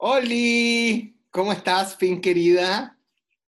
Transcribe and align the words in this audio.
Oli, 0.00 1.20
¿cómo 1.28 1.50
estás, 1.50 1.96
Fin 1.96 2.20
querida? 2.20 2.96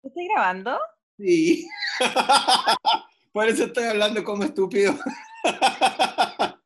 ¿Estoy 0.01 0.29
grabando? 0.29 0.79
Sí. 1.19 1.69
Por 3.33 3.49
eso 3.49 3.65
estoy 3.65 3.83
hablando 3.83 4.23
como 4.23 4.45
estúpido. 4.45 4.95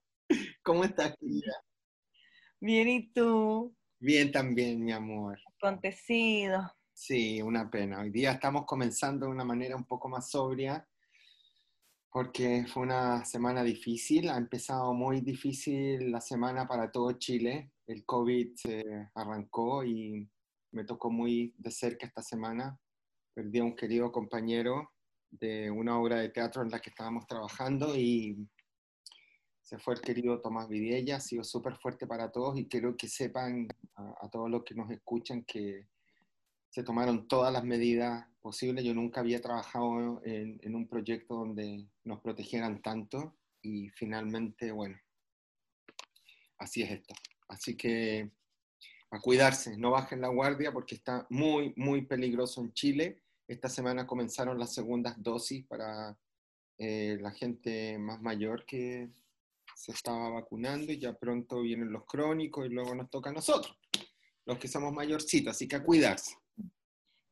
¿Cómo 0.63 0.85
estás, 0.85 1.17
querida? 1.19 1.65
Bien, 2.61 2.89
¿y 2.91 3.11
tú? 3.11 3.75
Bien 3.99 4.31
también, 4.31 4.85
mi 4.85 4.93
amor. 4.93 5.39
Acontecido. 5.57 6.71
Sí, 6.93 7.41
una 7.41 7.71
pena. 7.71 8.01
Hoy 8.01 8.11
día 8.11 8.33
estamos 8.33 8.67
comenzando 8.67 9.25
de 9.25 9.33
una 9.33 9.47
manera 9.47 9.77
un 9.77 9.87
poco 9.87 10.11
más 10.11 10.31
sobria 10.31 10.87
porque 12.11 12.67
fue 12.71 12.83
una 12.83 13.25
semana 13.25 13.63
difícil. 13.63 14.29
Ha 14.29 14.37
empezado 14.37 14.93
muy 14.93 15.23
difícil 15.23 16.13
la 16.13 16.21
semana 16.21 16.69
para 16.69 16.93
todo 16.93 17.13
Chile. 17.13 17.71
El 17.91 18.05
COVID 18.05 18.55
arrancó 19.17 19.83
y 19.85 20.31
me 20.71 20.85
tocó 20.85 21.11
muy 21.11 21.53
de 21.59 21.73
cerca 21.73 22.07
esta 22.07 22.23
semana. 22.23 22.79
Perdí 23.35 23.59
a 23.59 23.65
un 23.65 23.75
querido 23.75 24.13
compañero 24.13 24.93
de 25.29 25.73
una 25.73 25.99
obra 25.99 26.21
de 26.21 26.29
teatro 26.29 26.63
en 26.63 26.71
la 26.71 26.79
que 26.79 26.91
estábamos 26.91 27.27
trabajando 27.27 27.97
y 27.97 28.49
se 29.61 29.77
fue 29.81 29.95
el 29.95 30.01
querido 30.01 30.41
Tomás 30.41 30.69
Vidella. 30.69 31.17
Ha 31.17 31.21
sido 31.21 31.43
súper 31.43 31.75
fuerte 31.79 32.07
para 32.07 32.31
todos 32.31 32.57
y 32.61 32.69
quiero 32.69 32.97
que 32.97 33.09
sepan 33.09 33.67
a, 33.97 34.15
a 34.21 34.31
todos 34.31 34.49
los 34.49 34.63
que 34.63 34.77
nos 34.77 34.89
escuchan 34.93 35.43
que 35.43 35.89
se 36.69 36.85
tomaron 36.85 37.27
todas 37.27 37.53
las 37.53 37.65
medidas 37.65 38.25
posibles. 38.41 38.85
Yo 38.85 38.95
nunca 38.95 39.19
había 39.19 39.41
trabajado 39.41 40.23
en, 40.25 40.61
en, 40.63 40.75
un 40.77 40.87
proyecto 40.87 41.35
donde 41.35 41.89
nos 42.05 42.21
protegieran 42.21 42.83
tanto 42.83 43.37
y 43.63 43.89
finalmente, 43.89 44.71
bueno, 44.71 44.97
así 46.57 46.83
es 46.83 46.93
esto. 46.93 47.15
Así 47.51 47.77
que 47.77 48.31
a 49.11 49.21
cuidarse, 49.21 49.77
no 49.77 49.91
bajen 49.91 50.21
la 50.21 50.29
guardia 50.29 50.73
porque 50.73 50.95
está 50.95 51.27
muy, 51.31 51.75
muy 51.77 52.03
peligroso 52.03 52.61
en 52.61 52.73
Chile. 52.73 53.23
Esta 53.49 53.69
semana 53.69 54.07
comenzaron 54.07 54.59
las 54.59 54.73
segundas 54.73 55.21
dosis 55.21 55.67
para 55.67 56.17
eh, 56.79 57.19
la 57.21 57.33
gente 57.33 57.99
más 57.99 58.23
mayor 58.23 58.65
que 58.65 59.11
se 59.75 59.93
estaba 59.93 60.29
vacunando 60.31 60.93
y 60.93 60.99
ya 60.99 61.13
pronto 61.13 61.63
vienen 61.63 61.91
los 61.93 62.05
crónicos 62.05 62.67
y 62.67 62.69
luego 62.69 62.95
nos 62.95 63.11
toca 63.11 63.31
a 63.31 63.33
nosotros, 63.33 63.77
los 64.47 64.59
que 64.59 64.69
somos 64.69 64.93
mayorcitos, 64.93 65.57
así 65.57 65.67
que 65.67 65.77
a 65.77 65.83
cuidarse. 65.83 66.37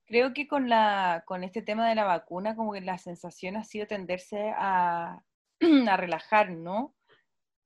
Creo 0.07 0.33
que 0.33 0.49
con, 0.49 0.69
la, 0.69 1.23
con 1.27 1.45
este 1.45 1.63
tema 1.63 1.89
de 1.89 1.95
la 1.95 2.05
vacuna, 2.05 2.57
como 2.57 2.73
que 2.73 2.81
la 2.81 2.99
sensación 2.99 3.57
ha 3.57 3.65
sido 3.65 3.87
tenderse 3.87 4.53
a, 4.57 5.23
a 5.89 5.97
relajar, 5.97 6.51
¿no? 6.51 6.95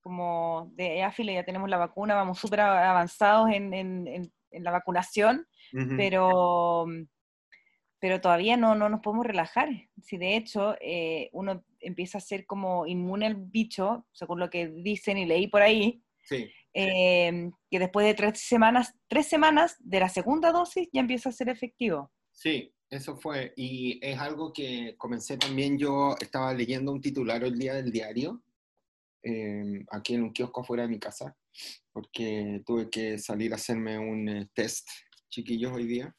Como 0.03 0.71
de 0.75 0.99
ya, 0.99 1.13
fila, 1.13 1.33
ya 1.33 1.45
tenemos 1.45 1.71
la 1.71 1.79
vacuna, 1.79 2.15
vamos 2.15 2.39
súper 2.39 2.61
avanzados 2.61 3.51
en, 3.51 3.73
en, 3.73 4.07
en, 4.09 4.33
en, 4.51 4.65
la 4.65 4.73
vacunación, 4.73 5.47
uh 5.73 5.79
-huh. 5.79 5.97
pero, 5.97 6.87
pero 8.01 8.21
todavía 8.21 8.57
no, 8.57 8.75
no 8.75 8.89
nos 8.89 9.01
podemos 9.01 9.25
relajar. 9.25 9.69
Si 10.03 10.17
de 10.19 10.37
hecho 10.37 10.75
eh, 10.81 11.31
uno 11.33 11.63
empieza 11.79 12.19
a 12.19 12.21
ser 12.21 12.45
como 12.47 12.85
inmune 12.87 13.27
al 13.27 13.37
bicho, 13.37 14.07
según 14.13 14.41
lo 14.41 14.51
que 14.51 14.69
dicen 14.69 15.19
y 15.19 15.25
leí 15.25 15.47
por 15.47 15.63
ahí, 15.63 16.03
sí. 16.25 16.51
eh, 16.75 17.51
que 17.71 17.79
después 17.79 18.05
de 18.05 18.15
tres 18.15 18.41
semanas, 18.41 18.95
tres 19.09 19.29
semanas 19.29 19.77
de 19.79 20.01
la 20.01 20.09
segunda 20.09 20.51
dosis 20.51 20.89
ya 20.93 21.01
empieza 21.01 21.29
a 21.29 21.33
ser 21.33 21.49
efectivo. 21.49 22.11
Sí, 22.33 22.73
eso 22.91 23.17
fue. 23.17 23.53
Y 23.57 23.99
es 24.03 24.19
algo 24.19 24.53
que 24.53 24.97
comencé 24.99 25.37
también, 25.37 25.79
yo 25.79 26.17
estaba 26.21 26.53
leyendo 26.53 26.93
un 26.93 27.01
titular 27.01 27.43
el 27.45 27.59
día 27.59 27.75
del 27.75 27.91
diario, 27.91 28.43
eh, 29.23 29.85
aquí 29.91 30.15
en 30.15 30.25
un 30.25 30.33
kiosco 30.33 30.61
afuera 30.63 30.85
de 30.85 30.89
mi 30.89 30.99
casa, 30.99 31.37
porque 31.93 32.63
tuve 32.67 32.91
que 32.91 33.19
salir 33.19 33.53
a 33.53 33.57
hacerme 33.57 33.99
un 33.99 34.29
eh, 34.29 34.49
test, 34.55 34.89
chiquillos, 35.29 35.73
hoy 35.73 35.87
día. 35.87 36.15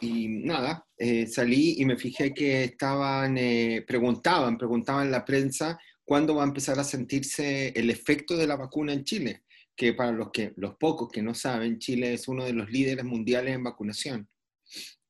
Y 0.00 0.28
nada, 0.28 0.86
eh, 0.96 1.26
salí 1.26 1.76
y 1.78 1.84
me 1.84 1.96
fijé 1.96 2.32
que 2.32 2.64
estaban, 2.64 3.36
eh, 3.36 3.84
preguntaban, 3.86 4.56
preguntaban 4.56 5.10
la 5.10 5.24
prensa 5.24 5.78
cuándo 6.04 6.36
va 6.36 6.44
a 6.44 6.46
empezar 6.46 6.78
a 6.78 6.84
sentirse 6.84 7.68
el 7.74 7.90
efecto 7.90 8.36
de 8.36 8.46
la 8.46 8.56
vacuna 8.56 8.92
en 8.92 9.04
Chile, 9.04 9.42
que 9.74 9.94
para 9.94 10.12
los, 10.12 10.30
que, 10.30 10.52
los 10.56 10.76
pocos 10.76 11.10
que 11.10 11.22
no 11.22 11.34
saben, 11.34 11.78
Chile 11.78 12.14
es 12.14 12.28
uno 12.28 12.44
de 12.44 12.52
los 12.52 12.70
líderes 12.70 13.04
mundiales 13.04 13.54
en 13.54 13.64
vacunación. 13.64 14.28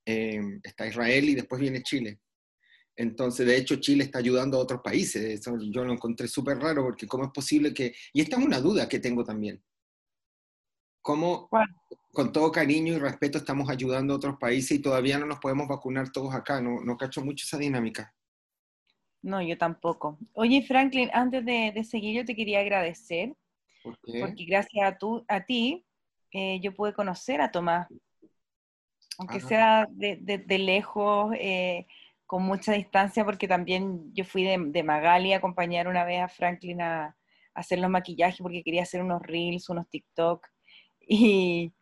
Eh, 0.07 0.41
está 0.63 0.87
Israel 0.87 1.29
y 1.29 1.35
después 1.35 1.61
viene 1.61 1.83
Chile. 1.83 2.19
Entonces, 2.99 3.47
de 3.47 3.57
hecho, 3.57 3.77
Chile 3.77 4.03
está 4.03 4.19
ayudando 4.19 4.59
a 4.59 4.61
otros 4.61 4.81
países. 4.83 5.25
Eso 5.25 5.57
yo 5.71 5.85
lo 5.85 5.93
encontré 5.93 6.27
súper 6.27 6.59
raro 6.59 6.83
porque 6.83 7.07
cómo 7.07 7.27
es 7.27 7.31
posible 7.31 7.73
que... 7.73 7.95
Y 8.13 8.21
esta 8.21 8.37
es 8.37 8.45
una 8.45 8.61
duda 8.61 8.89
que 8.89 8.99
tengo 8.99 9.23
también. 9.23 9.63
¿Cómo, 11.01 11.47
bueno. 11.49 11.73
con 12.13 12.33
todo 12.33 12.51
cariño 12.51 12.95
y 12.95 12.99
respeto, 12.99 13.39
estamos 13.39 13.71
ayudando 13.71 14.13
a 14.13 14.17
otros 14.17 14.37
países 14.41 14.73
y 14.73 14.83
todavía 14.83 15.17
no 15.17 15.27
nos 15.27 15.39
podemos 15.39 15.69
vacunar 15.69 16.11
todos 16.11 16.35
acá? 16.35 16.61
No, 16.61 16.81
no 16.81 16.97
cacho 16.97 17.25
mucho 17.25 17.45
esa 17.45 17.57
dinámica. 17.57 18.13
No, 19.23 19.41
yo 19.41 19.57
tampoco. 19.57 20.19
Oye, 20.33 20.63
Franklin, 20.67 21.09
antes 21.13 21.45
de, 21.45 21.71
de 21.73 21.85
seguir, 21.85 22.17
yo 22.17 22.25
te 22.25 22.35
quería 22.35 22.59
agradecer. 22.59 23.33
¿Por 23.85 23.97
qué? 24.03 24.19
Porque 24.19 24.45
gracias 24.45 24.85
a, 24.85 24.99
tu, 24.99 25.25
a 25.29 25.45
ti, 25.45 25.87
eh, 26.33 26.59
yo 26.61 26.75
pude 26.75 26.93
conocer 26.93 27.41
a 27.41 27.53
Tomás 27.53 27.87
aunque 29.19 29.39
Ajá. 29.39 29.49
sea 29.49 29.89
de, 29.91 30.17
de, 30.21 30.39
de 30.39 30.59
lejos, 30.59 31.35
eh, 31.39 31.87
con 32.29 32.43
mucha 32.43 32.75
distancia, 32.75 33.25
porque 33.25 33.49
también 33.49 34.13
yo 34.13 34.23
fui 34.23 34.45
de, 34.45 34.59
de, 34.59 34.83
Magali 34.83 35.33
a 35.33 35.39
acompañar 35.39 35.89
una 35.89 36.05
vez 36.05 36.21
a 36.21 36.29
Franklin 36.29 36.83
a, 36.83 37.07
a, 37.07 37.15
hacer 37.55 37.79
los 37.79 37.91
maquillajes 37.91 38.41
porque 38.43 38.63
quería 38.63 38.83
hacer 38.83 39.03
unos 39.03 39.23
reels, 39.23 39.71
unos 39.71 39.89
TikTok. 39.89 40.47
Y, 41.01 41.73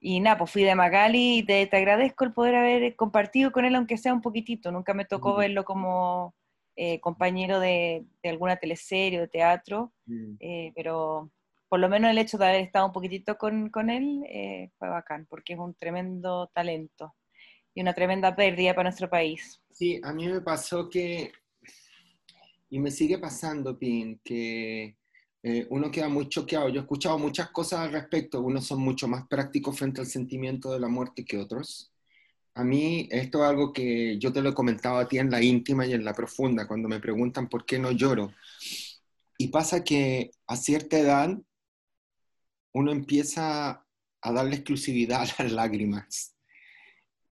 y 0.00 0.18
nada, 0.18 0.38
pues 0.38 0.50
fui 0.50 0.64
de 0.64 0.74
Magali 0.74 1.38
y 1.38 1.42
te, 1.44 1.64
te, 1.68 1.76
agradezco 1.76 2.24
el 2.24 2.32
poder 2.32 2.56
haber 2.56 2.96
compartido 2.96 3.52
con 3.52 3.64
él, 3.64 3.76
aunque 3.76 3.96
sea 3.96 4.12
un 4.12 4.20
poquitito. 4.20 4.72
Nunca 4.72 4.92
me 4.92 5.04
tocó 5.04 5.34
mm. 5.34 5.38
verlo 5.38 5.64
como 5.64 6.34
eh, 6.74 6.98
compañero 6.98 7.60
de, 7.60 8.04
de, 8.24 8.28
alguna 8.28 8.56
teleserie 8.56 9.18
o 9.20 9.22
de 9.22 9.28
teatro, 9.28 9.92
mm. 10.06 10.34
eh, 10.40 10.72
pero 10.74 11.30
por 11.68 11.78
lo 11.78 11.88
menos 11.88 12.10
el 12.10 12.18
hecho 12.18 12.38
de 12.38 12.46
haber 12.46 12.62
estado 12.62 12.86
un 12.86 12.92
poquitito 12.92 13.38
con, 13.38 13.70
con 13.70 13.88
él 13.88 14.24
eh, 14.28 14.72
fue 14.80 14.88
bacán, 14.88 15.26
porque 15.30 15.52
es 15.52 15.60
un 15.60 15.74
tremendo 15.74 16.48
talento 16.48 17.14
y 17.74 17.80
una 17.80 17.94
tremenda 17.94 18.34
pérdida 18.34 18.74
para 18.74 18.88
nuestro 18.88 19.08
país. 19.08 19.60
Sí, 19.70 20.00
a 20.02 20.12
mí 20.12 20.26
me 20.26 20.40
pasó 20.40 20.88
que, 20.88 21.32
y 22.68 22.78
me 22.78 22.90
sigue 22.90 23.18
pasando, 23.18 23.78
Pin, 23.78 24.20
que 24.24 24.96
eh, 25.42 25.66
uno 25.70 25.90
queda 25.90 26.08
muy 26.08 26.28
choqueado. 26.28 26.68
Yo 26.68 26.80
he 26.80 26.82
escuchado 26.82 27.18
muchas 27.18 27.50
cosas 27.50 27.80
al 27.80 27.92
respecto, 27.92 28.40
unos 28.40 28.66
son 28.66 28.80
mucho 28.80 29.08
más 29.08 29.26
prácticos 29.26 29.78
frente 29.78 30.00
al 30.00 30.06
sentimiento 30.06 30.72
de 30.72 30.80
la 30.80 30.88
muerte 30.88 31.24
que 31.24 31.38
otros. 31.38 31.92
A 32.54 32.64
mí 32.64 33.08
esto 33.10 33.42
es 33.42 33.50
algo 33.50 33.72
que 33.72 34.18
yo 34.18 34.32
te 34.32 34.42
lo 34.42 34.50
he 34.50 34.54
comentado 34.54 34.98
a 34.98 35.08
ti 35.08 35.18
en 35.18 35.30
la 35.30 35.42
íntima 35.42 35.86
y 35.86 35.92
en 35.92 36.04
la 36.04 36.14
profunda, 36.14 36.66
cuando 36.66 36.88
me 36.88 37.00
preguntan 37.00 37.48
por 37.48 37.64
qué 37.64 37.78
no 37.78 37.92
lloro. 37.92 38.32
Y 39.38 39.48
pasa 39.48 39.82
que 39.84 40.32
a 40.46 40.56
cierta 40.56 40.98
edad 40.98 41.38
uno 42.72 42.92
empieza 42.92 43.86
a 44.20 44.32
darle 44.32 44.56
exclusividad 44.56 45.28
a 45.38 45.44
las 45.44 45.52
lágrimas 45.52 46.36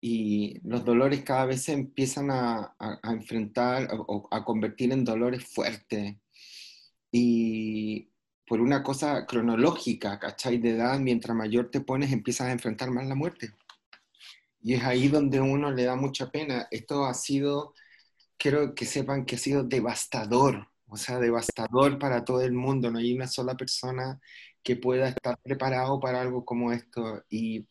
y 0.06 0.60
los 0.64 0.84
dolores 0.84 1.22
cada 1.24 1.46
vez 1.46 1.62
se 1.62 1.72
empiezan 1.72 2.30
a, 2.30 2.76
a, 2.78 3.00
a 3.02 3.12
enfrentar 3.12 3.88
o 4.06 4.28
a, 4.30 4.36
a, 4.36 4.44
convertir 4.44 4.92
en 4.92 5.02
dolores 5.02 5.46
fuertes. 5.46 6.16
Y 7.10 8.10
por 8.46 8.60
una 8.60 8.82
cosa 8.82 9.24
cronológica, 9.26 10.18
¿cachai? 10.18 10.58
De 10.58 10.72
edad, 10.72 10.98
mientras 11.00 11.34
mayor 11.34 11.70
te 11.70 11.80
pones, 11.80 12.12
empiezas 12.12 12.48
a 12.48 12.52
enfrentar 12.52 12.90
más 12.90 13.06
la 13.06 13.14
muerte. 13.14 13.54
Y 14.60 14.74
es 14.74 14.84
ahí 14.84 15.08
donde 15.08 15.40
uno 15.40 15.70
le 15.72 15.84
da 15.84 15.96
mucha 15.96 16.30
pena. 16.30 16.68
Esto 16.70 17.06
ha 17.06 17.14
sido, 17.14 17.72
quiero 18.36 18.74
que 18.74 18.84
sepan 18.86 19.24
que 19.24 19.36
ha 19.36 19.38
sido 19.38 19.64
devastador, 19.64 20.68
o 20.86 20.98
sea, 20.98 21.18
devastador 21.18 21.98
para 21.98 22.24
todo 22.26 22.42
el 22.42 22.52
mundo. 22.52 22.90
No 22.90 22.98
hay 22.98 23.14
una 23.14 23.26
sola 23.28 23.56
persona 23.56 24.20
que 24.62 24.76
pueda 24.76 25.08
estar 25.08 25.38
preparado 25.42 25.98
para 26.00 26.20
algo 26.20 26.44
como 26.44 26.72
esto. 26.72 27.24
Y 27.30 27.66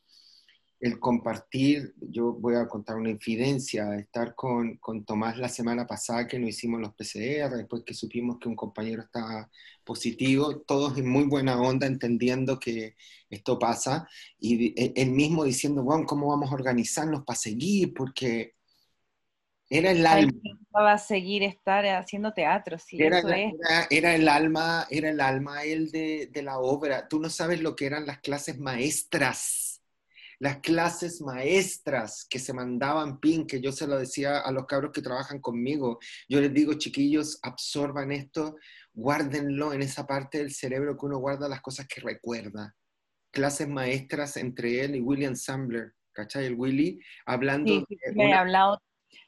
el 0.83 0.99
compartir, 0.99 1.93
yo 1.97 2.33
voy 2.33 2.55
a 2.55 2.67
contar 2.67 2.97
una 2.97 3.09
infidencia, 3.09 3.95
estar 3.95 4.35
con, 4.35 4.75
con, 4.79 5.05
Tomás 5.05 5.37
la 5.37 5.47
semana 5.47 5.87
pasada 5.87 6.27
que 6.27 6.37
nos 6.37 6.49
hicimos 6.49 6.81
los 6.81 6.93
PCR, 6.93 7.55
después 7.55 7.83
que 7.85 7.93
supimos 7.93 8.37
que 8.37 8.49
un 8.49 8.55
compañero 8.57 9.01
estaba 9.01 9.49
positivo, 9.85 10.59
todos 10.59 10.97
en 10.97 11.07
muy 11.07 11.23
buena 11.23 11.61
onda 11.61 11.87
entendiendo 11.87 12.59
que 12.59 12.97
esto 13.29 13.57
pasa, 13.57 14.09
y 14.37 14.73
él 14.99 15.11
mismo 15.11 15.45
diciendo, 15.45 15.83
bueno, 15.83 16.05
¿cómo 16.05 16.27
vamos 16.27 16.51
a 16.51 16.55
organizarnos 16.55 17.23
para 17.23 17.39
seguir? 17.39 17.93
Porque 17.93 18.55
era 19.69 19.91
el 19.91 20.05
alma. 20.05 20.33
Va 20.75 20.91
a 20.91 20.97
seguir 20.97 21.43
estar 21.43 21.85
haciendo 21.85 22.33
teatro, 22.33 22.77
sí, 22.77 22.97
era, 22.99 23.19
eso 23.19 23.29
la, 23.29 23.39
es. 23.39 23.53
Era, 23.53 23.87
era, 23.89 24.15
el 24.15 24.27
alma, 24.27 24.85
era 24.89 25.09
el 25.09 25.21
alma 25.21 25.63
él 25.63 25.91
de, 25.91 26.27
de 26.29 26.41
la 26.43 26.59
obra. 26.59 27.07
Tú 27.07 27.21
no 27.21 27.29
sabes 27.29 27.61
lo 27.61 27.73
que 27.73 27.85
eran 27.85 28.05
las 28.05 28.19
clases 28.19 28.59
maestras 28.59 29.72
las 30.39 30.57
clases 30.59 31.21
maestras 31.21 32.25
que 32.29 32.39
se 32.39 32.53
mandaban 32.53 33.19
pin, 33.19 33.45
que 33.45 33.61
yo 33.61 33.71
se 33.71 33.87
lo 33.87 33.97
decía 33.97 34.39
a 34.39 34.51
los 34.51 34.65
cabros 34.65 34.91
que 34.91 35.01
trabajan 35.01 35.39
conmigo. 35.39 35.99
Yo 36.27 36.41
les 36.41 36.53
digo, 36.53 36.73
chiquillos, 36.73 37.39
absorban 37.41 38.11
esto, 38.11 38.55
guárdenlo 38.93 39.73
en 39.73 39.81
esa 39.81 40.05
parte 40.05 40.39
del 40.39 40.51
cerebro 40.51 40.97
que 40.97 41.05
uno 41.05 41.17
guarda 41.17 41.47
las 41.47 41.61
cosas 41.61 41.87
que 41.87 42.01
recuerda. 42.01 42.75
clases 43.31 43.67
maestras 43.67 44.37
entre 44.37 44.85
él 44.85 44.95
y 44.95 45.01
William 45.01 45.35
Sambler, 45.35 45.93
¿cachai? 46.11 46.45
El 46.45 46.55
Willy, 46.55 46.99
hablando... 47.25 47.85
Sí, 47.87 47.97
me 48.13 48.29
he 48.29 48.33
hablado. 48.33 48.79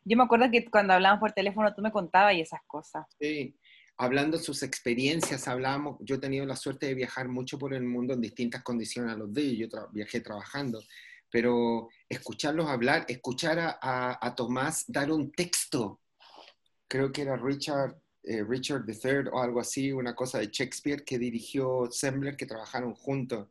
Yo 0.03 0.15
me 0.15 0.23
acuerdo 0.23 0.49
que 0.51 0.65
cuando 0.69 0.93
hablábamos 0.93 1.19
por 1.19 1.31
teléfono 1.31 1.73
tú 1.73 1.81
me 1.81 1.91
contabas 1.91 2.35
y 2.35 2.41
esas 2.41 2.59
cosas. 2.67 3.05
Sí, 3.19 3.57
hablando 3.97 4.37
de 4.37 4.43
sus 4.43 4.63
experiencias, 4.63 5.47
hablábamos, 5.47 5.97
yo 6.01 6.15
he 6.15 6.19
tenido 6.19 6.45
la 6.45 6.55
suerte 6.55 6.87
de 6.87 6.95
viajar 6.95 7.27
mucho 7.27 7.57
por 7.57 7.73
el 7.73 7.83
mundo 7.83 8.13
en 8.13 8.21
distintas 8.21 8.63
condiciones 8.63 9.13
a 9.13 9.17
los 9.17 9.33
de 9.33 9.41
ellos, 9.41 9.69
yo 9.71 9.87
viajé 9.91 10.21
trabajando, 10.21 10.81
pero 11.31 11.89
escucharlos 12.09 12.67
hablar, 12.67 13.05
escuchar 13.07 13.59
a, 13.59 14.19
a, 14.21 14.35
Tomás 14.35 14.85
dar 14.87 15.11
un 15.11 15.31
texto, 15.31 16.01
creo 16.87 17.11
que 17.11 17.21
era 17.21 17.37
Richard, 17.37 17.95
eh, 18.23 18.43
Richard 18.43 18.85
III 18.87 19.29
o 19.31 19.41
algo 19.41 19.59
así, 19.59 19.91
una 19.91 20.15
cosa 20.15 20.39
de 20.39 20.49
Shakespeare 20.51 21.03
que 21.03 21.19
dirigió 21.19 21.89
Sembler, 21.91 22.35
que 22.35 22.45
trabajaron 22.45 22.93
juntos 22.95 23.47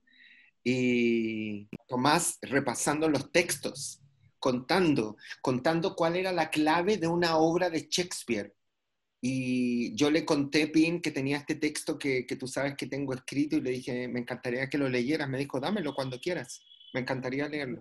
y 0.64 1.68
Tomás 1.86 2.38
repasando 2.40 3.08
los 3.08 3.30
textos, 3.30 4.00
contando, 4.38 5.16
contando 5.42 5.94
cuál 5.94 6.16
era 6.16 6.32
la 6.32 6.50
clave 6.50 6.96
de 6.96 7.06
una 7.06 7.36
obra 7.36 7.68
de 7.68 7.86
Shakespeare. 7.90 8.54
Y 9.26 9.94
yo 9.94 10.10
le 10.10 10.26
conté, 10.26 10.66
Pin, 10.66 11.00
que 11.00 11.10
tenía 11.10 11.38
este 11.38 11.54
texto 11.54 11.98
que, 11.98 12.26
que, 12.26 12.36
tú 12.36 12.46
sabes 12.46 12.74
que 12.76 12.84
tengo 12.84 13.14
escrito 13.14 13.56
y 13.56 13.62
le 13.62 13.70
dije, 13.70 14.06
me 14.06 14.20
encantaría 14.20 14.68
que 14.68 14.76
lo 14.76 14.86
leyeras. 14.86 15.30
Me 15.30 15.38
dijo, 15.38 15.58
dámelo 15.58 15.94
cuando 15.94 16.20
quieras, 16.20 16.62
me 16.92 17.00
encantaría 17.00 17.48
leerlo. 17.48 17.80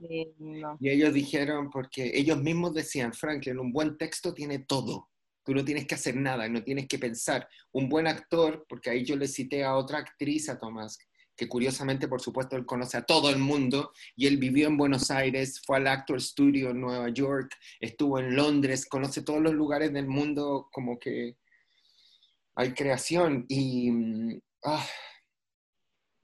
Y 0.80 0.90
ellos 0.90 1.14
dijeron, 1.14 1.70
porque 1.70 2.12
ellos 2.14 2.42
mismos 2.42 2.74
decían, 2.74 3.12
Franklin, 3.12 3.60
un 3.60 3.74
buen 3.74 3.98
texto 3.98 4.34
tiene 4.34 4.60
todo. 4.60 5.10
Tú 5.44 5.54
no 5.54 5.66
tienes 5.66 5.86
que 5.86 5.96
hacer 5.96 6.16
nada, 6.16 6.48
no 6.48 6.64
tienes 6.64 6.88
que 6.88 6.98
pensar. 6.98 7.46
Un 7.74 7.90
buen 7.90 8.08
actor, 8.08 8.66
porque 8.70 8.92
ahí 8.92 9.04
yo 9.04 9.18
le 9.18 9.28
cité 9.28 9.66
a 9.66 9.76
otra 9.76 9.98
actriz, 9.98 10.48
a 10.48 10.58
Tomás, 10.58 10.98
que 11.36 11.48
curiosamente, 11.48 12.08
por 12.08 12.22
supuesto, 12.22 12.56
él 12.56 12.66
conoce 12.66 12.98
a 12.98 13.06
todo 13.06 13.30
el 13.30 13.40
mundo 13.40 13.92
y 14.16 14.28
él 14.28 14.38
vivió 14.38 14.68
en 14.68 14.78
Buenos 14.78 15.10
Aires, 15.12 15.62
fue 15.66 15.78
al 15.78 15.88
Actor 15.88 16.22
Studio 16.22 16.70
en 16.72 16.82
Nueva 16.82 17.10
York, 17.10 17.56
estuvo 17.80 18.20
en 18.20 18.36
Londres, 18.36 18.86
conoce 18.86 19.24
todos 19.24 19.42
los 19.42 19.54
lugares 19.54 19.92
del 19.94 20.08
mundo 20.08 20.70
como 20.72 21.00
que 21.00 21.38
hay 22.56 22.74
creación 22.74 23.46
y, 23.48 23.92
mm, 23.92 24.40
ah, 24.66 24.86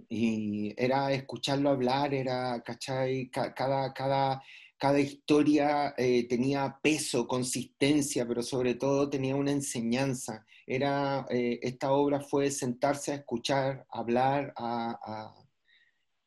y 0.10 0.74
era 0.78 1.12
escucharlo 1.12 1.70
hablar, 1.70 2.14
era, 2.14 2.62
¿cachai? 2.64 3.30
Cada, 3.30 3.94
cada, 3.94 4.42
cada 4.78 5.00
historia 5.00 5.94
eh, 5.98 6.28
tenía 6.28 6.80
peso, 6.82 7.28
consistencia, 7.28 8.28
pero 8.28 8.42
sobre 8.42 8.76
todo 8.76 9.10
tenía 9.10 9.36
una 9.36 9.52
enseñanza. 9.52 10.46
Era, 10.72 11.26
eh, 11.32 11.60
esta 11.64 11.92
obra 11.92 12.20
fue 12.20 12.52
sentarse 12.52 13.12
a 13.12 13.16
escuchar, 13.16 13.88
hablar, 13.90 14.54
a, 14.56 15.34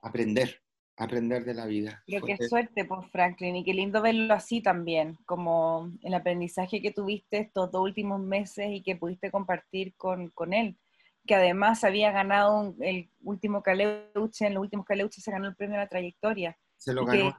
aprender, 0.00 0.60
aprender 0.96 1.44
de 1.44 1.54
la 1.54 1.66
vida. 1.66 2.02
Pero 2.08 2.26
qué 2.26 2.36
suerte, 2.48 2.84
pues, 2.84 3.08
Franklin, 3.12 3.54
y 3.54 3.62
qué 3.62 3.72
lindo 3.72 4.02
verlo 4.02 4.34
así 4.34 4.60
también, 4.60 5.16
como 5.26 5.92
el 6.02 6.12
aprendizaje 6.12 6.82
que 6.82 6.90
tuviste 6.90 7.38
estos 7.38 7.70
dos 7.70 7.82
últimos 7.82 8.20
meses 8.20 8.66
y 8.72 8.82
que 8.82 8.96
pudiste 8.96 9.30
compartir 9.30 9.94
con, 9.96 10.30
con 10.30 10.54
él, 10.54 10.76
que 11.24 11.36
además 11.36 11.84
había 11.84 12.10
ganado 12.10 12.74
el 12.80 13.10
último 13.22 13.62
Caleuche, 13.62 14.48
en 14.48 14.54
los 14.54 14.62
últimos 14.62 14.84
Caleuche 14.84 15.20
se 15.20 15.30
ganó 15.30 15.46
el 15.46 15.54
premio 15.54 15.76
a 15.76 15.82
la 15.82 15.88
trayectoria. 15.88 16.58
Se 16.78 16.92
lo 16.92 17.04
ganó 17.04 17.38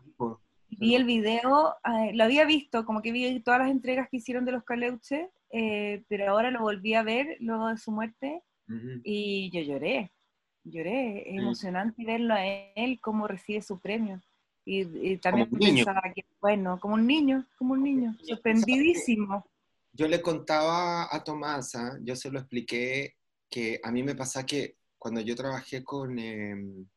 vi 0.79 0.95
el 0.95 1.05
video, 1.05 1.75
eh, 1.85 2.11
lo 2.13 2.23
había 2.23 2.45
visto, 2.45 2.85
como 2.85 3.01
que 3.01 3.11
vi 3.11 3.39
todas 3.41 3.61
las 3.61 3.71
entregas 3.71 4.07
que 4.09 4.17
hicieron 4.17 4.45
de 4.45 4.51
los 4.51 4.63
Caleuches, 4.63 5.27
eh, 5.55 6.03
pero 6.09 6.31
ahora 6.31 6.49
lo 6.49 6.61
volví 6.61 6.95
a 6.95 7.03
ver 7.03 7.37
luego 7.39 7.67
de 7.67 7.77
su 7.77 7.91
muerte 7.91 8.41
y 9.03 9.51
yo 9.51 9.61
lloré, 9.61 10.11
lloré, 10.63 11.29
es 11.29 11.39
emocionante 11.39 12.03
verlo 12.03 12.33
a 12.33 12.43
él, 12.43 12.99
cómo 12.99 13.27
recibe 13.27 13.61
su 13.61 13.79
premio. 13.79 14.19
Y, 14.65 15.17
también 15.17 15.51
pensaba 15.51 16.01
que, 16.15 16.25
bueno, 16.41 16.79
como 16.79 16.95
un 16.95 17.05
niño, 17.05 17.45
como 17.59 17.73
un 17.73 17.83
niño, 17.83 18.15
sorprendidísimo. 18.23 19.45
Yo 19.91 20.07
le 20.07 20.21
contaba 20.21 21.13
a 21.13 21.23
Tomasa, 21.23 21.99
yo 22.01 22.15
se 22.15 22.31
lo 22.31 22.39
expliqué, 22.39 23.15
que 23.47 23.79
a 23.83 23.91
mí 23.91 24.01
me 24.01 24.15
pasa 24.15 24.47
que 24.47 24.77
cuando 24.97 25.21
yo 25.21 25.35
trabajé 25.35 25.83
con... 25.83 26.17
Em, 26.17 26.87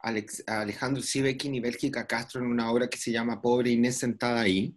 Alex, 0.00 0.42
Alejandro 0.48 1.00
Sivekin 1.00 1.54
y 1.54 1.60
Bélgica 1.60 2.06
Castro 2.08 2.40
en 2.40 2.48
una 2.48 2.72
obra 2.72 2.88
que 2.88 2.98
se 2.98 3.12
llama 3.12 3.40
Pobre 3.40 3.70
Inés 3.70 3.98
sentada 3.98 4.40
ahí. 4.40 4.76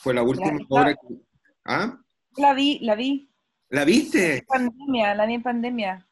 Fue 0.00 0.12
la 0.12 0.22
última 0.22 0.58
obra 0.68 0.92
que... 0.94 1.16
¿Ah? 1.64 1.98
La 2.36 2.54
vi, 2.54 2.78
la 2.80 2.94
vi. 2.94 3.30
¿La 3.70 3.84
viste? 3.84 4.44
pandemia, 4.46 5.14
la 5.14 5.26
vi 5.26 5.34
en 5.34 5.42
pandemia. 5.42 6.08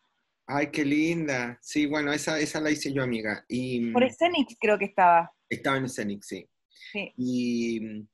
Ay, 0.47 0.71
qué 0.71 0.85
linda. 0.85 1.59
Sí, 1.62 1.87
bueno, 1.87 2.12
esa, 2.12 2.38
esa 2.38 2.61
la 2.61 2.71
hice 2.71 2.93
yo, 2.93 3.03
amiga. 3.03 3.44
Y, 3.49 3.91
Por 3.93 4.09
Scenic 4.11 4.56
creo 4.61 4.79
que 4.79 4.87
estaba. 4.87 5.32
Estaba 5.49 5.76
en 5.76 5.88
Scenic, 5.88 6.23
sí. 6.23 6.47
sí. 6.93 7.12
Y 7.17 8.06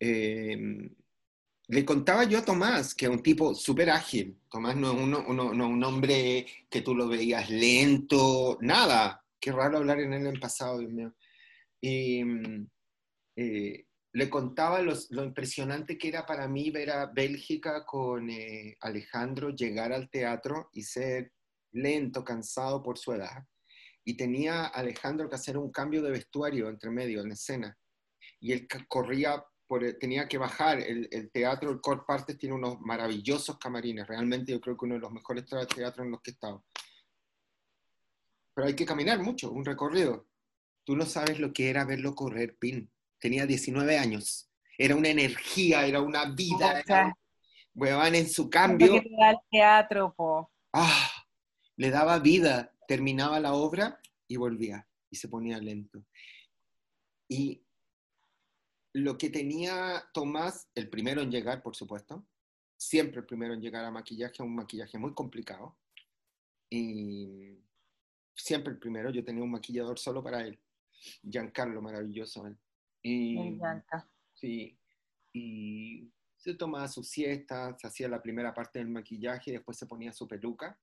em, 0.00 0.94
le 1.68 1.84
contaba 1.84 2.24
yo 2.24 2.38
a 2.38 2.44
Tomás, 2.44 2.94
que 2.94 3.06
es 3.06 3.10
un 3.10 3.22
tipo 3.22 3.54
súper 3.54 3.90
ágil. 3.90 4.38
Tomás 4.50 4.76
no 4.76 4.92
es 4.92 5.00
uno, 5.00 5.24
uno, 5.26 5.54
no, 5.54 5.68
un 5.68 5.84
hombre 5.84 6.46
que 6.68 6.82
tú 6.82 6.94
lo 6.94 7.08
veías 7.08 7.48
lento, 7.50 8.58
nada 8.60 9.22
qué 9.42 9.50
raro 9.50 9.78
hablar 9.78 9.98
en 9.98 10.14
él 10.14 10.26
en 10.28 10.40
pasado, 10.40 10.78
Dios 10.78 10.92
mío. 10.92 11.12
Y 11.80 12.24
mm, 12.24 12.66
eh, 13.36 13.86
le 14.12 14.28
contaba 14.28 14.82
lo 14.82 15.24
impresionante 15.24 15.96
que 15.96 16.08
era 16.08 16.26
para 16.26 16.46
mí 16.46 16.70
ver 16.70 16.90
a 16.90 17.06
Bélgica 17.06 17.84
con 17.86 18.28
eh, 18.28 18.76
Alejandro 18.80 19.50
llegar 19.50 19.92
al 19.92 20.10
teatro 20.10 20.68
y 20.72 20.82
ser 20.82 21.32
lento, 21.72 22.22
cansado 22.22 22.82
por 22.82 22.98
su 22.98 23.12
edad. 23.12 23.46
Y 24.04 24.16
tenía 24.16 24.66
Alejandro 24.66 25.30
que 25.30 25.36
hacer 25.36 25.56
un 25.56 25.70
cambio 25.70 26.02
de 26.02 26.10
vestuario 26.10 26.68
entre 26.68 26.90
medio 26.90 27.22
en 27.22 27.32
escena. 27.32 27.78
Y 28.40 28.52
él 28.52 28.68
corría, 28.88 29.42
por, 29.66 29.90
tenía 29.94 30.28
que 30.28 30.36
bajar. 30.36 30.80
El, 30.80 31.30
teatro, 31.32 31.70
el 31.70 31.80
Core 31.80 32.02
Partes, 32.06 32.36
tiene 32.36 32.54
unos 32.54 32.80
maravillosos 32.80 33.58
camarines. 33.58 34.06
Realmente 34.06 34.52
yo 34.52 34.60
creo 34.60 34.76
que 34.76 34.84
uno 34.84 34.94
de 34.94 35.00
los 35.00 35.12
mejores 35.12 35.46
teatros 35.46 36.04
en 36.04 36.10
los 36.10 36.20
que 36.20 36.32
he 36.32 36.34
estado 36.34 36.64
pero 38.54 38.66
hay 38.66 38.76
que 38.76 38.86
caminar 38.86 39.18
mucho, 39.20 39.50
un 39.50 39.64
recorrido. 39.64 40.28
Tú 40.84 40.96
no 40.96 41.06
sabes 41.06 41.38
lo 41.38 41.52
que 41.52 41.70
era 41.70 41.84
verlo 41.84 42.14
correr, 42.14 42.56
Pin. 42.58 42.90
Tenía 43.22 43.46
19 43.46 43.98
años. 43.98 44.50
Era 44.76 44.96
una 44.96 45.08
energía, 45.08 45.86
era 45.86 46.00
una 46.00 46.24
vida. 46.24 46.80
Era, 46.80 48.08
en 48.08 48.28
su 48.28 48.50
cambio. 48.50 49.00
teatro, 49.48 50.12
po. 50.12 50.50
Ah, 50.72 51.08
le 51.76 51.90
daba 51.90 52.18
vida. 52.18 52.74
Terminaba 52.88 53.38
la 53.38 53.54
obra 53.54 54.00
y 54.26 54.36
volvía. 54.36 54.88
Y 55.08 55.14
se 55.14 55.28
ponía 55.28 55.58
lento. 55.58 56.04
Y 57.28 57.62
lo 58.92 59.16
que 59.16 59.30
tenía 59.30 60.04
Tomás, 60.12 60.68
el 60.74 60.90
primero 60.90 61.22
en 61.22 61.30
llegar, 61.30 61.62
por 61.62 61.76
supuesto, 61.76 62.26
siempre 62.76 63.20
el 63.20 63.26
primero 63.26 63.54
en 63.54 63.60
llegar 63.60 63.84
a 63.84 63.92
maquillaje, 63.92 64.42
un 64.42 64.56
maquillaje 64.56 64.98
muy 64.98 65.14
complicado. 65.14 65.76
Y 66.68 67.56
siempre 68.34 68.72
el 68.72 68.80
primero, 68.80 69.10
yo 69.10 69.24
tenía 69.24 69.44
un 69.44 69.52
maquillador 69.52 70.00
solo 70.00 70.24
para 70.24 70.44
él, 70.44 70.58
Giancarlo, 71.22 71.80
maravilloso 71.80 72.48
él. 72.48 72.58
Y, 73.02 73.58
Sí, 74.34 74.78
y 75.32 76.10
se 76.36 76.54
tomaba 76.54 76.88
su 76.88 77.02
siesta, 77.02 77.76
se 77.78 77.86
hacía 77.86 78.08
la 78.08 78.22
primera 78.22 78.52
parte 78.52 78.78
del 78.78 78.88
maquillaje, 78.88 79.52
después 79.52 79.78
se 79.78 79.86
ponía 79.86 80.12
su 80.12 80.26
peluca, 80.26 80.78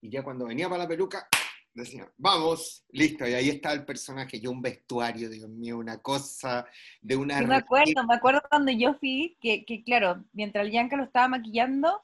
y 0.00 0.10
ya 0.10 0.24
cuando 0.24 0.46
venía 0.46 0.68
para 0.68 0.82
la 0.82 0.88
peluca, 0.88 1.28
decía, 1.72 2.10
vamos, 2.16 2.84
listo, 2.90 3.26
y 3.26 3.34
ahí 3.34 3.48
está 3.48 3.72
el 3.72 3.84
personaje, 3.84 4.40
yo 4.40 4.50
un 4.50 4.60
vestuario, 4.60 5.30
Dios 5.30 5.48
mío, 5.48 5.78
una 5.78 6.02
cosa 6.02 6.66
de 7.00 7.16
una... 7.16 7.40
me 7.42 7.54
acuerdo, 7.54 8.04
me 8.06 8.14
acuerdo 8.14 8.42
cuando 8.50 8.72
yo 8.72 8.94
fui, 8.94 9.38
que, 9.40 9.64
que 9.64 9.84
claro, 9.84 10.24
mientras 10.32 10.64
el 10.64 10.72
Giancarlo 10.72 11.04
estaba 11.04 11.28
maquillando, 11.28 12.02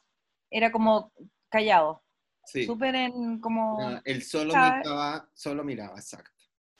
era 0.50 0.71
como 0.71 1.12
callado, 1.49 2.05
Súper 2.45 2.95
en 2.95 3.40
como... 3.40 4.00
él 4.05 4.23
solo 4.23 4.55
miraba, 4.55 5.28
solo 5.35 5.64
miraba, 5.64 5.99
exacto. 5.99 6.31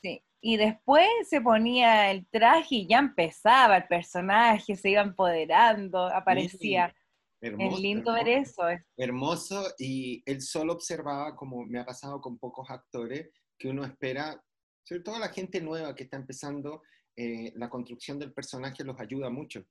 Sí, 0.01 0.23
y 0.41 0.57
después 0.57 1.09
se 1.29 1.41
ponía 1.41 2.11
el 2.11 2.27
traje 2.29 2.77
y 2.77 2.87
ya 2.87 2.99
empezaba 2.99 3.79
el 3.79 3.87
personaje, 3.89 4.77
se 4.77 4.91
iba 4.91 5.03
empoderando, 5.03 6.07
aparecía. 6.07 6.95
Hermoso, 7.41 7.77
es 7.77 7.81
lindo 7.81 8.13
ver 8.15 8.29
eso. 8.29 8.63
Hermoso, 8.97 9.65
y 9.79 10.23
él 10.27 10.41
solo 10.41 10.73
observaba, 10.73 11.37
como 11.37 11.65
me 11.65 11.79
ha 11.79 11.85
pasado 11.85 12.21
con 12.21 12.37
pocos 12.37 12.69
actores, 12.69 13.31
que 13.57 13.69
uno 13.69 13.85
espera, 13.85 14.43
sobre 14.83 15.03
todo 15.03 15.19
la 15.19 15.29
gente 15.29 15.61
nueva 15.61 15.95
que 15.95 16.05
está 16.05 16.17
empezando, 16.17 16.83
eh, 17.17 17.53
la 17.57 17.69
construcción 17.69 18.19
del 18.19 18.33
personaje 18.33 18.85
los 18.85 18.99
ayuda 19.01 19.31
mucho. 19.31 19.65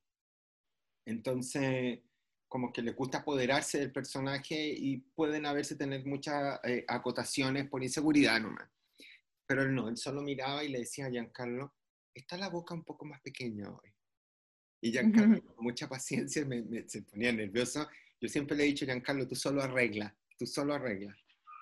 Entonces, 1.06 2.00
como 2.48 2.72
que 2.72 2.82
les 2.82 2.96
gusta 2.96 3.18
apoderarse 3.18 3.78
del 3.78 3.92
personaje 3.92 4.56
y 4.56 4.98
pueden 5.14 5.44
veces 5.54 5.76
tener 5.76 6.04
muchas 6.06 6.60
eh, 6.64 6.84
acotaciones 6.88 7.68
por 7.68 7.82
inseguridad 7.82 8.40
nomás. 8.40 8.68
Pero 9.48 9.62
él 9.62 9.74
no, 9.74 9.88
él 9.88 9.96
solo 9.96 10.20
miraba 10.20 10.62
y 10.62 10.68
le 10.68 10.80
decía 10.80 11.06
a 11.06 11.10
Giancarlo, 11.10 11.74
está 12.14 12.36
la 12.36 12.50
boca 12.50 12.74
un 12.74 12.84
poco 12.84 13.06
más 13.06 13.20
pequeña 13.22 13.70
hoy. 13.70 13.90
Y 14.82 14.92
Giancarlo, 14.92 15.42
con 15.42 15.64
mucha 15.64 15.88
paciencia, 15.88 16.44
me, 16.44 16.86
se 16.86 17.02
ponía 17.02 17.32
nervioso. 17.32 17.88
Yo 18.20 18.28
siempre 18.28 18.56
le 18.56 18.64
he 18.64 18.66
dicho, 18.66 18.84
Giancarlo, 18.84 19.26
tú 19.26 19.34
solo 19.34 19.62
arregla, 19.62 20.14
tú 20.38 20.46
solo 20.46 20.74
arregla. 20.74 21.16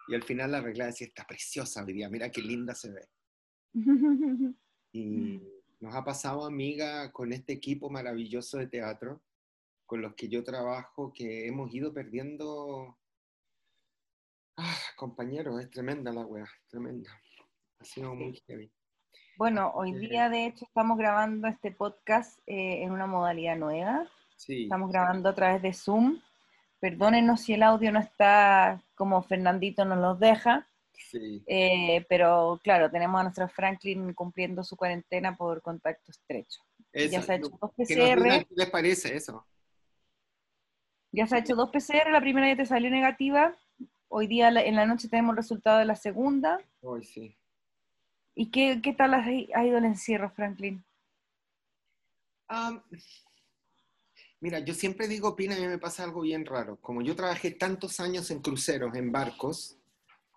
Y 0.09 0.17
al 0.17 0.25
final 0.25 0.51
la 0.51 0.59
arreglada 0.59 0.91
decía, 0.91 1.07
está 1.07 1.25
preciosa 1.25 1.85
hoy 1.85 1.93
día, 1.93 2.11
mira 2.11 2.31
qué 2.31 2.43
linda 2.43 2.75
se 2.75 2.91
ve. 2.91 3.09
Y 4.93 5.43
nos 5.81 5.95
ha 5.95 6.03
pasado, 6.03 6.47
amiga, 6.47 7.13
con 7.13 7.31
este 7.35 7.53
equipo 7.53 7.91
maravilloso 7.91 8.57
de 8.57 8.67
teatro, 8.67 9.23
con 9.85 10.01
los 10.01 10.15
que 10.15 10.29
yo 10.29 10.43
trabajo, 10.43 11.13
que 11.13 11.47
hemos 11.47 11.73
ido 11.75 11.93
perdiendo... 11.93 12.99
Ah, 14.57 14.79
compañeros, 14.97 15.61
es 15.61 15.71
tremenda 15.71 16.11
la 16.15 16.25
wea, 16.25 16.49
tremenda. 16.69 17.11
Ha 17.81 17.85
sido 17.85 18.15
muy 18.15 18.35
heavy. 18.47 18.71
Bueno, 19.37 19.71
hoy 19.75 19.93
día 19.95 20.29
de 20.29 20.47
hecho 20.47 20.65
estamos 20.65 20.97
grabando 20.97 21.47
este 21.49 21.71
podcast 21.71 22.39
eh, 22.47 22.83
en 22.83 22.91
una 22.91 23.07
modalidad 23.07 23.57
nueva. 23.57 24.11
Sí. 24.37 24.65
Estamos 24.65 24.91
grabando 24.91 25.29
a 25.29 25.35
través 25.35 25.63
de 25.63 25.73
Zoom. 25.73 26.21
Perdónenos 26.81 27.43
si 27.43 27.55
el 27.55 27.63
audio 27.63 27.93
no 27.93 28.01
está 28.01 28.83
como 28.95 29.23
Fernandito 29.23 29.85
nos 29.85 29.99
los 29.99 30.19
deja, 30.19 30.67
Sí. 30.93 31.43
eh, 31.47 32.07
pero 32.09 32.59
claro, 32.65 32.91
tenemos 32.91 33.21
a 33.21 33.25
nuestro 33.25 33.49
Franklin 33.49 34.15
cumpliendo 34.15 34.65
su 34.65 34.77
cuarentena 34.77 35.37
por 35.37 35.61
contacto 35.61 36.11
estrecho. 36.11 36.63
Ya 36.95 37.21
se 37.21 37.33
ha 37.33 37.35
hecho 37.37 37.51
dos 37.61 37.71
digan 37.77 38.19
PCR, 38.19 38.47
¿Qué 38.49 38.55
les 38.57 38.71
parece 38.71 39.15
eso? 39.15 39.47
ya 41.13 41.27
se 41.27 41.37
ha 41.37 41.39
hecho 41.41 41.55
dos 41.55 41.71
PCR, 41.71 42.11
la 42.11 42.21
primera 42.21 42.49
ya 42.49 42.57
te 42.57 42.67
salió 42.67 42.91
negativa, 42.91 43.55
hoy 44.09 44.27
día 44.27 44.49
en 44.49 44.75
la 44.77 44.87
noche 44.87 45.09
tenemos 45.09 45.33
el 45.33 45.37
resultado 45.39 45.79
de 45.79 45.85
la 45.85 45.97
segunda. 45.97 46.59
Hoy 46.81 47.05
sí. 47.05 47.37
¿Y 48.37 48.51
qué, 48.51 48.81
qué 48.83 48.93
tal 48.93 49.15
ha 49.15 49.25
ha 49.25 49.67
ido 49.67 49.79
el 49.79 49.85
encierro, 49.87 50.31
Franklin? 50.31 50.85
Mira, 54.41 54.59
yo 54.61 54.75
siempre 54.75 55.09
digo, 55.09 55.35
Pina, 55.35 55.57
a 55.57 55.59
mí 55.59 55.67
me 55.67 55.79
pasa 55.79 56.05
algo 56.05 56.21
bien 56.21 56.45
raro. 56.45 56.79
Como 56.81 57.01
yo 57.01 57.17
trabajé 57.17 57.53
tantos 57.53 57.99
años 57.99 58.31
en 58.31 58.41
cruceros, 58.41 58.95
en 58.95 59.11
barcos, 59.11 59.79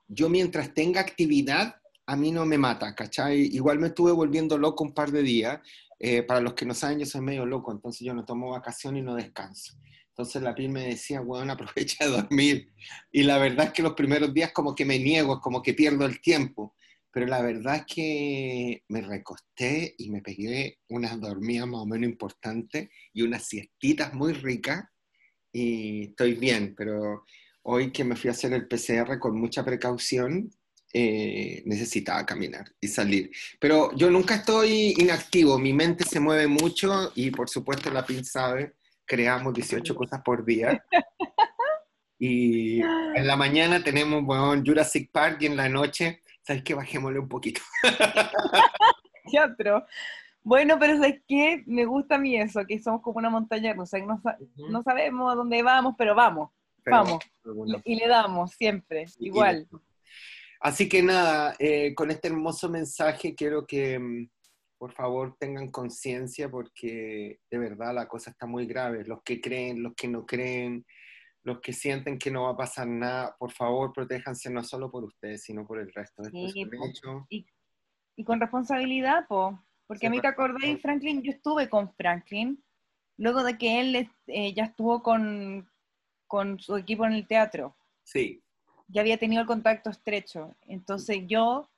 yo 0.07 0.29
mientras 0.29 0.73
tenga 0.73 1.01
actividad, 1.01 1.75
a 2.05 2.15
mí 2.15 2.31
no 2.31 2.45
me 2.45 2.57
mata, 2.57 2.95
¿cachai? 2.95 3.41
Igual 3.53 3.79
me 3.79 3.87
estuve 3.87 4.13
volviendo 4.13 4.57
loco 4.57 4.85
un 4.85 4.93
par 4.93 5.11
de 5.11 5.21
días. 5.21 5.59
Eh, 5.99 6.23
para 6.23 6.39
los 6.39 6.53
que 6.53 6.65
no 6.65 6.73
saben, 6.73 6.99
yo 6.99 7.05
soy 7.05 7.19
medio 7.19 7.45
loco, 7.45 7.73
entonces 7.73 8.07
yo 8.07 8.13
no 8.13 8.23
tomo 8.23 8.51
vacaciones 8.51 9.01
y 9.01 9.05
no 9.05 9.15
descanso. 9.15 9.73
Entonces 10.07 10.41
la 10.41 10.55
PIN 10.55 10.71
me 10.71 10.87
decía, 10.87 11.21
weón, 11.21 11.49
aprovecha 11.51 12.05
de 12.05 12.11
dormir. 12.11 12.73
Y 13.11 13.23
la 13.23 13.37
verdad 13.37 13.67
es 13.67 13.73
que 13.73 13.83
los 13.83 13.93
primeros 13.93 14.33
días 14.33 14.53
como 14.53 14.73
que 14.73 14.85
me 14.85 14.97
niego, 14.97 15.41
como 15.41 15.61
que 15.61 15.73
pierdo 15.73 16.05
el 16.05 16.21
tiempo. 16.21 16.75
Pero 17.11 17.25
la 17.25 17.41
verdad 17.41 17.77
es 17.77 17.85
que 17.85 18.83
me 18.87 19.01
recosté 19.01 19.95
y 19.97 20.09
me 20.09 20.21
pegué 20.21 20.79
unas 20.89 21.19
dormidas 21.19 21.67
más 21.67 21.81
o 21.81 21.85
menos 21.85 22.09
importantes 22.09 22.89
y 23.13 23.23
unas 23.23 23.45
siestitas 23.45 24.13
muy 24.13 24.33
ricas 24.33 24.85
y 25.51 26.09
estoy 26.09 26.35
bien, 26.35 26.75
pero 26.77 27.25
hoy 27.63 27.91
que 27.91 28.03
me 28.03 28.15
fui 28.15 28.29
a 28.29 28.31
hacer 28.31 28.53
el 28.53 28.67
PCR 28.67 29.17
con 29.19 29.39
mucha 29.39 29.65
precaución, 29.65 30.49
eh, 30.93 31.63
necesitaba 31.65 32.25
caminar 32.25 32.65
y 32.79 32.87
salir. 32.87 33.31
Pero 33.59 33.95
yo 33.95 34.09
nunca 34.09 34.35
estoy 34.35 34.95
inactivo, 34.97 35.57
mi 35.57 35.73
mente 35.73 36.03
se 36.03 36.19
mueve 36.19 36.47
mucho 36.47 37.11
y 37.15 37.31
por 37.31 37.49
supuesto 37.49 37.91
la 37.91 38.05
PIN 38.05 38.23
sabe, 38.23 38.73
creamos 39.05 39.53
18 39.53 39.95
cosas 39.95 40.21
por 40.23 40.45
día. 40.45 40.83
Y 42.21 42.81
en 42.81 43.25
la 43.25 43.37
mañana 43.37 43.81
tenemos 43.81 44.25
bueno, 44.25 44.61
Jurassic 44.65 45.09
Park 45.09 45.37
y 45.39 45.45
en 45.45 45.55
la 45.55 45.69
noche, 45.69 46.21
¿sabes 46.49 46.63
qué? 46.63 46.73
Bajémosle 46.73 47.19
un 47.19 47.29
poquito. 47.29 47.61
Teatro. 49.31 49.85
Bueno, 50.41 50.77
pero 50.79 50.95
¿sabes 50.95 51.21
qué? 51.27 51.61
Me 51.67 51.85
gusta 51.85 52.15
a 52.15 52.17
mí 52.17 52.35
eso, 52.35 52.61
que 52.67 52.79
somos 52.79 53.03
como 53.03 53.19
una 53.19 53.29
montaña 53.29 53.73
rusa, 53.73 53.99
que 53.99 54.05
no, 54.07 54.19
no 54.71 54.81
sabemos 54.81 55.31
a 55.31 55.35
dónde 55.35 55.61
vamos, 55.61 55.93
pero 55.95 56.15
vamos, 56.15 56.49
Pero, 56.81 56.97
Vamos. 57.03 57.23
y 57.85 57.95
le 57.97 58.07
damos 58.07 58.51
siempre, 58.53 59.05
Y- 59.19 59.27
igual. 59.27 59.67
Así 60.61 60.89
que 60.89 61.03
nada, 61.03 61.55
eh, 61.59 61.93
con 61.93 62.09
este 62.09 62.29
hermoso 62.29 62.67
mensaje 62.67 63.35
quiero 63.35 63.67
que 63.67 63.99
mm, 63.99 64.29
por 64.79 64.91
favor 64.93 65.35
tengan 65.39 65.69
conciencia 65.69 66.49
porque 66.49 67.39
de 67.51 67.57
verdad 67.59 67.93
la 67.93 68.07
cosa 68.07 68.31
está 68.31 68.47
muy 68.47 68.65
grave. 68.65 69.05
Los 69.05 69.21
que 69.21 69.39
creen, 69.39 69.83
los 69.83 69.93
que 69.93 70.07
no 70.07 70.25
creen, 70.25 70.83
los 71.43 71.59
que 71.61 71.73
sienten 71.73 72.19
que 72.19 72.31
no 72.31 72.43
va 72.43 72.51
a 72.51 72.57
pasar 72.57 72.87
nada, 72.87 73.35
por 73.37 73.51
favor 73.51 73.93
protéjanse 73.93 74.49
no 74.49 74.63
solo 74.63 74.91
por 74.91 75.03
ustedes, 75.03 75.43
sino 75.43 75.65
por 75.65 75.79
el 75.79 75.91
resto. 75.93 76.23
Esto 76.23 76.45
es 76.45 76.53
Sí, 76.53 76.63
un 76.63 76.69
po. 76.71 76.85
hecho. 76.85 77.27
Y 78.15 78.23
con 78.25 78.39
responsabilidad, 78.41 79.27
po, 79.27 79.57
porque 79.87 80.01
Sí, 80.01 80.07
a 80.07 80.09
mí 80.09 80.19
te 80.21 80.33
por- 80.33 80.59
Franklin, 80.81 81.21
yo 81.21 81.31
estuve 81.31 81.69
con 81.69 81.93
Franklin, 81.93 82.61
luego 83.17 83.43
de 83.43 83.57
que 83.57 83.79
él 83.79 84.09
eh, 84.27 84.53
ya 84.53 84.65
estuvo 84.65 85.01
con, 85.01 85.69
con 86.27 86.59
su 86.59 86.75
equipo 86.75 87.05
en 87.05 87.13
el 87.13 87.25
teatro. 87.25 87.75
Sí, 88.03 88.43
ya 88.89 89.01
había 89.01 89.17
tenido 89.17 89.41
el 89.41 89.47
contacto 89.47 89.89
estrecho. 89.89 90.55
Entonces 90.67 91.19
yo 91.27 91.69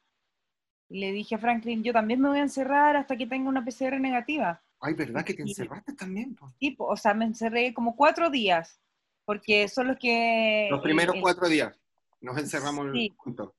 le 0.89 1.11
dije 1.11 1.35
a 1.35 1.39
Franklin, 1.39 1.83
yo 1.83 1.93
también 1.93 2.19
me 2.21 2.29
voy 2.29 2.39
a 2.39 2.43
encerrar 2.43 2.95
hasta 2.95 3.15
que 3.17 3.27
tenga 3.27 3.49
una 3.49 3.63
PCR 3.63 3.99
negativa. 3.99 4.61
ay, 4.79 4.93
¿verdad 4.95 5.23
que 5.23 5.33
te 5.35 5.43
Y- 5.43 5.49
encerraste 5.49 5.93
también? 5.93 6.33
po? 6.35 6.51
Tipo, 6.57 6.85
o 6.85 6.97
sea, 6.97 7.13
me 7.13 7.25
encerré 7.25 7.71
como 7.73 7.95
cuatro 7.95 8.29
días, 8.31 8.79
porque 9.25 9.67
son 9.67 9.87
los 9.89 9.97
que... 9.97 10.67
Los 10.69 10.81
primeros 10.81 11.15
eh, 11.15 11.19
eh, 11.19 11.21
cuatro 11.21 11.47
días 11.47 11.75
nos 12.21 12.37
encerramos 12.37 12.87
sí. 12.93 13.13
juntos. 13.17 13.51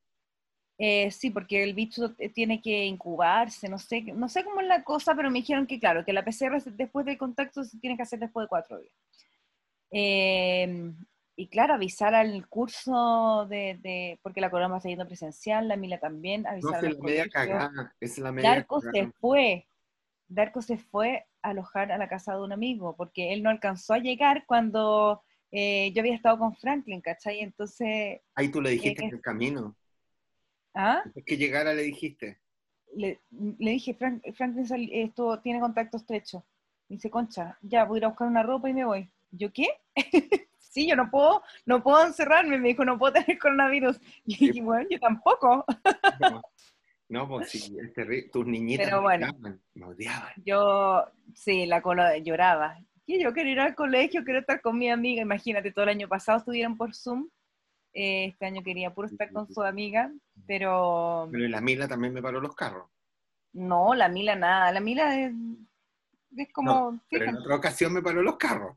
eh, 0.79 1.11
sí, 1.11 1.31
porque 1.31 1.63
el 1.63 1.75
bicho 1.75 2.13
t- 2.15 2.29
tiene 2.31 2.61
que 2.61 2.85
incubarse, 2.87 3.69
no 3.69 3.79
sé, 3.79 4.03
no 4.03 4.29
sé 4.29 4.45
cómo 4.45 4.61
es 4.61 4.67
la 4.67 4.83
cosa, 4.85 5.15
pero 5.15 5.31
me 5.31 5.39
dijeron 5.41 5.67
que 5.67 5.79
claro, 5.81 6.05
que 6.05 6.13
la 6.13 6.25
PCR 6.25 6.61
se- 6.61 6.71
después 6.73 7.05
del 7.07 7.19
contacto 7.19 7.65
se 7.65 7.79
tiene 7.79 7.97
que 7.97 8.03
hacer 8.03 8.19
después 8.19 8.45
de 8.45 8.49
cuatro 8.49 8.79
días. 8.79 8.95
Eh, 9.91 10.93
y 11.35 11.49
claro, 11.49 11.75
avisar 11.75 12.15
al 12.15 12.47
curso 12.49 13.47
de, 13.49 13.79
de- 13.83 14.19
porque 14.23 14.41
la 14.41 14.51
Coloma 14.51 14.77
está 14.79 14.89
yendo 14.89 15.07
presencial, 15.07 15.67
la 15.69 15.77
Mila 15.77 15.99
también, 15.99 16.43
No, 16.43 16.51
avisar 16.51 16.75
es 16.77 16.79
a 16.79 16.83
la 16.83 16.89
los 16.91 16.99
media 17.01 17.29
cagada, 17.29 17.95
es 18.01 18.19
la 18.19 18.33
media 18.33 18.51
Darko 18.55 18.81
se 18.81 18.91
cagada. 18.93 19.13
fue, 19.21 19.67
Darko 20.29 20.63
se 20.63 20.77
fue 20.79 21.27
a 21.43 21.51
alojar 21.51 21.91
a 21.93 21.99
la 21.99 22.09
casa 22.09 22.35
de 22.37 22.43
un 22.43 22.53
amigo, 22.53 22.95
porque 22.97 23.33
él 23.33 23.43
no 23.43 23.51
alcanzó 23.51 23.95
a 23.95 23.99
llegar 23.99 24.45
cuando 24.47 25.23
eh, 25.53 25.93
yo 25.95 26.01
había 26.03 26.15
estado 26.15 26.39
con 26.39 26.57
Franklin, 26.57 27.01
¿cachai? 27.01 27.41
Entonces, 27.41 28.21
Ahí 28.35 28.51
tú 28.51 28.61
le 28.61 28.71
dijiste 28.71 29.01
Eh, 29.03 29.07
en 29.09 29.15
el 29.17 29.21
camino. 29.23 29.77
¿ah? 30.75 31.03
Es 31.15 31.25
que 31.25 31.37
llegara 31.39 31.73
le 31.75 31.83
dijiste. 31.83 32.41
le, 32.95 33.21
le 33.59 33.71
dije, 33.73 33.95
Frank, 33.95 34.23
Franklin 34.35 34.67
sal- 34.67 34.89
esto 34.93 35.39
tiene 35.41 35.61
contacto 35.61 35.97
estrecho. 35.97 36.45
Me 36.89 36.97
dice, 36.97 37.11
concha, 37.11 37.59
ya 37.63 37.85
voy 37.85 37.97
a 37.97 38.01
ir 38.01 38.05
a 38.05 38.09
buscar 38.09 38.29
una 38.29 38.43
ropa 38.43 38.69
y 38.69 38.75
me 38.75 38.85
voy. 38.85 39.09
¿Yo 39.31 39.51
qué? 39.53 39.67
sí, 40.59 40.87
yo 40.89 40.97
no 40.97 41.11
puedo, 41.11 41.43
no 41.67 41.83
puedo 41.83 42.05
encerrarme, 42.07 42.59
me 42.59 42.69
dijo, 42.69 42.85
no 42.85 42.99
puedo 42.99 43.15
tener 43.15 43.39
coronavirus. 43.39 43.99
Y 44.27 44.37
dije, 44.37 44.63
bueno, 44.63 44.87
yo 44.91 45.01
tampoco. 45.01 45.65
No, 46.19 46.43
no 47.09 47.29
pues 47.29 47.51
sí, 47.51 47.77
es 47.83 47.93
terrible. 47.95 48.31
Tus 48.33 48.47
niñitas 48.47 48.87
Pero 48.87 48.99
me 48.99 49.03
bueno. 49.03 49.27
odiaban, 49.27 49.63
me 49.75 49.87
odiaban. 49.87 50.33
Yo, 50.45 51.05
sí, 51.35 51.67
la 51.67 51.83
cola 51.83 52.19
lloraba. 52.19 52.79
Yo 53.21 53.33
quiero 53.33 53.51
ir 53.51 53.61
al 53.61 53.75
colegio, 53.75 54.25
quiero 54.25 54.41
estar 54.41 54.61
con 54.61 54.79
mi 54.79 54.91
amiga. 54.91 55.23
Imagínate, 55.23 55.73
todo 55.73 55.85
el 55.85 55.91
año 55.91 56.09
pasado 56.09 56.39
estuvieron 56.39 56.77
por 56.77 56.95
Zoom. 56.95 57.29
Eh, 57.95 58.27
este 58.27 58.47
año 58.47 58.63
quería 58.63 58.95
puro 58.95 59.09
estar 59.09 59.31
con 59.33 59.47
su 59.53 59.63
amiga, 59.63 60.11
pero 60.47 61.29
Pero 61.31 61.45
y 61.45 61.49
la 61.49 61.61
Mila 61.61 61.87
también 61.87 62.15
me 62.15 62.23
paró 62.23 62.41
los 62.41 62.55
carros. 62.55 62.89
no, 63.53 63.95
la 63.95 64.09
Mila 64.09 64.35
nada. 64.35 64.73
La 64.73 64.81
Mila 64.81 65.21
es, 65.21 65.33
es 66.37 66.53
como... 66.53 66.99
Pero 67.11 67.27
en 67.27 67.37
otra 67.37 67.57
ocasión 67.57 67.93
me 67.93 68.01
paró 68.03 68.23
los 68.23 68.37
carros. 68.37 68.77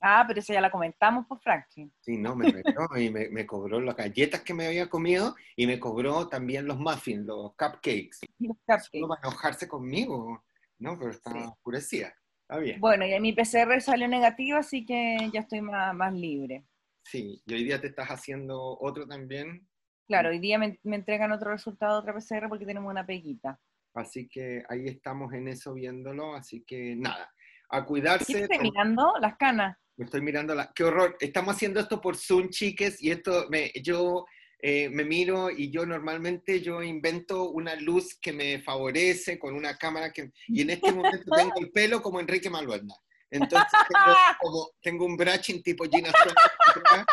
Ah, 0.00 0.22
pero 0.28 0.38
eso 0.40 0.52
ya 0.52 0.60
la 0.60 0.70
comentamos 0.70 1.26
por 1.26 1.40
Franklin. 1.40 1.90
Sí, 2.00 2.18
no, 2.18 2.36
me 2.36 2.50
retó 2.52 2.86
y 2.96 3.10
me, 3.10 3.28
me 3.30 3.46
cobró 3.46 3.80
las 3.80 3.96
galletas 3.96 4.42
que 4.42 4.52
me 4.54 4.66
había 4.66 4.88
comido 4.88 5.34
y 5.56 5.66
me 5.66 5.80
cobró 5.80 6.28
también 6.28 6.66
los 6.66 6.78
muffins, 6.78 7.24
los 7.26 7.52
cupcakes. 7.56 8.18
Los 8.38 8.56
Solo 8.58 8.58
cupcakes. 8.66 9.06
para 9.08 9.20
enojarse 9.28 9.66
conmigo. 9.66 10.44
No, 10.78 10.98
pero 10.98 11.10
está 11.10 11.32
Sí. 11.32 11.38
oscurecida. 11.38 12.14
Está 12.54 12.58
bien. 12.64 12.80
Bueno, 12.80 13.06
y 13.06 13.20
mi 13.20 13.32
PCR 13.32 13.80
salió 13.80 14.06
negativa, 14.08 14.58
así 14.58 14.84
que 14.84 15.16
ya 15.32 15.40
estoy 15.40 15.60
más, 15.60 15.94
más 15.94 16.12
libre. 16.12 16.64
Sí, 17.04 17.42
y 17.46 17.54
hoy 17.54 17.64
día 17.64 17.80
te 17.80 17.88
estás 17.88 18.08
haciendo 18.08 18.78
otro 18.80 19.06
también. 19.06 19.68
Claro, 20.06 20.28
hoy 20.30 20.38
día 20.38 20.58
me, 20.58 20.78
me 20.84 20.96
entregan 20.96 21.32
otro 21.32 21.50
resultado 21.50 21.98
otra 21.98 22.14
PCR 22.14 22.48
porque 22.48 22.66
tenemos 22.66 22.90
una 22.90 23.04
peguita. 23.04 23.58
Así 23.94 24.28
que 24.28 24.62
ahí 24.68 24.86
estamos 24.86 25.32
en 25.32 25.48
eso 25.48 25.74
viéndolo. 25.74 26.34
Así 26.34 26.62
que 26.66 26.94
nada, 26.96 27.30
a 27.70 27.78
¿Qué 27.78 27.82
te 27.82 27.86
cuidarse. 27.86 28.48
tom- 28.48 28.62
mirando? 28.62 29.14
Las 29.20 29.36
canas. 29.36 29.76
Me 29.96 30.04
estoy 30.06 30.20
mirando 30.22 30.54
la... 30.54 30.72
¡Qué 30.74 30.82
horror! 30.84 31.16
Estamos 31.20 31.54
haciendo 31.54 31.78
esto 31.80 32.00
por 32.00 32.16
Zoom, 32.16 32.48
chiques, 32.50 33.00
y 33.02 33.10
esto, 33.12 33.46
me, 33.48 33.70
yo 33.82 34.24
eh, 34.66 34.88
me 34.88 35.04
miro 35.04 35.50
y 35.50 35.70
yo 35.70 35.84
normalmente 35.84 36.62
yo 36.62 36.82
invento 36.82 37.50
una 37.50 37.74
luz 37.74 38.18
que 38.18 38.32
me 38.32 38.62
favorece 38.62 39.38
con 39.38 39.54
una 39.54 39.76
cámara 39.76 40.10
que... 40.10 40.30
Y 40.48 40.62
en 40.62 40.70
este 40.70 40.90
momento 40.90 41.22
tengo 41.36 41.52
el 41.60 41.70
pelo 41.70 42.00
como 42.00 42.18
Enrique 42.18 42.48
Maluenda. 42.48 42.94
Entonces 43.30 43.68
tengo, 43.70 44.16
como, 44.40 44.70
tengo 44.80 45.04
un 45.04 45.18
brushing 45.18 45.62
tipo 45.62 45.84
Gina 45.84 46.08
atrás, 46.08 47.04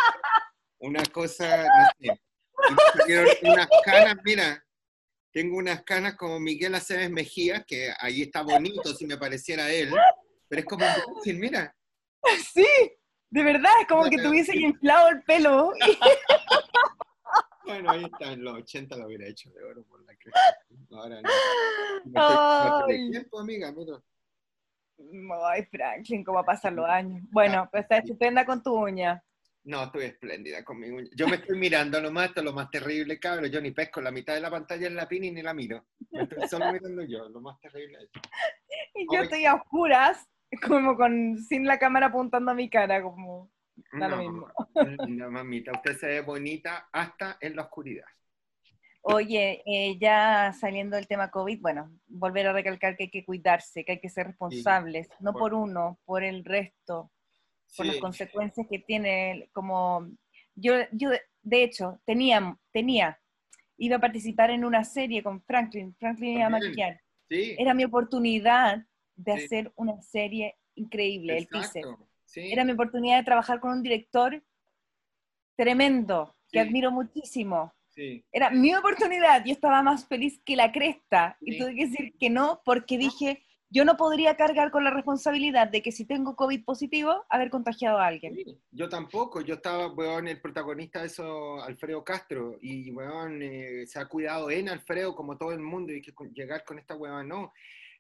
una 0.80 1.04
cosa, 1.08 1.66
no 1.68 1.86
sé. 2.00 2.22
Y 3.10 3.46
unas 3.46 3.68
canas, 3.84 4.16
mira, 4.24 4.66
tengo 5.34 5.58
unas 5.58 5.84
canas 5.84 6.16
como 6.16 6.40
Miguel 6.40 6.76
Aceves 6.76 7.12
Mejía, 7.12 7.66
que 7.68 7.92
ahí 8.00 8.22
está 8.22 8.44
bonito 8.44 8.94
si 8.94 9.06
me 9.06 9.18
pareciera 9.18 9.70
él, 9.70 9.92
pero 10.48 10.62
es 10.62 10.66
como 10.66 10.86
un 10.86 11.16
brushing, 11.16 11.38
mira. 11.38 11.76
Sí, 12.54 12.66
de 13.30 13.44
verdad, 13.44 13.72
es 13.82 13.88
como 13.88 14.10
que 14.10 14.20
tuviese 14.20 14.56
inflado 14.56 15.10
el 15.10 15.22
pelo. 15.24 15.74
Bueno, 17.66 17.92
ahí 17.92 18.04
está, 18.06 18.34
en 18.34 18.44
los 18.44 18.56
80 18.58 18.96
lo 18.98 19.06
hubiera 19.08 19.28
hecho 19.28 19.50
de 19.52 19.64
oro 19.64 19.84
por 19.84 20.04
la 20.06 20.16
cresta. 20.16 20.40
Ahora 20.92 21.22
no. 21.22 21.30
No 22.06 22.30
estoy- 22.86 23.06
no 23.06 23.12
tiempo, 23.12 23.40
amiga, 23.40 23.72
mira. 23.72 24.02
Ay, 25.46 25.66
Franklin, 25.66 26.24
cómo 26.24 26.44
pasan 26.44 26.76
los 26.76 26.88
años. 26.88 27.24
Bueno, 27.32 27.68
pues 27.72 27.84
está 27.84 27.98
estupenda 27.98 28.46
con 28.46 28.62
tu 28.62 28.74
uña. 28.76 29.24
No, 29.64 29.84
estoy 29.84 30.06
espléndida 30.06 30.64
con 30.64 30.80
mi 30.80 30.90
uña. 30.90 31.10
Yo 31.16 31.28
me 31.28 31.36
estoy 31.38 31.58
mirando 31.58 32.02
nomás, 32.02 32.30
esto 32.30 32.42
es 32.42 32.46
lo 32.46 32.54
más 32.54 32.70
terrible, 32.72 33.20
cabrón. 33.20 33.50
Yo 33.52 33.62
ni 33.62 33.72
pesco 33.72 34.02
la 34.02 34.12
mitad 34.12 34.34
de 34.34 34.42
la 34.42 34.50
pantalla 34.50 34.88
en 34.88 34.96
la 34.96 35.08
pin 35.08 35.24
y 35.24 35.32
ni 35.32 35.42
la 35.42 35.54
miro. 35.54 35.86
Me 36.12 36.24
estoy 36.24 36.48
solo 36.48 36.72
mirando 36.72 37.04
yo, 37.04 37.30
lo 37.30 37.42
más 37.42 37.60
terrible. 37.60 37.98
Y 38.96 39.06
yo 39.12 39.22
estoy 39.22 39.46
a 39.46 39.56
oscuras, 39.56 40.28
como 40.68 40.96
con 40.98 41.38
sin 41.38 41.66
la 41.66 41.78
cámara 41.80 42.08
apuntando 42.08 42.52
a 42.52 42.56
mi 42.56 42.70
cara, 42.70 43.02
como 43.02 43.52
da 43.92 44.08
lo 44.08 44.16
No, 44.18 44.22
mismo. 44.22 44.48
no, 45.10 45.32
mamita, 45.32 45.72
usted 45.72 45.98
se 45.98 46.08
ve 46.08 46.22
bonita 46.22 46.90
hasta 46.92 47.38
en 47.42 47.56
la 47.56 47.64
oscuridad. 47.64 48.06
Oye, 49.04 49.64
eh, 49.66 49.98
ya 50.00 50.54
saliendo 50.54 50.96
del 50.96 51.08
tema 51.08 51.32
COVID, 51.32 51.60
bueno, 51.60 51.92
volver 52.08 52.48
a 52.48 52.54
recalcar 52.54 52.96
que 52.96 53.06
hay 53.06 53.10
que 53.10 53.26
cuidarse, 53.26 53.84
que 53.84 53.94
hay 53.94 54.00
que 54.00 54.10
ser 54.10 54.28
responsables, 54.28 55.10
no 55.20 55.32
por- 55.34 55.42
por 55.42 55.54
uno, 55.56 56.00
por 56.06 56.24
el 56.24 56.46
resto, 56.46 57.12
por 57.76 57.86
las 57.88 57.98
consecuencias 57.98 58.68
que 58.70 58.80
tiene, 58.80 59.50
como 59.54 60.08
yo, 60.56 60.74
yo 60.92 61.10
de- 61.10 61.64
hecho 61.64 62.00
tenía, 62.06 62.56
tenía, 62.72 63.20
iba 63.78 63.96
a 63.96 64.00
participar 64.00 64.52
en 64.52 64.64
una 64.64 64.84
serie 64.84 65.24
con 65.24 65.42
Franklin, 65.42 65.96
Franklin 65.96 66.38
iba 66.38 66.46
a 66.46 66.50
maquillar, 66.50 67.02
Sí, 67.28 67.56
era 67.58 67.74
mi 67.74 67.84
oportunidad 67.86 68.86
de 69.16 69.32
hacer 69.32 69.72
una 69.76 70.00
serie 70.02 70.58
increíble, 70.76 71.38
el 71.38 71.48
teaser. 71.48 71.86
Sí, 72.32 72.50
Era 72.54 72.64
mi 72.64 72.72
oportunidad 72.72 73.18
de 73.18 73.24
trabajar 73.26 73.60
con 73.60 73.72
un 73.72 73.84
director 73.84 74.42
tremendo, 75.58 76.34
que 76.50 76.62
Sí. 76.62 76.68
admiro 76.68 76.90
muchísimo. 76.92 77.74
sí. 77.90 78.24
Era 78.32 78.50
mi 78.52 78.74
oportunidad, 78.74 79.44
yo 79.44 79.52
estaba 79.52 79.84
más 79.84 80.08
feliz 80.08 80.42
que 80.46 80.56
la 80.56 80.72
cresta 80.72 81.38
y 81.42 81.60
tuve 81.60 81.76
que 81.76 81.88
decir 81.88 82.14
que 82.18 82.30
no 82.30 82.62
porque 82.64 82.98
dije, 82.98 83.44
yo 83.70 83.84
no 83.84 83.98
podría 83.98 84.38
cargar 84.38 84.72
con 84.72 84.86
la 84.86 84.92
responsabilidad 84.92 85.68
de 85.68 85.82
que 85.82 85.92
si 85.92 86.06
tengo 86.06 86.38
COVID 86.38 86.64
positivo, 86.64 87.26
haber 87.30 87.50
contagiado 87.50 87.98
a 88.00 88.08
alguien. 88.08 88.38
Yo 88.72 88.88
tampoco, 88.88 89.42
yo 89.42 89.56
estaba, 89.56 89.88
weón, 89.92 90.30
el 90.30 90.40
protagonista 90.40 91.02
de 91.02 91.08
eso, 91.08 91.62
Alfredo 91.62 92.02
Castro, 92.06 92.58
y 92.62 92.92
weón, 92.92 93.42
eh, 93.42 93.86
se 93.88 94.00
ha 94.00 94.06
cuidado 94.06 94.50
en 94.50 94.70
Alfredo 94.70 95.14
como 95.14 95.38
todo 95.38 95.52
el 95.52 95.60
mundo, 95.60 95.92
y 95.92 96.02
que 96.02 96.14
llegar 96.34 96.64
con 96.64 96.80
esta 96.80 96.96
weón, 96.96 97.28
no. 97.28 97.52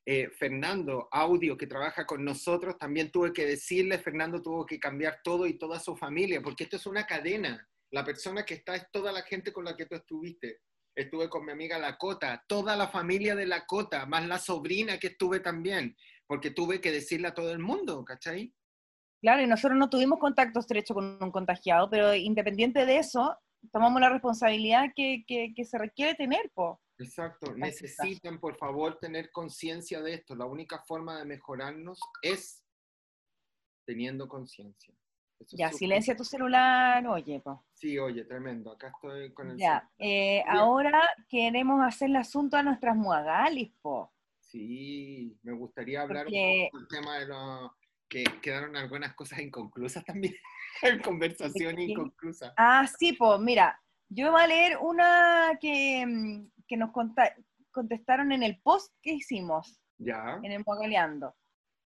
Eh, 0.06 0.30
Fernando, 0.32 1.08
audio, 1.12 1.56
que 1.56 1.68
trabaja 1.68 2.06
con 2.06 2.26
nosotros, 2.26 2.78
también 2.78 3.12
tuve 3.12 3.32
que 3.34 3.46
decirle, 3.46 4.00
Fernando 4.00 4.42
tuvo 4.42 4.66
que 4.66 4.80
cambiar 4.80 5.20
todo 5.24 5.46
y 5.46 5.58
toda 5.60 5.80
su 5.80 5.96
familia, 5.96 6.42
porque 6.42 6.64
esto 6.64 6.78
es 6.78 6.88
una 6.88 7.06
cadena. 7.06 7.68
La 7.92 8.04
persona 8.04 8.44
que 8.44 8.56
está 8.56 8.76
es 8.76 8.90
toda 8.92 9.12
la 9.12 9.22
gente 9.22 9.54
con 9.54 9.64
la 9.66 9.76
que 9.78 9.86
tú 9.86 9.96
estuviste. 9.96 10.60
Estuve 10.96 11.30
con 11.30 11.46
mi 11.46 11.52
amiga 11.52 11.78
Lakota, 11.78 12.44
toda 12.48 12.76
la 12.76 12.88
familia 12.88 13.36
de 13.36 13.46
Lakota, 13.46 14.06
más 14.08 14.28
la 14.28 14.40
sobrina 14.40 14.98
que 14.98 15.08
estuve 15.08 15.40
también, 15.40 15.96
porque 16.28 16.52
tuve 16.52 16.82
que 16.82 16.92
decirle 16.92 17.28
a 17.28 17.34
todo 17.34 17.52
el 17.52 17.60
mundo, 17.60 18.04
¿cachai? 18.04 18.54
Claro, 19.22 19.44
y 19.44 19.48
nosotros 19.48 19.78
no 19.78 19.90
tuvimos 19.90 20.20
contacto 20.20 20.60
estrecho 20.60 20.94
con 20.96 21.18
un 21.22 21.32
contagiado, 21.32 21.90
pero 21.90 22.14
independiente 22.16 22.86
de 22.88 22.98
eso, 22.98 23.38
tomamos 23.72 24.02
la 24.02 24.10
responsabilidad 24.10 24.86
que, 24.96 25.24
que- 25.28 25.54
que 25.56 25.64
se 25.64 25.78
requiere 25.78 26.16
tener, 26.16 26.50
po. 26.56 26.82
Exacto, 27.04 27.54
necesitan 27.56 28.40
por 28.40 28.56
favor 28.58 28.98
tener 29.00 29.32
conciencia 29.32 30.02
de 30.02 30.14
esto. 30.16 30.36
La 30.36 30.46
única 30.46 30.80
forma 30.80 31.18
de 31.20 31.26
mejorarnos 31.26 32.00
es 32.22 32.64
teniendo 33.86 34.28
conciencia. 34.28 34.94
Es 35.40 35.48
Ya, 35.52 35.68
súper- 35.70 35.80
silencia 35.80 36.16
tu 36.16 36.24
celular, 36.24 37.06
oye, 37.08 37.40
po. 37.40 37.66
Sí, 37.74 37.98
oye, 37.98 38.24
tremendo. 38.26 38.72
Acá 38.72 38.90
estoy 38.94 39.34
con 39.34 39.50
el. 39.52 39.58
Ya, 39.58 39.80
celular. 39.80 39.92
eh, 40.00 40.44
ahora 40.48 41.02
queremos 41.28 41.82
hacerle 41.84 42.20
asunto 42.20 42.58
a 42.58 42.64
nuestras 42.64 42.96
muagalis, 42.96 43.72
po. 43.82 44.14
Sí, 44.40 45.36
me 45.44 45.54
gustaría 45.54 46.02
hablar 46.02 46.26
Porque- 46.26 46.70
un 46.74 46.80
poco 46.80 46.80
del 46.80 46.88
tema 47.02 47.18
de 47.20 47.26
lo 47.28 47.76
que 48.08 48.24
quedaron 48.42 48.76
algunas 48.76 49.14
cosas 49.16 49.40
inconclusas 49.40 50.04
también. 50.06 50.36
Conversación 51.10 51.80
inconclusa. 51.80 52.54
Ah, 52.58 52.86
sí, 53.00 53.14
pues 53.14 53.40
mira, 53.40 53.82
yo 54.10 54.32
voy 54.32 54.42
a 54.42 54.48
leer 54.48 54.78
una 54.78 55.58
que, 55.60 56.06
mm, 56.06 56.52
que 56.72 56.78
nos 56.78 56.92
contestaron 57.72 58.32
en 58.32 58.44
el 58.44 58.58
post 58.62 58.94
que 59.02 59.12
hicimos 59.12 59.78
Ya. 59.98 60.40
en 60.42 60.54
el 60.54 60.64
Mogaleando. 60.66 61.36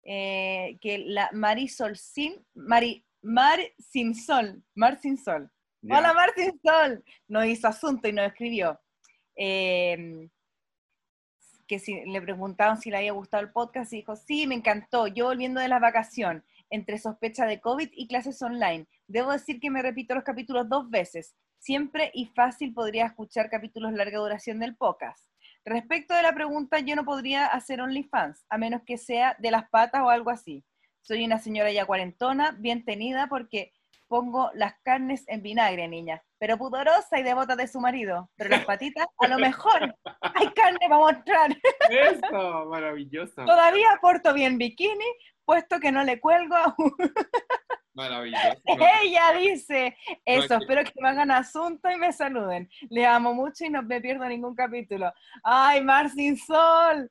Eh, 0.02 0.76
que 0.80 0.98
la 0.98 1.30
Marisol 1.32 1.96
Sin, 1.96 2.44
Mari, 2.54 3.06
Mar 3.22 3.60
Sin 3.78 4.16
Sol, 4.16 4.64
Mar 4.74 4.98
Sin 5.00 5.16
Sol. 5.16 5.48
ya. 5.80 5.98
Hola 5.98 6.12
Mar 6.12 6.30
Sin 6.36 6.60
Sol, 6.60 7.04
nos 7.28 7.46
hizo 7.46 7.68
asunto 7.68 8.08
y 8.08 8.12
nos 8.12 8.26
escribió. 8.26 8.80
Eh, 9.36 10.28
que 11.68 11.78
si 11.78 12.04
le 12.04 12.20
preguntaron 12.20 12.76
si 12.76 12.90
le 12.90 12.96
había 12.98 13.12
gustado 13.12 13.42
el 13.44 13.52
podcast 13.52 13.92
y 13.92 13.96
dijo, 13.98 14.16
sí, 14.16 14.46
me 14.48 14.56
encantó, 14.56 15.06
yo 15.06 15.26
volviendo 15.26 15.60
de 15.60 15.68
la 15.68 15.78
vacación, 15.78 16.44
entre 16.68 16.98
sospecha 16.98 17.46
de 17.46 17.60
COVID 17.60 17.90
y 17.92 18.08
clases 18.08 18.42
online. 18.42 18.86
Debo 19.06 19.30
decir 19.30 19.60
que 19.60 19.70
me 19.70 19.82
repito 19.82 20.14
los 20.16 20.24
capítulos 20.24 20.68
dos 20.68 20.90
veces. 20.90 21.34
Siempre 21.68 22.10
y 22.12 22.26
fácil 22.26 22.74
podría 22.74 23.06
escuchar 23.06 23.48
capítulos 23.48 23.94
larga 23.94 24.18
duración 24.18 24.58
del 24.60 24.76
podcast. 24.76 25.24
Respecto 25.64 26.12
de 26.12 26.20
la 26.20 26.34
pregunta, 26.34 26.80
yo 26.80 26.94
no 26.94 27.06
podría 27.06 27.46
hacer 27.46 27.80
OnlyFans, 27.80 28.44
a 28.50 28.58
menos 28.58 28.82
que 28.84 28.98
sea 28.98 29.34
de 29.38 29.50
las 29.50 29.70
patas 29.70 30.02
o 30.02 30.10
algo 30.10 30.28
así. 30.28 30.62
Soy 31.00 31.24
una 31.24 31.38
señora 31.38 31.72
ya 31.72 31.86
cuarentona, 31.86 32.54
bien 32.58 32.84
tenida, 32.84 33.28
porque 33.28 33.72
pongo 34.08 34.50
las 34.52 34.74
carnes 34.82 35.24
en 35.26 35.40
vinagre, 35.42 35.88
niña, 35.88 36.22
pero 36.38 36.58
pudorosa 36.58 37.18
y 37.18 37.22
devota 37.22 37.56
de 37.56 37.66
su 37.66 37.80
marido. 37.80 38.30
Pero 38.36 38.50
las 38.50 38.66
patitas, 38.66 39.06
a 39.20 39.26
lo 39.28 39.38
mejor, 39.38 39.96
hay 40.20 40.48
carne 40.48 40.80
para 40.86 40.98
mostrar. 40.98 41.56
Eso, 41.88 42.66
maravilloso. 42.66 43.42
Todavía 43.42 43.88
porto 44.02 44.34
bien 44.34 44.58
bikini, 44.58 45.06
puesto 45.46 45.80
que 45.80 45.90
no 45.92 46.04
le 46.04 46.20
cuelgo 46.20 46.56
a 46.56 46.74
un- 46.76 46.94
Maravilloso. 47.94 48.60
Ella 49.02 49.32
dice 49.38 49.96
eso, 50.24 50.56
espero 50.56 50.84
que 50.84 51.00
me 51.00 51.08
hagan 51.08 51.30
asunto 51.30 51.90
y 51.90 51.96
me 51.96 52.12
saluden. 52.12 52.68
Le 52.90 53.06
amo 53.06 53.34
mucho 53.34 53.64
y 53.64 53.70
no 53.70 53.82
me 53.82 54.00
pierdo 54.00 54.26
ningún 54.26 54.54
capítulo. 54.54 55.12
¡Ay, 55.42 55.82
Mar 55.82 56.10
sin 56.10 56.36
sol! 56.36 57.10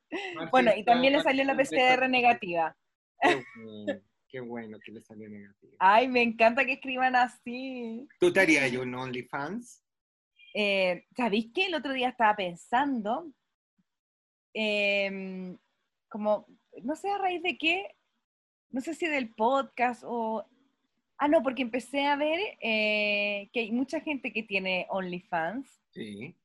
Bueno, 0.50 0.72
y 0.76 0.84
también 0.84 1.14
le 1.14 1.22
salió 1.22 1.44
la 1.44 1.56
PCR 1.56 2.08
negativa. 2.08 2.76
Qué 3.20 3.42
bueno, 3.56 4.00
qué 4.28 4.40
bueno 4.40 4.78
que 4.84 4.92
le 4.92 5.00
salió 5.00 5.28
negativa. 5.28 5.74
Ay, 5.78 6.08
me 6.08 6.22
encanta 6.22 6.64
que 6.64 6.74
escriban 6.74 7.16
así. 7.16 8.06
¿Tú 8.20 8.32
te 8.32 8.40
harías 8.40 8.70
yo 8.70 8.82
un 8.82 8.94
OnlyFans? 8.94 9.82
Eh, 10.54 11.04
¿Sabéis 11.16 11.50
que 11.52 11.66
el 11.66 11.74
otro 11.74 11.92
día 11.92 12.10
estaba 12.10 12.36
pensando? 12.36 13.32
em, 14.54 15.58
como, 16.08 16.46
no 16.82 16.94
sé 16.94 17.10
a 17.10 17.18
raíz 17.18 17.42
de 17.42 17.58
qué, 17.58 17.88
no 18.70 18.80
sé 18.80 18.94
si 18.94 19.06
del 19.06 19.34
podcast 19.34 20.02
o... 20.06 20.46
Ah, 21.24 21.28
no, 21.28 21.42
porque 21.42 21.62
empecé 21.62 22.04
a 22.04 22.16
ver 22.16 22.38
eh, 22.60 23.48
que 23.54 23.60
hay 23.60 23.72
mucha 23.72 23.98
gente 24.00 24.30
que 24.30 24.42
tiene 24.42 24.86
OnlyFans 24.90 25.66
Sí. 25.94 26.36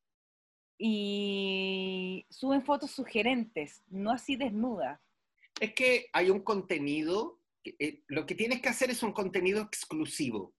y 0.78 2.26
suben 2.30 2.62
fotos 2.62 2.92
sugerentes, 2.92 3.84
no 3.90 4.10
así 4.12 4.38
desnudas. 4.38 5.02
Es 5.60 5.74
que 5.74 6.08
hay 6.14 6.30
un 6.30 6.40
contenido, 6.40 7.42
que, 7.62 7.76
eh, 7.78 8.04
lo 8.08 8.26
que 8.26 8.36
tienes 8.36 8.62
que 8.62 8.70
hacer 8.70 8.90
es 8.90 9.04
un 9.04 9.12
contenido 9.12 9.62
exclusivo. 9.62 10.56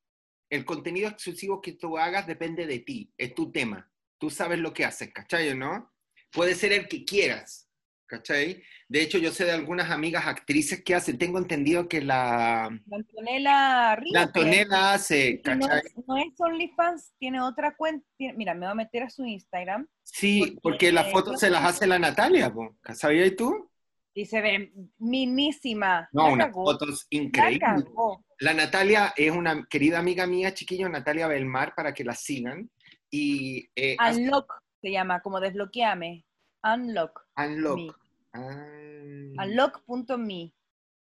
El 0.51 0.67
contenido 0.67 1.09
exclusivo 1.09 1.63
que 1.63 1.73
tú 1.73 1.97
hagas 1.97 2.27
depende 2.27 2.67
de 2.67 2.81
ti, 2.81 3.11
es 3.17 3.35
tu 3.35 3.51
tema. 3.51 3.91
Tú 4.19 4.29
sabes 4.29 4.59
lo 4.59 4.75
que 4.75 4.85
haces, 4.85 5.11
¿cachai 5.15 5.49
o 5.49 5.55
no? 5.57 5.91
Puede 6.31 6.55
ser 6.55 6.73
el 6.75 6.89
que 6.89 7.07
quieras, 7.07 7.70
¿cachai? 8.11 8.61
De 8.89 9.01
hecho, 9.03 9.19
yo 9.19 9.31
sé 9.31 9.45
de 9.45 9.53
algunas 9.53 9.89
amigas 9.91 10.27
actrices 10.27 10.83
que 10.83 10.97
hacen, 10.97 11.17
tengo 11.17 11.39
entendido 11.39 11.89
que 11.89 12.03
la, 12.03 12.69
La 12.87 12.97
Antonella 12.97 13.95
Ríos. 13.97 14.13
la 14.13 14.23
Antonella 14.23 14.93
hace, 14.95 15.41
no, 15.47 15.61
¿cachai? 15.61 15.79
es, 15.87 15.95
no 16.09 16.17
es 16.17 16.27
OnlyFans, 16.39 17.13
tiene 17.19 17.41
otra 17.41 17.77
cuenta. 17.77 18.05
mira, 18.19 18.53
me 18.55 18.67
voy 18.67 18.73
a 18.73 18.75
meter 18.75 19.05
a 19.05 19.11
su 19.11 19.25
Instagram 19.25 19.87
Sí, 20.03 20.41
porque- 20.41 20.59
porque 20.63 20.93
las 20.93 21.11
fotos 21.13 21.39
se 21.39 21.51
las 21.51 21.65
hace 21.65 21.87
la 21.87 21.99
Natalia. 22.01 22.53
¿sabías 22.95 23.35
tú? 23.37 23.71
y 24.13 24.27
se 24.27 24.41
ve 24.41 24.73
minísima. 24.99 26.09
No, 26.13 26.27
La 26.27 26.33
unas 26.33 26.47
cagó, 26.49 26.65
fotos 26.65 27.07
la 27.11 27.19
increíbles. 27.19 27.61
cagó. 27.61 28.25
La 28.41 28.55
Natalia 28.55 29.15
es 29.17 29.31
una 29.31 29.65
querida 29.71 30.01
amiga 30.01 30.27
mía, 30.27 30.53
chiquillo, 30.53 30.89
Natalia 30.89 31.29
Belmar, 31.29 31.75
para 31.77 31.95
que 31.95 32.03
la 32.05 32.15
sigan. 32.15 32.69
Y 33.09 33.69
eh, 33.77 33.95
hace 34.01 34.23
Unlock 34.23 34.53
se 34.83 34.91
llama, 34.91 35.21
como 35.21 35.39
desbloqueame. 35.41 36.25
Unlock. 36.65 37.21
Unlock. 37.37 37.77
me. 37.77 37.89
Ah. 38.33 38.67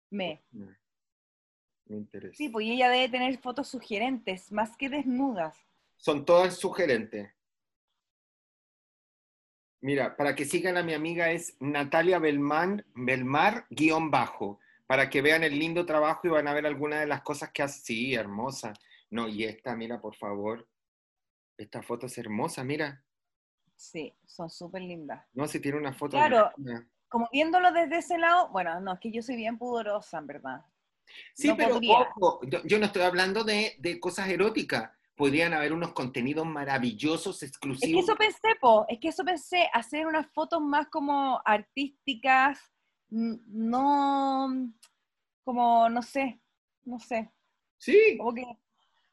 Me. 0.10 0.43
no. 0.51 0.67
Me 1.86 1.97
interesa. 1.97 2.36
Sí, 2.36 2.49
pues 2.49 2.67
ella 2.67 2.89
debe 2.89 3.10
tener 3.10 3.38
fotos 3.39 3.67
sugerentes, 3.67 4.51
más 4.51 4.77
que 4.77 4.89
desnudas. 4.89 5.58
Son 5.97 6.23
todas 6.23 6.55
sugerentes. 6.55 7.32
Mira, 9.82 10.15
para 10.15 10.36
que 10.36 10.45
sigan 10.45 10.77
a 10.77 10.84
mi 10.84 10.93
amiga 10.93 11.32
es 11.32 11.55
Natalia 11.60 12.19
Belmar, 12.19 12.86
Belmar 12.93 13.65
guion 13.69 14.12
bajo, 14.12 14.60
para 14.88 15.10
que 15.10 15.21
vean 15.21 15.43
el 15.43 15.58
lindo 15.58 15.86
trabajo 15.86 16.27
y 16.27 16.29
van 16.29 16.47
a 16.47 16.53
ver 16.53 16.65
algunas 16.65 16.99
de 16.99 17.08
las 17.08 17.21
cosas 17.21 17.51
que 17.51 17.63
hace. 17.63 17.79
Sí, 17.82 18.13
hermosa. 18.13 18.73
No, 19.10 19.27
y 19.27 19.45
esta, 19.45 19.75
mira, 19.75 19.99
por 19.99 20.15
favor. 20.15 20.67
Esta 21.58 21.82
foto 21.82 22.05
es 22.05 22.17
hermosa, 22.17 22.63
mira. 22.63 23.03
Sí, 23.75 24.13
son 24.25 24.49
súper 24.49 24.82
lindas. 24.82 25.25
No, 25.34 25.47
si 25.47 25.60
tiene 25.60 25.77
una 25.77 25.93
foto. 25.93 26.17
Claro. 26.17 26.51
linda. 26.58 26.88
Como 27.10 27.28
viéndolo 27.32 27.72
desde 27.74 27.98
ese 27.98 28.17
lado, 28.17 28.50
bueno, 28.50 28.80
no, 28.80 28.93
es 28.93 29.00
que 29.00 29.12
yo 29.12 29.22
soy 29.22 29.36
bien 29.36 29.58
pudorosa, 29.58 30.19
en 30.19 30.28
verdad. 30.28 30.65
Sí, 31.34 31.48
No 31.48 31.56
pero 31.56 31.74
podría. 31.74 32.15
ojo, 32.15 32.39
yo, 32.48 32.62
yo 32.65 32.78
no 32.80 32.86
estoy 32.86 33.02
hablando 33.04 33.43
de, 33.43 33.76
de 33.80 34.00
cosas 34.00 34.30
eróticas. 34.30 34.91
Podrían 35.15 35.54
haber 35.54 35.74
unos 35.74 35.93
contenidos 35.93 36.45
maravillosos, 36.45 37.41
Es 37.82 37.89
que 37.91 38.00
exclusivos. 38.00 38.00
eso 38.00 38.15
pensé, 38.15 38.56
po, 38.60 38.86
es 38.89 39.00
que 39.00 39.10
eso 39.10 39.24
pensé, 39.24 39.69
hacer 39.74 40.06
unas 40.08 40.28
fotos 40.34 40.62
más 40.62 40.88
como 40.89 41.41
artísticas, 41.45 42.60
no, 43.10 44.50
como, 45.43 45.89
no 45.89 46.02
sé, 46.02 46.41
no 46.86 47.00
sé, 47.00 47.32
Sí, 47.78 47.95
como 48.17 48.34
que 48.36 48.43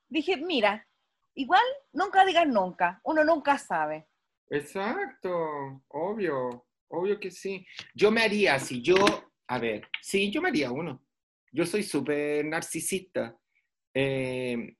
dije, 0.08 0.36
mira, 0.38 0.88
igual 1.34 1.64
nunca 1.92 2.24
digas 2.26 2.46
nunca, 2.48 3.00
uno 3.04 3.24
nunca 3.24 3.58
sabe. 3.58 4.08
exacto, 4.50 5.30
obvio, 5.88 6.66
obvio 6.88 7.18
que 7.20 7.30
sí. 7.30 7.66
Yo 7.94 8.10
me 8.10 8.22
haría, 8.22 8.58
si 8.58 8.82
yo, 8.82 8.96
a 9.48 9.58
ver, 9.58 9.88
sí, 10.02 10.30
yo 10.30 10.40
me 10.40 10.48
haría 10.48 10.70
uno. 10.70 11.02
Yo 11.52 11.64
soy 11.64 11.82
súper 11.82 12.44
narcisista. 12.44 13.36
Eh, 13.94 14.76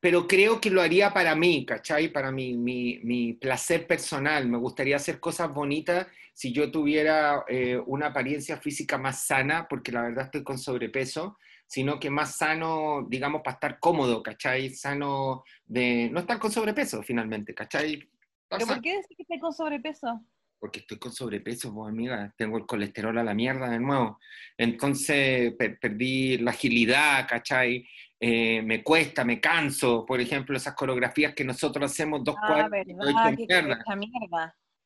pero 0.00 0.26
creo 0.26 0.60
que 0.60 0.70
lo 0.70 0.82
haría 0.82 1.12
para 1.12 1.34
mí, 1.34 1.64
¿cachai? 1.64 2.08
Para 2.08 2.32
mi, 2.32 2.56
mi, 2.56 2.98
mi 3.04 3.34
placer 3.34 3.86
personal. 3.86 4.48
Me 4.48 4.58
gustaría 4.58 4.96
hacer 4.96 5.20
cosas 5.20 5.54
bonitas 5.54 6.08
si 6.34 6.52
yo 6.52 6.70
tuviera 6.70 7.44
eh, 7.46 7.80
una 7.86 8.08
apariencia 8.08 8.56
física 8.56 8.98
más 8.98 9.24
sana, 9.24 9.68
porque 9.68 9.92
la 9.92 10.02
verdad 10.02 10.24
estoy 10.24 10.42
con 10.42 10.58
sobrepeso, 10.58 11.38
sino 11.66 12.00
que 12.00 12.10
más 12.10 12.36
sano, 12.36 13.06
digamos, 13.08 13.42
para 13.42 13.54
estar 13.54 13.78
cómodo, 13.78 14.22
¿cachai? 14.22 14.70
Sano 14.70 15.44
de 15.64 16.10
no 16.10 16.20
estar 16.20 16.38
con 16.38 16.50
sobrepeso, 16.50 17.02
finalmente, 17.02 17.54
¿cachai? 17.54 18.08
¿Pero 18.48 18.66
por 18.66 18.82
qué 18.82 18.96
decís 18.96 19.16
que 19.16 19.22
estás 19.22 19.40
con 19.40 19.52
sobrepeso? 19.52 20.20
Porque 20.62 20.78
estoy 20.78 20.96
con 21.00 21.10
sobrepeso, 21.12 21.74
pues, 21.74 21.88
amiga. 21.90 22.32
Tengo 22.38 22.56
el 22.56 22.66
colesterol 22.66 23.18
a 23.18 23.24
la 23.24 23.34
mierda 23.34 23.68
de 23.68 23.80
nuevo. 23.80 24.20
Entonces 24.56 25.52
per- 25.58 25.76
perdí 25.80 26.38
la 26.38 26.52
agilidad, 26.52 27.26
¿cachai? 27.28 27.84
Eh, 28.20 28.62
me 28.62 28.80
cuesta, 28.84 29.24
me 29.24 29.40
canso. 29.40 30.06
Por 30.06 30.20
ejemplo, 30.20 30.56
esas 30.56 30.76
coreografías 30.76 31.34
que 31.34 31.42
nosotros 31.42 31.90
hacemos 31.90 32.22
dos 32.22 32.36
Ah, 32.44 32.46
cuadros 32.46 32.86
y 32.86 32.94
quedo 32.94 33.28
hecho 33.30 33.36
mierda. 33.48 33.84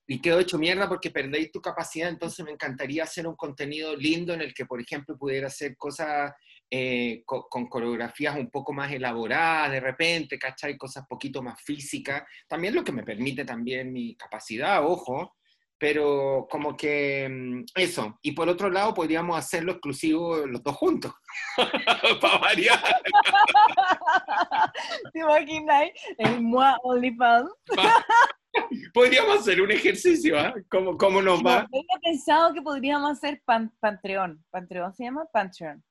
Y 0.09 0.19
quedo 0.23 0.41
hecho 0.41 0.59
mierda 0.59 0.89
porque 0.89 1.11
perdéis 1.11 1.53
tu 1.53 1.61
capacidad. 1.61 2.09
Entonces 2.09 2.43
me 2.43 2.53
encantaría 2.53 3.03
hacer 3.03 3.27
un 3.27 3.37
contenido 3.37 3.95
lindo 3.95 4.33
en 4.33 4.41
el 4.41 4.55
que, 4.55 4.65
por 4.65 4.81
ejemplo, 4.81 5.19
pudiera 5.19 5.49
hacer 5.49 5.77
cosas 5.77 6.33
eh, 6.71 7.23
co- 7.27 7.49
con 7.51 7.67
coreografías 7.69 8.35
un 8.39 8.51
poco 8.51 8.73
más 8.73 8.91
elaboradas 8.91 9.73
de 9.73 9.81
repente, 9.81 10.39
¿cachai? 10.39 10.79
Cosas 10.79 11.05
poquito 11.07 11.43
más 11.43 11.61
físicas. 11.63 12.23
También 12.49 12.75
lo 12.75 12.83
que 12.83 12.93
me 12.93 13.03
permite 13.03 13.45
también 13.45 13.93
mi 13.93 14.17
capacidad, 14.17 14.83
ojo. 14.83 15.37
Pero 15.79 16.47
como 16.51 16.77
que 16.77 17.29
mm, 17.29 17.65
eso. 17.75 18.19
Y 18.23 18.33
por 18.33 18.49
otro 18.49 18.71
lado, 18.71 18.95
podríamos 18.95 19.39
hacerlo 19.39 19.73
exclusivo 19.73 20.47
los 20.47 20.63
dos 20.63 20.77
juntos. 20.77 21.13
Para 22.21 22.39
variar. 22.39 22.81
¿Te 25.13 25.19
imaginas? 25.21 25.89
El 26.19 26.41
Mua 26.43 26.79
OnlyFans. 26.83 27.51
Podríamos 28.95 29.41
hacer 29.41 29.61
un 29.61 29.71
ejercicio, 29.71 30.39
¿ah? 30.39 30.55
¿Cómo, 30.71 30.97
¿Cómo 30.97 31.21
nos 31.21 31.43
No, 31.43 31.51
va? 31.51 31.57
había 31.59 31.83
pensado 32.03 32.55
que 32.55 32.63
podríamos 32.63 33.11
hacer 33.11 33.43
pan, 33.45 33.71
Pantreon. 33.81 34.43
¿Pantreon 34.51 34.95
se 34.95 35.05
llama? 35.05 35.27
Patreon. 35.31 35.85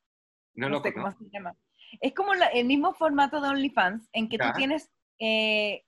No, 0.55 0.67
No, 0.69 0.77
lo 0.77 0.81
sé 0.81 0.93
cómo 0.93 1.03
conozco. 1.05 1.25
se 1.25 1.29
llama. 1.31 1.53
Es 2.01 2.13
como 2.15 2.33
la- 2.33 2.47
el 2.47 2.65
mismo 2.65 2.95
formato 2.95 3.39
de 3.39 3.49
OnlyFans, 3.49 4.09
en 4.13 4.29
que 4.29 4.37
Ya. 4.37 4.47
tú 4.51 4.57
tienes 4.57 4.89
eh, 5.19 5.83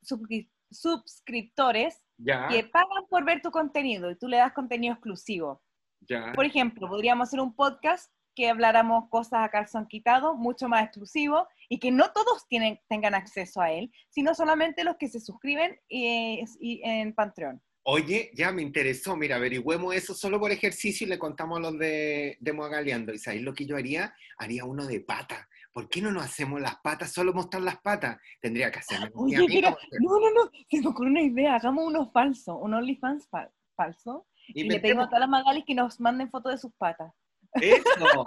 Ya, 2.18 2.48
que 2.48 2.64
pagan 2.64 3.06
por 3.10 3.24
ver 3.24 3.42
tu 3.42 3.52
contenido 3.52 4.10
y 4.10 4.18
tú 4.18 4.28
le 4.28 4.38
das 4.38 4.54
contenido 4.54 4.94
exclusivo. 4.94 5.62
ya. 6.02 6.34
Por 6.34 6.46
ejemplo, 6.46 6.88
podríamos 6.88 7.28
hacer 7.28 7.40
un 7.40 7.56
podcast 7.56 8.12
que 8.36 8.50
habláramos 8.50 9.10
cosas 9.10 9.40
a 9.44 9.50
calzón 9.50 9.88
quitado, 9.88 10.36
mucho 10.36 10.70
más 10.70 10.84
exclusivo, 10.84 11.48
y 11.70 11.80
que 11.80 11.92
no 11.92 12.12
todos 12.12 12.48
tienen, 12.48 12.80
tengan 12.88 13.16
acceso 13.16 13.62
a 13.62 13.72
él, 13.72 13.92
sino 14.10 14.36
solamente 14.36 14.84
los 14.84 14.98
que 14.98 15.10
se 15.10 15.20
suscriben 15.20 15.80
y 15.90 16.82
en 16.84 17.14
Patreon. 17.14 17.62
Oye, 17.90 18.32
ya 18.34 18.52
me 18.52 18.62
interesó. 18.62 19.16
Mira, 19.16 19.38
averigüemos 19.38 19.96
eso 19.96 20.14
solo 20.14 20.42
por 20.42 20.52
ejercicio 20.52 21.08
y 21.08 21.10
le 21.10 21.18
contamos 21.18 21.58
a 21.58 21.62
los 21.62 21.80
de, 21.80 22.36
de 22.42 22.52
Moagaleando. 22.52 23.14
¿Y 23.14 23.18
sabéis 23.18 23.44
lo 23.44 23.54
que 23.54 23.66
yo 23.66 23.78
haría? 23.78 24.14
Haría 24.38 24.66
uno 24.66 24.86
de 24.86 25.00
pata. 25.00 25.48
¿Por 25.78 25.90
qué 25.90 26.02
no 26.02 26.12
nos 26.12 26.24
hacemos 26.24 26.60
las 26.60 26.78
patas? 26.78 27.14
Solo 27.14 27.34
mostrar 27.36 27.62
las 27.62 27.80
patas. 27.80 28.18
Tendría 28.42 28.72
que 28.72 28.80
hacerme. 28.80 29.12
Oye, 29.14 29.38
mira, 29.48 29.78
no, 30.00 30.20
no, 30.20 30.32
no, 30.32 30.52
se 30.68 30.82
me 30.82 30.88
ocurrió 30.88 31.12
una 31.12 31.22
idea, 31.22 31.54
hagamos 31.54 31.86
uno 31.86 32.10
falso, 32.10 32.58
un 32.58 32.74
OnlyFans 32.74 33.30
fal- 33.30 33.52
falso, 33.76 34.26
y 34.48 34.64
le 34.64 34.80
pedimos 34.80 35.04
a 35.06 35.10
todas 35.10 35.20
las 35.20 35.30
magalis 35.30 35.66
que 35.68 35.76
nos 35.76 36.00
manden 36.00 36.32
fotos 36.32 36.54
de 36.54 36.58
sus 36.58 36.74
patas. 36.80 37.14
eso. 37.62 38.26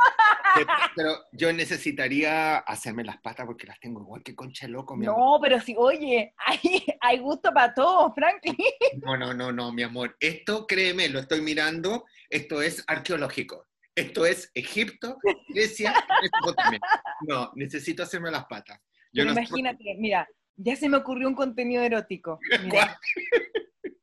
Pero 0.94 1.16
yo 1.32 1.52
necesitaría 1.52 2.58
hacerme 2.58 3.02
las 3.02 3.20
patas 3.20 3.46
porque 3.46 3.66
las 3.66 3.80
tengo 3.80 4.00
igual 4.00 4.22
que 4.22 4.36
concha 4.36 4.68
loco, 4.68 4.96
mi 4.96 5.06
amor. 5.06 5.18
No, 5.18 5.38
pero 5.40 5.60
si, 5.60 5.74
oye, 5.76 6.32
hay, 6.46 6.60
hay 7.00 7.18
gusto 7.18 7.52
para 7.52 7.74
todos, 7.74 8.14
Franklin. 8.14 8.56
No, 9.02 9.16
no, 9.16 9.34
no, 9.34 9.50
no, 9.50 9.72
mi 9.72 9.82
amor. 9.82 10.16
Esto, 10.20 10.68
créeme, 10.68 11.08
lo 11.08 11.18
estoy 11.18 11.40
mirando. 11.40 12.04
Esto 12.28 12.62
es 12.62 12.84
arqueológico. 12.86 13.66
Esto 13.94 14.24
es 14.24 14.50
Egipto, 14.55 15.18
Grecia, 15.48 15.92
Mesopotamia. 16.22 16.81
No, 17.26 17.50
necesito 17.55 18.03
hacerme 18.03 18.31
las 18.31 18.44
patas. 18.46 18.79
Yo 19.12 19.24
no 19.24 19.33
imagínate, 19.33 19.96
mira, 19.98 20.26
ya 20.57 20.76
se 20.76 20.88
me 20.88 20.96
ocurrió 20.98 21.26
un 21.29 21.35
contenido 21.35 21.83
erótico. 21.83 22.38
Mira, 22.64 22.98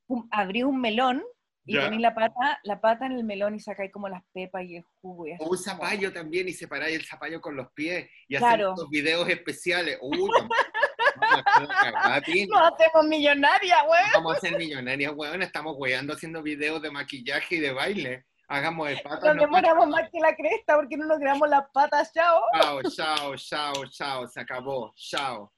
un- 0.08 0.28
abrí 0.32 0.64
un 0.64 0.80
melón 0.82 1.24
y 1.66 1.76
Ya. 1.76 1.86
poní 1.86 2.00
la 2.00 2.14
pata, 2.16 2.60
la 2.64 2.80
pata 2.82 3.06
en 3.06 3.14
el 3.14 3.24
melón 3.24 3.56
y 3.56 3.60
sacáis 3.60 3.92
como 3.92 4.10
las 4.10 4.24
pepas 4.34 4.64
y 4.66 4.78
el 4.78 4.84
jugo. 5.02 5.28
Y 5.28 5.34
O 5.40 5.50
un 5.50 5.58
zapallo 5.58 6.12
también 6.12 6.48
y 6.50 6.54
separáis 6.54 6.96
el 6.98 7.06
zapallo 7.06 7.40
con 7.42 7.56
los 7.56 7.72
pies 7.74 8.10
y 8.28 8.36
Claro. 8.38 8.72
hacer 8.72 8.74
estos 8.84 8.90
videos 8.90 9.30
especiales. 9.30 9.98
Uy, 10.02 10.30
no, 12.50 12.60
hacemos 12.66 13.06
millonarias, 13.08 13.80
güey. 13.86 14.02
Vamos 14.14 14.38
a 14.38 14.40
ser 14.40 14.58
millonarias, 14.58 15.14
weón. 15.16 15.42
Estamos 15.42 15.76
weando 15.78 16.14
haciendo 16.14 16.42
videos 16.44 16.82
de 16.82 16.92
maquillaje 16.92 17.56
y 17.56 17.60
de 17.60 17.72
baile. 17.72 18.26
Hagamos 18.48 18.88
de 18.88 18.98
patas. 18.98 19.24
Nos 19.24 19.36
no 19.36 19.42
demoramos 19.42 19.88
más 19.90 20.10
que 20.10 20.20
la 20.20 20.36
cresta 20.36 20.76
porque 20.78 20.96
no 20.96 21.06
nos 21.06 21.20
creamos 21.20 21.50
las 21.50 21.70
patas, 21.72 22.14
chao. 22.14 22.42
Chao, 22.62 22.82
chao, 22.84 23.36
chao, 23.36 23.74
chao. 23.90 24.28
Se 24.28 24.40
acabó. 24.40 24.94
Chao. 24.96 25.52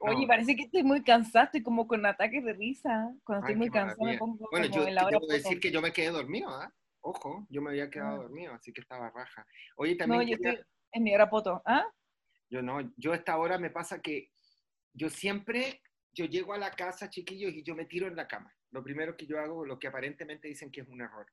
Oye, 0.00 0.22
No. 0.22 0.26
parece 0.26 0.56
que 0.56 0.62
estoy 0.64 0.82
muy 0.82 1.02
cansada, 1.02 1.46
estoy 1.46 1.62
como 1.62 1.86
con 1.86 2.04
ataques 2.06 2.42
de 2.44 2.52
risa. 2.54 3.10
Cuando 3.24 3.46
Ay, 3.46 3.52
estoy 3.52 3.56
muy 3.56 3.66
qué 3.68 3.72
cansada 3.72 4.10
me 4.10 4.18
pongo 4.18 4.48
Bueno, 4.50 4.68
como 4.70 4.82
yo 4.82 4.88
en 4.88 4.94
la 4.94 5.02
hora 5.06 5.18
debo 5.20 5.26
decir 5.32 5.60
que 5.60 5.70
yo 5.70 5.80
me 5.82 5.92
quedé 5.92 6.10
dormido, 6.10 6.48
¿ah? 6.50 6.72
Ojo, 7.00 7.46
yo 7.50 7.60
me 7.62 7.70
había 7.70 7.90
quedado 7.90 8.14
Ah. 8.16 8.22
dormido, 8.22 8.52
así 8.54 8.72
que 8.72 8.80
estaba 8.80 9.10
raja. 9.10 9.46
Oye, 9.76 9.94
también 9.96 10.22
No, 10.22 10.26
yo 10.28 10.36
quería- 10.38 10.52
estoy 10.52 10.66
en 10.92 11.02
mi 11.04 11.14
hora 11.14 11.28
poto. 11.30 11.62
¿Ah? 11.66 11.86
Yo 12.50 12.62
no, 12.62 12.80
yo 12.96 13.12
a 13.12 13.16
esta 13.16 13.36
hora 13.38 13.58
me 13.58 13.70
pasa 13.70 14.00
que 14.00 14.30
yo 14.94 15.08
siempre, 15.10 15.82
yo 16.12 16.24
llego 16.26 16.52
a 16.54 16.58
la 16.58 16.70
casa, 16.70 17.10
chiquillos, 17.10 17.52
y 17.52 17.62
yo 17.62 17.74
me 17.74 17.84
tiro 17.84 18.06
en 18.06 18.16
la 18.16 18.26
cama. 18.26 18.52
Lo 18.70 18.82
primero 18.82 19.16
que 19.16 19.26
yo 19.26 19.38
hago, 19.38 19.64
lo 19.64 19.78
que 19.78 19.86
aparentemente 19.88 20.48
dicen 20.48 20.70
que 20.70 20.80
es 20.80 20.88
un 20.88 21.00
error. 21.00 21.26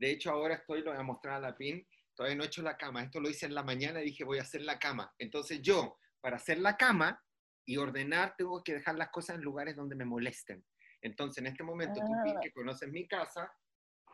De 0.00 0.10
hecho, 0.10 0.30
ahora 0.30 0.54
estoy, 0.54 0.82
lo 0.82 0.90
voy 0.92 0.98
a 1.00 1.02
mostrar 1.04 1.34
a 1.36 1.40
la 1.40 1.54
PIN, 1.56 1.86
todavía 2.14 2.34
no 2.36 2.42
he 2.42 2.46
hecho 2.46 2.62
la 2.62 2.76
cama. 2.76 3.02
Esto 3.02 3.20
lo 3.20 3.28
hice 3.28 3.44
en 3.46 3.54
la 3.54 3.62
mañana 3.62 4.00
y 4.00 4.06
dije, 4.06 4.24
voy 4.24 4.38
a 4.38 4.42
hacer 4.42 4.62
la 4.62 4.78
cama. 4.78 5.12
Entonces 5.18 5.60
yo, 5.60 5.98
para 6.22 6.36
hacer 6.36 6.58
la 6.58 6.76
cama 6.78 7.22
y 7.66 7.76
ordenar, 7.76 8.34
tengo 8.36 8.62
que 8.64 8.74
dejar 8.74 8.96
las 8.96 9.10
cosas 9.10 9.36
en 9.36 9.42
lugares 9.42 9.76
donde 9.76 9.94
me 9.94 10.06
molesten. 10.06 10.64
Entonces, 11.02 11.38
en 11.38 11.48
este 11.48 11.62
momento, 11.62 12.00
tú, 12.00 12.12
Pin, 12.24 12.36
Ah. 12.36 12.40
que 12.42 12.50
conoces 12.52 12.88
mi 12.90 13.06
casa, 13.06 13.52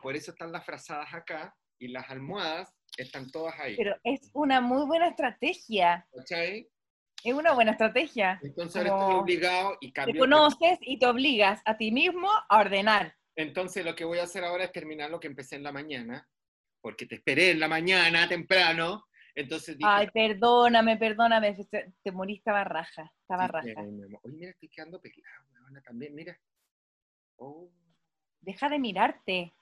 por 0.01 0.15
eso 0.15 0.31
están 0.31 0.51
las 0.51 0.65
frazadas 0.65 1.13
acá 1.13 1.55
y 1.79 1.87
las 1.87 2.09
almohadas 2.09 2.73
están 2.97 3.31
todas 3.31 3.57
ahí. 3.59 3.75
Pero 3.77 3.95
es 4.03 4.29
una 4.33 4.59
muy 4.61 4.85
buena 4.85 5.07
estrategia. 5.07 6.05
¿Cachai? 6.13 6.69
Es 7.23 7.33
una 7.33 7.53
buena 7.53 7.71
estrategia. 7.71 8.39
Entonces 8.43 8.75
ahora 8.85 8.89
estoy 9.03 9.15
obligado 9.21 9.77
y 9.81 9.87
Te 9.87 9.93
cambio. 9.93 10.19
conoces 10.21 10.77
y 10.81 10.99
te 10.99 11.07
obligas 11.07 11.61
a 11.65 11.75
ti 11.77 11.91
mismo 11.91 12.29
a 12.49 12.59
ordenar. 12.59 13.16
Entonces 13.37 13.85
lo 13.85 13.95
que 13.95 14.03
voy 14.03 14.17
a 14.17 14.23
hacer 14.23 14.43
ahora 14.43 14.63
es 14.63 14.71
terminar 14.71 15.11
lo 15.11 15.19
que 15.19 15.27
empecé 15.27 15.57
en 15.57 15.63
la 15.63 15.71
mañana, 15.71 16.27
porque 16.81 17.05
te 17.05 17.15
esperé 17.15 17.51
en 17.51 17.59
la 17.59 17.67
mañana 17.67 18.27
temprano. 18.27 19.05
Entonces 19.35 19.77
dije, 19.77 19.87
Ay, 19.89 20.07
perdóname, 20.11 20.97
perdóname. 20.97 21.53
Te, 21.69 21.93
te 22.03 22.11
morís, 22.11 22.39
estaba 22.39 22.63
raja. 22.63 23.13
Estaba 23.21 23.45
sí, 23.45 23.51
raja. 23.51 23.83
mi 23.83 24.03
amor. 24.03 24.19
Oye, 24.23 24.35
mira, 24.35 24.49
estoy 24.49 24.69
quedando 24.69 24.99
pelada, 24.99 25.45
weona, 25.53 25.81
también, 25.81 26.15
mira. 26.15 26.37
Oh, 27.35 27.69
Deja 28.41 28.69
de 28.69 28.79
mirarte. 28.79 29.53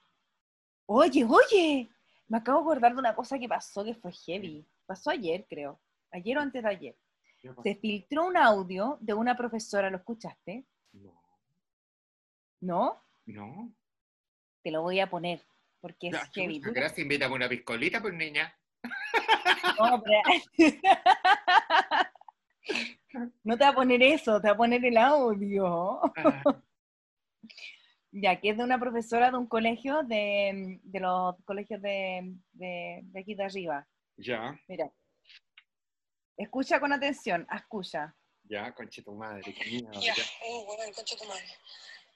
Oye, 0.86 1.24
oye. 1.24 1.90
Me 2.28 2.38
acabo 2.38 2.60
de 2.60 2.64
acordar 2.64 2.94
de 2.94 2.98
una 2.98 3.14
cosa 3.14 3.38
que 3.38 3.46
pasó 3.46 3.84
que 3.84 3.94
fue 3.94 4.10
heavy. 4.10 4.66
Pasó 4.86 5.10
ayer, 5.10 5.44
creo. 5.46 5.78
Ayer 6.12 6.38
o 6.38 6.40
antes 6.40 6.62
de 6.62 6.68
ayer. 6.68 6.96
Se 7.62 7.74
filtró 7.74 8.26
un 8.26 8.38
audio 8.38 8.96
de 9.02 9.12
una 9.12 9.36
profesora, 9.36 9.90
¿lo 9.90 9.98
escuchaste? 9.98 10.64
No, 10.94 11.12
¿No? 12.60 13.05
No. 13.26 13.72
Te 14.62 14.70
lo 14.70 14.82
voy 14.82 14.98
a 15.00 15.08
poner, 15.08 15.40
porque 15.80 16.08
es 16.08 16.16
heavy. 16.34 16.60
Gracias, 16.60 16.98
invítame 16.98 17.34
una 17.34 17.48
piscolita, 17.48 18.00
pues 18.00 18.14
niña. 18.14 18.52
No, 19.78 20.02
pero- 20.02 20.22
No 23.44 23.56
te 23.56 23.64
va 23.64 23.70
a 23.70 23.74
poner 23.74 24.02
eso, 24.02 24.40
te 24.40 24.48
va 24.48 24.54
a 24.54 24.56
poner 24.56 24.84
el 24.84 24.96
audio. 24.96 26.00
Ah, 26.16 26.42
Ya, 28.12 28.40
que 28.40 28.48
es 28.50 28.56
de 28.56 28.64
una 28.64 28.78
profesora 28.80 29.30
de 29.30 29.36
un 29.36 29.46
colegio, 29.46 30.02
de, 30.02 30.80
de 30.82 31.00
los 31.00 31.34
colegios 31.44 31.82
de, 31.82 32.34
de, 32.52 33.00
de 33.02 33.20
aquí 33.20 33.34
de 33.34 33.44
arriba. 33.44 33.86
ya, 34.16 34.58
Mira. 34.68 34.90
Escucha 36.38 36.80
con 36.80 36.92
atención, 36.94 37.46
escucha. 37.54 38.14
ya, 38.44 38.72
conche 38.74 39.02
tu 39.02 39.14
madre, 39.14 39.42
qué 39.54 39.64
miedo, 39.70 39.90
Ya, 40.00 40.14
ya. 40.14 40.22
oh, 40.46 40.64
bueno, 40.64 40.82
el 40.84 40.94
concha 40.94 41.14
de 41.14 41.20
tu 41.22 41.28
madre. 41.28 41.44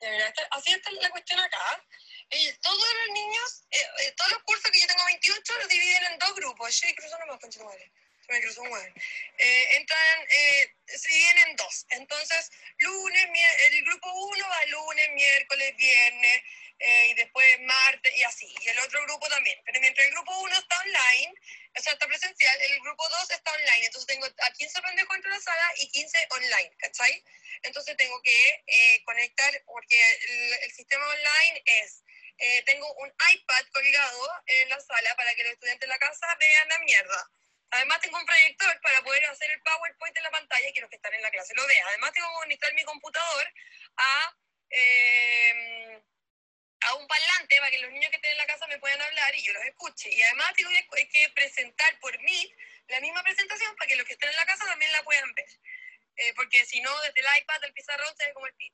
Ya, 0.00 0.10
mira, 0.10 0.28
esta- 0.28 0.48
así 0.52 0.72
está 0.72 0.90
la 0.92 1.10
cuestión 1.10 1.40
acá. 1.40 1.84
Eh, 2.30 2.56
todos 2.62 2.78
los 3.06 3.14
niños, 3.14 3.64
eh, 3.70 3.78
eh, 4.02 4.12
todos 4.16 4.30
los 4.32 4.42
cursos 4.44 4.70
que 4.70 4.80
yo 4.80 4.86
tengo 4.86 5.04
28 5.04 5.58
los 5.58 5.68
dividen 5.68 6.04
en 6.12 6.18
dos 6.18 6.34
grupos. 6.34 6.80
Yo 6.80 6.88
nomás, 7.18 7.40
concha 7.40 7.58
de 7.58 7.64
tu 7.64 7.68
madre. 7.68 7.92
Me 8.28 8.40
un. 8.70 8.94
Eh, 9.38 9.76
entran, 9.76 10.20
eh, 10.30 10.72
se 10.86 11.08
dividen 11.08 11.38
en 11.48 11.56
dos. 11.56 11.84
Entonces, 11.90 12.50
lunes, 12.78 13.26
el 13.72 13.84
grupo 13.84 14.12
1 14.12 14.48
va 14.48 14.64
lunes, 14.66 15.08
miércoles, 15.14 15.76
viernes, 15.76 16.42
eh, 16.80 17.08
y 17.10 17.14
después 17.14 17.46
martes, 17.60 18.12
y 18.16 18.22
así. 18.24 18.54
Y 18.62 18.68
el 18.68 18.78
otro 18.80 19.02
grupo 19.02 19.28
también. 19.28 19.60
Pero 19.64 19.80
mientras 19.80 20.06
el 20.06 20.12
grupo 20.12 20.38
1 20.38 20.58
está 20.58 20.80
online, 20.80 21.34
o 21.76 21.82
sea, 21.82 21.92
está 21.92 22.06
presencial, 22.06 22.58
el 22.62 22.80
grupo 22.80 23.08
2 23.08 23.30
está 23.30 23.52
online. 23.52 23.86
Entonces 23.86 24.06
tengo 24.06 24.26
a 24.26 24.50
15 24.52 24.82
pendejos 24.82 25.14
dentro 25.14 25.30
de 25.30 25.36
la 25.36 25.42
sala 25.42 25.72
y 25.76 25.90
15 25.90 26.26
online, 26.30 26.76
¿cachai? 26.78 27.24
Entonces 27.62 27.96
tengo 27.96 28.20
que 28.22 28.64
eh, 28.66 29.02
conectar, 29.04 29.62
porque 29.66 30.00
el, 30.28 30.52
el 30.54 30.72
sistema 30.72 31.06
online 31.06 31.62
es, 31.66 32.02
eh, 32.38 32.62
tengo 32.64 32.90
un 32.94 33.12
iPad 33.34 33.64
colgado 33.72 34.30
en 34.46 34.68
la 34.70 34.80
sala 34.80 35.14
para 35.16 35.34
que 35.34 35.44
los 35.44 35.52
estudiantes 35.52 35.86
de 35.86 35.92
la 35.92 35.98
casa 35.98 36.26
vean 36.40 36.68
la 36.68 36.78
mierda. 36.78 37.30
Además 37.72 38.00
tengo 38.00 38.18
un 38.18 38.26
proyector 38.26 38.80
para 38.80 39.02
poder 39.02 39.24
hacer 39.26 39.50
el 39.50 39.60
PowerPoint 39.62 40.16
en 40.16 40.22
la 40.22 40.30
pantalla 40.30 40.68
y 40.68 40.72
que 40.72 40.80
los 40.80 40.90
que 40.90 40.96
están 40.96 41.14
en 41.14 41.22
la 41.22 41.30
clase 41.30 41.54
lo 41.54 41.66
vean. 41.66 41.86
Además 41.88 42.12
tengo 42.12 42.28
que 42.28 42.42
conectar 42.42 42.74
mi 42.74 42.84
computador 42.84 43.52
a, 43.96 44.36
eh, 44.70 46.02
a 46.80 46.94
un 46.94 47.06
parlante 47.06 47.58
para 47.58 47.70
que 47.70 47.78
los 47.78 47.90
niños 47.92 48.10
que 48.10 48.16
estén 48.16 48.32
en 48.32 48.38
la 48.38 48.46
casa 48.46 48.66
me 48.66 48.78
puedan 48.78 49.00
hablar 49.00 49.34
y 49.34 49.42
yo 49.42 49.52
los 49.52 49.64
escuche. 49.64 50.10
Y 50.10 50.22
además 50.22 50.52
tengo 50.54 50.70
que, 50.70 51.30
presentar 51.34 51.98
por 52.00 52.18
mí 52.22 52.54
la 52.88 53.00
misma 53.00 53.22
presentación 53.22 53.74
para 53.76 53.88
que 53.88 53.96
los 53.96 54.06
que 54.06 54.14
estén 54.14 54.30
en 54.30 54.36
la 54.36 54.46
casa 54.46 54.64
también 54.66 54.90
la 54.92 55.02
puedan 55.02 55.32
ver. 55.34 55.48
Eh, 56.16 56.32
porque 56.34 56.64
si 56.64 56.80
no, 56.80 56.98
desde 57.02 57.20
el 57.20 57.26
iPad, 57.40 57.64
el 57.64 57.72
pizarrón, 57.72 58.14
se 58.16 58.26
ve 58.26 58.34
como 58.34 58.46
el 58.46 58.54
pin. 58.54 58.72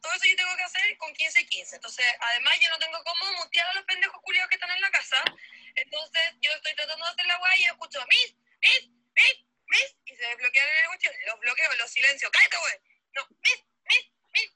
Todo 0.00 0.14
eso 0.14 0.24
yo 0.24 0.36
tengo 0.36 0.56
que 0.56 0.62
hacer 0.62 0.96
con 0.96 1.12
15 1.12 1.40
y 1.42 1.46
15. 1.46 1.76
Entonces, 1.76 2.06
además 2.20 2.58
yo 2.60 2.70
no 2.70 2.78
tengo 2.78 3.04
cómo 3.04 3.32
mutear 3.32 3.68
a 3.68 3.74
los 3.74 3.84
pendejos 3.84 4.20
culiados 4.22 4.48
que 4.48 4.56
están 4.56 4.70
en 4.70 4.80
la 4.80 4.90
casa. 4.90 5.22
Entonces, 5.74 6.22
yo 6.40 6.50
estoy 6.52 6.74
tratando 6.74 7.04
de 7.04 7.12
hacer 7.12 7.26
la 7.26 7.36
guay 7.36 7.60
y 7.60 7.64
escucho, 7.64 8.06
mis, 8.06 8.34
mis, 8.60 8.88
mis, 8.88 9.44
mis, 9.66 9.96
y 10.06 10.16
se 10.16 10.26
desbloquean 10.26 10.68
en 10.68 10.82
la 10.82 10.88
cuestión. 10.88 11.14
Los 11.26 11.40
bloqueo, 11.40 11.74
los 11.74 11.90
silencio. 11.90 12.30
¡Cállate, 12.30 12.56
güey! 12.56 12.74
No, 13.12 13.26
mis, 13.42 13.64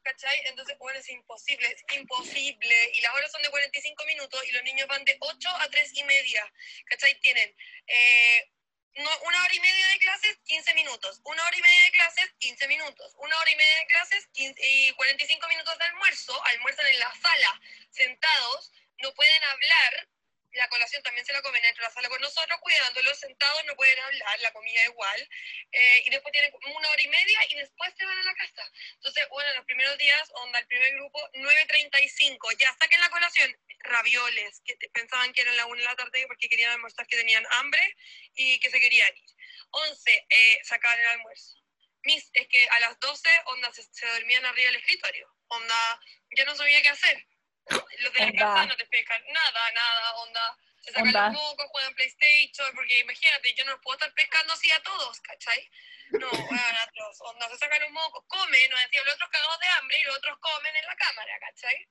¿cachai? 0.09 0.41
Entonces, 0.47 0.77
bueno, 0.79 0.99
es 0.99 1.09
imposible, 1.09 1.69
es 1.69 1.85
imposible. 1.97 2.91
Y 2.95 3.01
las 3.01 3.13
horas 3.15 3.31
son 3.31 3.43
de 3.43 3.51
45 3.51 4.05
minutos 4.07 4.43
y 4.47 4.53
los 4.53 4.63
niños 4.63 4.89
van 4.89 5.05
de 5.05 5.17
8 5.21 5.49
a 5.61 5.69
3 5.69 5.91
y 5.95 6.05
media. 6.05 6.53
¿Cachai? 6.87 7.19
Tienen 7.21 7.55
eh, 7.87 8.51
no, 8.95 9.11
una 9.27 9.43
hora 9.43 9.55
y 9.55 9.61
media 9.61 9.87
de 9.89 9.99
clases, 9.99 10.39
15 10.45 10.75
minutos. 10.75 11.21
Una 11.25 11.45
hora 11.47 11.57
y 11.57 11.63
media 11.63 11.85
de 11.85 11.93
clases, 11.93 12.33
15 12.39 12.69
minutos. 12.69 13.15
Una 13.19 13.39
hora 13.39 13.51
y 13.51 13.57
media 13.57 13.79
de 13.81 13.87
clases 13.87 14.27
15 14.33 14.61
y 14.67 14.93
45 14.93 15.49
minutos 15.49 15.79
de 15.79 15.85
almuerzo. 15.85 16.45
Almuerzan 16.45 16.87
en 16.87 16.99
la 16.99 17.15
sala, 17.21 17.61
sentados. 17.91 18.73
No 19.03 19.13
pueden 19.15 19.45
hablar. 19.45 20.09
La 20.53 20.69
colación 20.69 21.03
también 21.03 21.27
se 21.27 21.33
la 21.33 21.43
comen 21.43 21.63
dentro 21.63 21.83
de 21.83 21.89
la 21.89 21.95
sala 21.95 22.09
con 22.09 22.21
nosotros, 22.21 22.59
cuidándolos 22.61 23.19
sentados, 23.19 23.65
no 23.67 23.77
pueden 23.77 23.99
hablar, 23.99 24.41
la 24.41 24.53
comida 24.53 24.83
igual. 24.85 25.29
Eh, 25.73 26.03
y 26.07 26.11
después 26.11 26.33
tienen 26.33 26.53
una 26.75 26.91
hora 26.91 27.03
y 27.03 27.09
media 27.09 27.41
y 27.51 27.57
después 27.57 27.93
se 27.97 28.05
van 28.05 28.19
a 28.19 28.23
la 28.23 28.35
casa. 28.35 28.71
Entonces, 28.95 29.29
bueno, 29.29 29.55
los 29.55 29.65
primeros 29.67 29.99
días, 29.99 30.31
onda, 30.35 30.59
el 30.59 30.67
primer 30.67 30.95
grupo, 30.95 31.31
9.35, 31.35 32.57
ya 32.59 32.75
saquen 32.79 33.01
la 33.01 33.11
colación, 33.11 33.55
ravioles, 33.81 34.63
que 34.65 34.77
pensaban 34.93 35.33
que 35.33 35.43
eran 35.43 35.57
la 35.57 35.67
1 35.67 35.77
de 35.77 35.85
la 35.85 35.97
tarde 35.97 36.27
porque 36.27 36.49
querían 36.49 36.73
almorzar, 36.73 37.07
que 37.07 37.17
tenían 37.17 37.47
hambre 37.53 37.97
y 38.35 38.59
que 38.61 38.71
se 38.71 38.81
querían 38.81 39.15
ir. 39.17 39.31
11, 39.71 40.27
eh, 40.31 40.61
sacaban 40.65 40.99
el 41.01 41.07
almuerzo. 41.09 41.57
Mis, 42.05 42.31
es 42.33 42.49
que 42.49 42.69
a 42.71 42.81
las 42.81 42.99
12, 43.01 43.29
onda, 43.47 43.73
se, 43.73 43.83
se 43.83 44.07
dormían 44.07 44.47
arriba 44.47 44.71
del 44.71 44.81
escritorio. 44.81 45.29
Onda, 45.49 46.01
ya 46.37 46.45
no 46.45 46.55
sabía 46.57 46.81
qué 46.83 46.89
hacer. 46.89 47.28
Los 47.71 48.13
de 48.13 48.21
la 48.21 48.33
casa 48.33 48.67
no 48.67 48.77
te 48.77 48.87
pescan 48.87 49.23
nada, 49.33 49.73
nada, 49.73 50.15
onda. 50.17 50.59
Se 50.81 50.93
sacan 50.93 51.09
Onda. 51.09 51.29
los 51.29 51.33
mocos, 51.35 51.67
juegan 51.71 51.95
PlayStation, 51.95 52.75
porque 52.75 52.99
imagínate, 53.01 53.55
yo 53.55 53.65
no 53.65 53.73
los 53.73 53.81
puedo 53.83 53.97
estar 53.97 54.13
pescando 54.15 54.53
así 54.53 54.71
a 54.71 54.83
todos, 54.83 55.21
¿cachai? 55.21 55.71
No, 56.13 56.29
atroz, 56.83 57.21
onda, 57.21 57.49
se 57.51 57.59
sacan 57.59 57.83
los 57.83 57.91
mocos, 57.91 58.25
comen, 58.29 58.71
nos 58.71 58.81
decían 58.81 59.05
los 59.05 59.15
otros 59.15 59.31
cagados 59.31 59.59
de 59.61 59.67
hambre 59.67 59.99
y 60.01 60.05
los 60.05 60.17
otros 60.17 60.39
comen 60.39 60.77
en 60.77 60.87
la 60.87 60.97
cámara, 60.97 61.39
¿cachai? 61.41 61.89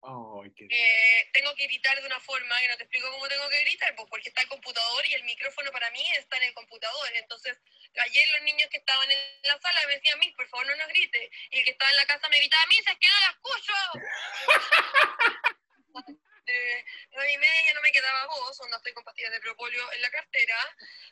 Ay, 0.00 0.52
qué 0.54 0.66
Eh, 0.70 1.30
tengo 1.32 1.54
que 1.56 1.66
gritar 1.66 2.00
de 2.00 2.06
una 2.06 2.20
forma 2.20 2.58
que 2.60 2.68
no 2.68 2.76
te 2.76 2.84
explico 2.84 3.10
cómo 3.10 3.28
tengo 3.28 3.48
que 3.48 3.60
gritar, 3.60 3.94
pues 3.96 4.08
porque 4.08 4.28
está 4.28 4.42
el 4.42 4.48
computador 4.48 5.06
y 5.06 5.14
el 5.14 5.24
micrófono 5.24 5.72
para 5.72 5.90
mí 5.90 6.04
está 6.16 6.36
en 6.36 6.44
el 6.44 6.54
computador. 6.54 7.10
Entonces, 7.14 7.58
ayer 8.00 8.28
los 8.28 8.42
niños 8.42 8.68
que 8.70 8.78
estaban 8.78 9.10
en 9.10 9.18
la 9.42 9.58
sala 9.58 9.86
me 9.86 9.94
decían, 9.94 10.18
Miss, 10.20 10.34
por 10.34 10.48
favor 10.48 10.66
no 10.66 10.76
nos 10.76 10.88
grite. 10.88 11.30
Y 11.50 11.58
el 11.58 11.64
que 11.64 11.70
estaba 11.72 11.90
en 11.90 11.96
la 11.96 12.06
casa 12.06 12.28
me 12.28 12.38
gritaba, 12.38 12.66
Miss, 12.66 12.86
es 12.86 12.98
que 12.98 13.08
no 13.08 13.20
la 13.20 13.30
escucho. 13.30 13.74
Nueve 17.10 17.32
y 17.32 17.38
media 17.38 17.64
ya 17.66 17.74
no 17.74 17.82
me 17.82 17.92
quedaba 17.92 18.26
voz, 18.26 18.58
onda 18.60 18.78
estoy 18.78 18.94
con 18.94 19.04
pastillas 19.04 19.32
de 19.32 19.40
propóleo 19.40 19.92
en 19.92 20.02
la 20.02 20.10
cartera. 20.10 20.56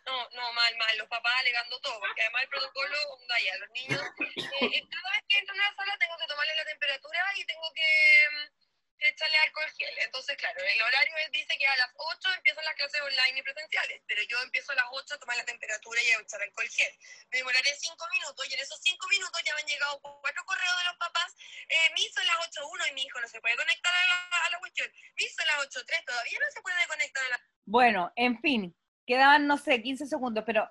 No, 0.07 0.29
no, 0.31 0.53
mal, 0.55 0.77
mal, 0.77 0.97
los 0.97 1.09
papás 1.09 1.35
alegando 1.41 1.79
todo, 1.81 2.01
porque 2.01 2.23
además 2.23 2.43
el 2.45 2.49
protocolo, 2.49 2.97
onda 3.11 3.35
ya, 3.41 3.57
los 3.59 3.71
niños, 3.71 4.01
eh, 4.21 4.83
cada 4.89 5.11
vez 5.13 5.25
que 5.29 5.39
entran 5.39 5.61
a 5.61 5.71
la 5.71 5.77
sala 5.77 5.99
tengo 5.99 6.17
que 6.17 6.27
tomarle 6.27 6.55
la 6.57 6.65
temperatura 6.65 7.33
y 7.37 7.45
tengo 7.45 7.73
que, 7.75 8.29
mm, 8.31 8.47
que 8.47 8.66
echarle 8.99 9.37
alcohol 9.39 9.71
gel. 9.77 9.99
Entonces, 10.05 10.37
claro, 10.37 10.61
el 10.61 10.83
horario 10.83 11.17
es- 11.19 11.31
dice 11.33 11.57
que 11.59 11.67
a 11.67 11.77
las 11.77 11.91
8 11.97 12.29
empiezan 12.37 12.65
las 12.65 12.75
clases 12.75 13.01
online 13.03 13.39
y 13.39 13.43
presenciales, 13.43 14.03
pero 14.07 14.23
yo 14.29 14.41
empiezo 14.43 14.73
a 14.73 14.77
las 14.77 14.87
8 14.91 15.15
a 15.15 15.19
tomar 15.19 15.37
la 15.37 15.45
temperatura 15.45 16.03
y 16.03 16.11
a 16.11 16.21
echar 16.21 16.41
alcohol 16.43 16.69
gel. 16.69 16.93
Me 17.31 17.39
demoraré 17.39 17.75
5 17.75 18.05
minutos 18.13 18.49
y 18.49 18.55
en 18.55 18.61
esos 18.61 18.81
5 18.83 19.07
minutos 19.09 19.43
ya 19.45 19.55
me 19.55 19.61
han 19.61 19.67
llegado 19.67 20.01
cuatro 20.01 20.43
correos 20.45 20.79
de 20.79 20.85
los 20.85 20.97
papás. 20.97 21.35
Eh, 21.69 21.93
mi 21.95 22.09
son 22.09 22.27
las 22.27 22.37
8.1 22.49 22.87
y 22.91 22.95
mi 22.95 23.03
hijo 23.03 23.21
no 23.21 23.29
se 23.29 23.41
puede 23.41 23.57
conectar 23.57 23.93
a 23.95 24.07
la, 24.07 24.47
a 24.47 24.51
la 24.51 24.59
cuestión. 24.59 24.91
Mi 25.17 25.29
son 25.29 25.47
las 25.47 25.57
8.3, 25.67 26.05
todavía 26.05 26.39
no 26.39 26.51
se 26.53 26.63
puede 26.63 26.87
conectar 26.87 27.25
a 27.25 27.29
la... 27.29 27.41
Bueno, 27.67 28.13
en 28.17 28.41
fin, 28.41 28.77
quedaban, 29.07 29.47
no 29.47 29.59
sé, 29.59 29.83
15 29.83 30.07
segundos, 30.07 30.45
pero 30.47 30.71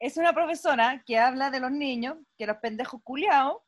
es 0.00 0.16
una 0.16 0.32
profesora 0.32 1.02
que 1.06 1.18
habla 1.18 1.50
de 1.50 1.60
los 1.60 1.70
niños, 1.70 2.16
que 2.36 2.46
los 2.46 2.56
pendejos 2.58 3.00
culiados, 3.04 3.62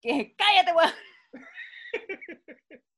que 0.00 0.34
cállate, 0.38 0.72
weón. 0.72 0.94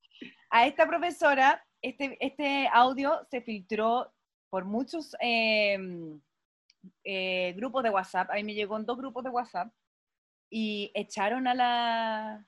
A 0.54 0.68
esta 0.68 0.86
profesora, 0.86 1.66
este, 1.82 2.16
este 2.24 2.68
audio 2.72 3.26
se 3.28 3.40
filtró 3.40 4.14
por 4.50 4.64
muchos 4.64 5.16
eh, 5.20 5.76
eh, 7.02 7.54
grupos 7.56 7.82
de 7.82 7.90
WhatsApp. 7.90 8.30
A 8.30 8.34
mí 8.34 8.44
me 8.44 8.54
llegó 8.54 8.76
en 8.76 8.86
dos 8.86 8.96
grupos 8.96 9.24
de 9.24 9.30
WhatsApp 9.30 9.74
y 10.48 10.92
echaron 10.94 11.48
a 11.48 11.54
la, 11.54 12.46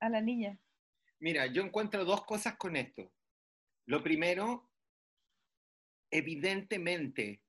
a 0.00 0.08
la 0.08 0.20
niña. 0.20 0.58
Mira, 1.20 1.46
yo 1.46 1.62
encuentro 1.62 2.04
dos 2.04 2.24
cosas 2.24 2.56
con 2.56 2.74
esto. 2.74 3.08
Lo 3.86 4.02
primero, 4.02 4.68
evidentemente, 6.10 7.40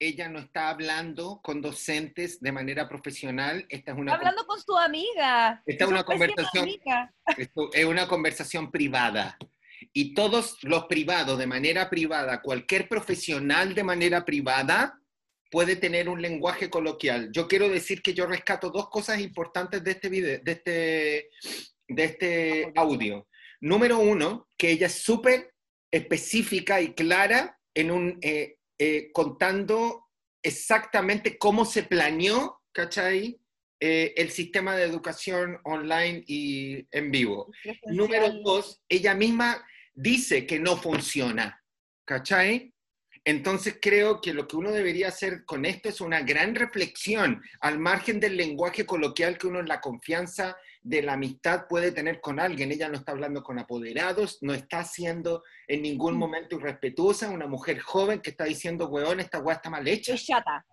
ella 0.00 0.28
no 0.30 0.38
está 0.38 0.70
hablando 0.70 1.40
con 1.42 1.60
docentes 1.60 2.40
de 2.40 2.52
manera 2.52 2.88
profesional. 2.88 3.66
Esta 3.68 3.92
es 3.92 3.98
una, 3.98 4.14
Hablando 4.14 4.46
con 4.46 4.58
su 4.60 4.76
amiga. 4.76 5.62
Esta 5.66 5.84
es 5.84 5.90
una 5.90 6.04
conversación- 6.04 6.68
esto 7.36 7.70
es 7.72 7.84
una 7.84 8.08
conversación 8.08 8.70
privada. 8.70 9.36
Y 9.92 10.14
todos 10.14 10.56
los 10.62 10.86
privados 10.86 11.38
de 11.38 11.46
manera 11.46 11.90
privada, 11.90 12.40
cualquier 12.40 12.88
profesional 12.88 13.74
de 13.74 13.84
manera 13.84 14.24
privada 14.24 14.98
puede 15.50 15.76
tener 15.76 16.08
un 16.08 16.22
lenguaje 16.22 16.70
coloquial. 16.70 17.30
Yo 17.32 17.46
quiero 17.46 17.68
decir 17.68 18.00
que 18.00 18.14
yo 18.14 18.26
rescato 18.26 18.70
dos 18.70 18.88
cosas 18.88 19.20
importantes 19.20 19.84
de 19.84 19.90
este 19.90 20.08
video, 20.08 20.40
de 20.42 20.52
este, 20.52 21.30
de 21.88 22.04
este 22.04 22.72
audio. 22.74 23.26
Número 23.60 23.98
uno, 23.98 24.48
que 24.56 24.70
ella 24.70 24.86
es 24.86 25.02
súper 25.02 25.52
específica 25.90 26.80
y 26.80 26.94
clara 26.94 27.58
en 27.74 27.90
un, 27.90 28.18
eh, 28.22 28.56
eh, 28.82 29.10
contando 29.12 30.08
exactamente 30.42 31.36
cómo 31.36 31.66
se 31.66 31.82
planeó, 31.82 32.62
¿cachai? 32.72 33.38
Eh, 33.78 34.14
el 34.16 34.30
sistema 34.30 34.74
de 34.74 34.84
educación 34.84 35.58
online 35.64 36.24
y 36.26 36.86
en 36.90 37.10
vivo. 37.10 37.52
Número 37.88 38.32
dos, 38.42 38.80
ella 38.88 39.14
misma 39.14 39.62
dice 39.92 40.46
que 40.46 40.58
no 40.58 40.78
funciona, 40.78 41.62
¿cachai? 42.06 42.72
Entonces 43.22 43.76
creo 43.82 44.22
que 44.22 44.32
lo 44.32 44.48
que 44.48 44.56
uno 44.56 44.72
debería 44.72 45.08
hacer 45.08 45.44
con 45.44 45.66
esto 45.66 45.90
es 45.90 46.00
una 46.00 46.22
gran 46.22 46.54
reflexión 46.54 47.42
al 47.60 47.78
margen 47.78 48.18
del 48.18 48.34
lenguaje 48.38 48.86
coloquial 48.86 49.36
que 49.36 49.46
uno 49.46 49.60
en 49.60 49.68
la 49.68 49.82
confianza 49.82 50.56
de 50.82 51.02
la 51.02 51.12
amistad 51.14 51.66
puede 51.68 51.92
tener 51.92 52.20
con 52.20 52.40
alguien. 52.40 52.72
Ella 52.72 52.88
no 52.88 52.96
está 52.96 53.12
hablando 53.12 53.42
con 53.42 53.58
apoderados, 53.58 54.38
no 54.42 54.54
está 54.54 54.82
siendo 54.84 55.42
en 55.68 55.82
ningún 55.82 56.14
Mm. 56.14 56.18
momento 56.18 56.56
irrespetuosa, 56.56 57.30
una 57.30 57.46
mujer 57.46 57.80
joven 57.80 58.20
que 58.20 58.30
está 58.30 58.44
diciendo, 58.44 58.88
weón, 58.88 59.20
esta 59.20 59.40
weá 59.40 59.56
está 59.56 59.68
mal 59.70 59.86
hecha. 59.86 60.14
Es 60.14 60.24
chata. 60.26 60.64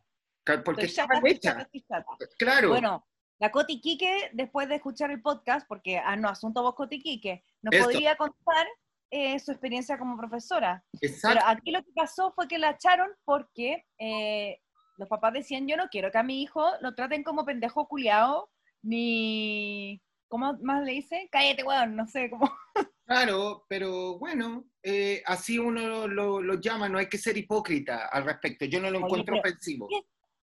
porque 0.63 0.85
está 0.85 1.01
chata, 1.03 1.13
mal 1.21 1.27
hecha. 1.31 1.49
chata, 1.51 1.61
estoy 1.63 1.81
chata. 1.81 2.05
Claro, 2.39 2.69
Bueno, 2.69 3.05
la 3.39 3.51
Coti 3.51 3.81
Quique, 3.81 4.29
después 4.33 4.69
de 4.69 4.75
escuchar 4.75 5.11
el 5.11 5.21
podcast, 5.21 5.67
porque, 5.67 5.97
ah, 5.99 6.15
no, 6.15 6.29
Asunto 6.29 6.63
Vos 6.63 6.73
Coti 6.75 6.99
Quique, 7.01 7.43
nos 7.61 7.75
Eso. 7.75 7.83
podría 7.85 8.15
contar 8.15 8.65
eh, 9.09 9.39
su 9.39 9.51
experiencia 9.51 9.97
como 9.97 10.17
profesora. 10.17 10.83
Pero 10.99 11.13
exacto. 11.13 11.43
aquí 11.47 11.71
lo 11.71 11.81
que 11.83 11.91
pasó 11.95 12.31
fue 12.33 12.47
que 12.47 12.57
la 12.57 12.71
echaron 12.71 13.09
porque 13.25 13.85
eh, 13.99 14.59
los 14.97 15.07
papás 15.07 15.33
decían, 15.33 15.67
yo 15.67 15.77
no 15.77 15.87
quiero 15.89 16.11
que 16.11 16.17
a 16.17 16.23
mi 16.23 16.41
hijo 16.41 16.65
lo 16.81 16.93
traten 16.95 17.23
como 17.23 17.45
pendejo 17.45 17.87
culiao, 17.87 18.49
ni... 18.83 20.01
¿Cómo 20.29 20.57
más 20.61 20.83
le 20.83 20.91
dice? 20.93 21.29
Cállate, 21.31 21.63
weón, 21.63 21.95
no 21.95 22.07
sé, 22.07 22.29
cómo... 22.29 22.51
Claro, 23.07 23.65
pero 23.69 24.19
bueno, 24.19 24.65
eh, 24.83 25.23
así 25.25 25.57
uno 25.57 25.79
lo, 25.87 26.07
lo- 26.09 26.41
lo 26.41 26.55
llama, 26.59 26.89
no 26.89 26.97
hay 26.97 27.07
que 27.07 27.17
ser 27.17 27.37
hipócrita 27.37 28.07
al 28.07 28.25
respecto. 28.25 28.65
Yo 28.65 28.81
no 28.81 28.89
lo 28.91 28.97
Oye, 28.97 29.05
encuentro 29.05 29.39
ofensivo. 29.39 29.87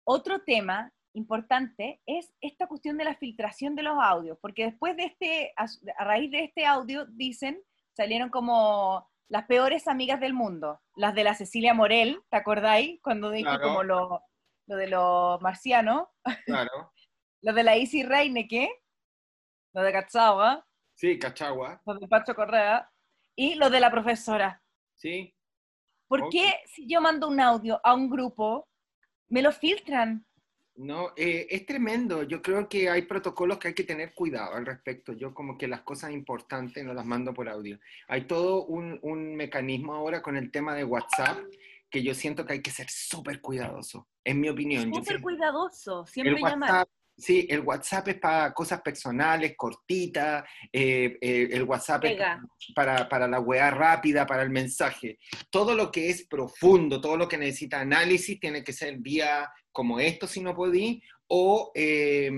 Otro 0.04 0.40
tema 0.42 0.92
importante 1.14 2.00
es 2.06 2.32
esta 2.40 2.68
cuestión 2.68 2.96
de 2.96 3.04
la 3.04 3.16
filtración 3.16 3.74
de 3.74 3.82
los 3.82 3.96
audios, 4.00 4.38
porque 4.40 4.66
después 4.66 4.96
de 4.96 5.04
este, 5.06 5.52
a, 5.56 5.66
a 5.98 6.04
raíz 6.04 6.30
de 6.30 6.44
este 6.44 6.64
audio, 6.64 7.06
dicen, 7.06 7.60
salieron 7.96 8.30
como 8.30 9.10
las 9.28 9.46
peores 9.46 9.88
amigas 9.88 10.20
del 10.20 10.32
mundo, 10.34 10.80
las 10.94 11.12
de 11.16 11.24
la 11.24 11.34
Cecilia 11.34 11.74
Morel, 11.74 12.20
¿te 12.30 12.36
acordáis? 12.36 13.00
Cuando 13.02 13.30
dije 13.30 13.48
Claro. 13.48 13.62
como 13.64 13.82
lo, 13.82 14.20
lo 14.68 14.76
de 14.76 14.86
los 14.86 15.40
marcianos, 15.42 16.06
Claro. 16.46 16.92
Lo 17.44 17.52
de 17.52 17.62
la 17.62 17.76
Isi 17.76 18.02
Reineke, 18.02 18.70
lo 19.74 19.82
de 19.82 19.92
Katsawa, 19.92 20.66
Sí, 20.94 21.18
Cachagua. 21.18 21.82
lo 21.84 21.94
de 21.94 22.08
Pacho 22.08 22.34
Correa, 22.34 22.90
y 23.36 23.54
lo 23.56 23.68
de 23.68 23.80
la 23.80 23.90
profesora. 23.90 24.62
Sí. 24.94 25.34
¿Por 26.08 26.22
Ok. 26.22 26.30
qué 26.32 26.54
si 26.66 26.86
yo 26.86 27.00
mando 27.00 27.28
un 27.28 27.40
audio 27.40 27.80
a 27.84 27.94
un 27.94 28.08
grupo, 28.08 28.68
me 29.28 29.42
lo 29.42 29.52
filtran? 29.52 30.24
No, 30.76 31.12
eh, 31.16 31.46
es 31.50 31.66
tremendo. 31.66 32.22
Yo 32.22 32.40
creo 32.40 32.68
que 32.68 32.88
hay 32.88 33.02
protocolos 33.02 33.58
que 33.58 33.68
hay 33.68 33.74
que 33.74 33.84
tener 33.84 34.14
cuidado 34.14 34.54
al 34.54 34.64
respecto. 34.66 35.12
Yo 35.12 35.34
como 35.34 35.58
que 35.58 35.68
las 35.68 35.82
cosas 35.82 36.12
importantes 36.12 36.84
no 36.84 36.94
las 36.94 37.04
mando 37.04 37.34
por 37.34 37.48
audio. 37.48 37.78
Hay 38.08 38.26
todo 38.26 38.64
un, 38.64 38.98
un 39.02 39.36
mecanismo 39.36 39.94
ahora 39.94 40.22
con 40.22 40.36
el 40.36 40.50
tema 40.50 40.74
de 40.74 40.84
WhatsApp 40.84 41.38
que 41.90 42.02
yo 42.02 42.14
siento 42.14 42.44
que 42.44 42.54
hay 42.54 42.62
que 42.62 42.70
ser 42.72 42.88
súper 42.88 43.40
cuidadoso, 43.40 44.08
en 44.24 44.40
mi 44.40 44.48
opinión. 44.48 44.92
Súper 44.92 45.20
cuidadoso, 45.20 46.00
el 46.02 46.06
siempre 46.06 46.40
llamar. 46.40 46.86
Sí, 47.16 47.46
el 47.48 47.60
WhatsApp 47.60 48.08
es 48.08 48.18
para 48.18 48.52
cosas 48.52 48.80
personales, 48.82 49.54
cortitas. 49.56 50.44
eh, 50.72 51.16
eh, 51.20 51.48
el 51.52 51.62
WhatsApp 51.62 52.04
es 52.06 52.20
para, 52.74 53.08
para 53.08 53.28
la 53.28 53.40
weá 53.40 53.70
rápida, 53.70 54.26
para 54.26 54.42
el 54.42 54.50
mensaje. 54.50 55.18
Todo 55.50 55.74
lo 55.74 55.92
que 55.92 56.10
es 56.10 56.26
profundo, 56.26 57.00
todo 57.00 57.16
lo 57.16 57.28
que 57.28 57.38
necesita 57.38 57.80
análisis, 57.80 58.40
tiene 58.40 58.64
que 58.64 58.72
ser 58.72 58.98
vía 58.98 59.48
como 59.70 60.00
esto 60.00 60.26
si 60.26 60.40
no 60.40 60.54
podí, 60.54 61.02
o 61.28 61.70
eh, 61.74 62.30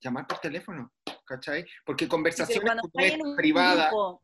llamar 0.00 0.26
por 0.26 0.38
teléfono, 0.38 0.92
¿cachai? 1.26 1.64
Porque 1.84 2.08
conversaciones 2.08 2.74
como 2.80 3.36
privadas, 3.36 3.90
grupo, 3.90 4.22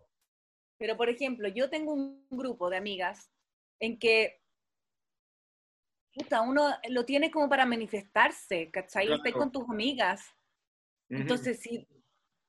pero 0.79 0.97
por 0.97 1.09
ejemplo, 1.09 1.49
yo 1.49 1.69
tengo 1.69 1.93
un 1.93 2.27
grupo 2.31 2.71
de 2.71 2.79
amigas 2.79 3.31
en 3.81 3.99
que 3.99 4.40
puta, 6.23 6.41
uno 6.43 6.71
lo 6.89 7.05
tiene 7.05 7.31
como 7.31 7.49
para 7.49 7.67
manifestarse, 7.67 8.71
¿cachai? 8.71 9.07
Claro. 9.07 9.17
Estáis 9.17 9.35
con 9.37 9.53
tus 9.53 9.69
amigas. 9.69 10.23
ujú, 11.11 11.21
Entonces, 11.23 11.61
si, 11.61 11.87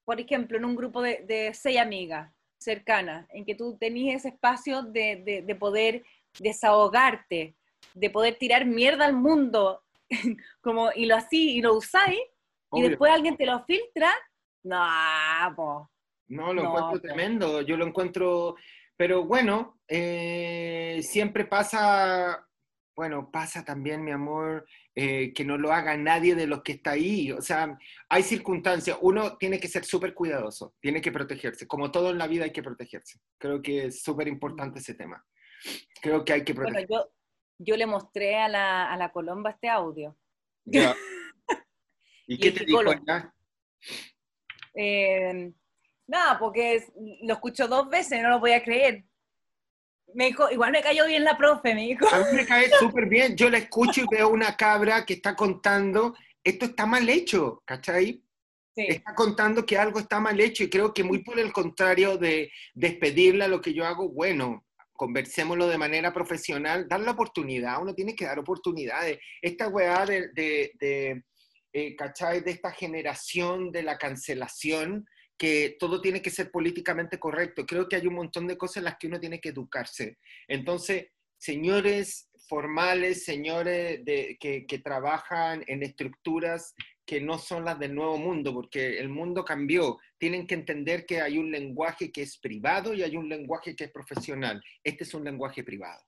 por 0.05 0.19
ejemplo, 0.19 0.57
en 0.57 0.65
un 0.65 0.75
grupo 0.75 1.01
de, 1.01 1.23
de 1.27 1.53
seis 1.53 1.77
amigas 1.79 2.33
cercanas, 2.59 3.27
en 3.31 3.45
que 3.45 3.55
tú 3.55 3.77
tenías 3.79 4.17
ese 4.17 4.29
espacio 4.29 4.83
de, 4.83 5.21
de- 5.25 5.41
de 5.41 5.55
poder 5.55 6.03
desahogarte, 6.39 7.55
de 7.93 8.09
poder 8.09 8.35
tirar 8.37 8.65
mierda 8.65 9.05
al 9.05 9.13
mundo, 9.13 9.83
como, 10.61 10.91
y 10.95 11.05
lo 11.05 11.15
así, 11.15 11.57
y 11.57 11.61
lo 11.61 11.75
usáis, 11.75 12.19
y 12.73 12.81
después 12.83 13.11
alguien 13.11 13.35
te 13.37 13.45
lo 13.45 13.63
filtra, 13.65 14.11
no, 14.63 14.77
po. 15.55 15.89
No, 16.27 16.53
lo 16.53 16.63
No, 16.63 16.69
encuentro 16.69 17.01
tremendo, 17.01 17.61
yo 17.61 17.75
lo 17.77 17.85
encuentro, 17.87 18.55
pero 18.95 19.25
bueno, 19.25 19.81
eh, 19.87 20.99
siempre 21.03 21.45
pasa, 21.45 22.47
bueno, 22.95 23.31
pasa 23.31 23.63
también, 23.63 24.03
mi 24.03 24.11
amor, 24.11 24.65
eh, 24.95 25.33
que 25.33 25.45
no 25.45 25.57
lo 25.57 25.71
haga 25.71 25.95
nadie 25.97 26.35
de 26.35 26.47
los 26.47 26.61
que 26.63 26.73
está 26.73 26.91
ahí, 26.91 27.31
o 27.31 27.41
sea, 27.41 27.77
hay 28.09 28.23
circunstancias, 28.23 28.97
uno 29.01 29.37
tiene 29.37 29.59
que 29.59 29.67
ser 29.67 29.85
súper 29.85 30.13
cuidadoso, 30.13 30.75
tiene 30.81 31.01
que 31.01 31.11
protegerse, 31.11 31.67
como 31.67 31.91
todo 31.91 32.09
en 32.11 32.17
la 32.17 32.27
vida 32.27 32.45
hay 32.45 32.51
que 32.51 32.63
protegerse, 32.63 33.19
creo 33.37 33.61
que 33.61 33.85
es 33.85 34.01
súper 34.03 34.27
importante 34.27 34.79
ese 34.79 34.93
tema, 34.95 35.25
creo 36.01 36.25
que 36.25 36.33
hay 36.33 36.43
que 36.43 36.53
Bueno, 36.53 36.79
protegerse. 36.79 36.93
yo, 36.93 37.11
yo 37.59 37.77
le 37.77 37.85
mostré 37.85 38.37
a 38.37 38.47
la, 38.49 38.91
a 38.91 38.97
la 38.97 39.11
Colomba 39.11 39.51
este 39.51 39.69
audio. 39.69 40.17
Ya. 40.65 40.95
¿Y 42.27 42.37
Y 42.37 42.37
qué 42.39 42.51
te 42.51 42.65
dijo 42.65 42.81
ella? 42.91 43.33
Eh, 44.73 45.51
nada, 46.07 46.39
porque 46.39 46.85
lo 47.23 47.33
escuchó 47.33 47.67
dos 47.67 47.89
veces, 47.89 48.21
no 48.21 48.29
lo 48.29 48.39
podía 48.39 48.63
creer. 48.63 49.05
Me 50.13 50.27
dijo, 50.27 50.49
igual 50.51 50.71
me 50.71 50.81
cayó 50.81 51.05
bien 51.05 51.23
la 51.23 51.37
profe, 51.37 51.73
me 51.73 51.81
dijo. 51.81 52.07
A 52.13 52.19
mí 52.19 52.25
me 52.33 52.45
cae 52.45 52.69
súper 52.79 53.07
bien, 53.07 53.35
yo 53.35 53.49
la 53.49 53.59
escucho 53.59 54.01
y 54.01 54.05
veo 54.09 54.29
una 54.29 54.55
cabra 54.55 55.05
que 55.05 55.13
está 55.13 55.35
contando, 55.35 56.15
esto 56.43 56.65
está 56.65 56.85
mal 56.85 57.07
hecho, 57.09 57.61
¿cachai? 57.65 58.23
Sí. 58.73 58.85
está 58.87 59.13
contando 59.13 59.65
que 59.65 59.77
algo 59.77 59.99
está 59.99 60.21
mal 60.21 60.39
hecho 60.39 60.63
y 60.63 60.69
creo 60.69 60.93
que 60.93 61.03
muy 61.03 61.19
por 61.23 61.37
el 61.37 61.51
contrario 61.51 62.17
de 62.17 62.49
despedirla 62.73 63.49
lo 63.49 63.59
que 63.59 63.73
yo 63.73 63.85
hago, 63.85 64.07
bueno, 64.07 64.65
conversémoslo 64.93 65.67
de 65.67 65.77
manera 65.77 66.13
profesional, 66.13 66.87
dar 66.87 67.01
la 67.01 67.11
oportunidad, 67.11 67.81
uno 67.81 67.93
tiene 67.93 68.15
que 68.15 68.25
dar 68.25 68.39
oportunidades. 68.39 69.19
Esta 69.41 69.67
weá 69.67 70.05
de, 70.05 70.29
de, 70.33 70.71
de, 70.79 71.23
eh, 71.73 71.95
¿cachai? 71.95 72.41
De 72.41 72.51
esta 72.51 72.71
generación 72.71 73.71
de 73.71 73.83
la 73.83 73.97
cancelación, 73.97 75.05
que 75.41 75.75
todo 75.79 75.99
tiene 76.01 76.21
que 76.21 76.29
ser 76.29 76.51
políticamente 76.51 77.17
correcto. 77.17 77.65
Creo 77.65 77.89
que 77.89 77.95
hay 77.95 78.05
un 78.05 78.13
montón 78.13 78.45
de 78.45 78.59
cosas 78.59 78.77
en 78.77 78.83
las 78.83 78.97
que 78.99 79.07
uno 79.07 79.19
tiene 79.19 79.41
que 79.41 79.49
educarse. 79.49 80.19
Entonces, 80.47 81.07
señores 81.35 82.29
formales, 82.47 83.25
señores 83.25 84.05
de, 84.05 84.37
que, 84.39 84.67
que 84.67 84.77
trabajan 84.77 85.63
en 85.65 85.81
estructuras 85.81 86.75
que 87.07 87.19
no 87.19 87.39
son 87.39 87.65
las 87.65 87.79
del 87.79 87.95
nuevo 87.95 88.19
mundo, 88.19 88.53
porque 88.53 88.99
el 88.99 89.09
mundo 89.09 89.43
cambió. 89.43 89.97
Tienen 90.19 90.45
que 90.45 90.53
entender 90.53 91.07
que 91.07 91.21
hay 91.21 91.39
un 91.39 91.49
lenguaje 91.49 92.11
que 92.11 92.21
es 92.21 92.37
privado 92.37 92.93
y 92.93 93.01
hay 93.01 93.17
un 93.17 93.27
lenguaje 93.27 93.75
que 93.75 93.85
es 93.85 93.91
profesional. 93.91 94.61
Este 94.83 95.05
es 95.05 95.13
un 95.15 95.23
lenguaje 95.23 95.63
privado. 95.63 96.03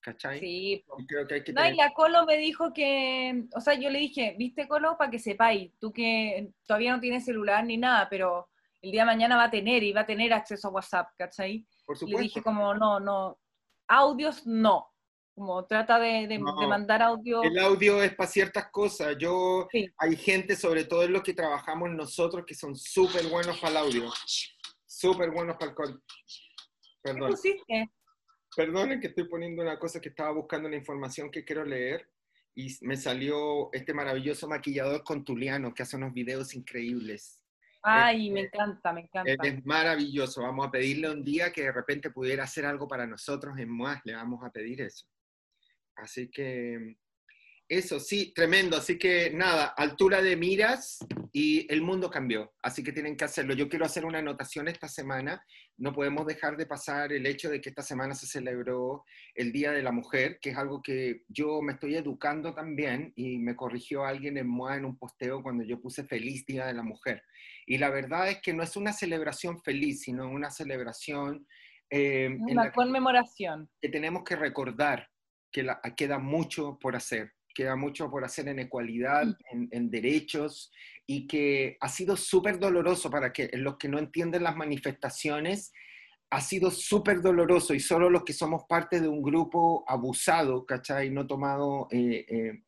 ¿Cachai? 0.00 0.38
Sí. 0.38 0.84
Y 0.98 1.06
creo 1.08 1.26
que 1.26 1.34
hay 1.34 1.42
que 1.42 1.52
No, 1.52 1.62
y 1.62 1.64
tener- 1.64 1.76
la 1.76 1.92
Colo 1.92 2.24
me 2.24 2.38
dijo 2.38 2.72
que, 2.72 3.46
o 3.52 3.60
sea, 3.60 3.74
yo 3.74 3.90
le 3.90 3.98
dije, 3.98 4.36
viste 4.38 4.68
Colo, 4.68 4.96
para 4.96 5.10
que 5.10 5.18
sepáis, 5.18 5.72
tú 5.80 5.92
que 5.92 6.50
todavía 6.64 6.92
no 6.94 7.00
tienes 7.00 7.24
celular 7.24 7.64
ni 7.64 7.76
nada, 7.78 8.06
pero 8.08 8.48
el 8.86 8.92
día 8.92 9.02
de 9.02 9.06
mañana 9.06 9.36
va 9.36 9.44
a 9.44 9.50
tener 9.50 9.82
y 9.82 9.92
va 9.92 10.02
a 10.02 10.06
tener 10.06 10.32
acceso 10.32 10.68
a 10.68 10.70
WhatsApp, 10.70 11.08
¿cachai? 11.18 11.66
por 11.84 11.96
Le 11.96 12.00
supuesto. 12.00 12.22
dije 12.22 12.42
como, 12.42 12.74
no, 12.74 13.00
no, 13.00 13.38
audios 13.88 14.46
no, 14.46 14.92
como 15.34 15.66
trata 15.66 15.98
de, 15.98 16.26
de- 16.28 16.38
No. 16.38 16.58
de 16.58 16.66
mandar 16.66 17.02
audio. 17.02 17.42
El 17.42 17.58
audio 17.58 18.02
es 18.02 18.14
para 18.14 18.28
ciertas 18.30 18.70
cosas. 18.70 19.16
Yo, 19.18 19.66
Sí. 19.70 19.86
hay 19.98 20.16
gente, 20.16 20.54
sobre 20.56 20.84
todo 20.84 21.02
en 21.02 21.12
los 21.12 21.22
que 21.22 21.34
trabajamos 21.34 21.90
nosotros, 21.90 22.44
que 22.46 22.54
son 22.54 22.74
súper 22.76 23.26
buenos 23.28 23.58
para 23.58 23.70
el 23.72 23.76
audio. 23.86 24.10
Súper 24.86 25.30
buenos 25.30 25.56
para 25.56 25.72
el... 25.72 25.76
¿Qué 25.76 25.92
Perdón. 27.02 27.30
pusiste? 27.30 27.90
Perdonen 28.56 29.00
que 29.00 29.08
estoy 29.08 29.28
poniendo 29.28 29.62
una 29.62 29.78
cosa 29.78 30.00
que 30.00 30.08
estaba 30.08 30.30
buscando 30.32 30.68
la 30.68 30.76
información 30.76 31.30
que 31.30 31.44
quiero 31.44 31.64
leer 31.64 32.08
y 32.54 32.68
me 32.80 32.96
salió 32.96 33.68
este 33.72 33.92
maravilloso 33.92 34.48
maquillador 34.48 35.04
contuliano 35.04 35.74
que 35.74 35.82
hace 35.82 35.96
unos 35.96 36.14
videos 36.14 36.54
increíbles. 36.54 37.42
Ay, 37.88 38.30
me 38.30 38.40
encanta, 38.40 38.92
me 38.92 39.02
encanta. 39.02 39.30
Él 39.30 39.38
es 39.42 39.64
maravilloso. 39.64 40.42
Vamos 40.42 40.66
a 40.66 40.70
pedirle 40.72 41.08
un 41.08 41.22
día 41.22 41.52
que 41.52 41.62
de 41.62 41.72
repente 41.72 42.10
pudiera 42.10 42.42
hacer 42.42 42.66
algo 42.66 42.88
para 42.88 43.06
nosotros 43.06 43.56
en 43.58 43.68
más. 43.68 44.00
Le 44.04 44.14
vamos 44.14 44.42
a 44.42 44.50
pedir 44.50 44.80
eso. 44.80 45.06
Así 45.94 46.28
que 46.28 46.96
eso 47.68 47.98
sí, 48.00 48.32
tremendo. 48.34 48.76
Así 48.76 48.98
que 48.98 49.30
nada, 49.30 49.66
altura 49.76 50.22
de 50.22 50.36
miras 50.36 50.98
y 51.32 51.66
el 51.72 51.82
mundo 51.82 52.08
cambió. 52.10 52.54
Así 52.62 52.82
que 52.82 52.92
tienen 52.92 53.16
que 53.16 53.24
hacerlo. 53.24 53.54
Yo 53.54 53.68
quiero 53.68 53.84
hacer 53.84 54.04
una 54.04 54.20
anotación 54.20 54.68
esta 54.68 54.88
semana. 54.88 55.44
No 55.76 55.92
podemos 55.92 56.26
dejar 56.26 56.56
de 56.56 56.66
pasar 56.66 57.12
el 57.12 57.26
hecho 57.26 57.50
de 57.50 57.60
que 57.60 57.68
esta 57.68 57.82
semana 57.82 58.14
se 58.14 58.26
celebró 58.26 59.04
el 59.34 59.52
Día 59.52 59.72
de 59.72 59.82
la 59.82 59.92
Mujer, 59.92 60.38
que 60.40 60.50
es 60.50 60.56
algo 60.56 60.80
que 60.80 61.22
yo 61.28 61.60
me 61.60 61.72
estoy 61.74 61.96
educando 61.96 62.54
también 62.54 63.12
y 63.16 63.38
me 63.38 63.56
corrigió 63.56 64.04
alguien 64.04 64.38
en 64.38 64.46
MOA 64.48 64.76
en 64.76 64.84
un 64.84 64.96
posteo 64.98 65.42
cuando 65.42 65.64
yo 65.64 65.80
puse 65.80 66.04
Feliz 66.04 66.46
Día 66.46 66.66
de 66.66 66.74
la 66.74 66.82
Mujer. 66.82 67.22
Y 67.66 67.78
la 67.78 67.90
verdad 67.90 68.28
es 68.30 68.40
que 68.40 68.54
no 68.54 68.62
es 68.62 68.76
una 68.76 68.92
celebración 68.92 69.60
feliz, 69.60 70.02
sino 70.02 70.30
una 70.30 70.50
celebración 70.50 71.46
eh, 71.90 72.24
en 72.26 72.40
Una 72.42 72.64
la 72.66 72.72
conmemoración. 72.72 73.68
que 73.80 73.88
tenemos 73.88 74.24
que 74.24 74.36
recordar 74.36 75.08
que 75.52 75.62
la- 75.62 75.80
queda 75.96 76.18
mucho 76.18 76.78
por 76.80 76.96
hacer, 76.96 77.32
queda 77.56 77.74
mucho 77.74 78.10
por 78.10 78.22
hacer 78.22 78.48
en 78.48 78.58
ecualidad, 78.58 79.26
en, 79.50 79.68
en 79.72 79.90
derechos, 79.90 80.70
y 81.06 81.26
que 81.26 81.78
ha 81.80 81.88
sido 81.88 82.16
súper 82.16 82.58
doloroso 82.58 83.10
para 83.10 83.32
que 83.32 83.48
los 83.54 83.78
que 83.78 83.88
no 83.88 83.98
entienden 83.98 84.42
las 84.42 84.56
manifestaciones, 84.56 85.72
ha 86.30 86.40
sido 86.40 86.70
súper 86.70 87.22
doloroso 87.22 87.72
y 87.72 87.80
solo 87.80 88.10
los 88.10 88.24
que 88.24 88.34
somos 88.34 88.64
parte 88.68 89.00
de 89.00 89.08
un 89.08 89.22
grupo 89.22 89.84
abusado, 89.88 90.66
¿cachai? 90.66 91.08
No 91.08 91.26
tomado, 91.26 91.88
eh, 91.90 92.26
eh, 92.28 92.62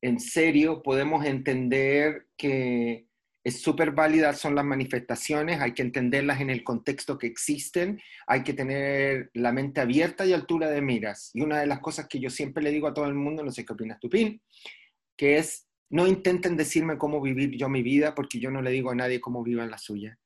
en 0.00 0.20
serio 0.20 0.82
podemos 0.82 1.24
entender 1.24 2.28
que 2.36 3.08
es 3.42 3.62
súper 3.62 3.92
válida 3.92 4.32
son 4.34 4.54
las 4.54 4.64
manifestaciones, 4.64 5.60
hay 5.60 5.72
que 5.72 5.82
entenderlas 5.82 6.40
en 6.40 6.50
el 6.50 6.62
contexto 6.62 7.16
que 7.16 7.26
existen, 7.26 8.00
hay 8.26 8.42
que 8.42 8.52
tener 8.52 9.30
la 9.34 9.52
mente 9.52 9.80
abierta 9.80 10.26
y 10.26 10.32
altura 10.32 10.68
de 10.68 10.82
miras. 10.82 11.30
Y 11.32 11.40
una 11.40 11.60
de 11.60 11.66
las 11.66 11.80
cosas 11.80 12.06
que 12.06 12.20
yo 12.20 12.28
siempre 12.28 12.62
le 12.62 12.70
digo 12.70 12.88
a 12.88 12.94
todo 12.94 13.06
el 13.06 13.14
mundo, 13.14 13.42
no 13.42 13.50
sé 13.50 13.64
qué 13.64 13.72
opinas 13.72 13.98
tú, 13.98 14.10
Pin, 14.10 14.42
que 15.16 15.38
es, 15.38 15.66
no 15.88 16.06
intenten 16.06 16.56
decirme 16.56 16.98
cómo 16.98 17.20
vivir 17.20 17.56
yo 17.56 17.68
mi 17.68 17.82
vida, 17.82 18.14
porque 18.14 18.38
yo 18.38 18.50
no 18.50 18.60
le 18.60 18.70
digo 18.70 18.90
a 18.90 18.94
nadie 18.94 19.20
cómo 19.20 19.42
viva 19.42 19.64
la 19.66 19.78
suya. 19.78 20.18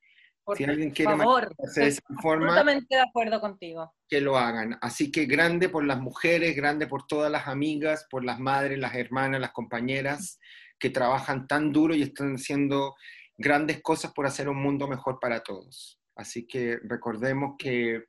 Por 0.43 0.59
si 0.59 0.65
alguien 0.65 0.91
quiere 0.91 1.17
favor, 1.17 1.55
de 1.57 1.87
esa 1.87 2.03
forma, 2.21 2.49
absolutamente 2.49 2.97
de 2.97 3.01
acuerdo 3.01 3.41
contigo. 3.41 3.95
Que 4.07 4.21
lo 4.21 4.37
hagan. 4.37 4.77
Así 4.83 5.11
que 5.11 5.25
grande 5.25 5.71
por 5.71 5.87
las 5.87 5.99
mujeres, 5.99 6.55
grande 6.55 6.87
por 6.87 7.07
todas 7.07 7.33
las 7.33 7.49
amigas, 7.49 8.07
por 8.11 8.25
las 8.27 8.39
madres, 8.39 8.79
las 8.79 8.95
hermanas, 8.95 9.41
las 9.41 9.53
compañeras 9.53 10.39
que 10.85 10.91
trabajan 10.91 11.47
tan 11.47 11.73
duro 11.73 11.95
y 11.95 12.03
están 12.03 12.35
haciendo 12.35 12.95
grandes 13.39 13.81
cosas 13.81 14.13
por 14.13 14.27
hacer 14.27 14.51
un 14.51 14.63
mundo 14.63 14.87
mejor 14.87 15.19
para 15.19 15.43
todos. 15.43 15.99
Así 16.15 16.47
que 16.47 16.79
recordemos 16.83 17.55
que 17.59 18.05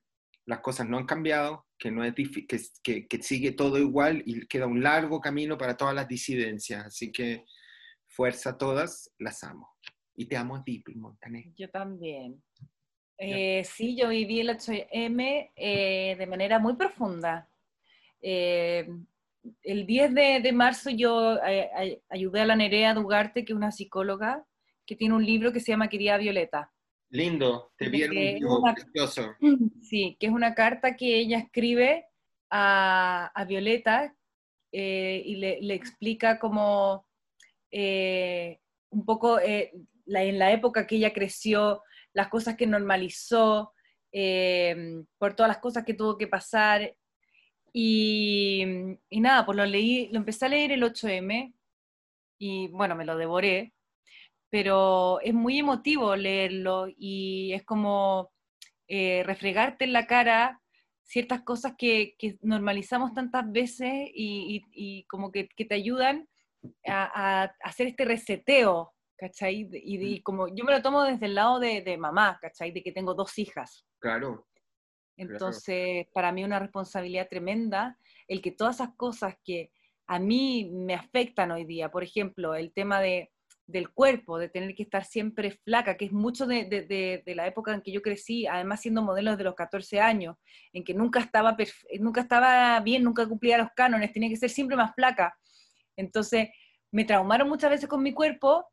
las 0.46 0.60
cosas 0.60 0.86
no 0.86 0.98
han 0.98 1.06
cambiado, 1.06 1.66
que, 1.80 1.90
no 1.90 2.04
es 2.04 2.14
que, 2.84 3.08
que, 3.08 3.24
sigue 3.24 3.54
todo 3.54 3.78
igual 3.78 4.24
y 4.26 4.46
queda 4.48 4.68
un 4.68 4.84
largo 4.84 5.22
camino 5.22 5.58
para 5.58 5.78
todas 5.78 5.96
las 5.96 6.10
disidencias. 6.10 6.88
Así 6.88 7.14
que 7.14 7.46
fuerza 8.08 8.50
a 8.50 8.58
todas, 8.58 9.10
las 9.20 9.42
amo. 9.46 9.70
Y 10.14 10.26
te 10.26 10.36
amo 10.36 10.58
a 10.58 10.64
ti, 10.66 10.84
Montané. 10.96 11.54
Yo 11.56 11.70
también. 11.70 12.44
Eh, 13.18 13.64
sí, 13.64 13.96
yo 13.96 14.10
viví 14.10 14.42
el 14.42 14.50
8M 14.50 15.52
eh, 15.56 16.16
de 16.20 16.28
manera 16.28 16.60
muy 16.60 16.76
profunda. 16.76 17.50
Eh, 18.22 18.86
el 19.64 19.86
10 19.86 20.14
de, 20.14 20.52
marzo 20.54 20.90
yo 20.90 21.40
ayudé 22.10 22.42
a 22.42 22.46
la 22.46 22.56
Nerea 22.56 22.94
Dugarte, 22.94 23.46
que 23.46 23.54
es 23.54 23.58
una 23.58 23.72
psicóloga, 23.72 24.46
que 24.86 24.96
tiene 24.96 25.16
un 25.16 25.26
libro 25.26 25.52
que 25.52 25.60
se 25.60 25.72
llama 25.72 25.90
Querida 25.90 26.18
Violeta. 26.18 26.72
Lindo, 27.10 27.72
te 27.78 27.90
vi 27.90 28.04
un 28.04 28.16
libro 28.16 28.62
precioso. 28.74 29.36
Sí, 29.82 30.18
que 30.20 30.28
es 30.28 30.32
una 30.32 30.56
carta 30.56 30.96
que 30.96 31.18
ella 31.18 31.38
escribe 31.38 32.06
a, 32.50 33.32
a 33.34 33.46
Violeta 33.46 34.16
y 34.72 35.36
le, 35.38 35.62
le, 35.62 35.74
explica 35.74 36.38
como 36.38 37.08
un 37.72 39.06
poco 39.06 39.40
en 39.40 40.40
la 40.40 40.52
época 40.52 40.86
que 40.86 40.96
ella 40.98 41.14
creció, 41.14 41.82
las 42.14 42.28
cosas 42.28 42.56
que 42.56 42.68
normalizó, 42.68 43.74
eh, 44.18 45.04
por 45.18 45.36
todas 45.36 45.50
las 45.50 45.58
cosas 45.58 45.84
que 45.84 45.94
tuvo 45.94 46.18
que 46.18 46.28
pasar. 46.28 46.96
Y, 47.78 48.64
nada, 49.12 49.46
pues 49.46 49.58
lo 49.58 49.66
leí, 49.66 50.08
lo 50.08 50.20
empecé 50.20 50.46
a 50.46 50.50
leer 50.50 50.72
el 50.72 50.84
8M 50.84 51.54
y 52.40 52.70
bueno, 52.70 52.96
me 52.96 53.04
lo 53.04 53.18
devoré, 53.18 53.74
pero 54.50 55.20
es 55.20 55.34
muy 55.34 55.60
emotivo 55.60 56.16
leerlo 56.16 56.88
y 56.88 57.52
es 57.52 57.64
como 57.66 58.32
eh, 58.88 59.24
refregarte 59.26 59.84
en 59.84 59.92
la 59.92 60.08
cara 60.08 60.62
ciertas 61.04 61.42
cosas 61.42 61.74
que, 61.78 62.16
normalizamos 62.42 63.14
tantas 63.14 63.52
veces 63.52 64.10
y, 64.14 65.06
como 65.10 65.32
que, 65.34 65.44
te 65.44 65.76
ayudan 65.76 66.30
a, 66.88 67.44
a, 67.44 67.56
hacer 67.62 67.88
este 67.88 68.06
reseteo 68.06 68.96
¿cachai? 69.18 69.70
Y, 69.74 70.22
como 70.22 70.48
yo 70.48 70.64
me 70.64 70.72
lo 70.72 70.82
tomo 70.82 71.04
desde 71.04 71.26
el 71.26 71.36
lado 71.36 71.60
de, 71.60 71.98
mamá, 71.98 72.38
¿cachai? 72.42 72.72
De 72.72 72.84
que 72.84 72.92
tengo 72.92 73.14
dos 73.14 73.38
hijas. 73.38 73.86
Claro. 74.00 74.48
Entonces, 75.18 76.08
para 76.14 76.32
mí 76.32 76.44
una 76.44 76.60
responsabilidad 76.60 77.28
tremenda 77.30 77.98
el 78.28 78.42
que 78.42 78.52
todas 78.52 78.76
esas 78.76 78.96
cosas 78.96 79.36
que 79.44 79.72
a 80.08 80.20
mí 80.20 80.70
me 80.72 80.94
afectan 80.94 81.52
hoy 81.52 81.66
día, 81.66 81.90
por 81.90 82.04
ejemplo, 82.04 82.56
el 82.56 82.72
tema 82.74 83.00
de, 83.00 83.32
del 83.68 83.90
cuerpo, 83.90 84.38
de 84.38 84.50
tener 84.50 84.76
que 84.76 84.84
estar 84.84 85.04
siempre 85.04 85.52
flaca, 85.52 85.98
que 85.98 86.06
es 86.06 86.12
mucho 86.12 86.46
de, 86.46 86.66
de, 86.66 87.36
la 87.36 87.48
época 87.48 87.74
en 87.74 87.82
que 87.82 87.92
yo 87.92 88.02
crecí, 88.02 88.46
además 88.46 88.82
siendo 88.82 89.02
modelo 89.02 89.32
desde 89.32 89.44
los 89.44 89.56
14 89.56 90.00
años, 90.00 90.38
en 90.74 90.84
que 90.84 90.94
nunca 90.94 91.20
estaba, 91.20 91.58
nunca 92.00 92.22
estaba 92.22 92.80
bien, 92.82 93.04
nunca 93.04 93.28
cumplía 93.28 93.58
los 93.58 93.70
cánones, 93.76 94.12
tenía 94.12 94.30
que 94.30 94.38
ser 94.38 94.50
siempre 94.50 94.78
más 94.78 94.94
flaca. 94.94 95.36
Entonces, 95.96 96.50
me 96.92 97.06
traumaron 97.06 97.50
muchas 97.50 97.72
veces 97.72 97.90
con 97.90 98.04
mi 98.04 98.14
cuerpo 98.14 98.68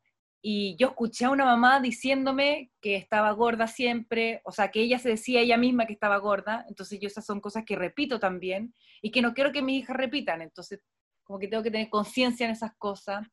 y 0.45 0.75
yo 0.75 0.89
escuché 0.89 1.23
a 1.23 1.29
una 1.29 1.45
mamá 1.45 1.79
diciéndome 1.79 2.69
que 2.81 2.97
estaba 2.97 3.31
gorda 3.31 3.65
siempre, 3.65 4.41
o 4.43 4.51
sea, 4.51 4.71
que 4.71 4.81
ella 4.81 4.99
se 4.99 5.07
decía 5.07 5.39
ella 5.39 5.55
misma 5.55 5.85
que 5.85 5.93
estaba 5.93 6.17
gorda, 6.17 6.65
entonces 6.67 6.99
yo 6.99 7.07
esas 7.07 7.25
son 7.25 7.39
cosas 7.39 7.63
que 7.63 7.77
repito 7.77 8.19
también 8.19 8.75
y 9.01 9.09
que 9.09 9.21
no 9.21 9.33
quiero 9.33 9.53
que 9.53 9.61
mis 9.61 9.81
hijas 9.81 9.95
repitan, 9.95 10.41
entonces 10.41 10.81
como 11.23 11.39
que 11.39 11.47
tengo 11.47 11.63
que 11.63 11.71
tener 11.71 11.89
conciencia 11.89 12.45
en 12.45 12.51
esas 12.51 12.75
cosas. 12.75 13.25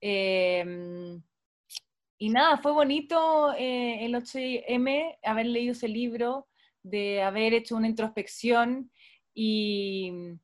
Em, 0.00 1.22
y 2.16 2.30
nada, 2.30 2.56
fue 2.56 2.72
bonito 2.72 3.52
eh, 3.52 4.02
el 4.06 4.14
8M 4.14 5.18
haber 5.22 5.46
leído 5.46 5.72
ese 5.72 5.88
libro, 5.88 6.48
de 6.82 7.20
haber 7.20 7.52
hecho 7.52 7.76
una 7.76 7.88
introspección 7.88 8.90
y, 9.34 10.38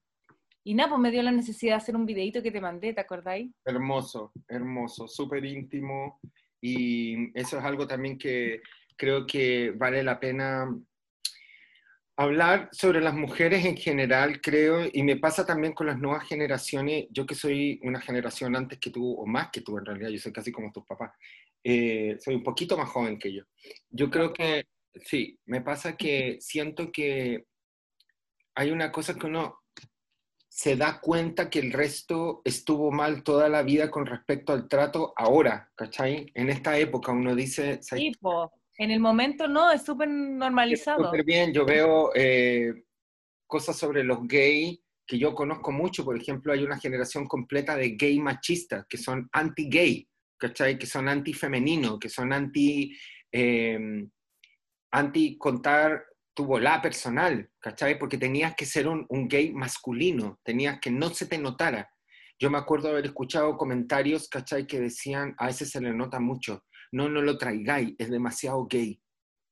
y 0.68 0.74
nada, 0.74 0.90
pues 0.90 1.00
me 1.00 1.10
dio 1.10 1.22
la 1.22 1.32
necesidad 1.32 1.72
de 1.72 1.76
hacer 1.78 1.96
un 1.96 2.04
videito 2.04 2.42
que 2.42 2.50
te 2.50 2.60
mandé, 2.60 2.92
¿te 2.92 3.00
acordáis? 3.00 3.50
Hermoso, 3.64 4.32
hermoso, 4.46 5.08
súper 5.08 5.42
íntimo. 5.46 6.20
Y 6.60 7.30
eso 7.38 7.56
es 7.56 7.64
algo 7.64 7.86
también 7.86 8.18
que 8.18 8.60
creo 8.94 9.26
que 9.26 9.70
vale 9.70 10.02
la 10.02 10.20
pena 10.20 10.68
hablar 12.18 12.68
sobre 12.70 13.00
las 13.00 13.14
mujeres 13.14 13.64
en 13.64 13.78
general, 13.78 14.42
creo, 14.42 14.86
y 14.92 15.02
me 15.04 15.16
pasa 15.16 15.46
también 15.46 15.72
con 15.72 15.86
las 15.86 15.98
nuevas 15.98 16.28
generaciones, 16.28 17.06
yo 17.12 17.24
que 17.24 17.34
soy 17.34 17.80
una 17.82 18.02
generación 18.02 18.54
antes 18.54 18.78
que 18.78 18.90
tú, 18.90 19.14
o 19.14 19.24
más 19.24 19.48
que 19.50 19.62
tú 19.62 19.78
en 19.78 19.86
realidad, 19.86 20.10
yo 20.10 20.18
soy 20.18 20.34
casi 20.34 20.52
como 20.52 20.70
tus 20.70 20.84
papás, 20.84 21.12
eh, 21.64 22.18
soy 22.20 22.34
un 22.34 22.42
poquito 22.42 22.76
más 22.76 22.90
joven 22.90 23.18
que 23.18 23.32
yo. 23.32 23.44
Yo 23.88 24.10
creo 24.10 24.34
que, 24.34 24.66
sí, 25.02 25.38
me 25.46 25.62
pasa 25.62 25.96
que 25.96 26.36
siento 26.40 26.92
que 26.92 27.46
hay 28.54 28.70
una 28.70 28.92
cosa 28.92 29.14
que 29.14 29.26
uno 29.26 29.57
se 30.58 30.74
da 30.74 30.98
cuenta 31.00 31.48
que 31.48 31.60
el 31.60 31.72
resto 31.72 32.42
estuvo 32.44 32.90
mal 32.90 33.22
toda 33.22 33.48
la 33.48 33.62
vida 33.62 33.92
con 33.92 34.06
respecto 34.06 34.52
al 34.52 34.66
trato 34.66 35.12
ahora, 35.16 35.70
¿cachai? 35.76 36.32
En 36.34 36.50
esta 36.50 36.76
época 36.76 37.12
uno 37.12 37.36
dice... 37.36 37.78
Sí, 37.80 38.10
en 38.78 38.90
el 38.90 38.98
momento 38.98 39.46
no, 39.46 39.70
es 39.70 39.84
súper 39.84 40.08
normalizado. 40.08 41.04
Súper 41.04 41.24
bien, 41.24 41.52
yo 41.52 41.64
veo 41.64 42.10
eh, 42.12 42.74
cosas 43.46 43.76
sobre 43.76 44.02
los 44.02 44.26
gays 44.26 44.80
que 45.06 45.16
yo 45.16 45.32
conozco 45.32 45.70
mucho, 45.70 46.04
por 46.04 46.20
ejemplo, 46.20 46.52
hay 46.52 46.64
una 46.64 46.80
generación 46.80 47.28
completa 47.28 47.76
de 47.76 47.90
gay 47.90 48.18
machistas, 48.18 48.84
que 48.88 48.98
son 48.98 49.28
anti-gay, 49.30 50.08
¿cachai? 50.36 50.76
Que 50.76 50.86
son 50.86 51.08
anti-femenino, 51.08 52.00
que 52.00 52.08
son 52.08 52.32
anti... 52.32 52.98
Eh, 53.30 54.08
anti 54.90 55.38
contar 55.38 56.07
tu 56.38 56.46
volá 56.46 56.80
personal, 56.80 57.50
¿cachai? 57.58 57.98
Porque 57.98 58.16
tenías 58.16 58.54
que 58.54 58.64
ser 58.64 58.86
un, 58.86 59.08
gay 59.26 59.52
masculino, 59.52 60.38
tenías 60.44 60.78
que 60.78 60.88
no 60.88 61.08
se 61.08 61.26
te 61.26 61.36
notara. 61.36 61.92
Yo 62.38 62.48
me 62.48 62.58
acuerdo 62.58 62.90
haber 62.90 63.06
escuchado 63.06 63.56
comentarios, 63.56 64.28
¿cachai? 64.28 64.64
Que 64.64 64.78
decían, 64.78 65.34
a 65.36 65.46
veces 65.46 65.70
se 65.70 65.80
le 65.80 65.92
nota 65.92 66.20
mucho, 66.20 66.64
no, 66.92 67.08
no 67.08 67.22
lo 67.22 67.36
traigáis, 67.38 67.96
es 67.98 68.08
demasiado 68.08 68.68
gay, 68.70 69.02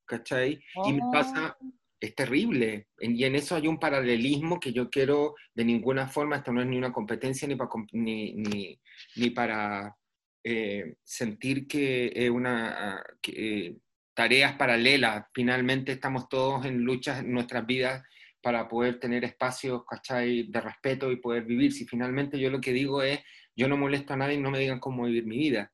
¿cachai? 0.05 0.63
Y 0.85 0.93
me 0.93 1.03
pasa, 1.13 1.57
oh. 1.61 1.73
es 1.99 2.15
terrible. 2.15 2.87
Y 3.01 3.25
en 3.25 3.35
eso 3.35 3.57
hay 3.57 3.67
un 3.67 3.81
paralelismo 3.81 4.61
que 4.61 4.73
yo 4.73 4.89
quiero, 4.89 5.35
de 5.57 5.65
ninguna 5.65 6.07
forma, 6.07 6.37
esto 6.37 6.53
no 6.53 6.61
es 6.61 6.69
ni 6.69 6.79
una 6.79 6.93
competencia 6.93 7.49
ni 7.49 7.57
para, 7.57 7.71
ni, 7.95 8.33
ni, 9.17 9.31
para 9.31 9.93
eh, 10.45 10.95
sentir 11.03 11.67
que 11.67 12.13
es 12.15 12.31
una... 12.31 13.03
Que, 13.21 13.75
tareas 14.17 14.55
paralelas. 14.55 15.27
Finalmente 15.33 15.93
estamos 15.93 16.29
todos 16.29 16.65
en 16.65 16.83
luchas 16.83 17.21
en 17.21 17.33
nuestras 17.33 17.67
vidas 17.67 18.03
para 18.41 18.67
poder 18.67 18.99
tener 18.99 19.25
espacios, 19.25 19.85
¿cachai?, 19.89 20.45
de 20.45 20.61
respeto 20.61 21.13
y 21.13 21.17
poder 21.17 21.45
vivir. 21.45 21.73
Si 21.73 21.85
finalmente 21.85 22.39
yo 22.39 22.51
lo 22.51 22.61
que 22.61 22.73
digo 22.73 23.03
es, 23.03 23.21
yo 23.55 23.69
no 23.69 23.77
molesto 23.77 24.15
a 24.15 24.17
nadie 24.17 24.39
no 24.39 24.51
me 24.51 24.59
digan 24.59 24.81
cómo 24.81 25.05
vivir 25.05 25.27
mi 25.27 25.37
vida. 25.37 25.71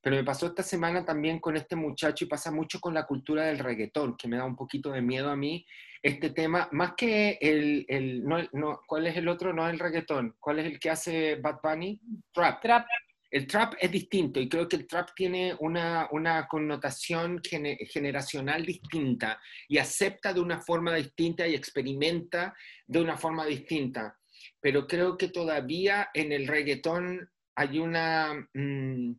Pero 0.00 0.16
me 0.16 0.24
pasó 0.24 0.46
esta 0.46 0.62
semana 0.62 1.04
también 1.04 1.40
con 1.40 1.56
este 1.56 1.76
muchacho 1.76 2.24
y 2.24 2.28
pasa 2.28 2.50
mucho 2.50 2.80
con 2.80 2.94
la 2.94 3.06
cultura 3.06 3.44
del 3.44 3.58
reggaetón, 3.58 4.16
que 4.16 4.28
me 4.28 4.36
da 4.36 4.44
un 4.44 4.56
poquito 4.56 4.92
de 4.92 5.02
miedo 5.02 5.28
a 5.28 5.36
mí 5.36 5.66
este 6.02 6.30
tema, 6.30 6.68
más 6.72 6.94
que 6.96 7.36
el, 7.40 7.84
el 7.88 8.24
no, 8.24 8.38
no, 8.52 8.80
¿cuál 8.86 9.06
es 9.06 9.16
el 9.16 9.28
otro? 9.28 9.52
No 9.52 9.68
el 9.68 9.78
reggaetón, 9.78 10.36
¿cuál 10.40 10.60
es 10.60 10.66
el 10.66 10.80
que 10.80 10.88
hace 10.88 11.36
Bad 11.36 11.58
Bunny? 11.62 12.00
Trap. 12.32 12.62
Trap. 12.62 12.86
El 13.30 13.46
trap 13.46 13.74
es 13.78 13.92
distinto 13.92 14.40
y 14.40 14.48
creo 14.48 14.68
que 14.68 14.74
el 14.74 14.88
trap 14.88 15.10
tiene 15.14 15.54
una, 15.60 16.08
connotación 16.48 17.40
generacional 17.42 18.66
distinta 18.66 19.40
y 19.68 19.78
acepta 19.78 20.32
de 20.34 20.40
una 20.40 20.60
forma 20.60 20.94
distinta 20.94 21.46
y 21.46 21.54
experimenta 21.54 22.54
de 22.86 23.00
una 23.00 23.16
forma 23.16 23.46
distinta. 23.46 24.18
Pero 24.60 24.86
creo 24.86 25.16
que 25.16 25.28
todavía 25.28 26.10
en 26.12 26.32
el 26.32 26.48
reggaetón 26.48 27.30
hay 27.54 27.78
una 27.78 28.48
mm, 28.52 29.12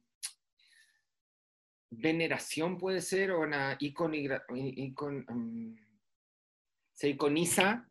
veneración, 1.92 2.78
puede 2.78 3.00
ser, 3.00 3.32
o 3.32 3.42
una 3.42 3.78
mm, 3.80 5.76
se 6.94 7.10
iconiza 7.10 7.88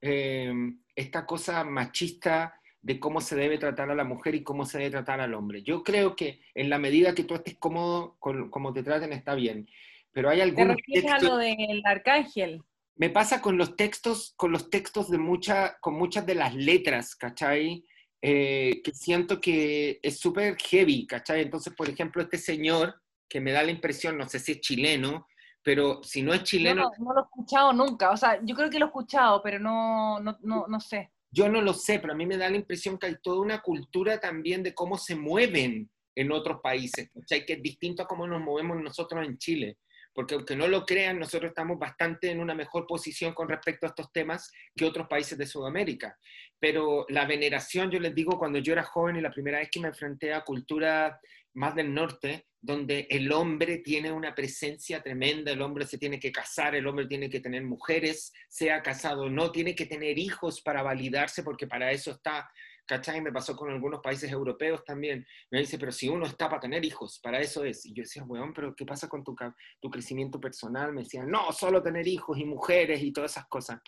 eh, 0.00 0.52
esta 0.94 1.24
cosa 1.24 1.64
machista 1.64 2.60
de 2.82 3.00
cómo 3.00 3.20
se 3.20 3.36
debe 3.36 3.58
tratar 3.58 3.90
a 3.90 3.94
la 3.94 4.04
mujer 4.04 4.34
y 4.34 4.42
cómo 4.42 4.66
se 4.66 4.78
debe 4.78 4.90
tratar 4.90 5.20
al 5.20 5.34
hombre. 5.34 5.62
Yo 5.62 5.82
creo 5.82 6.16
que 6.16 6.40
en 6.54 6.68
la 6.68 6.78
medida 6.78 7.14
que 7.14 7.24
tú 7.24 7.34
estés 7.34 7.56
cómodo 7.56 8.16
con 8.18 8.50
cómo 8.50 8.72
te 8.72 8.82
traten 8.82 9.12
está 9.12 9.34
bien, 9.34 9.68
pero 10.10 10.28
hay 10.28 10.38
¿Te 10.38 10.42
algunos 10.42 10.76
refieres 10.76 11.10
a 11.12 11.18
lo 11.20 11.36
del 11.36 11.82
arcángel? 11.84 12.62
me 12.96 13.10
pasa 13.10 13.40
con 13.40 13.56
los 13.56 13.76
textos, 13.76 14.34
con 14.36 14.52
los 14.52 14.70
textos 14.70 15.10
de 15.10 15.18
mucha, 15.18 15.78
con 15.80 15.94
muchas 15.94 16.26
de 16.26 16.34
las 16.34 16.54
letras, 16.54 17.14
¿cachai? 17.14 17.84
Eh, 18.20 18.80
que 18.84 18.92
siento 18.92 19.40
que 19.40 19.98
es 20.02 20.20
súper 20.20 20.56
heavy, 20.56 21.06
¿cachai? 21.06 21.42
Entonces, 21.42 21.74
por 21.74 21.88
ejemplo, 21.88 22.22
este 22.22 22.38
señor, 22.38 22.94
que 23.28 23.40
me 23.40 23.52
da 23.52 23.62
la 23.62 23.70
impresión, 23.70 24.18
no 24.18 24.28
sé 24.28 24.38
si 24.38 24.52
es 24.52 24.60
chileno, 24.60 25.26
pero 25.62 26.02
si 26.02 26.22
no 26.22 26.34
es 26.34 26.42
chileno, 26.42 26.92
no, 26.98 27.04
no 27.04 27.14
lo 27.14 27.20
he 27.20 27.24
escuchado 27.24 27.72
nunca, 27.72 28.10
o 28.10 28.16
sea, 28.16 28.38
yo 28.42 28.54
creo 28.54 28.68
que 28.68 28.78
lo 28.78 28.86
he 28.86 28.88
escuchado, 28.88 29.42
pero 29.42 29.58
no, 29.58 30.20
no, 30.20 30.36
no, 30.42 30.66
no 30.68 30.80
sé. 30.80 31.10
Yo 31.32 31.48
no 31.48 31.62
lo 31.62 31.72
sé, 31.72 31.98
pero 31.98 32.12
a 32.12 32.16
mí 32.16 32.26
me 32.26 32.36
da 32.36 32.50
la 32.50 32.56
impresión 32.56 32.98
que 32.98 33.06
hay 33.06 33.16
toda 33.22 33.40
una 33.40 33.62
cultura 33.62 34.20
también 34.20 34.62
de 34.62 34.74
cómo 34.74 34.98
se 34.98 35.16
mueven 35.16 35.90
en 36.14 36.30
otros 36.30 36.60
países, 36.62 37.10
¿cachai? 37.10 37.46
Que 37.46 37.54
es 37.54 37.62
distinto 37.62 38.02
a 38.02 38.06
cómo 38.06 38.26
nos 38.26 38.42
movemos 38.42 38.80
nosotros 38.82 39.26
en 39.26 39.38
Chile. 39.38 39.78
Porque 40.14 40.34
aunque 40.34 40.56
no 40.56 40.68
lo 40.68 40.84
crean, 40.84 41.18
nosotros 41.18 41.50
estamos 41.50 41.78
bastante 41.78 42.30
en 42.30 42.40
una 42.40 42.54
mejor 42.54 42.86
posición 42.86 43.32
con 43.32 43.48
respecto 43.48 43.86
a 43.86 43.90
estos 43.90 44.12
temas 44.12 44.52
que 44.76 44.84
otros 44.84 45.08
países 45.08 45.38
de 45.38 45.46
Sudamérica. 45.46 46.18
Pero 46.58 47.06
la 47.08 47.24
veneración, 47.26 47.90
yo 47.90 47.98
les 47.98 48.14
digo, 48.14 48.38
cuando 48.38 48.58
yo 48.58 48.72
era 48.72 48.82
joven 48.82 49.16
y 49.16 49.20
la 49.20 49.30
primera 49.30 49.58
vez 49.58 49.70
que 49.70 49.80
me 49.80 49.88
enfrenté 49.88 50.32
a 50.32 50.44
cultura 50.44 51.18
más 51.54 51.74
del 51.74 51.92
norte, 51.92 52.46
donde 52.60 53.08
el 53.10 53.32
hombre 53.32 53.78
tiene 53.78 54.12
una 54.12 54.34
presencia 54.34 55.02
tremenda, 55.02 55.50
el 55.50 55.60
hombre 55.62 55.84
se 55.84 55.98
tiene 55.98 56.20
que 56.20 56.30
casar, 56.30 56.74
el 56.76 56.86
hombre 56.86 57.06
tiene 57.06 57.28
que 57.28 57.40
tener 57.40 57.64
mujeres, 57.64 58.32
sea 58.48 58.82
casado 58.82 59.24
o 59.24 59.28
no, 59.28 59.50
tiene 59.50 59.74
que 59.74 59.86
tener 59.86 60.18
hijos 60.18 60.60
para 60.62 60.82
validarse, 60.82 61.42
porque 61.42 61.66
para 61.66 61.90
eso 61.90 62.12
está, 62.12 62.48
¿cachai? 62.92 63.22
Me 63.22 63.32
pasó 63.32 63.56
con 63.56 63.70
algunos 63.70 64.00
países 64.00 64.30
europeos 64.30 64.84
también. 64.84 65.26
Me 65.50 65.60
dice, 65.60 65.78
pero 65.78 65.90
si 65.90 66.10
uno 66.10 66.26
está 66.26 66.50
para 66.50 66.60
tener 66.60 66.84
hijos, 66.84 67.18
para 67.22 67.40
eso 67.40 67.64
es. 67.64 67.86
Y 67.86 67.94
yo 67.94 68.02
decía, 68.02 68.22
weón, 68.22 68.52
pero 68.52 68.76
¿qué 68.76 68.84
pasa 68.84 69.08
con 69.08 69.24
tu, 69.24 69.34
tu 69.80 69.90
crecimiento 69.90 70.38
personal? 70.38 70.92
Me 70.92 71.02
decían, 71.02 71.30
no, 71.30 71.50
solo 71.52 71.82
tener 71.82 72.06
hijos 72.06 72.36
y 72.36 72.44
mujeres 72.44 73.02
y 73.02 73.10
todas 73.10 73.30
esas 73.30 73.46
cosas. 73.46 73.80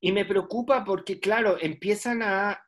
Y 0.00 0.10
me 0.10 0.24
preocupa 0.24 0.84
porque, 0.84 1.20
claro, 1.20 1.56
empiezan 1.60 2.20
a 2.24 2.60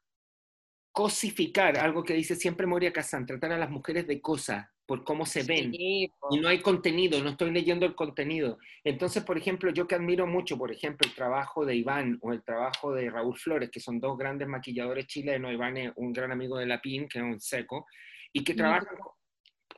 cosificar, 0.92 1.76
algo 1.76 2.04
que 2.04 2.14
dice 2.14 2.36
siempre 2.36 2.68
Moria 2.68 2.92
Kazan, 2.92 3.26
tratar 3.26 3.50
a 3.50 3.58
las 3.58 3.70
mujeres 3.70 4.06
de 4.06 4.20
cosa, 4.20 4.72
por 4.90 5.04
cómo 5.04 5.24
se 5.24 5.44
ven. 5.44 5.70
Sí. 5.70 6.12
Y 6.32 6.40
no 6.40 6.48
hay 6.48 6.60
contenido, 6.60 7.22
no 7.22 7.30
estoy 7.30 7.52
leyendo 7.52 7.86
el 7.86 7.94
contenido. 7.94 8.58
Entonces, 8.82 9.22
por 9.22 9.38
ejemplo, 9.38 9.70
yo 9.70 9.86
que 9.86 9.94
admiro 9.94 10.26
mucho, 10.26 10.58
por 10.58 10.72
ejemplo, 10.72 11.08
el 11.08 11.14
trabajo 11.14 11.64
de 11.64 11.76
Iván 11.76 12.18
o 12.22 12.32
el 12.32 12.42
trabajo 12.42 12.92
de 12.92 13.08
Raúl 13.08 13.38
Flores, 13.38 13.70
que 13.70 13.78
son 13.78 14.00
dos 14.00 14.18
grandes 14.18 14.48
maquilladores 14.48 15.06
chilenos. 15.06 15.52
Iván 15.52 15.76
es 15.76 15.92
un 15.94 16.12
gran 16.12 16.32
amigo 16.32 16.58
de 16.58 16.66
la 16.66 16.80
PIN, 16.82 17.08
que 17.08 17.20
es 17.20 17.24
un 17.24 17.38
seco, 17.38 17.86
y 18.32 18.42
que 18.42 18.52
trabajan... 18.54 18.88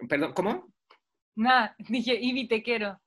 Perdón, 0.08 0.32
¿cómo? 0.32 0.72
Nada, 1.36 1.76
dije, 1.90 2.18
Ivy, 2.18 2.48
te 2.48 2.62
quiero. 2.62 2.98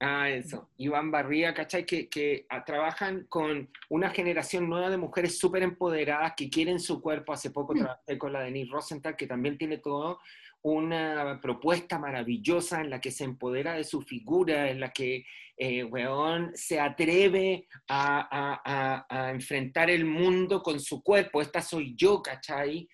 Ah, 0.00 0.30
eso. 0.30 0.70
Iván 0.78 1.10
Barría, 1.10 1.52
¿cachai? 1.52 1.84
Que, 1.84 2.08
que 2.08 2.46
ah, 2.48 2.64
trabajan 2.64 3.26
con 3.28 3.68
una 3.90 4.08
generación 4.08 4.66
nueva 4.66 4.88
de 4.88 4.96
mujeres 4.96 5.38
súper 5.38 5.62
empoderadas 5.62 6.32
que 6.34 6.48
quieren 6.48 6.80
su 6.80 7.02
cuerpo. 7.02 7.34
Hace 7.34 7.50
poco 7.50 7.74
trabajé 7.74 8.16
con 8.16 8.32
la 8.32 8.40
Denise 8.40 8.72
Rosenthal, 8.72 9.14
que 9.14 9.26
también 9.26 9.58
tiene 9.58 9.76
todo 9.76 10.20
una 10.62 11.38
propuesta 11.40 11.98
maravillosa 11.98 12.80
en 12.80 12.90
la 12.90 13.00
que 13.00 13.10
se 13.10 13.24
empodera 13.24 13.74
de 13.74 13.84
su 13.84 14.02
figura, 14.02 14.70
en 14.70 14.80
la 14.80 14.90
que, 14.90 15.24
eh, 15.56 15.84
weón, 15.84 16.50
se 16.54 16.78
atreve 16.80 17.66
a, 17.88 18.20
a- 18.30 18.60
a- 18.64 19.06
a 19.08 19.30
enfrentar 19.30 19.90
el 19.90 20.04
mundo 20.04 20.62
con 20.62 20.78
su 20.80 21.02
cuerpo. 21.02 21.40
Esta 21.40 21.62
soy 21.62 21.94
yo, 21.96 22.22
¿cachai? 22.22 22.88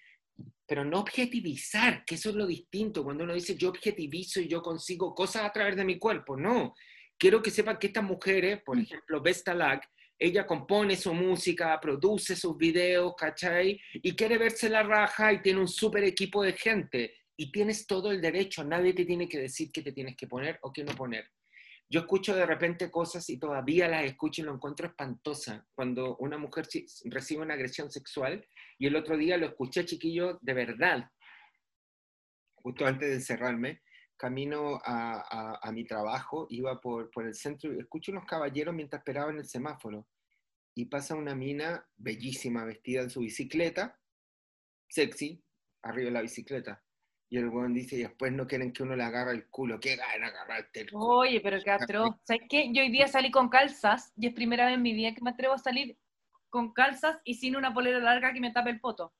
Pero 0.66 0.84
no 0.84 1.00
objetivizar, 1.00 2.04
que 2.04 2.16
eso 2.16 2.30
es 2.30 2.36
lo 2.36 2.46
distinto. 2.46 3.04
Cuando 3.04 3.24
uno 3.24 3.34
dice 3.34 3.56
yo 3.56 3.68
objetivizo 3.68 4.40
y 4.40 4.48
yo 4.48 4.62
consigo 4.62 5.14
cosas 5.14 5.44
a 5.44 5.52
través 5.52 5.76
de 5.76 5.84
mi 5.84 5.98
cuerpo, 5.98 6.36
no. 6.36 6.74
Quiero 7.18 7.40
que 7.42 7.50
sepan 7.50 7.78
que 7.78 7.86
estas 7.88 8.04
mujeres, 8.04 8.60
por 8.64 8.78
ejemplo, 8.78 9.22
Vesta 9.22 9.54
Lack, 9.54 9.88
ella 10.18 10.46
compone 10.46 10.96
su 10.96 11.12
música, 11.14 11.78
produce 11.80 12.36
sus 12.36 12.56
videos, 12.56 13.14
¿cachai? 13.16 13.78
Y 13.94 14.14
quiere 14.16 14.38
verse 14.38 14.68
la 14.68 14.82
raja 14.82 15.32
y 15.32 15.42
tiene 15.42 15.60
un 15.60 15.68
súper 15.68 16.04
equipo 16.04 16.42
de 16.42 16.52
gente. 16.52 17.14
Y 17.36 17.52
tienes 17.52 17.86
todo 17.86 18.10
el 18.10 18.20
derecho, 18.20 18.64
nadie 18.64 18.94
te 18.94 19.04
tiene 19.04 19.28
que 19.28 19.38
decir 19.38 19.70
qué 19.70 19.82
te 19.82 19.92
tienes 19.92 20.16
que 20.16 20.26
poner 20.26 20.58
o 20.62 20.72
qué 20.72 20.84
no 20.84 20.94
poner. 20.94 21.30
Yo 21.88 22.00
escucho 22.00 22.34
de 22.34 22.46
repente 22.46 22.90
cosas 22.90 23.28
y 23.30 23.38
todavía 23.38 23.86
las 23.88 24.04
escucho 24.04 24.42
y 24.42 24.44
lo 24.44 24.54
encuentro 24.54 24.88
espantosa. 24.88 25.66
Cuando 25.74 26.16
una 26.16 26.36
mujer 26.36 26.66
recibe 27.04 27.42
una 27.42 27.54
agresión 27.54 27.90
sexual 27.92 28.44
y 28.78 28.86
el 28.86 28.96
otro 28.96 29.16
día 29.16 29.36
lo 29.36 29.46
escuché, 29.46 29.84
chiquillo, 29.84 30.38
de 30.42 30.54
verdad, 30.54 31.10
justo 32.54 32.86
antes 32.86 33.08
de 33.08 33.14
encerrarme, 33.16 33.82
camino 34.16 34.80
a 34.84 35.70
mi 35.72 35.84
trabajo, 35.84 36.46
iba 36.50 36.80
por, 36.80 37.10
por 37.10 37.26
el 37.26 37.34
centro 37.34 37.72
y 37.72 37.78
escucho 37.78 38.10
unos 38.10 38.24
caballeros 38.24 38.74
mientras 38.74 39.00
esperaba 39.00 39.30
en 39.30 39.38
el 39.38 39.46
semáforo. 39.46 40.08
Y 40.74 40.86
pasa 40.86 41.14
una 41.14 41.34
mina 41.34 41.86
bellísima, 41.96 42.64
vestida 42.64 43.02
en 43.02 43.10
su 43.10 43.20
bicicleta, 43.20 43.98
sexy, 44.88 45.42
arriba 45.82 46.06
de 46.06 46.12
la 46.12 46.22
bicicleta. 46.22 46.82
Y 47.28 47.38
el 47.38 47.48
weón 47.48 47.74
dice, 47.74 47.96
y 47.96 48.02
después 48.02 48.30
no 48.32 48.46
quieren 48.46 48.72
que 48.72 48.84
uno 48.84 48.94
le 48.94 49.02
agarre 49.02 49.32
el 49.32 49.48
culo. 49.48 49.80
¿Qué 49.80 49.96
gana 49.96 50.28
agarrarte 50.28 50.82
el 50.82 50.90
culo? 50.92 51.06
Oye, 51.18 51.40
pero 51.40 51.58
qué 51.62 51.70
atroz. 51.70 52.14
¿Sabes 52.22 52.42
qué? 52.48 52.72
Yo 52.72 52.82
hoy 52.82 52.90
día 52.90 53.08
salí 53.08 53.30
con 53.32 53.48
calzas 53.48 54.12
y 54.16 54.28
es 54.28 54.34
primera 54.34 54.66
vez 54.66 54.74
en 54.74 54.82
mi 54.82 54.92
vida 54.92 55.12
que 55.12 55.22
me 55.22 55.30
atrevo 55.30 55.54
a 55.54 55.58
salir 55.58 55.98
con 56.50 56.72
calzas 56.72 57.18
y 57.24 57.34
sin 57.34 57.56
una 57.56 57.74
polera 57.74 57.98
larga 57.98 58.32
que 58.32 58.40
me 58.40 58.52
tape 58.52 58.70
el 58.70 58.80
poto. 58.80 59.12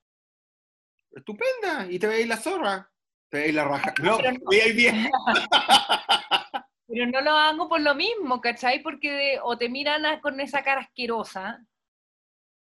Estupenda. 1.10 1.86
Y 1.90 1.98
te 1.98 2.06
veis 2.06 2.28
la 2.28 2.36
zorra. 2.36 2.90
Te 3.28 3.38
veis 3.40 3.54
la 3.54 3.64
raja. 3.64 3.92
No, 4.02 4.18
Pero 4.18 4.32
no. 4.32 4.38
bien. 4.74 5.10
Pero 6.88 7.06
no 7.10 7.20
lo 7.20 7.32
hago 7.32 7.68
por 7.68 7.80
lo 7.80 7.94
mismo, 7.96 8.40
¿cachai? 8.40 8.80
Porque 8.82 9.10
de- 9.10 9.40
o 9.42 9.58
te 9.58 9.68
miran 9.68 10.06
a- 10.06 10.20
con 10.20 10.38
esa 10.40 10.62
cara 10.62 10.82
asquerosa, 10.82 11.66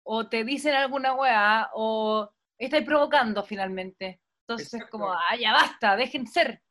o 0.04 0.30
te 0.30 0.46
dicen 0.46 0.74
alguna 0.74 1.14
weá, 1.14 1.70
o 1.74 2.32
estáis 2.58 2.86
provocando 2.86 3.44
finalmente. 3.44 4.22
Entonces, 4.48 4.74
Exacto. 4.74 4.92
como, 4.98 5.12
ah, 5.14 5.36
ya 5.40 5.54
basta, 5.54 5.96
dejen 5.96 6.28
ser. 6.28 6.62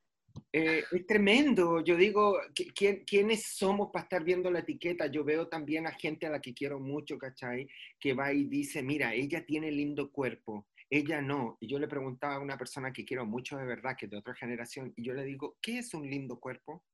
Eh, 0.52 0.84
es 0.92 1.06
tremendo. 1.06 1.82
Yo 1.82 1.96
digo, 1.96 2.38
¿qui- 2.54 2.72
¿quién, 2.74 3.04
¿quiénes 3.04 3.54
somos 3.54 3.90
para 3.92 4.02
estar 4.04 4.24
viendo 4.24 4.50
la 4.50 4.60
etiqueta? 4.60 5.06
Yo 5.06 5.24
veo 5.24 5.48
también 5.48 5.86
a 5.86 5.92
gente 5.92 6.26
a 6.26 6.30
la 6.30 6.40
que 6.40 6.52
quiero 6.54 6.78
mucho, 6.80 7.16
¿cachai? 7.18 7.66
Que 7.98 8.12
va 8.12 8.32
y 8.32 8.44
dice, 8.44 8.82
mira, 8.82 9.14
ella 9.14 9.44
tiene 9.46 9.70
lindo 9.70 10.10
cuerpo, 10.10 10.68
ella 10.90 11.22
no. 11.22 11.56
Y 11.60 11.68
yo 11.68 11.78
le 11.78 11.88
preguntaba 11.88 12.34
a 12.34 12.40
una 12.40 12.58
persona 12.58 12.92
que 12.92 13.04
quiero 13.04 13.24
mucho 13.24 13.56
de 13.56 13.64
verdad, 13.64 13.96
que 13.98 14.06
es 14.06 14.10
de 14.10 14.18
otra 14.18 14.34
generación, 14.34 14.92
y 14.96 15.04
yo 15.04 15.14
le 15.14 15.24
digo, 15.24 15.56
¿qué 15.62 15.78
es 15.78 15.94
un 15.94 16.08
lindo 16.08 16.38
cuerpo? 16.38 16.84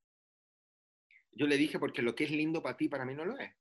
Yo 1.33 1.47
le 1.47 1.57
dije, 1.57 1.79
porque 1.79 2.03
lo 2.03 2.15
que 2.15 2.25
es 2.25 2.31
lindo 2.31 2.63
para 2.63 2.77
ti, 2.77 2.89
para 2.89 3.05
mí 3.05 3.15
no 3.15 3.25
lo 3.25 3.39
es. 3.39 3.53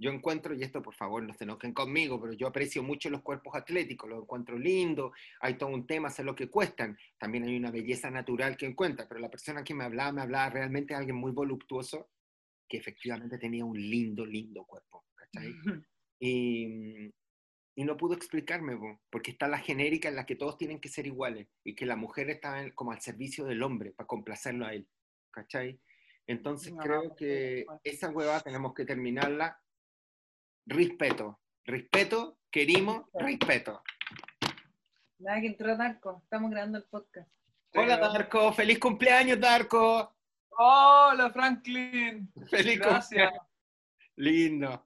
Yo 0.00 0.10
encuentro, 0.10 0.54
y 0.54 0.62
esto 0.62 0.80
por 0.80 0.94
favor 0.94 1.22
no 1.22 1.34
se 1.34 1.44
enojen 1.44 1.74
conmigo, 1.74 2.18
pero 2.18 2.32
yo 2.32 2.46
aprecio 2.46 2.82
mucho 2.82 3.10
los 3.10 3.20
cuerpos 3.20 3.54
atléticos, 3.54 4.08
los 4.08 4.22
encuentro 4.22 4.58
lindos, 4.58 5.12
hay 5.40 5.58
todo 5.58 5.68
un 5.68 5.86
tema, 5.86 6.08
sé 6.08 6.24
lo 6.24 6.34
que 6.34 6.48
cuestan, 6.48 6.96
también 7.18 7.44
hay 7.44 7.54
una 7.56 7.70
belleza 7.70 8.10
natural 8.10 8.56
que 8.56 8.64
encuentra, 8.64 9.06
pero 9.06 9.20
la 9.20 9.28
persona 9.30 9.62
que 9.62 9.74
me 9.74 9.84
hablaba, 9.84 10.10
me 10.12 10.22
hablaba 10.22 10.48
realmente 10.48 10.94
de 10.94 10.98
alguien 11.00 11.16
muy 11.16 11.32
voluptuoso, 11.32 12.10
que 12.66 12.78
efectivamente 12.78 13.36
tenía 13.36 13.64
un 13.64 13.76
lindo, 13.78 14.24
lindo 14.24 14.64
cuerpo, 14.64 15.04
¿cachai? 15.14 15.52
Y, 16.18 17.10
y 17.76 17.84
no 17.84 17.96
pudo 17.96 18.14
explicarme, 18.14 18.76
po, 18.76 19.00
porque 19.10 19.32
está 19.32 19.48
la 19.48 19.58
genérica 19.58 20.08
en 20.08 20.16
la 20.16 20.24
que 20.24 20.36
todos 20.36 20.56
tienen 20.56 20.80
que 20.80 20.88
ser 20.88 21.06
iguales 21.06 21.48
y 21.64 21.74
que 21.74 21.84
la 21.84 21.96
mujer 21.96 22.30
está 22.30 22.62
en- 22.62 22.70
como 22.72 22.92
al 22.92 23.00
servicio 23.00 23.44
del 23.44 23.62
hombre 23.62 23.92
para 23.92 24.06
complacerlo 24.06 24.64
a 24.66 24.72
él, 24.74 24.88
¿cachai? 25.30 25.78
Entonces 26.26 26.72
No, 26.72 26.80
creo 26.82 27.14
que 27.16 27.66
esa 27.84 28.10
hueva 28.10 28.40
tenemos 28.40 28.72
que 28.72 28.84
terminarla. 28.84 29.60
Respeto, 30.66 31.40
respeto, 31.64 32.38
querimos, 32.50 33.04
respeto. 33.14 33.82
Nada 35.18 35.40
que 35.40 35.48
entró 35.48 35.76
Darko, 35.76 36.20
estamos 36.22 36.50
grabando 36.50 36.78
el 36.78 36.84
podcast. 36.84 37.28
Hola 37.74 37.96
Darko, 37.96 38.52
feliz 38.52 38.78
cumpleaños 38.78 39.40
Darko. 39.40 40.14
Hola 40.50 41.30
Franklin, 41.32 42.30
Feliz 42.48 42.78
gracias. 42.78 43.30
cumpleaños. 43.30 43.46
Lindo. 44.16 44.84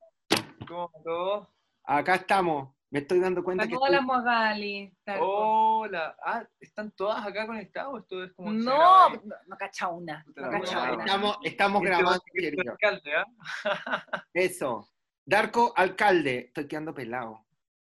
¿Cómo 0.66 0.90
todo? 1.04 1.54
Acá 1.84 2.16
estamos. 2.16 2.72
Me 2.90 3.00
estoy 3.00 3.18
dando 3.18 3.42
cuenta 3.42 3.66
que 3.66 3.74
Hola, 3.74 3.96
estoy- 3.98 4.06
Mogali. 4.06 4.96
Darko. 5.04 5.26
Hola. 5.80 6.16
Ah, 6.24 6.46
¿están 6.60 6.92
todas 6.92 7.26
acá 7.26 7.44
conectadas? 7.46 7.92
Esto 8.02 8.22
es 8.22 8.32
como. 8.34 8.52
no, 8.52 9.08
no, 9.10 9.34
no 9.46 9.56
cacha 9.58 9.88
una. 9.88 10.24
No 10.36 10.50
cacha 10.50 10.92
estamos, 10.92 11.38
estamos 11.42 11.82
Este 11.82 11.88
grabando, 11.96 12.22
este 12.24 12.40
querido. 12.40 12.72
alcalde, 12.72 13.10
¿ah? 13.16 14.06
Eso. 14.32 14.88
Darko, 15.26 15.72
alcalde. 15.76 16.46
Estoy 16.46 16.68
quedando 16.68 16.94
pelado. 16.94 17.44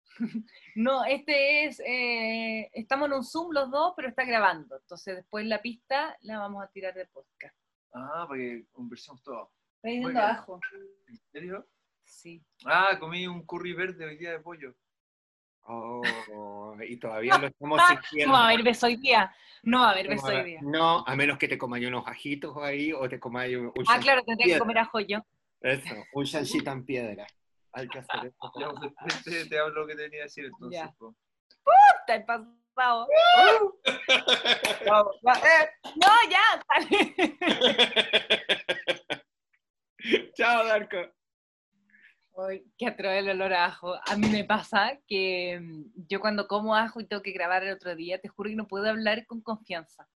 No, 0.77 1.05
este 1.05 1.65
es, 1.65 1.81
eh, 1.81 2.71
estamos 2.73 3.09
en 3.09 3.15
un 3.15 3.25
Zoom 3.25 3.53
los 3.53 3.71
dos, 3.71 3.93
pero 3.97 4.09
está 4.09 4.25
grabando. 4.25 4.77
Entonces 4.77 5.17
después 5.17 5.45
la 5.47 5.61
pista 5.61 6.17
la 6.21 6.39
vamos 6.39 6.63
a 6.63 6.69
tirar 6.69 6.95
de 6.95 7.07
podcast. 7.07 7.57
Ah, 7.93 8.25
para 8.29 8.41
que 8.41 8.67
conversemos 8.71 9.23
todos. 9.23 9.49
¿Está 9.77 9.89
yendo 9.89 10.09
abajo? 10.11 10.61
¿En 11.09 11.19
serio? 11.33 11.67
Sí. 12.05 12.43
Ah, 12.65 12.97
comí 13.01 13.27
un 13.27 13.45
curry 13.45 13.73
verde 13.73 14.05
hoy 14.05 14.17
día 14.17 14.33
de 14.33 14.41
pollo. 14.41 14.75
Oh, 15.63 16.77
y 16.87 16.97
todavía 16.97 17.39
lo 17.39 17.47
estamos 17.49 17.81
sintiendo. 17.89 18.33
No 18.33 18.39
va 18.39 18.45
a 18.45 18.49
haber 18.49 18.63
beso 18.63 18.87
hoy 18.87 18.97
día. 18.97 19.35
No 19.63 19.81
va 19.81 19.89
a 19.89 19.91
haber 19.91 20.09
beso 20.09 20.27
hoy 20.27 20.45
día. 20.45 20.61
No, 20.63 21.05
a 21.07 21.17
menos 21.17 21.39
que 21.39 21.49
te 21.49 21.59
comáis 21.59 21.87
unos 21.87 22.07
ajitos 22.07 22.57
ahí 22.59 22.93
o 22.93 23.09
te 23.09 23.19
comáis 23.19 23.57
un, 23.57 23.73
Ah, 23.89 23.99
claro, 24.01 24.21
en 24.21 24.27
tendría 24.27 24.55
que 24.55 24.59
comer 24.59 24.79
ajo 24.79 25.01
yo. 25.01 25.19
Eso, 25.61 25.95
un 26.15 26.25
chanchito 26.25 26.71
en 26.71 26.85
piedra. 26.85 27.27
Hay 27.73 27.89
que 27.89 27.99
hacer 27.99 28.27
eso. 28.27 28.53
Ya, 28.59 28.71
pues, 28.71 28.93
te, 29.25 29.47
te 29.47 29.59
hablo 29.59 29.83
lo 29.83 29.87
que 29.87 29.95
tenía 29.95 30.11
que 30.11 30.23
decir 30.23 30.45
entonces. 30.47 30.81
Ya. 30.81 30.91
po. 30.99 31.15
Está 32.01 32.15
el 32.17 32.25
pasado. 32.25 33.07
Eh, 34.83 35.69
No, 35.97 36.09
ya, 36.31 36.63
sale. 36.67 37.15
Chao, 40.35 40.65
Darko. 40.65 40.97
Ay, 42.39 42.65
qué 42.79 42.87
atroz 42.87 43.13
el 43.13 43.29
olor 43.31 43.53
a 43.53 43.67
ajo. 43.67 43.95
A 43.95 44.17
mí 44.17 44.29
me 44.29 44.45
pasa 44.45 44.99
que 45.07 45.61
mm, 45.61 46.07
yo 46.09 46.21
cuando 46.21 46.49
como 46.49 46.75
ajo 46.75 47.01
y 47.01 47.07
tengo 47.07 47.23
que 47.23 47.33
grabar 47.33 47.63
el 47.65 47.75
otro 47.75 47.95
día, 47.95 48.19
te 48.19 48.29
juro 48.29 48.49
que 48.49 48.57
no 48.57 48.67
puedo 48.67 48.89
hablar 48.89 49.27
con 49.27 49.43
confianza. 49.43 50.09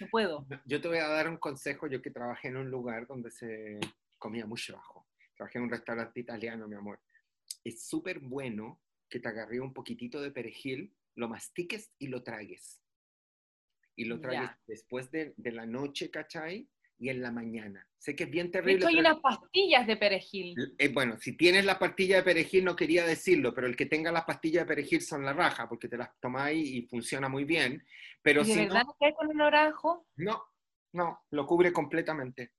No 0.00 0.06
puedo. 0.08 0.46
Yo 0.66 0.80
te 0.80 0.88
voy 0.88 0.98
a 0.98 1.08
dar 1.08 1.28
un 1.28 1.36
consejo, 1.36 1.86
yo 1.88 2.00
que 2.00 2.10
trabajé 2.10 2.48
en 2.48 2.56
un 2.58 2.70
lugar 2.70 3.06
donde 3.06 3.30
se 3.30 3.78
comía 4.18 4.46
mucho 4.46 4.76
ajo. 4.76 5.08
Trabajé 5.36 5.58
en 5.58 5.64
un 5.64 5.70
restaurante 5.70 6.20
italiano, 6.20 6.68
mi 6.68 6.76
amor. 6.76 7.00
Es 7.64 7.86
súper 7.86 8.20
bueno 8.20 8.80
que 9.08 9.20
te 9.20 9.28
agarres 9.28 9.60
un 9.60 9.72
poquitito 9.72 10.20
de 10.20 10.30
perejil, 10.30 10.94
lo 11.14 11.28
mastiques 11.28 11.92
y 11.98 12.08
lo 12.08 12.22
tragues. 12.22 12.80
Y 13.96 14.04
lo 14.06 14.16
Ya. 14.16 14.22
tragues 14.22 14.50
después 14.66 15.10
de, 15.10 15.34
de 15.36 15.52
la 15.52 15.66
noche, 15.66 16.10
¿cachai? 16.10 16.68
Y 16.98 17.08
en 17.08 17.20
la 17.22 17.30
mañana. 17.32 17.86
Sé 17.98 18.14
que 18.14 18.24
es 18.24 18.30
bien 18.30 18.46
De 18.46 18.52
terrible. 18.52 18.76
hecho, 18.78 18.88
hay 18.88 19.00
unas 19.00 19.18
pastillas 19.20 19.86
de 19.86 19.96
perejil. 19.96 20.54
Eh, 20.78 20.88
bueno, 20.92 21.18
si 21.18 21.36
tienes 21.36 21.64
la 21.64 21.78
pastilla 21.78 22.16
de 22.18 22.22
perejil, 22.22 22.64
no 22.64 22.76
quería 22.76 23.04
decirlo, 23.04 23.52
pero 23.54 23.66
el 23.66 23.76
que 23.76 23.86
tenga 23.86 24.12
las 24.12 24.24
pastillas 24.24 24.64
de 24.64 24.68
perejil 24.68 25.00
son 25.00 25.24
la 25.24 25.32
raja, 25.32 25.68
porque 25.68 25.88
te 25.88 25.96
las 25.96 26.18
tomáis 26.20 26.66
y 26.68 26.82
funciona 26.82 27.28
muy 27.28 27.44
bien. 27.44 27.84
Pero 28.22 28.42
¿Y 28.42 28.46
de 28.46 28.52
si 28.52 28.58
verdad 28.60 28.84
no, 28.84 28.96
no 29.00 29.16
con 29.16 29.40
a 29.40 29.66
ajo? 29.66 30.06
no, 30.16 30.44
no, 30.92 31.20
lo 31.30 31.46
cubre 31.46 31.72
completamente. 31.72 32.52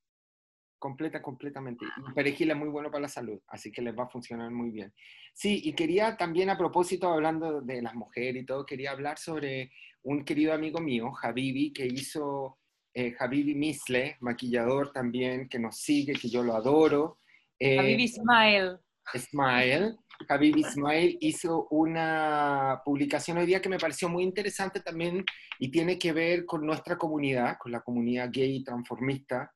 Completa, 0.78 1.22
completamente. 1.22 1.86
Y 1.86 2.14
perejil 2.14 2.52
es 2.52 2.58
muy 2.58 2.70
bueno 2.70 2.92
para 2.92 3.04
la 3.04 3.08
salud, 3.08 3.40
así 3.48 3.72
que 3.72 3.82
les 3.82 3.98
va 3.98 4.04
a 4.04 4.10
funcionar 4.10 4.52
muy 4.52 4.72
bien. 4.72 4.94
Sí, 5.34 5.62
y 5.64 5.74
quería 5.74 6.18
también 6.18 6.50
a 6.50 6.58
propósito, 6.58 7.12
hablando 7.12 7.62
de 7.62 7.82
las 7.82 7.96
mujeres 7.96 8.44
y 8.44 8.46
todo, 8.46 8.66
quería 8.66 8.92
hablar 8.92 9.18
sobre 9.18 9.72
un 10.04 10.24
querido 10.24 10.54
amigo 10.54 10.80
mío, 10.80 11.14
Habibi, 11.22 11.74
que 11.74 11.86
hizo, 11.86 12.60
eh, 12.94 13.16
Habibi 13.18 13.56
Misle, 13.56 14.18
maquillador 14.20 14.92
también, 14.92 15.50
que 15.50 15.60
nos 15.60 15.78
sigue, 15.78 16.14
que 16.14 16.30
yo 16.30 16.44
lo 16.44 16.56
adoro. 16.56 17.20
Eh, 17.60 17.80
Habib 17.80 18.00
Ismael. 18.00 18.80
Smile, 19.14 19.98
Habib 20.28 20.58
Ismail 20.58 21.18
hizo 21.22 21.68
una 21.70 22.82
publicación 22.84 23.38
hoy 23.38 23.46
día 23.46 23.62
que 23.62 23.70
me 23.70 23.78
pareció 23.78 24.10
muy 24.10 24.24
interesante 24.24 24.80
también 24.80 25.24
y 25.60 25.70
tiene 25.70 26.00
que 26.00 26.12
ver 26.12 26.46
con 26.46 26.66
nuestra 26.66 26.98
comunidad, 26.98 27.58
con 27.60 27.72
la 27.72 27.82
comunidad 27.82 28.30
gay 28.32 28.58
y 28.58 28.64
transformista, 28.64 29.54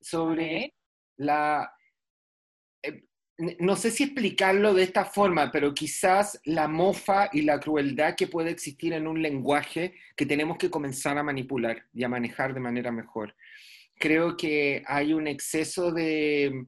sobre 0.00 0.74
la... 1.16 1.70
eh, 2.82 3.04
no 3.58 3.76
sé 3.76 3.90
si 3.90 4.04
explicarlo 4.04 4.72
de 4.72 4.82
esta 4.82 5.04
forma, 5.04 5.50
pero 5.50 5.74
quizás 5.74 6.40
la 6.44 6.68
mofa 6.68 7.28
y 7.32 7.42
la 7.42 7.60
crueldad 7.60 8.14
que 8.14 8.28
puede 8.28 8.50
existir 8.50 8.94
en 8.94 9.06
un 9.06 9.20
lenguaje 9.20 9.94
que 10.16 10.24
tenemos 10.24 10.56
que 10.56 10.70
comenzar 10.70 11.18
a 11.18 11.22
manipular 11.22 11.84
y 11.92 12.04
a 12.04 12.08
manejar 12.08 12.54
de 12.54 12.60
manera 12.60 12.90
mejor. 12.90 13.34
Creo 13.98 14.36
que 14.36 14.82
hay 14.86 15.12
un 15.12 15.26
exceso 15.26 15.92
de 15.92 16.66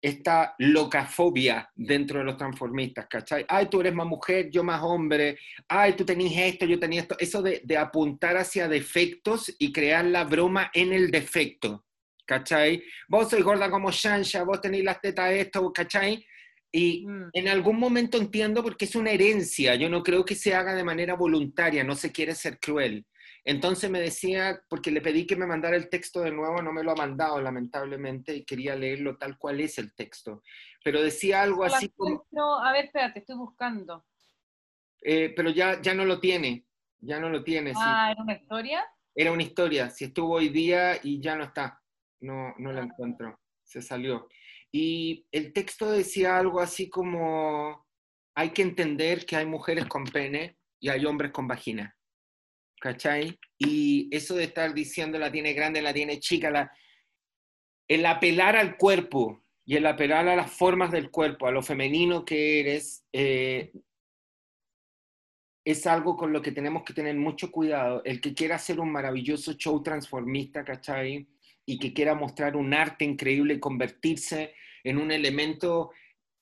esta 0.00 0.54
locafobia 0.58 1.68
dentro 1.74 2.20
de 2.20 2.24
los 2.24 2.36
transformistas, 2.36 3.06
¿cachai? 3.08 3.44
Ay, 3.48 3.66
tú 3.66 3.80
eres 3.80 3.94
más 3.94 4.06
mujer, 4.06 4.48
yo 4.50 4.62
más 4.62 4.80
hombre, 4.82 5.38
ay, 5.66 5.94
tú 5.94 6.04
tenías 6.04 6.54
esto, 6.54 6.66
yo 6.66 6.78
tenía 6.78 7.00
esto, 7.00 7.16
eso 7.18 7.42
de 7.42 7.76
apuntar 7.76 8.36
hacia 8.36 8.68
defectos 8.68 9.52
y 9.58 9.72
crear 9.72 10.04
la 10.04 10.22
broma 10.22 10.70
en 10.72 10.92
el 10.92 11.10
defecto, 11.10 11.84
¿cachai? 12.28 12.82
Vos 13.08 13.30
sois 13.30 13.42
gorda 13.42 13.70
como 13.70 13.90
Shansha, 13.90 14.44
vos 14.44 14.60
tenéis 14.60 14.84
las 14.84 15.00
tetas 15.00 15.32
esto, 15.32 15.72
¿cachai? 15.72 16.24
Y 16.70 17.06
Mm. 17.06 17.30
en 17.32 17.48
algún 17.48 17.78
momento 17.78 18.18
entiendo 18.18 18.62
porque 18.62 18.84
es 18.84 18.94
una 18.94 19.10
herencia, 19.10 19.74
yo 19.76 19.88
no 19.88 20.02
creo 20.02 20.22
que 20.26 20.34
se 20.34 20.54
haga 20.54 20.74
de 20.74 20.84
manera 20.84 21.14
voluntaria, 21.14 21.82
no 21.82 21.94
se 21.96 22.12
quiere 22.12 22.34
ser 22.34 22.58
cruel. 22.60 23.06
Entonces 23.44 23.88
me 23.90 24.00
decía, 24.00 24.60
porque 24.68 24.90
le 24.90 25.00
pedí 25.00 25.26
que 25.26 25.36
me 25.36 25.46
mandara 25.46 25.76
el 25.76 25.88
texto 25.88 26.20
de 26.20 26.30
nuevo, 26.30 26.60
no 26.60 26.70
me 26.70 26.82
lo 26.84 26.90
ha 26.90 26.94
mandado 26.96 27.40
lamentablemente 27.40 28.34
y 28.34 28.44
quería 28.44 28.76
leerlo 28.76 29.16
tal 29.16 29.38
cual 29.38 29.58
es 29.62 29.78
el 29.78 29.94
texto. 29.94 30.42
Pero 30.84 31.00
decía 31.00 31.40
algo 31.40 31.64
No 31.64 31.74
así 31.74 31.88
como, 31.96 32.10
encuentro. 32.12 32.54
A 32.62 32.72
ver, 32.72 32.84
espérate, 32.86 33.20
estoy 33.20 33.36
buscando. 33.36 34.04
eh, 35.02 35.32
pero 35.34 35.48
ya, 35.48 35.80
ya 35.80 35.94
no 35.94 36.04
lo 36.04 36.20
tiene, 36.20 36.66
ya 37.00 37.18
no 37.18 37.30
lo 37.30 37.42
tiene. 37.42 37.72
sí. 37.74 37.80
Ah, 37.82 38.10
¿era 38.12 38.22
una 38.22 38.34
historia? 38.34 38.84
Era 39.14 39.32
una 39.32 39.42
historia, 39.42 39.88
si 39.88 40.04
estuvo 40.04 40.34
hoy 40.34 40.50
día 40.50 40.98
y 41.02 41.18
ya 41.22 41.34
no 41.34 41.44
está, 41.44 41.80
no, 42.20 42.54
no 42.58 42.72
la 42.72 42.82
Ah. 42.82 42.84
encuentro, 42.84 43.38
se 43.64 43.82
salió. 43.82 44.28
Y 44.72 45.26
el 45.32 45.52
texto 45.52 45.90
decía 45.90 46.36
algo 46.36 46.60
así 46.60 46.88
como, 46.88 47.86
hay 48.34 48.50
que 48.50 48.62
entender 48.62 49.26
que 49.26 49.36
hay 49.36 49.46
mujeres 49.46 49.86
con 49.86 50.04
pene 50.04 50.58
y 50.80 50.88
hay 50.90 51.04
hombres 51.06 51.32
con 51.32 51.48
vagina, 51.48 51.96
¿cachai? 52.80 53.38
Y 53.58 54.08
eso 54.14 54.34
de 54.36 54.44
estar 54.44 54.74
diciendo 54.74 55.18
la 55.18 55.32
tiene 55.32 55.54
grande, 55.54 55.82
la 55.82 55.92
tiene 55.94 56.20
chica, 56.20 56.50
la... 56.50 56.70
el 57.88 58.04
apelar 58.06 58.56
al 58.56 58.76
cuerpo 58.76 59.44
y 59.66 59.76
el 59.76 59.86
apelar 59.86 60.28
a 60.28 60.36
las 60.36 60.50
formas 60.52 60.90
del 60.92 61.10
cuerpo, 61.10 61.46
a 61.46 61.50
lo 61.52 61.62
femenino 61.62 62.24
que 62.24 62.60
eres, 62.60 63.04
eh, 63.12 63.72
es 65.64 65.86
algo 65.86 66.16
con 66.16 66.32
lo 66.32 66.40
que 66.40 66.52
tenemos 66.52 66.82
que 66.82 66.94
tener 66.94 67.14
mucho 67.16 67.50
cuidado. 67.50 68.02
El 68.04 68.22
que 68.22 68.32
quiera 68.32 68.56
hacer 68.56 68.80
un 68.80 68.90
maravilloso 68.90 69.52
show 69.52 69.82
transformista, 69.82 70.64
¿cachai? 70.64 71.28
Y 71.70 71.78
que 71.78 71.92
quiera 71.92 72.14
mostrar 72.14 72.56
un 72.56 72.72
arte 72.72 73.04
increíble 73.04 73.54
y 73.54 73.60
convertirse 73.60 74.54
en 74.84 74.96
un 74.96 75.12
elemento 75.12 75.90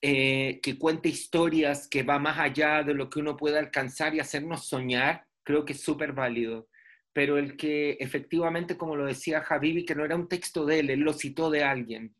eh, 0.01 0.59
que 0.61 0.77
cuente 0.77 1.09
historias, 1.09 1.87
que 1.87 2.03
va 2.03 2.17
más 2.17 2.39
allá 2.39 2.83
de 2.83 2.93
lo 2.93 3.09
que 3.09 3.19
uno 3.19 3.35
puede 3.35 3.59
alcanzar 3.59 4.15
y 4.15 4.21
hacernos 4.21 4.67
soñar, 4.67 5.25
creo 5.43 5.65
que 5.65 5.73
es 5.73 5.81
súper 5.81 6.13
válido. 6.13 6.69
Pero 7.11 7.37
el 7.37 7.57
que 7.57 7.97
efectivamente, 7.99 8.77
como 8.77 8.95
lo 8.95 9.05
decía 9.05 9.43
Habibi, 9.47 9.85
que 9.85 9.95
no 9.95 10.05
era 10.05 10.15
un 10.15 10.29
texto 10.29 10.65
de 10.65 10.79
él, 10.79 10.91
él 10.91 10.99
lo 11.01 11.13
citó 11.13 11.49
de 11.49 11.63
alguien, 11.63 12.15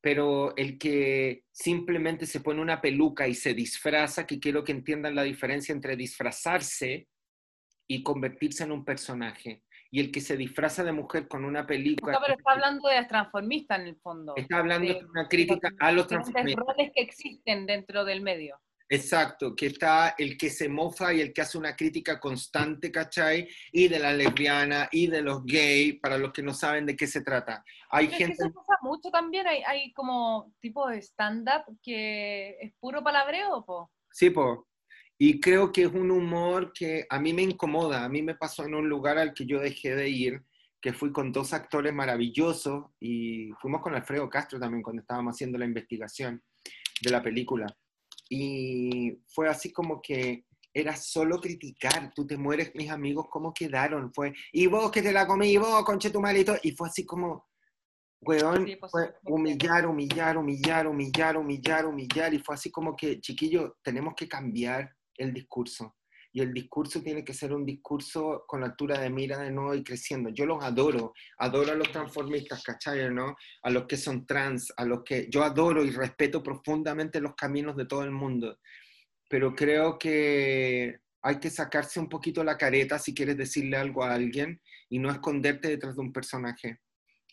pero 0.00 0.56
el 0.56 0.78
que 0.78 1.44
simplemente 1.52 2.24
se 2.24 2.40
pone 2.40 2.62
una 2.62 2.80
peluca 2.80 3.28
y 3.28 3.34
se 3.34 3.52
disfraza, 3.52 4.26
que 4.26 4.40
quiero 4.40 4.64
que 4.64 4.72
entiendan 4.72 5.14
la 5.14 5.22
diferencia 5.22 5.72
entre 5.72 5.96
disfrazarse 5.96 7.08
y 7.86 8.02
convertirse 8.02 8.64
en 8.64 8.72
un 8.72 8.84
personaje. 8.84 9.62
Y 9.90 10.00
el 10.00 10.12
que 10.12 10.20
se 10.20 10.36
disfraza 10.36 10.84
de 10.84 10.92
mujer 10.92 11.28
con 11.28 11.44
una 11.44 11.66
película, 11.66 12.12
No, 12.12 12.18
pero 12.20 12.34
está 12.36 12.52
hablando 12.52 12.88
de 12.88 12.96
las 12.96 13.08
transformistas 13.08 13.80
en 13.80 13.86
el 13.86 13.96
fondo. 13.96 14.34
está 14.36 14.58
hablando 14.58 14.92
de- 14.92 15.04
una 15.04 15.26
crítica 15.28 15.70
a 15.80 15.92
los 15.92 16.06
transformistas. 16.06 16.64
roles 16.66 16.90
que 16.94 17.00
existen 17.02 17.64
dentro 17.66 18.04
del 18.04 18.20
medio. 18.20 18.60
Exacto, 18.90 19.54
que 19.54 19.66
está 19.66 20.14
el 20.16 20.38
que 20.38 20.48
se 20.48 20.66
mofa 20.68 21.12
y 21.12 21.20
el 21.20 21.34
que 21.34 21.42
hace 21.42 21.58
una 21.58 21.76
crítica 21.76 22.18
constante, 22.18 22.90
¿cachai? 22.90 23.46
Y 23.70 23.88
de 23.88 23.98
la 23.98 24.14
lesbiana 24.14 24.88
y 24.90 25.08
de 25.08 25.20
los 25.20 25.44
gays, 25.44 26.00
para 26.00 26.16
los 26.16 26.32
que 26.32 26.42
no 26.42 26.54
saben 26.54 26.86
de 26.86 26.96
qué 26.96 27.06
se 27.06 27.20
trata. 27.22 27.62
Hay 27.90 28.06
Pero 28.06 28.12
es 28.12 28.18
que 28.18 28.24
gente... 28.28 28.44
eso 28.44 28.52
pasa 28.54 28.78
mucho 28.82 29.10
también, 29.10 29.46
hay, 29.46 29.62
hay 29.66 29.92
como 29.92 30.54
tipo 30.60 30.88
de 30.88 30.98
stand-up 31.02 31.64
que 31.82 32.56
es 32.60 32.72
puro 32.80 33.02
palabreo, 33.04 33.62
po. 33.64 33.90
Sí, 34.10 34.30
po. 34.30 34.66
Y 35.18 35.40
creo 35.40 35.72
que 35.72 35.82
es 35.82 35.92
un 35.92 36.12
humor 36.12 36.72
que 36.72 37.04
a 37.10 37.18
mí 37.18 37.32
me 37.32 37.42
incomoda. 37.42 38.04
A 38.04 38.08
mí 38.08 38.22
me 38.22 38.36
pasó 38.36 38.64
en 38.64 38.74
un 38.74 38.88
lugar 38.88 39.18
al 39.18 39.34
que 39.34 39.46
yo 39.46 39.58
dejé 39.58 39.96
de 39.96 40.08
ir, 40.08 40.44
que 40.80 40.92
fui 40.92 41.10
con 41.10 41.32
dos 41.32 41.52
actores 41.52 41.92
maravillosos 41.92 42.84
y 43.00 43.50
fuimos 43.60 43.82
con 43.82 43.94
Alfredo 43.94 44.30
Castro 44.30 44.60
también 44.60 44.82
cuando 44.82 45.02
estábamos 45.02 45.34
haciendo 45.34 45.58
la 45.58 45.64
investigación 45.64 46.40
de 47.02 47.10
la 47.10 47.20
película. 47.20 47.66
Y 48.30 49.18
fue 49.26 49.48
así 49.48 49.72
como 49.72 50.00
que 50.00 50.44
era 50.72 50.94
solo 50.94 51.40
criticar, 51.40 52.12
tú 52.14 52.26
te 52.26 52.36
mueres, 52.36 52.72
mis 52.74 52.90
amigos, 52.90 53.26
¿cómo 53.30 53.52
quedaron? 53.52 54.12
Fue, 54.12 54.32
y 54.52 54.66
vos 54.66 54.92
que 54.92 55.02
te 55.02 55.12
la 55.12 55.26
comí, 55.26 55.50
y 55.50 55.56
vos, 55.56 55.84
conche 55.84 56.10
tu 56.10 56.20
malito, 56.20 56.54
y 56.62 56.72
fue 56.72 56.88
así 56.88 57.04
como, 57.04 57.48
weón, 58.20 58.66
Sí, 58.66 58.76
pues, 58.76 58.92
fue 58.92 59.14
humillar, 59.24 59.86
humillar, 59.86 60.36
humillar, 60.36 60.86
humillar, 60.86 61.36
humillar, 61.36 61.86
humillar, 61.86 62.34
y 62.34 62.38
fue 62.38 62.54
así 62.54 62.70
como 62.70 62.94
que, 62.94 63.20
chiquillos, 63.20 63.72
tenemos 63.82 64.14
que 64.14 64.28
cambiar 64.28 64.94
el 65.18 65.34
discurso. 65.34 65.96
Y 66.32 66.40
el 66.40 66.52
discurso 66.52 67.02
tiene 67.02 67.24
que 67.24 67.32
ser 67.32 67.52
un 67.52 67.64
discurso 67.64 68.44
con 68.46 68.62
altura 68.62 68.98
de 69.00 69.10
mira 69.10 69.38
de 69.38 69.50
nuevo 69.50 69.74
y 69.74 69.82
creciendo. 69.82 70.30
Yo 70.30 70.46
los 70.46 70.62
adoro, 70.62 71.14
adoro 71.38 71.72
a 71.72 71.74
los 71.74 71.90
transformistas, 71.90 72.62
¿cachai? 72.62 73.12
¿no? 73.12 73.36
A 73.62 73.70
los 73.70 73.86
que 73.86 73.96
son 73.96 74.26
trans, 74.26 74.72
a 74.76 74.84
los 74.84 75.02
que 75.04 75.28
yo 75.30 75.42
adoro 75.42 75.84
y 75.84 75.90
respeto 75.90 76.42
profundamente 76.42 77.20
los 77.20 77.34
caminos 77.34 77.76
de 77.76 77.86
todo 77.86 78.04
el 78.04 78.10
mundo. 78.10 78.58
Pero 79.28 79.54
creo 79.54 79.98
que 79.98 80.98
hay 81.22 81.40
que 81.40 81.50
sacarse 81.50 81.98
un 81.98 82.08
poquito 82.08 82.44
la 82.44 82.56
careta 82.56 82.98
si 82.98 83.14
quieres 83.14 83.36
decirle 83.36 83.76
algo 83.76 84.04
a 84.04 84.14
alguien 84.14 84.60
y 84.88 84.98
no 84.98 85.10
esconderte 85.10 85.68
detrás 85.68 85.96
de 85.96 86.02
un 86.02 86.12
personaje. 86.12 86.80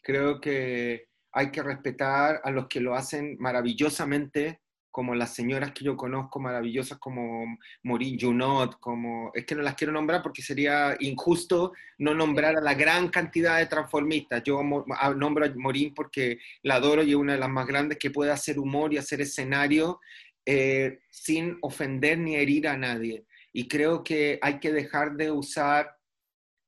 Creo 0.02 0.40
que 0.40 1.08
hay 1.32 1.52
que 1.52 1.62
respetar 1.62 2.42
a 2.44 2.52
los 2.52 2.68
que 2.68 2.80
lo 2.80 2.96
hacen 2.96 3.36
maravillosamente 3.40 4.62
como 4.96 5.14
las 5.14 5.36
señoras 5.36 5.74
que 5.74 5.84
yo 5.84 5.98
conozco 5.98 6.40
maravillosas 6.40 6.98
como 7.00 7.58
Maureen 7.84 8.18
Junot, 8.18 8.80
como, 8.80 9.30
es 9.34 9.46
que 9.46 9.54
no 9.54 9.62
las 9.62 9.76
quiero 9.76 9.92
nombrar 9.92 10.24
porque 10.24 10.42
sería 10.42 10.96
injusto 11.02 11.74
no 11.98 12.14
nombrar 12.14 12.56
a 12.56 12.62
la 12.62 12.76
gran 12.76 13.10
cantidad 13.10 13.58
de 13.58 13.66
transformistas. 13.66 14.42
Yo 14.46 14.64
nombro 14.64 15.46
a 15.46 15.50
Maureen 15.54 15.94
porque 15.94 16.40
la 16.64 16.76
adoro 16.76 17.04
y 17.04 17.10
es 17.10 17.16
una 17.18 17.34
de 17.34 17.40
las 17.40 17.50
más 17.50 17.68
grandes 17.68 17.98
que 17.98 18.10
puede 18.10 18.32
hacer 18.32 18.58
humor 18.58 18.94
y 18.94 18.98
hacer 18.98 19.20
escenario 19.20 20.00
eh, 20.46 21.00
sin 21.10 21.58
ofender 21.62 22.18
ni 22.18 22.38
herir 22.38 22.66
a 22.70 22.78
nadie. 22.78 23.26
Y 23.52 23.68
creo 23.68 24.02
que 24.02 24.40
hay 24.42 24.62
que 24.62 24.72
dejar 24.72 25.18
de 25.18 25.30
usar 25.30 25.98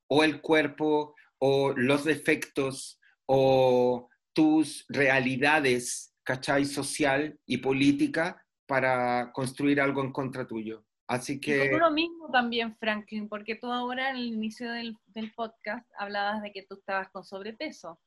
o 0.09 0.25
el 0.25 0.41
cuerpo 0.41 1.15
o 1.39 1.71
los 1.77 2.03
defectos 2.03 2.99
o 3.25 4.09
tus 4.33 4.83
realidades, 4.89 6.13
¿cachai? 6.27 6.65
Social 6.65 7.39
y 7.45 7.57
política 7.59 8.45
para 8.65 9.31
construir 9.31 9.79
algo 9.79 10.01
en 10.03 10.11
contra 10.11 10.45
tuyo. 10.45 10.83
Así 11.07 11.33
Y 11.35 11.39
que, 11.39 11.69
con 11.69 11.75
uno 11.75 11.89
mismo 11.89 12.29
también, 12.29 12.75
Franklin, 12.75 13.29
porque 13.29 13.55
tú 13.55 13.71
ahora 13.71 14.09
en 14.09 14.17
el 14.17 14.25
inicio 14.27 14.69
del, 14.69 14.97
del 15.05 15.31
podcast 15.33 15.89
hablabas 15.97 16.41
de 16.41 16.51
que 16.51 16.63
tú 16.63 16.75
estabas 16.75 17.09
con 17.11 17.23
sobrepeso. 17.23 17.97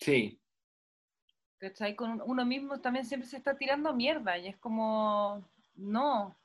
sí, 0.00 0.40
¿Cachai? 1.58 1.94
Con 1.94 2.22
uno 2.24 2.44
mismo 2.46 2.80
también 2.80 3.04
siempre 3.04 3.28
se 3.28 3.36
está 3.36 3.56
tirando 3.56 3.92
mierda 3.94 4.38
y 4.38 4.48
es 4.48 4.56
como, 4.58 5.46
no. 5.74 6.38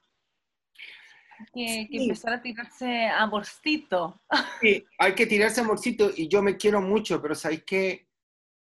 Que, 1.54 1.88
que 1.90 1.98
Sí. 2.00 2.04
empezar 2.04 2.34
a 2.34 2.42
tirarse 2.42 3.08
amorcito. 3.08 4.22
Sí, 4.60 4.86
hay 5.00 5.16
que 5.16 5.26
tirarse 5.26 5.62
amorcito 5.62 6.12
y 6.16 6.28
yo 6.28 6.42
me 6.42 6.56
quiero 6.58 6.82
mucho, 6.82 7.22
pero 7.22 7.34
¿sabéis 7.36 7.64
qué? 7.66 8.08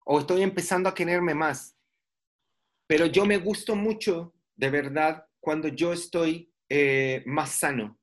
O 0.05 0.19
estoy 0.19 0.41
empezando 0.41 0.88
a 0.89 0.93
quererme 0.93 1.34
más. 1.34 1.76
Pero 2.88 3.06
yo 3.06 3.26
me 3.26 3.38
gusto 3.38 3.76
mucho, 3.76 4.34
de 4.56 4.70
verdad, 4.70 5.26
cuando 5.40 5.68
yo 5.68 5.94
estoy 5.94 6.52
eh, 6.70 7.24
más 7.26 7.52
sano. 7.52 8.00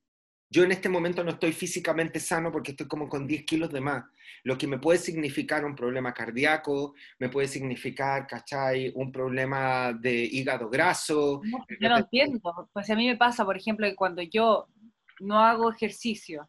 Yo 0.50 0.62
en 0.62 0.72
este 0.72 0.88
momento 0.88 1.24
no 1.24 1.32
estoy 1.32 1.52
físicamente 1.52 2.20
sano 2.20 2.52
porque 2.52 2.70
estoy 2.72 2.86
como 2.86 3.08
con 3.08 3.26
10 3.26 3.44
kilos 3.44 3.72
de 3.72 3.80
más, 3.80 4.04
lo 4.44 4.56
que 4.56 4.66
me 4.68 4.78
puede 4.78 4.98
significar 4.98 5.64
un 5.64 5.74
problema 5.74 6.12
cardíaco, 6.14 6.94
me 7.18 7.28
puede 7.28 7.48
significar, 7.48 8.26
¿cachai? 8.26 8.92
Un 8.94 9.10
problema 9.10 9.92
de 9.92 10.14
hígado 10.24 10.68
graso. 10.68 11.40
No, 11.44 11.66
Yo 11.80 11.88
no 11.88 11.98
entiendo. 11.98 12.68
Pues 12.72 12.88
a 12.90 12.94
mí 12.94 13.06
me 13.06 13.16
pasa, 13.16 13.44
por 13.44 13.56
ejemplo, 13.56 13.86
que 13.86 13.96
cuando 13.96 14.22
yo 14.22 14.68
no 15.20 15.40
hago 15.40 15.72
ejercicio 15.72 16.48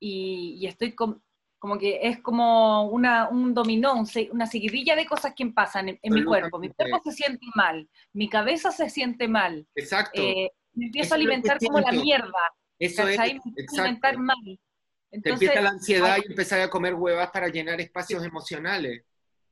y, 0.00 0.64
estoy 0.66 0.94
com- 0.94 1.20
como 1.66 1.80
que 1.80 1.98
es 2.00 2.20
como 2.20 2.84
una, 2.90 3.28
un 3.28 3.52
dominó, 3.52 3.94
un 3.94 4.06
una 4.30 4.46
seguidilla 4.46 4.94
de 4.94 5.04
cosas 5.04 5.34
que 5.34 5.44
pasan 5.46 5.88
en, 5.88 5.98
en 6.00 6.14
mi 6.14 6.22
cuerpo. 6.22 6.60
Mi 6.60 6.68
cuerpo 6.68 7.00
se 7.02 7.10
siente 7.10 7.44
mal, 7.56 7.88
mi 8.12 8.28
cabeza 8.28 8.70
se 8.70 8.88
siente 8.88 9.26
mal, 9.26 9.66
Exacto. 9.74 10.22
eh, 10.22 10.52
me 10.74 10.86
empiezo 10.86 11.06
Eso 11.06 11.14
a 11.14 11.16
alimentar 11.16 11.58
como 11.58 11.80
la 11.80 11.90
mierda, 11.90 12.38
Eso 12.78 13.08
es. 13.08 13.18
Me 13.18 13.40
empiezo 13.44 13.80
a 13.80 13.84
alimentar 13.84 14.16
mal. 14.16 14.36
Te 14.44 15.16
Entonces, 15.16 15.48
empieza 15.48 15.60
la 15.60 15.70
ansiedad 15.70 16.18
y 16.18 16.30
empezar 16.30 16.60
a 16.60 16.70
comer 16.70 16.94
huevas 16.94 17.30
para 17.32 17.48
llenar 17.48 17.80
espacios 17.80 18.24
emocionales. 18.24 19.04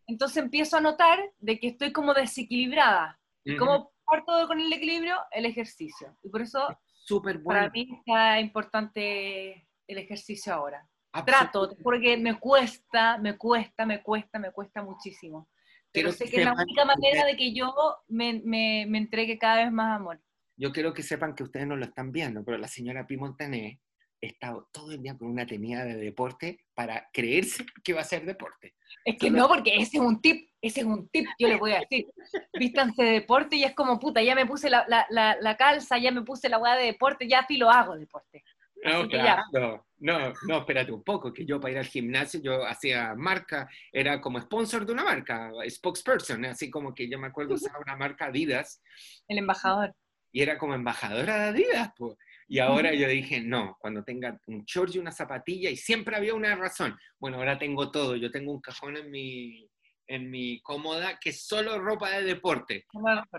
entonces 0.06 0.36
empiezo 0.36 0.76
a 0.76 0.80
notar 0.80 1.18
de 1.38 1.58
que 1.58 1.66
estoy 1.66 1.90
como 1.90 2.14
desequilibrada. 2.14 3.18
¿Y 3.42 3.56
Ujú. 3.56 3.58
cómo 3.66 3.92
parto 4.06 4.46
con 4.46 4.60
el 4.60 4.72
equilibrio? 4.72 5.16
El 5.32 5.46
ejercicio. 5.46 6.16
Y 6.22 6.28
por 6.28 6.42
eso 6.42 6.68
Súper 6.92 7.38
bueno. 7.38 7.58
para 7.60 7.70
mí 7.70 7.88
está 7.98 8.38
importante 8.38 9.66
el 9.88 9.98
ejercicio 9.98 10.54
ahora. 10.54 10.88
Trato, 11.24 11.76
porque 11.82 12.16
me 12.16 12.38
cuesta, 12.38 13.18
me 13.18 13.36
cuesta, 13.36 13.86
me 13.86 14.02
cuesta, 14.02 14.38
me 14.38 14.50
cuesta 14.50 14.82
muchísimo. 14.82 15.48
Pero 15.92 16.08
Quiero 16.08 16.12
sé 16.12 16.24
que 16.24 16.30
que 16.32 16.36
es 16.38 16.44
la 16.44 16.54
única 16.54 16.84
manera 16.84 17.24
de 17.24 17.36
que 17.36 17.54
yo 17.54 17.72
me, 18.08 18.40
me, 18.44 18.84
me 18.88 18.98
entregue 18.98 19.38
cada 19.38 19.62
vez 19.62 19.70
más 19.70 19.96
amor. 20.00 20.20
Yo 20.56 20.72
quiero 20.72 20.92
que 20.92 21.02
sepan 21.02 21.34
que 21.34 21.44
ustedes 21.44 21.66
no 21.66 21.76
lo 21.76 21.84
están 21.84 22.10
viendo, 22.10 22.44
pero 22.44 22.58
la 22.58 22.66
señora 22.68 23.06
Pi 23.06 23.16
Montané 23.16 23.80
está 24.20 24.56
todo 24.72 24.92
el 24.92 25.02
día 25.02 25.16
con 25.16 25.28
una 25.28 25.46
tenida 25.46 25.84
de 25.84 25.96
deporte 25.96 26.64
para 26.74 27.08
creerse 27.12 27.64
que 27.84 27.92
va 27.92 28.00
a 28.00 28.04
ser 28.04 28.24
deporte. 28.24 28.74
Es 29.04 29.16
que 29.18 29.26
Solo- 29.28 29.38
no, 29.38 29.48
porque 29.48 29.76
ese 29.76 29.98
es 29.98 30.02
un 30.02 30.20
tip, 30.20 30.48
ese 30.60 30.80
es 30.80 30.86
un 30.86 31.08
tip, 31.08 31.26
yo 31.38 31.48
les 31.48 31.58
voy 31.60 31.72
a 31.72 31.80
decir. 31.80 32.06
Vístanse 32.54 33.02
de 33.02 33.10
deporte 33.10 33.56
y 33.56 33.64
es 33.64 33.74
como, 33.74 33.98
puta, 33.98 34.22
ya 34.22 34.34
me 34.34 34.46
puse 34.46 34.70
la, 34.70 34.84
la, 34.88 35.06
la, 35.10 35.36
la 35.40 35.56
calza, 35.56 35.98
ya 35.98 36.10
me 36.10 36.22
puse 36.22 36.48
la 36.48 36.58
weá 36.58 36.74
de 36.76 36.86
deporte, 36.86 37.28
ya 37.28 37.44
sí 37.46 37.56
lo 37.56 37.70
hago 37.70 37.96
deporte. 37.96 38.42
No, 38.84 39.08
ya. 39.08 39.42
claro. 39.50 39.86
No, 39.98 40.34
no, 40.46 40.58
espérate 40.58 40.92
un 40.92 41.02
poco, 41.02 41.32
que 41.32 41.46
yo 41.46 41.58
para 41.58 41.72
ir 41.72 41.78
al 41.78 41.86
gimnasio 41.86 42.40
yo 42.42 42.66
hacía 42.66 43.14
marca, 43.16 43.66
era 43.90 44.20
como 44.20 44.38
sponsor 44.38 44.84
de 44.84 44.92
una 44.92 45.04
marca, 45.04 45.50
spokesperson, 45.66 46.44
así 46.44 46.70
como 46.70 46.94
que 46.94 47.08
yo 47.08 47.18
me 47.18 47.28
acuerdo 47.28 47.54
usar 47.54 47.72
una 47.80 47.96
marca 47.96 48.26
Adidas 48.26 48.82
El 49.26 49.38
embajador. 49.38 49.94
y 50.30 50.42
era 50.42 50.58
como 50.58 50.74
embajadora 50.74 51.36
de 51.36 51.44
Adidas, 51.44 51.90
pues. 51.96 52.16
Y 52.46 52.58
ahora 52.58 52.92
yo 52.92 53.08
dije, 53.08 53.40
no, 53.40 53.78
cuando 53.80 54.04
tenga 54.04 54.38
un 54.48 54.64
short 54.66 54.94
y 54.94 54.98
una 54.98 55.10
zapatilla, 55.10 55.70
y 55.70 55.76
siempre 55.76 56.16
había 56.16 56.34
una 56.34 56.54
razón. 56.54 56.94
Bueno, 57.18 57.38
ahora 57.38 57.58
tengo 57.58 57.90
todo, 57.90 58.16
yo 58.16 58.30
tengo 58.30 58.52
un 58.52 58.60
cajón 58.60 58.98
en 58.98 59.10
mi, 59.10 59.66
en 60.06 60.30
mi 60.30 60.60
cómoda 60.60 61.18
que 61.18 61.30
es 61.30 61.46
solo 61.46 61.78
ropa 61.78 62.10
de 62.10 62.24
deporte. 62.24 62.84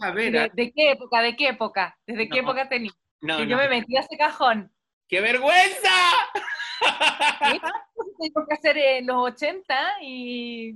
A 0.01 0.11
ver, 0.11 0.31
¿De, 0.31 0.39
ah. 0.39 0.49
de 0.51 0.71
qué 0.71 0.91
época? 0.91 1.21
¿De 1.21 1.35
qué 1.35 1.49
época? 1.49 1.95
¿Desde 2.07 2.27
qué 2.27 2.39
época 2.39 2.67
tenía? 2.67 2.91
Yo 3.21 3.57
me 3.57 3.69
metí 3.69 3.95
a 3.95 4.01
ese 4.01 4.17
cajón. 4.17 4.71
¡Qué 5.07 5.21
vergüenza! 5.21 5.89
Tengo 8.19 8.47
que 8.47 8.53
hacer 8.55 8.77
en 8.77 9.07
los 9.07 9.17
80 9.33 9.75
y 10.01 10.73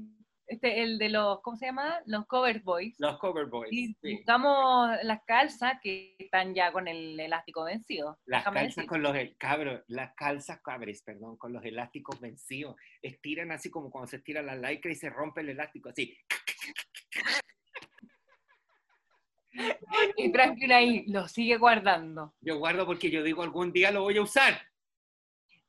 este, 0.49 0.81
el 0.81 0.97
de 0.97 1.09
los, 1.09 1.41
¿cómo 1.41 1.57
se 1.57 1.67
llama? 1.67 1.99
Los 2.05 2.25
cover 2.25 2.61
boys. 2.61 2.95
Los 2.99 3.19
cover 3.19 3.45
boys. 3.45 3.71
Y 3.71 3.93
sí. 4.01 4.15
buscamos 4.15 4.89
las 5.03 5.23
calzas 5.23 5.79
que 5.81 6.15
están 6.17 6.55
ya 6.55 6.71
con 6.71 6.87
el 6.87 7.19
elástico 7.19 7.63
vencido. 7.63 8.19
Las 8.25 8.41
déjame 8.41 8.61
calzas 8.61 8.75
decir. 8.75 8.89
con 8.89 9.03
los 9.03 9.15
cabros, 9.37 9.81
las 9.87 10.13
calzas 10.15 10.59
cabres, 10.61 11.03
perdón, 11.03 11.37
con 11.37 11.53
los 11.53 11.63
elásticos 11.63 12.19
vencidos. 12.19 12.75
Estiran 13.01 13.51
así 13.51 13.69
como 13.69 13.91
cuando 13.91 14.07
se 14.07 14.17
estira 14.17 14.41
la 14.41 14.55
lycra 14.55 14.91
y 14.91 14.95
se 14.95 15.09
rompe 15.09 15.41
el 15.41 15.49
elástico, 15.49 15.89
así. 15.89 16.17
Y 20.17 20.31
tranquila 20.31 20.77
ahí, 20.77 21.05
lo 21.07 21.27
sigue 21.27 21.57
guardando. 21.57 22.33
Yo 22.41 22.57
guardo 22.57 22.85
porque 22.85 23.09
yo 23.09 23.23
digo 23.23 23.41
algún 23.41 23.71
día 23.71 23.91
lo 23.91 24.03
voy 24.03 24.17
a 24.17 24.21
usar. 24.21 24.61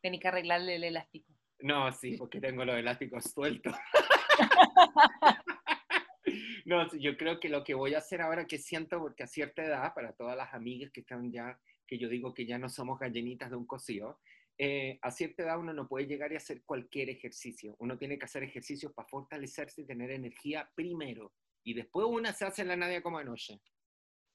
Tenés 0.01 0.21
que 0.21 0.29
arreglarle 0.29 0.77
el 0.77 0.85
elástico. 0.85 1.33
No, 1.61 1.93
sí, 1.93 2.17
porque 2.17 2.41
tengo 2.41 2.65
los 2.65 2.77
elásticos 2.77 3.25
sueltos. 3.25 3.75
No, 6.67 6.89
yo 6.97 7.17
creo 7.17 7.41
que 7.41 7.49
lo 7.49 7.65
que 7.65 7.75
voy 7.75 7.95
a 7.95 7.99
hacer 7.99 8.21
ahora 8.23 8.47
que 8.47 8.59
siento, 8.59 9.01
porque 9.01 9.25
a 9.25 9.27
cierta 9.27 9.65
edad, 9.65 9.93
para 9.93 10.13
todas 10.13 10.37
las 10.37 10.55
amigas 10.55 10.93
que 10.93 11.01
están 11.01 11.33
ya, 11.33 11.59
que 11.85 11.99
yo 11.99 12.09
digo 12.09 12.33
que 12.33 12.47
ya 12.47 12.59
no 12.59 12.69
somos 12.69 12.99
gallinitas 13.01 13.51
de 13.51 13.57
un 13.57 13.67
cocido, 13.67 14.21
eh, 14.57 14.99
a 15.03 15.11
cierta 15.11 15.43
edad 15.43 15.59
uno 15.59 15.73
no 15.73 15.89
puede 15.89 16.07
llegar 16.07 16.33
y 16.33 16.37
hacer 16.37 16.63
cualquier 16.65 17.09
ejercicio. 17.11 17.75
Uno 17.79 17.99
tiene 17.99 18.19
que 18.19 18.27
hacer 18.27 18.43
ejercicios 18.43 18.93
para 18.93 19.09
fortalecerse 19.09 19.83
y 19.83 19.87
tener 19.87 20.11
energía 20.11 20.71
primero. 20.75 21.33
Y 21.65 21.75
después 21.75 22.07
una 22.09 22.33
se 22.33 22.45
hace 22.45 22.65
la 22.65 22.77
Nadia 22.77 23.03
como 23.03 23.19
anoche. 23.19 23.61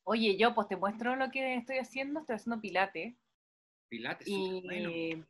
Oye, 0.03 0.37
yo 0.37 0.53
pues 0.53 0.67
te 0.67 0.75
muestro 0.75 1.15
lo 1.15 1.31
que 1.31 1.55
estoy 1.55 1.77
haciendo. 1.79 2.19
Estoy 2.19 2.35
haciendo 2.35 2.61
pilates. 2.61 3.15
Pilates, 3.89 4.27
Y 4.27 4.61
bueno. 4.63 5.25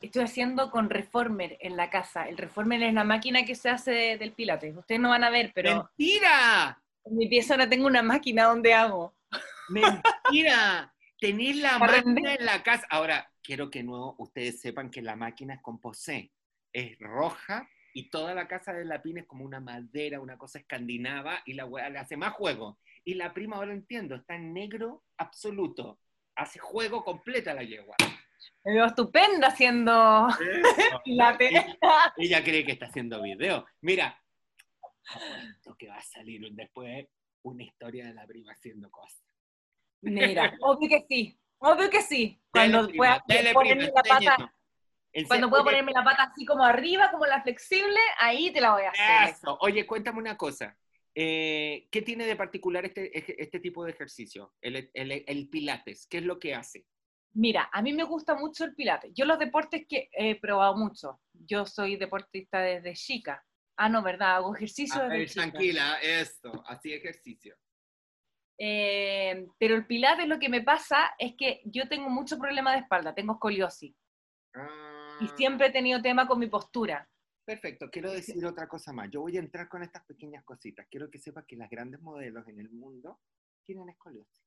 estoy 0.00 0.22
haciendo 0.22 0.70
con 0.70 0.90
Reformer 0.90 1.56
en 1.60 1.76
la 1.76 1.90
casa. 1.90 2.28
El 2.28 2.36
Reformer 2.36 2.82
es 2.82 2.94
la 2.94 3.04
máquina 3.04 3.44
que 3.44 3.54
se 3.54 3.68
hace 3.70 3.90
de- 3.92 4.18
del 4.18 4.32
pilates. 4.32 4.76
Ustedes 4.76 5.00
no 5.00 5.10
van 5.10 5.24
a 5.24 5.30
ver, 5.30 5.52
pero 5.54 5.88
¡Mentira! 5.98 6.82
en 7.04 7.16
mi 7.16 7.28
pieza 7.28 7.54
ahora 7.54 7.68
tengo 7.68 7.86
una 7.86 8.02
máquina 8.02 8.44
donde 8.44 8.74
hago. 8.74 9.14
Mentira, 9.68 10.92
tener 11.18 11.56
la 11.56 11.78
Para 11.78 12.02
máquina 12.02 12.34
en 12.34 12.44
la 12.44 12.62
casa. 12.62 12.86
Ahora, 12.90 13.30
quiero 13.42 13.70
que 13.70 13.82
no 13.82 14.14
ustedes 14.18 14.60
sepan 14.60 14.90
que 14.90 15.02
la 15.02 15.16
máquina 15.16 15.54
es 15.54 15.62
composé. 15.62 16.32
Es 16.72 16.98
roja 16.98 17.68
y 17.92 18.10
toda 18.10 18.34
la 18.34 18.46
casa 18.46 18.72
de 18.72 18.84
la 18.84 19.02
pina 19.02 19.20
es 19.20 19.26
como 19.26 19.44
una 19.44 19.60
madera, 19.60 20.20
una 20.20 20.38
cosa 20.38 20.58
escandinava 20.58 21.42
y 21.44 21.54
la 21.54 21.66
weá 21.66 21.88
le 21.90 21.98
hace 21.98 22.16
más 22.16 22.32
juego. 22.34 22.78
Y 23.04 23.14
la 23.14 23.32
prima, 23.32 23.56
ahora 23.56 23.72
entiendo, 23.72 24.14
está 24.14 24.34
en 24.34 24.52
negro 24.52 25.04
absoluto. 25.16 25.98
Hace 26.36 26.58
juego 26.58 27.04
completa 27.04 27.54
la 27.54 27.62
yegua. 27.62 27.96
Me 28.64 28.74
veo 28.74 28.86
estupenda 28.86 29.48
haciendo 29.48 30.28
pilates. 31.04 31.50
Ella, 31.50 32.14
ella 32.16 32.44
cree 32.44 32.64
que 32.64 32.72
está 32.72 32.86
haciendo 32.86 33.22
video. 33.22 33.66
Mira, 33.80 34.22
apuesto 34.82 35.76
que 35.76 35.88
va 35.88 35.96
a 35.96 36.02
salir 36.02 36.46
después 36.52 37.06
una 37.42 37.64
historia 37.64 38.06
de 38.06 38.14
la 38.14 38.26
prima 38.26 38.52
haciendo 38.52 38.90
cosas. 38.90 39.22
Mira, 40.02 40.56
obvio 40.60 40.88
que 40.88 41.04
sí. 41.08 41.38
Obvio 41.58 41.90
que 41.90 42.02
sí. 42.02 42.40
Cuando 42.50 42.88
pueda 42.88 43.22
prima, 43.26 43.52
la 43.94 44.02
pata, 44.02 44.54
Ense- 45.12 45.26
cuando 45.28 45.48
pueda 45.50 45.62
Oye, 45.62 45.70
ponerme 45.72 45.92
la 45.92 46.04
pata 46.04 46.22
así 46.24 46.44
como 46.46 46.64
arriba, 46.64 47.10
como 47.10 47.26
la 47.26 47.42
flexible, 47.42 47.98
ahí 48.18 48.52
te 48.52 48.60
la 48.60 48.72
voy 48.72 48.82
a 48.82 48.90
hacer. 48.90 49.34
Eso. 49.34 49.58
Oye, 49.60 49.86
cuéntame 49.86 50.18
una 50.18 50.36
cosa. 50.36 50.76
Eh, 51.14 51.88
¿Qué 51.90 52.02
tiene 52.02 52.24
de 52.26 52.36
particular 52.36 52.84
este, 52.84 53.12
eje- 53.12 53.34
este 53.38 53.58
tipo 53.60 53.84
de 53.84 53.90
ejercicio? 53.90 54.54
El, 54.60 54.90
el- 54.94 55.24
el 55.26 55.48
pilates. 55.48 56.06
¿Qué 56.06 56.18
es 56.18 56.24
lo 56.24 56.38
que 56.38 56.54
hace? 56.54 56.86
Mira, 57.32 57.68
a 57.72 57.82
mí 57.82 57.92
me 57.92 58.04
gusta 58.04 58.34
mucho 58.34 58.64
el 58.64 58.74
pilates. 58.74 59.12
Yo 59.14 59.24
los 59.24 59.38
deportes 59.38 59.86
que 59.88 60.08
he 60.12 60.38
probado 60.40 60.76
mucho. 60.76 61.20
Yo 61.32 61.66
soy 61.66 61.96
deportista 61.96 62.60
desde 62.60 62.94
chica. 62.94 63.44
Ah, 63.76 63.88
no, 63.88 64.02
¿verdad? 64.02 64.36
Hago 64.36 64.54
ejercicio 64.54 65.00
A 65.00 65.04
desde 65.04 65.18
ver, 65.18 65.28
chica. 65.28 65.40
tranquila, 65.42 65.98
esto, 66.02 66.62
así 66.66 66.92
ejercicio. 66.92 67.56
Eh, 68.58 69.46
pero 69.58 69.74
el 69.74 69.86
pilates 69.86 70.28
lo 70.28 70.38
que 70.38 70.48
me 70.50 70.60
pasa 70.62 71.14
es 71.18 71.34
que 71.36 71.62
yo 71.64 71.88
tengo 71.88 72.10
mucho 72.10 72.38
problema 72.38 72.72
de 72.72 72.80
espalda, 72.80 73.14
tengo 73.14 73.32
escoliosis. 73.34 73.94
Y 75.20 75.26
Ah, 75.26 75.34
siempre 75.36 75.66
he 75.68 75.70
tenido 75.70 76.00
tema 76.00 76.26
con 76.26 76.38
mi 76.38 76.46
postura. 76.46 77.08
Perfecto, 77.44 77.90
quiero 77.90 78.10
decir 78.12 78.44
otra 78.46 78.68
cosa 78.68 78.92
más. 78.92 79.10
Yo 79.10 79.22
voy 79.22 79.36
a 79.36 79.40
entrar 79.40 79.68
con 79.68 79.82
estas 79.82 80.04
pequeñas 80.04 80.44
cositas. 80.44 80.86
Quiero 80.90 81.10
que 81.10 81.18
sepas 81.18 81.44
que 81.46 81.56
las 81.56 81.68
grandes 81.68 82.00
modelos 82.00 82.46
en 82.48 82.60
el 82.60 82.70
mundo 82.70 83.20
tienen 83.64 83.88
escoliosis. 83.88 84.44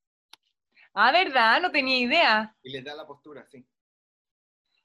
Ah, 0.93 1.11
¿verdad? 1.11 1.61
No 1.61 1.71
tenía 1.71 1.99
idea. 1.99 2.55
Y 2.63 2.71
les 2.71 2.83
da 2.83 2.95
la 2.95 3.05
postura, 3.05 3.45
sí. 3.49 3.65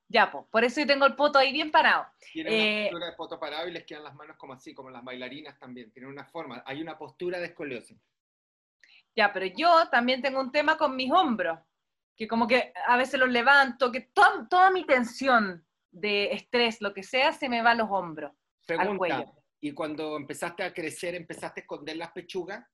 Ya, 0.08 0.30
pues, 0.32 0.46
por 0.50 0.64
eso 0.64 0.80
yo 0.80 0.86
tengo 0.86 1.04
el 1.06 1.14
poto 1.16 1.38
ahí 1.38 1.52
bien 1.52 1.70
parado. 1.70 2.06
Tienen 2.32 2.52
Eh, 2.52 2.56
una 2.56 2.88
postura 2.90 3.06
de 3.06 3.12
poto 3.16 3.40
parado 3.40 3.68
y 3.68 3.72
les 3.72 3.84
quedan 3.84 4.04
las 4.04 4.14
manos 4.14 4.36
como 4.38 4.54
así, 4.54 4.74
como 4.74 4.88
las 4.90 5.04
bailarinas 5.04 5.58
también. 5.58 5.92
Tienen 5.92 6.10
una 6.10 6.24
forma. 6.24 6.62
Hay 6.66 6.80
una 6.80 6.96
postura 6.98 7.38
de 7.38 7.46
escoliosis. 7.46 7.98
Ya, 9.14 9.32
pero 9.32 9.46
yo 9.46 9.88
también 9.90 10.22
tengo 10.22 10.40
un 10.40 10.50
tema 10.50 10.78
con 10.78 10.96
mis 10.96 11.10
hombros, 11.12 11.58
que 12.16 12.26
como 12.26 12.46
que 12.46 12.72
a 12.86 12.96
veces 12.96 13.20
los 13.20 13.28
levanto, 13.28 13.92
que 13.92 14.00
to- 14.00 14.46
toda 14.48 14.70
mi 14.70 14.84
tensión 14.86 15.64
de 15.90 16.32
estrés, 16.32 16.80
lo 16.80 16.92
que 16.92 17.02
sea, 17.02 17.32
se 17.32 17.48
me 17.48 17.62
va 17.62 17.72
a 17.72 17.74
los 17.74 17.88
hombros. 17.90 18.32
Pregunta, 18.66 18.96
cuello. 18.96 19.32
¿y 19.60 19.72
cuando 19.72 20.16
empezaste 20.16 20.62
a 20.62 20.72
crecer, 20.72 21.14
empezaste 21.14 21.60
a 21.60 21.62
esconder 21.62 21.96
las 21.96 22.12
pechugas? 22.12 22.64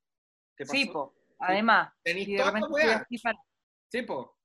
¿Qué 0.57 0.67
Sí, 0.67 0.87
po, 0.87 1.15
además. 1.39 1.93
¿Tenís 2.03 2.29
Y, 2.29 2.37
toda 2.37 2.53
Sí, 3.91 4.03
po. 4.03 4.37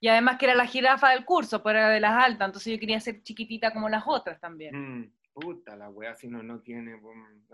y 0.00 0.08
además 0.08 0.38
que 0.38 0.46
era 0.46 0.54
la 0.54 0.66
jirafa 0.66 1.10
del 1.10 1.24
curso, 1.24 1.62
pero 1.62 1.78
era 1.78 1.88
de 1.90 2.00
las 2.00 2.22
altas, 2.22 2.46
entonces 2.46 2.72
yo 2.72 2.80
quería 2.80 3.00
ser 3.00 3.22
chiquitita 3.22 3.72
como 3.72 3.88
las 3.88 4.04
otras 4.06 4.40
también. 4.40 4.74
Mm, 4.74 5.15
puta 5.36 5.76
la 5.76 5.90
weá, 5.90 6.14
si 6.14 6.28
uno 6.28 6.42
no 6.42 6.60
tiene... 6.60 6.98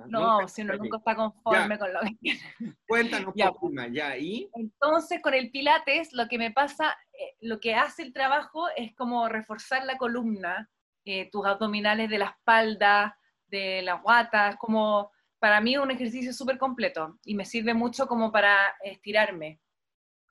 No, 0.07 0.47
si 0.47 0.62
uno 0.62 0.76
nunca 0.76 0.99
está 0.99 1.16
conforme 1.16 1.78
con 1.78 1.93
lo 1.93 2.01
que 2.01 2.39
Cuéntanos 2.87 3.33
Ya, 3.37 3.49
un 3.49 3.55
poco 3.55 3.70
más, 3.72 3.89
ya, 3.91 4.16
¿y? 4.16 4.49
Entonces, 4.55 5.20
con 5.20 5.35
el 5.35 5.51
Pilates, 5.51 6.12
lo 6.12 6.28
que 6.28 6.39
me 6.39 6.53
pasa, 6.53 6.97
eh, 7.12 7.37
lo 7.41 7.59
que 7.59 7.74
hace 7.74 8.03
el 8.03 8.12
trabajo 8.12 8.68
es 8.76 8.95
como 8.95 9.28
reforzar 9.28 9.85
la 9.85 9.97
columna, 9.97 10.70
eh, 11.05 11.28
tus 11.30 11.45
abdominales 11.45 12.09
de 12.09 12.18
la 12.18 12.26
espalda, 12.26 13.18
de 13.49 13.83
la 13.83 13.95
guata, 13.95 14.51
es 14.51 14.57
como, 14.57 15.11
para 15.41 15.61
mí 15.61 15.76
un 15.76 15.91
ejercicio 15.91 16.33
súper 16.33 16.59
completo 16.59 17.18
y 17.24 17.35
me 17.35 17.45
sirve 17.45 17.74
mucho 17.74 18.07
como 18.07 18.30
para 18.30 18.76
estirarme, 18.85 19.61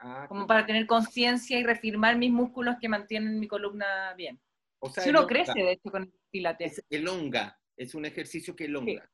Ah, 0.04 0.26
como 0.28 0.48
para 0.48 0.66
tener 0.66 0.88
conciencia 0.88 1.60
y 1.60 1.64
reafirmar 1.64 2.18
mis 2.18 2.32
músculos 2.32 2.78
que 2.82 2.90
mantienen 2.90 3.40
mi 3.40 3.48
columna 3.48 4.16
bien. 4.16 4.42
o 4.80 4.90
sea, 4.90 5.04
Si 5.04 5.12
uno 5.12 5.28
crece, 5.28 5.54
de 5.54 5.74
hecho, 5.74 5.92
con 5.92 6.04
el 6.04 6.21
Pilates. 6.32 6.80
Es 6.80 6.86
elonga, 6.90 7.60
es 7.76 7.94
un 7.96 8.06
ejercicio 8.06 8.56
que 8.56 8.66
elonga. 8.66 9.10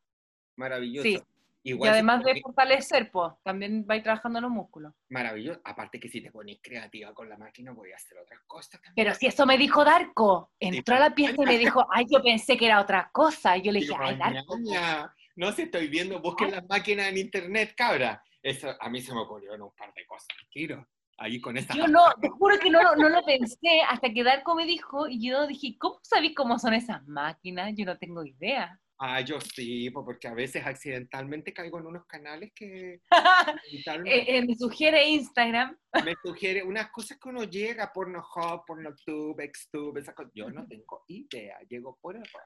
Maravilloso. 0.55 1.03
Sí. 1.07 1.19
Y 1.63 1.71
Igual 1.71 1.89
si 1.89 1.93
además 1.95 2.23
de 2.23 2.39
fortalecer, 2.39 3.11
pues, 3.11 3.33
también 3.43 3.85
vais 3.85 4.01
trabajando 4.01 4.39
los 4.39 4.49
músculos. 4.49 4.93
Maravilloso. 5.09 5.59
Aparte 5.65 5.99
que 5.99 6.07
si 6.07 6.21
te 6.21 6.31
pones 6.31 6.59
creativa 6.61 7.13
con 7.13 7.27
la 7.27 7.37
máquina, 7.37 7.73
voy 7.73 7.91
a 7.91 7.97
hacer 7.97 8.17
otras 8.19 8.39
cosas 8.47 8.79
también. 8.81 8.93
Pero 8.95 9.13
si 9.13 9.27
eso 9.27 9.45
me 9.45 9.57
dijo 9.57 9.83
Darko, 9.83 10.53
entró 10.61 10.95
a 10.95 10.99
la 10.99 11.13
pieza 11.15 11.35
y 11.37 11.45
me 11.45 11.57
dijo, 11.57 11.85
ay, 11.91 12.05
yo 12.09 12.21
pensé 12.23 12.55
que 12.55 12.67
era 12.67 12.79
otra 12.79 13.09
cosa. 13.11 13.57
Y 13.57 13.63
yo 13.63 13.71
le 13.73 13.79
dije, 13.81 13.93
ay, 13.99 14.15
Darko. 14.17 14.57
"Ñaña, 14.59 15.13
No 15.35 15.51
sé, 15.51 15.63
estoy 15.63 15.87
viendo, 15.89 16.21
busquen 16.21 16.51
las 16.51 16.65
máquinas 16.69 17.09
en 17.09 17.17
internet, 17.17 17.73
cabra. 17.75 18.23
Eso 18.41 18.73
a 18.79 18.89
mí 18.89 19.01
se 19.01 19.13
me 19.13 19.19
ocurrió 19.19 19.53
en 19.53 19.61
un 19.61 19.71
par 19.75 19.93
de 19.93 20.05
cosas. 20.05 20.29
Tiro. 20.49 20.87
Ahí 21.17 21.41
con 21.41 21.57
esta. 21.57 21.73
Yo 21.75 21.87
no, 21.87 22.01
te 22.21 22.29
juro 22.29 22.57
que 22.59 22.69
no, 22.69 22.81
lo- 22.83 22.95
no 22.95 23.09
lo 23.09 23.23
pensé 23.23 23.81
hasta 23.89 24.11
que 24.13 24.23
Darko 24.23 24.55
me 24.55 24.65
dijo 24.65 25.07
y 25.07 25.19
yo 25.27 25.47
dije, 25.47 25.75
¿cómo 25.79 25.99
sabéis 26.03 26.35
cómo 26.35 26.59
son 26.59 26.73
esas 26.73 27.05
máquinas? 27.07 27.73
Yo 27.75 27.85
no 27.85 27.97
tengo 27.97 28.23
idea. 28.23 28.79
Ah, 28.99 29.21
yo 29.21 29.39
sí, 29.39 29.91
po, 29.91 30.03
porque 30.03 30.27
a 30.27 30.33
veces 30.33 30.65
accidentalmente 30.65 31.53
caigo 31.53 31.77
en 31.77 31.85
unos 31.85 32.05
canales 32.07 32.51
que 32.55 32.99
Eh, 34.05 34.25
eh, 34.37 34.45
me 34.45 34.55
sugiere 34.55 35.07
Instagram. 35.07 35.77
me 36.05 36.15
sugiere 36.23 36.63
unas 36.63 36.89
cosas 36.89 37.19
que 37.19 37.29
uno 37.29 37.43
llega, 37.43 37.91
Pornhub, 37.93 38.65
Pornotube, 38.65 39.51
Xtube, 39.53 39.99
esas 40.01 40.15
cosas. 40.15 40.31
Yo 40.33 40.49
no 40.49 40.65
tengo 40.67 41.03
idea, 41.07 41.59
llego 41.69 41.97
por 42.01 42.15
error. 42.15 42.43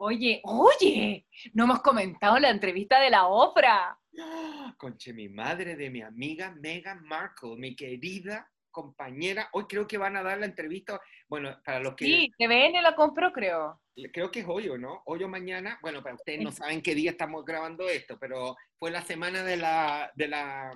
Oye, 0.00 0.40
oye, 0.44 1.26
no 1.54 1.64
hemos 1.64 1.82
comentado 1.82 2.38
la 2.38 2.50
entrevista 2.50 3.00
de 3.00 3.10
la 3.10 3.26
Oprah. 3.26 3.98
¡Ah! 4.20 4.74
Conche, 4.76 5.12
mi 5.12 5.28
madre 5.28 5.76
de 5.76 5.90
mi 5.90 6.02
amiga 6.02 6.50
Meghan 6.50 7.02
Markle, 7.04 7.56
mi 7.56 7.74
querida 7.76 8.50
compañera. 8.70 9.48
Hoy 9.52 9.64
creo 9.68 9.86
que 9.86 9.98
van 9.98 10.16
a 10.16 10.22
dar 10.22 10.38
la 10.38 10.46
entrevista. 10.46 11.00
Bueno, 11.28 11.60
para 11.64 11.80
los 11.80 11.94
que. 11.94 12.04
Sí, 12.04 12.32
TVN 12.38 12.82
la 12.82 12.94
compró, 12.94 13.32
creo. 13.32 13.80
Creo 14.12 14.30
que 14.30 14.40
es 14.40 14.46
hoy 14.48 14.68
o 14.68 14.78
no. 14.78 15.02
Hoy 15.06 15.22
o 15.24 15.28
mañana. 15.28 15.78
Bueno, 15.82 16.02
para 16.02 16.14
ustedes 16.14 16.40
no 16.40 16.52
saben 16.52 16.80
qué 16.82 16.94
día 16.94 17.10
estamos 17.10 17.44
grabando 17.44 17.88
esto, 17.88 18.18
pero 18.18 18.56
fue 18.78 18.90
la 18.90 19.02
semana 19.02 19.42
de 19.42 19.56
la. 19.56 20.12
De 20.14 20.28
la... 20.28 20.72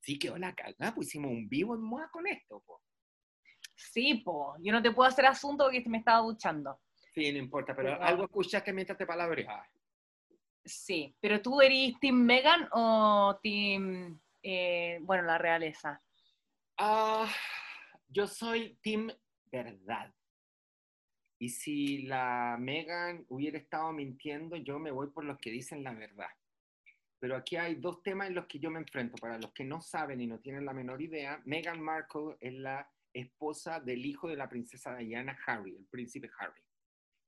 Sí, 0.00 0.18
que 0.18 0.30
hola, 0.30 0.54
cagada. 0.54 0.94
Pues 0.94 1.08
hicimos 1.08 1.30
un 1.30 1.48
vivo 1.48 1.74
en 1.74 1.82
moda 1.82 2.08
con 2.12 2.26
esto. 2.26 2.62
po. 2.66 2.82
Sí, 3.74 4.22
po, 4.24 4.56
yo 4.60 4.72
no 4.72 4.82
te 4.82 4.90
puedo 4.90 5.08
hacer 5.08 5.26
asunto 5.26 5.64
porque 5.64 5.82
me 5.88 5.98
estaba 5.98 6.20
duchando. 6.20 6.80
Sí, 7.14 7.32
no 7.32 7.38
importa, 7.38 7.74
pero 7.74 8.00
algo 8.02 8.24
escuchaste 8.24 8.72
mientras 8.72 8.98
te 8.98 9.06
palabreaba. 9.06 9.66
Sí, 10.66 11.16
pero 11.20 11.40
tú 11.40 11.60
eres 11.60 11.98
Team 12.00 12.16
Megan 12.16 12.68
o 12.72 13.38
Team, 13.40 14.20
eh, 14.42 14.98
bueno, 15.02 15.22
la 15.22 15.38
realeza. 15.38 16.02
Ah, 16.76 17.32
yo 18.08 18.26
soy 18.26 18.76
Team 18.82 19.10
Verdad. 19.44 20.12
Y 21.38 21.50
si 21.50 22.02
la 22.02 22.56
Megan 22.58 23.24
hubiera 23.28 23.58
estado 23.58 23.92
mintiendo, 23.92 24.56
yo 24.56 24.80
me 24.80 24.90
voy 24.90 25.08
por 25.10 25.24
los 25.24 25.38
que 25.38 25.50
dicen 25.50 25.84
la 25.84 25.94
verdad. 25.94 26.30
Pero 27.20 27.36
aquí 27.36 27.56
hay 27.56 27.76
dos 27.76 28.02
temas 28.02 28.28
en 28.28 28.34
los 28.34 28.46
que 28.46 28.58
yo 28.58 28.70
me 28.70 28.80
enfrento. 28.80 29.16
Para 29.18 29.38
los 29.38 29.52
que 29.52 29.64
no 29.64 29.80
saben 29.80 30.20
y 30.20 30.26
no 30.26 30.40
tienen 30.40 30.64
la 30.64 30.72
menor 30.72 31.00
idea, 31.00 31.40
Meghan 31.44 31.80
Markle 31.80 32.36
es 32.40 32.54
la 32.54 32.90
esposa 33.12 33.78
del 33.78 34.04
hijo 34.04 34.28
de 34.28 34.36
la 34.36 34.48
princesa 34.48 34.96
Diana, 34.96 35.38
Harry, 35.46 35.76
el 35.76 35.86
príncipe 35.86 36.28
Harry, 36.38 36.60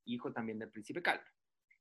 hijo 0.07 0.33
también 0.33 0.59
del 0.59 0.71
príncipe 0.71 1.01
Carlos. 1.01 1.38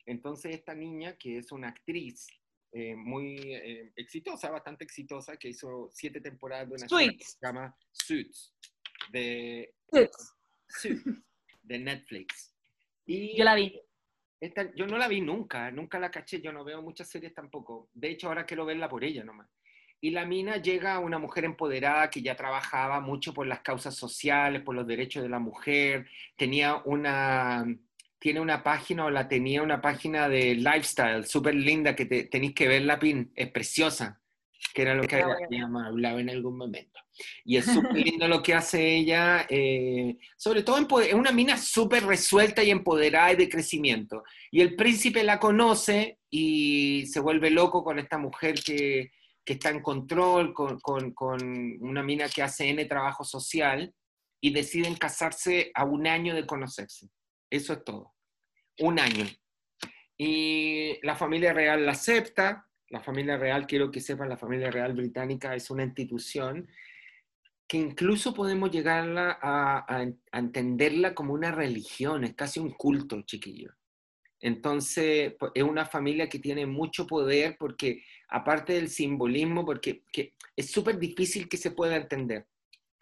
Entonces 0.08 0.56
esta 0.56 0.74
niña, 0.74 1.16
que 1.18 1.38
es 1.38 1.52
una 1.52 1.68
actriz 1.68 2.28
eh, 2.72 2.96
muy 2.96 3.36
eh, 3.54 3.92
exitosa, 3.96 4.50
bastante 4.50 4.84
exitosa, 4.84 5.38
que 5.38 5.50
hizo 5.50 5.90
siete 5.92 6.22
temporadas 6.22 6.70
de 6.70 6.76
una 6.76 6.88
serie 6.90 7.18
que 7.18 7.24
se 7.26 7.38
llama 7.42 7.78
Suits, 7.92 8.54
de, 9.12 9.74
Suits, 10.68 11.24
de 11.62 11.80
Netflix. 11.80 12.56
Y 13.06 13.38
Yo 13.38 13.44
la 13.44 13.56
vi. 13.56 13.80
esta- 14.40 14.74
yo 14.76 14.86
no 14.88 14.98
la 14.98 15.08
vi 15.08 15.22
nunca, 15.22 15.72
nunca 15.72 16.00
la 16.00 16.10
caché, 16.12 16.42
yo 16.42 16.52
no 16.52 16.64
veo 16.64 16.82
muchas 16.82 17.10
series 17.10 17.34
tampoco. 17.34 17.90
De 17.94 18.10
hecho, 18.10 18.28
ahora 18.28 18.46
quiero 18.46 18.66
verla 18.66 18.88
por 18.90 19.04
ella 19.04 19.24
nomás. 19.24 19.50
Y 20.00 20.12
la 20.12 20.26
mina 20.26 20.58
llega 20.58 20.94
a 20.94 21.00
una 21.00 21.18
mujer 21.20 21.44
empoderada 21.46 22.10
que 22.10 22.22
ya 22.22 22.36
trabajaba 22.36 23.00
mucho 23.02 23.34
por 23.34 23.48
las 23.48 23.62
causas 23.62 23.96
sociales, 23.96 24.62
por 24.62 24.76
los 24.76 24.86
derechos 24.86 25.24
de 25.24 25.30
la 25.30 25.40
mujer, 25.40 26.08
tenía 26.38 26.76
una, 26.86 27.66
tiene 28.20 28.40
una 28.40 28.64
página 28.64 29.06
o 29.06 29.10
la 29.10 29.28
tenía 29.28 29.62
una 29.62 29.82
página 29.82 30.28
de 30.28 30.56
lifestyle 30.56 31.26
súper 31.26 31.56
linda 31.56 31.96
que 31.96 32.06
te, 32.06 32.24
tenéis 32.26 32.54
que 32.54 32.68
verla, 32.68 32.98
Pin, 33.00 33.32
es 33.36 33.52
preciosa, 33.52 34.22
que 34.74 34.82
era 34.82 34.96
lo 34.96 35.04
que 35.04 35.18
La 35.18 35.26
voy 35.26 35.32
a 35.34 35.38
ver. 35.38 35.46
habíamos 35.46 35.86
hablado 35.86 36.20
en 36.20 36.30
algún 36.30 36.58
momento. 36.58 37.00
Y 37.46 37.58
es 37.58 37.66
súper 37.92 37.96
lindo 37.96 38.28
lo 38.28 38.42
que 38.42 38.54
hace 38.54 38.96
ella, 38.96 39.46
eh, 39.50 40.18
sobre 40.36 40.64
todo 40.64 41.00
es 41.02 41.14
una 41.14 41.32
mina 41.32 41.58
súper 41.58 42.06
resuelta 42.06 42.64
y 42.64 42.72
empoderada 42.72 43.34
y 43.34 43.36
de 43.36 43.50
crecimiento. 43.50 44.24
Y 44.52 44.62
el 44.62 44.76
príncipe 44.76 45.24
la 45.24 45.40
conoce 45.40 46.20
y 46.30 47.06
se 47.08 47.20
vuelve 47.20 47.50
loco 47.52 47.84
con 47.84 48.00
esta 48.00 48.18
mujer 48.18 48.56
que, 48.64 49.12
que 49.46 49.54
está 49.54 49.70
en 49.70 49.82
control, 49.82 50.54
con, 50.54 50.80
con- 50.80 51.12
con 51.14 51.40
una 51.82 52.04
mina 52.04 52.28
que 52.30 52.42
hace 52.44 52.70
N 52.70 52.84
trabajo 52.86 53.24
social 53.24 53.94
y 54.42 54.52
deciden 54.52 54.96
casarse 54.96 55.72
a 55.74 55.86
un 55.86 56.06
año 56.08 56.36
de 56.36 56.46
conocerse. 56.46 57.10
Eso 57.50 57.74
es 57.74 57.84
todo. 57.84 58.14
Un 58.80 59.00
año. 59.00 59.26
Y 60.18 61.00
la 61.06 61.16
familia 61.16 61.54
real 61.54 61.86
la 61.86 61.92
acepta. 61.94 62.68
La 62.90 63.02
familia 63.02 63.38
real, 63.38 63.68
quiero 63.68 63.92
que 63.92 64.00
sepan, 64.00 64.30
la 64.30 64.38
familia 64.38 64.72
real 64.72 64.94
británica 64.94 65.54
es 65.56 65.70
una 65.70 65.84
institución 65.84 66.68
que 67.68 67.78
incluso 67.78 68.34
podemos 68.34 68.72
llegarla 68.72 69.38
a, 69.42 69.80
a- 69.80 70.08
a 70.32 70.40
entenderla 70.40 71.14
como 71.14 71.34
una 71.34 71.52
religión, 71.52 72.24
es 72.24 72.34
casi 72.34 72.60
un 72.62 72.72
culto, 72.72 73.22
chiquillo. 73.24 73.74
Entonces, 74.40 75.34
pues, 75.38 75.52
es 75.56 75.64
una 75.64 75.86
familia 75.86 76.30
que 76.30 76.40
tiene 76.40 76.66
mucho 76.66 77.06
poder 77.08 77.58
porque, 77.60 78.04
aparte 78.30 78.74
del 78.74 78.88
simbolismo, 78.90 79.66
porque 79.66 80.04
que 80.14 80.34
es 80.56 80.72
súper 80.72 80.98
difícil 80.98 81.50
que 81.50 81.58
se 81.58 81.72
pueda 81.72 81.98
entender. 81.98 82.48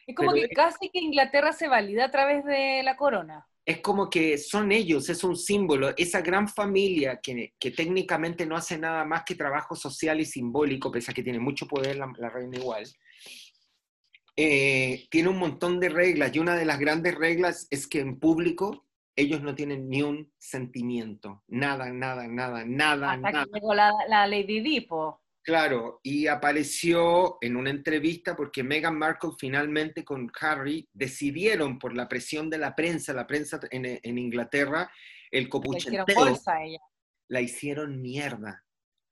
Es 0.07 0.15
como 0.15 0.31
Pero 0.31 0.47
que 0.47 0.53
casi 0.55 0.89
que 0.89 0.99
Inglaterra 0.99 1.51
se 1.53 1.67
valida 1.67 2.05
a 2.05 2.11
través 2.11 2.43
de 2.45 2.81
la 2.83 2.95
corona. 2.95 3.47
Es 3.65 3.79
como 3.79 4.09
que 4.09 4.37
son 4.37 4.71
ellos, 4.71 5.09
es 5.09 5.23
un 5.23 5.35
símbolo, 5.35 5.91
esa 5.97 6.21
gran 6.21 6.47
familia 6.47 7.19
que, 7.21 7.55
que 7.59 7.71
técnicamente 7.71 8.45
no 8.45 8.55
hace 8.55 8.77
nada 8.77 9.03
más 9.05 9.23
que 9.25 9.33
trabajo 9.33 9.75
social 9.75 10.19
y 10.19 10.25
simbólico, 10.25 10.91
pese 10.91 11.11
a 11.11 11.13
que 11.13 11.23
tiene 11.23 11.39
mucho 11.39 11.65
poder 11.67 11.95
la, 11.95 12.13
la 12.17 12.29
reina 12.29 12.57
igual, 12.57 12.85
eh, 14.37 15.07
tiene 15.09 15.29
un 15.29 15.37
montón 15.37 15.79
de 15.79 15.89
reglas 15.89 16.35
y 16.35 16.39
una 16.39 16.55
de 16.55 16.65
las 16.65 16.77
grandes 16.77 17.15
reglas 17.15 17.67
es 17.71 17.87
que 17.87 18.01
en 18.01 18.19
público 18.19 18.85
ellos 19.15 19.41
no 19.41 19.55
tienen 19.55 19.87
ni 19.89 20.01
un 20.01 20.31
sentimiento, 20.37 21.43
nada, 21.47 21.91
nada, 21.91 22.27
nada, 22.27 22.65
nada, 22.65 23.13
Hasta 23.13 23.31
nada. 23.31 23.45
que 23.45 23.51
llegó 23.53 23.73
la, 23.73 23.91
la 24.09 24.27
Lady 24.27 24.59
Di, 24.59 24.81
po. 24.81 25.21
Claro, 25.45 25.99
y 26.01 26.25
apareció 26.25 27.37
en 27.39 27.55
una 27.55 27.69
entrevista 27.69 28.35
porque 28.35 28.63
Meghan 28.63 28.97
Markle 28.97 29.29
finalmente 29.37 30.03
con 30.03 30.31
Harry 30.41 30.89
decidieron 30.91 31.77
por 31.77 31.95
la 31.95 32.07
presión 32.09 32.49
de 32.49 32.57
la 32.57 32.75
prensa, 32.75 33.13
la 33.13 33.27
prensa 33.27 33.59
en, 33.69 33.99
en 34.01 34.17
Inglaterra, 34.17 34.89
el 35.29 35.43
hicieron 35.43 35.49
copuchenteo, 35.49 36.15
bolsa 36.15 36.53
a 36.55 36.63
ella. 36.65 36.79
la 37.27 37.41
hicieron 37.41 38.01
mierda. 38.01 38.63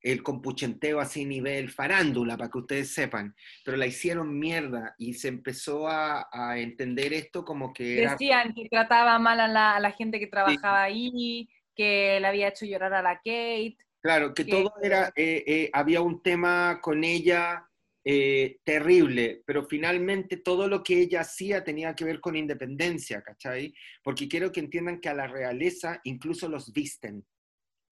El 0.01 0.23
compuchenteo 0.23 0.99
así 0.99 1.23
nivel 1.23 1.69
farándula, 1.69 2.35
para 2.35 2.49
que 2.49 2.57
ustedes 2.57 2.91
sepan, 2.91 3.35
pero 3.63 3.77
la 3.77 3.85
hicieron 3.85 4.37
mierda 4.37 4.95
y 4.97 5.13
se 5.13 5.27
empezó 5.27 5.87
a, 5.87 6.29
a 6.31 6.57
entender 6.57 7.13
esto 7.13 7.45
como 7.45 7.71
que 7.71 8.01
era... 8.01 8.13
Decían 8.13 8.55
que 8.55 8.67
trataba 8.69 9.19
mal 9.19 9.39
a 9.39 9.47
la, 9.47 9.75
a 9.75 9.79
la 9.79 9.91
gente 9.91 10.19
que 10.19 10.27
trabajaba 10.27 10.81
ahí, 10.81 11.47
que 11.75 12.17
le 12.19 12.27
había 12.27 12.47
hecho 12.47 12.65
llorar 12.65 12.93
a 12.95 13.03
la 13.03 13.17
Kate. 13.17 13.77
Claro, 14.03 14.33
que 14.33 14.43
todo 14.43 14.73
era, 14.81 15.13
eh, 15.15 15.43
eh, 15.47 15.69
había 15.71 16.01
un 16.01 16.21
tema 16.21 16.79
con 16.81 17.05
ella 17.05 17.65
eh, 18.03 18.59
terrible, 18.65 19.43
pero 19.45 19.63
finalmente 19.63 20.35
todo 20.35 20.67
lo 20.67 20.83
que 20.83 20.99
ella 20.99 21.21
hacía 21.21 21.63
tenía 21.63 21.95
que 21.95 22.03
ver 22.03 22.19
con 22.19 22.35
independencia, 22.35 23.21
¿cachai? 23.21 23.73
Porque 24.03 24.27
quiero 24.27 24.51
que 24.51 24.59
entiendan 24.59 24.99
que 24.99 25.07
a 25.07 25.13
la 25.13 25.27
realeza 25.27 26.01
incluso 26.03 26.49
los 26.49 26.73
visten. 26.73 27.25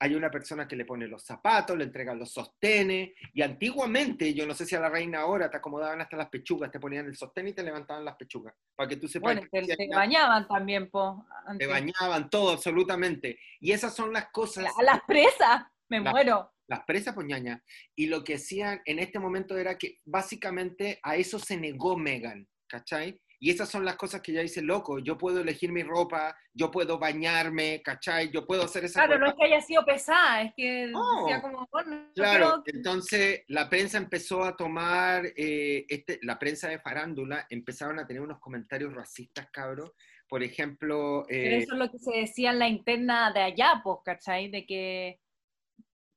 Hay 0.01 0.13
una 0.15 0.29
persona 0.29 0.67
que 0.67 0.75
le 0.75 0.83
pone 0.83 1.07
los 1.07 1.23
zapatos, 1.23 1.77
le 1.77 1.85
entrega 1.85 2.13
los 2.13 2.33
sostenes, 2.33 3.11
y 3.33 3.41
antiguamente, 3.41 4.33
yo 4.33 4.45
no 4.45 4.53
sé 4.53 4.65
si 4.65 4.75
a 4.75 4.81
la 4.81 4.89
reina 4.89 5.21
ahora 5.21 5.49
te 5.49 5.57
acomodaban 5.57 6.01
hasta 6.01 6.17
las 6.17 6.27
pechugas, 6.27 6.71
te 6.71 6.79
ponían 6.79 7.05
el 7.05 7.15
sostén 7.15 7.47
y 7.47 7.53
te 7.53 7.63
levantaban 7.63 8.03
las 8.03 8.17
pechugas, 8.17 8.53
para 8.75 8.89
que 8.89 8.97
tú 8.97 9.07
sepas 9.07 9.35
Bueno, 9.35 9.47
que 9.49 9.75
te, 9.77 9.87
bañaban 9.95 10.45
también, 10.45 10.89
po. 10.89 11.25
te 11.57 11.67
bañaban, 11.67 12.29
todo, 12.29 12.51
absolutamente. 12.51 13.39
Y 13.61 13.71
esas 13.71 13.95
son 13.95 14.11
las 14.11 14.29
cosas... 14.31 14.63
La- 14.63 14.83
las 14.83 15.01
presas, 15.05 15.67
me 15.91 15.99
La- 15.99 16.11
muero. 16.11 16.53
las 16.67 16.85
presas 16.85 17.13
poñaña. 17.13 17.61
Y 17.95 18.07
lo 18.07 18.23
que 18.23 18.35
hacían 18.35 18.81
en 18.85 18.99
este 18.99 19.19
momento 19.19 19.57
era 19.57 19.77
que 19.77 19.97
básicamente 20.05 20.99
a 21.03 21.17
eso 21.17 21.37
se 21.37 21.57
negó 21.57 21.97
Megan, 21.97 22.47
¿cachai? 22.67 23.19
Y 23.43 23.49
esas 23.49 23.69
son 23.69 23.83
las 23.83 23.95
cosas 23.97 24.21
que 24.21 24.31
ella 24.31 24.43
dice, 24.43 24.61
loco, 24.61 24.99
yo 24.99 25.17
puedo 25.17 25.41
elegir 25.41 25.71
mi 25.71 25.81
ropa, 25.83 26.37
yo 26.53 26.69
puedo 26.69 26.99
bañarme, 26.99 27.81
¿cachai? 27.83 28.29
Yo 28.31 28.45
puedo 28.45 28.63
hacer 28.63 28.85
esa 28.85 29.03
Claro, 29.03 29.19
no 29.19 29.27
es 29.29 29.33
que 29.33 29.45
haya 29.45 29.59
sido 29.61 29.83
pesada, 29.83 30.43
es 30.43 30.53
que 30.55 30.91
como, 30.93 31.67
bueno, 31.71 32.11
Claro, 32.15 32.63
entonces 32.67 33.43
la 33.47 33.67
prensa 33.67 33.97
empezó 33.97 34.43
a 34.43 34.55
tomar, 34.55 35.25
eh, 35.35 35.85
este, 35.89 36.19
la 36.21 36.37
prensa 36.37 36.69
de 36.69 36.79
farándula 36.79 37.47
empezaron 37.49 37.97
a 37.99 38.05
tener 38.05 38.21
unos 38.21 38.39
comentarios 38.39 38.93
racistas, 38.93 39.49
cabros. 39.51 39.91
Por 40.29 40.43
ejemplo, 40.43 41.25
Pero 41.27 41.39
eh, 41.45 41.57
eso 41.63 41.73
es 41.73 41.79
lo 41.79 41.91
que 41.91 41.99
se 41.99 42.17
decía 42.19 42.51
en 42.51 42.59
la 42.59 42.67
interna 42.69 43.33
de 43.33 43.41
allá, 43.41 43.81
pues, 43.83 43.97
¿cachai? 44.05 44.49
De 44.49 44.65
que 44.65 45.19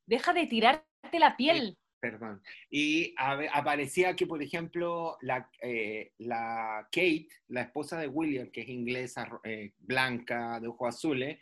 deja 0.06 0.32
de 0.32 0.46
tirarte 0.46 1.18
la 1.18 1.36
piel. 1.36 1.76
Perdón. 2.00 2.42
Y 2.70 3.14
a- 3.16 3.40
aparecía 3.52 4.14
que, 4.14 4.26
por 4.26 4.42
ejemplo, 4.42 5.16
la, 5.22 5.48
eh, 5.62 6.12
la 6.18 6.86
Kate, 6.92 7.28
la 7.48 7.62
esposa 7.62 7.98
de 7.98 8.08
William, 8.08 8.50
que 8.50 8.60
es 8.60 8.68
inglesa, 8.68 9.26
eh, 9.42 9.72
blanca, 9.78 10.60
de 10.60 10.68
ojos 10.68 10.94
azules, 10.94 11.38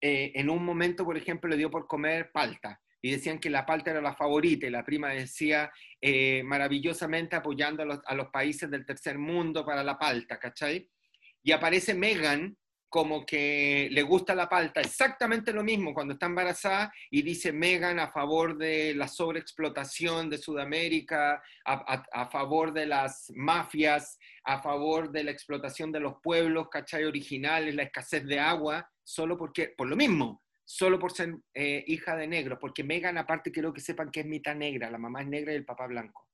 eh, 0.00 0.32
en 0.34 0.48
un 0.48 0.64
momento, 0.64 1.04
por 1.04 1.16
ejemplo, 1.18 1.50
le 1.50 1.58
dio 1.58 1.70
por 1.70 1.86
comer 1.86 2.30
palta. 2.32 2.80
Y 3.02 3.12
decían 3.12 3.38
que 3.38 3.50
la 3.50 3.64
palta 3.66 3.90
era 3.92 4.00
la 4.00 4.14
favorita, 4.14 4.66
y 4.66 4.70
la 4.70 4.84
prima 4.84 5.10
decía 5.10 5.70
eh, 6.00 6.42
maravillosamente 6.42 7.36
apoyando 7.36 7.82
a 7.82 7.86
los, 7.86 8.00
a 8.06 8.14
los 8.14 8.28
países 8.30 8.70
del 8.70 8.86
tercer 8.86 9.18
mundo 9.18 9.64
para 9.64 9.84
la 9.84 9.98
palta, 9.98 10.38
¿cachai? 10.38 10.88
Y 11.42 11.52
aparece 11.52 11.94
Megan 11.94 12.56
como 12.88 13.26
que 13.26 13.88
le 13.90 14.02
gusta 14.02 14.34
la 14.34 14.48
palta, 14.48 14.80
exactamente 14.80 15.52
lo 15.52 15.62
mismo 15.62 15.92
cuando 15.92 16.14
está 16.14 16.26
embarazada 16.26 16.92
y 17.10 17.22
dice 17.22 17.52
Megan 17.52 17.98
a 17.98 18.08
favor 18.08 18.56
de 18.56 18.94
la 18.94 19.08
sobreexplotación 19.08 20.30
de 20.30 20.38
Sudamérica, 20.38 21.42
a, 21.64 22.28
favor 22.30 22.72
de 22.72 22.86
las 22.86 23.30
mafias, 23.34 24.18
a 24.44 24.62
favor 24.62 25.10
de 25.10 25.24
la 25.24 25.30
explotación 25.30 25.92
de 25.92 26.00
los 26.00 26.14
pueblos, 26.22 26.68
¿cachai? 26.70 27.04
Originales, 27.04 27.74
la 27.74 27.82
escasez 27.82 28.24
de 28.24 28.40
agua, 28.40 28.90
solo 29.04 29.36
porque, 29.36 29.74
por 29.76 29.88
lo 29.88 29.96
mismo, 29.96 30.42
solo 30.64 30.98
por 30.98 31.12
ser 31.12 31.36
eh, 31.54 31.84
hija 31.86 32.16
de 32.16 32.26
negros, 32.26 32.58
porque 32.60 32.84
Megan 32.84 33.18
aparte 33.18 33.52
quiero 33.52 33.72
que 33.72 33.80
sepan 33.80 34.10
que 34.10 34.20
es 34.20 34.26
mitad 34.26 34.54
negra, 34.54 34.90
la 34.90 34.98
mamá 34.98 35.20
es 35.22 35.28
negra 35.28 35.52
y 35.52 35.56
el 35.56 35.64
papá 35.64 35.86
blanco. 35.86 36.26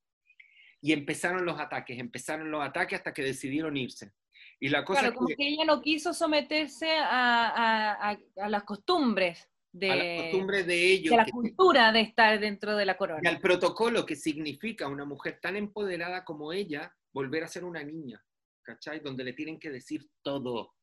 Y 0.81 0.93
empezaron 0.93 1.45
los 1.45 1.59
ataques, 1.59 1.99
empezaron 1.99 2.51
los 2.51 2.63
ataques 2.63 2.99
hasta 2.99 3.13
que 3.13 3.23
decidieron 3.23 3.77
irse. 3.77 4.13
Y 4.61 4.69
la 4.69 4.85
cosa 4.85 5.01
Claro, 5.01 5.13
es 5.13 5.17
como 5.19 5.29
que- 5.29 5.37
que 5.37 5.49
ella 5.49 5.65
no 5.65 5.81
quiso 5.83 6.15
someterse 6.15 6.91
a, 6.97 7.49
a- 7.49 8.11
a- 8.13 8.19
a 8.45 8.49
las 8.49 8.63
costumbres 8.65 9.49
de, 9.73 9.91
a 9.91 9.97
las 9.97 10.23
costumbres 10.23 10.67
de 10.67 10.93
ellos, 10.93 11.11
de 11.11 11.17
la 11.17 11.25
que- 11.25 11.33
cultura 11.33 11.93
de 11.93 12.01
estar 12.03 12.39
dentro 12.39 12.77
de 12.77 12.87
la 12.87 12.93
y 12.93 12.97
corona. 12.97 13.29
al 13.29 13.41
protocolo 13.41 14.07
que 14.07 14.15
significa 14.17 14.87
una 14.89 15.05
mujer 15.05 15.39
tan 15.43 15.57
empoderada 15.57 16.25
como 16.25 16.53
ella 16.53 16.95
volver 17.13 17.43
a 17.45 17.49
ser 17.49 17.65
una 17.65 17.83
niña, 17.83 18.23
¿cachai? 18.63 19.01
Donde 19.01 19.25
le 19.25 19.33
tienen 19.33 19.59
que 19.59 19.71
decir 19.71 20.07
todo, 20.23 20.75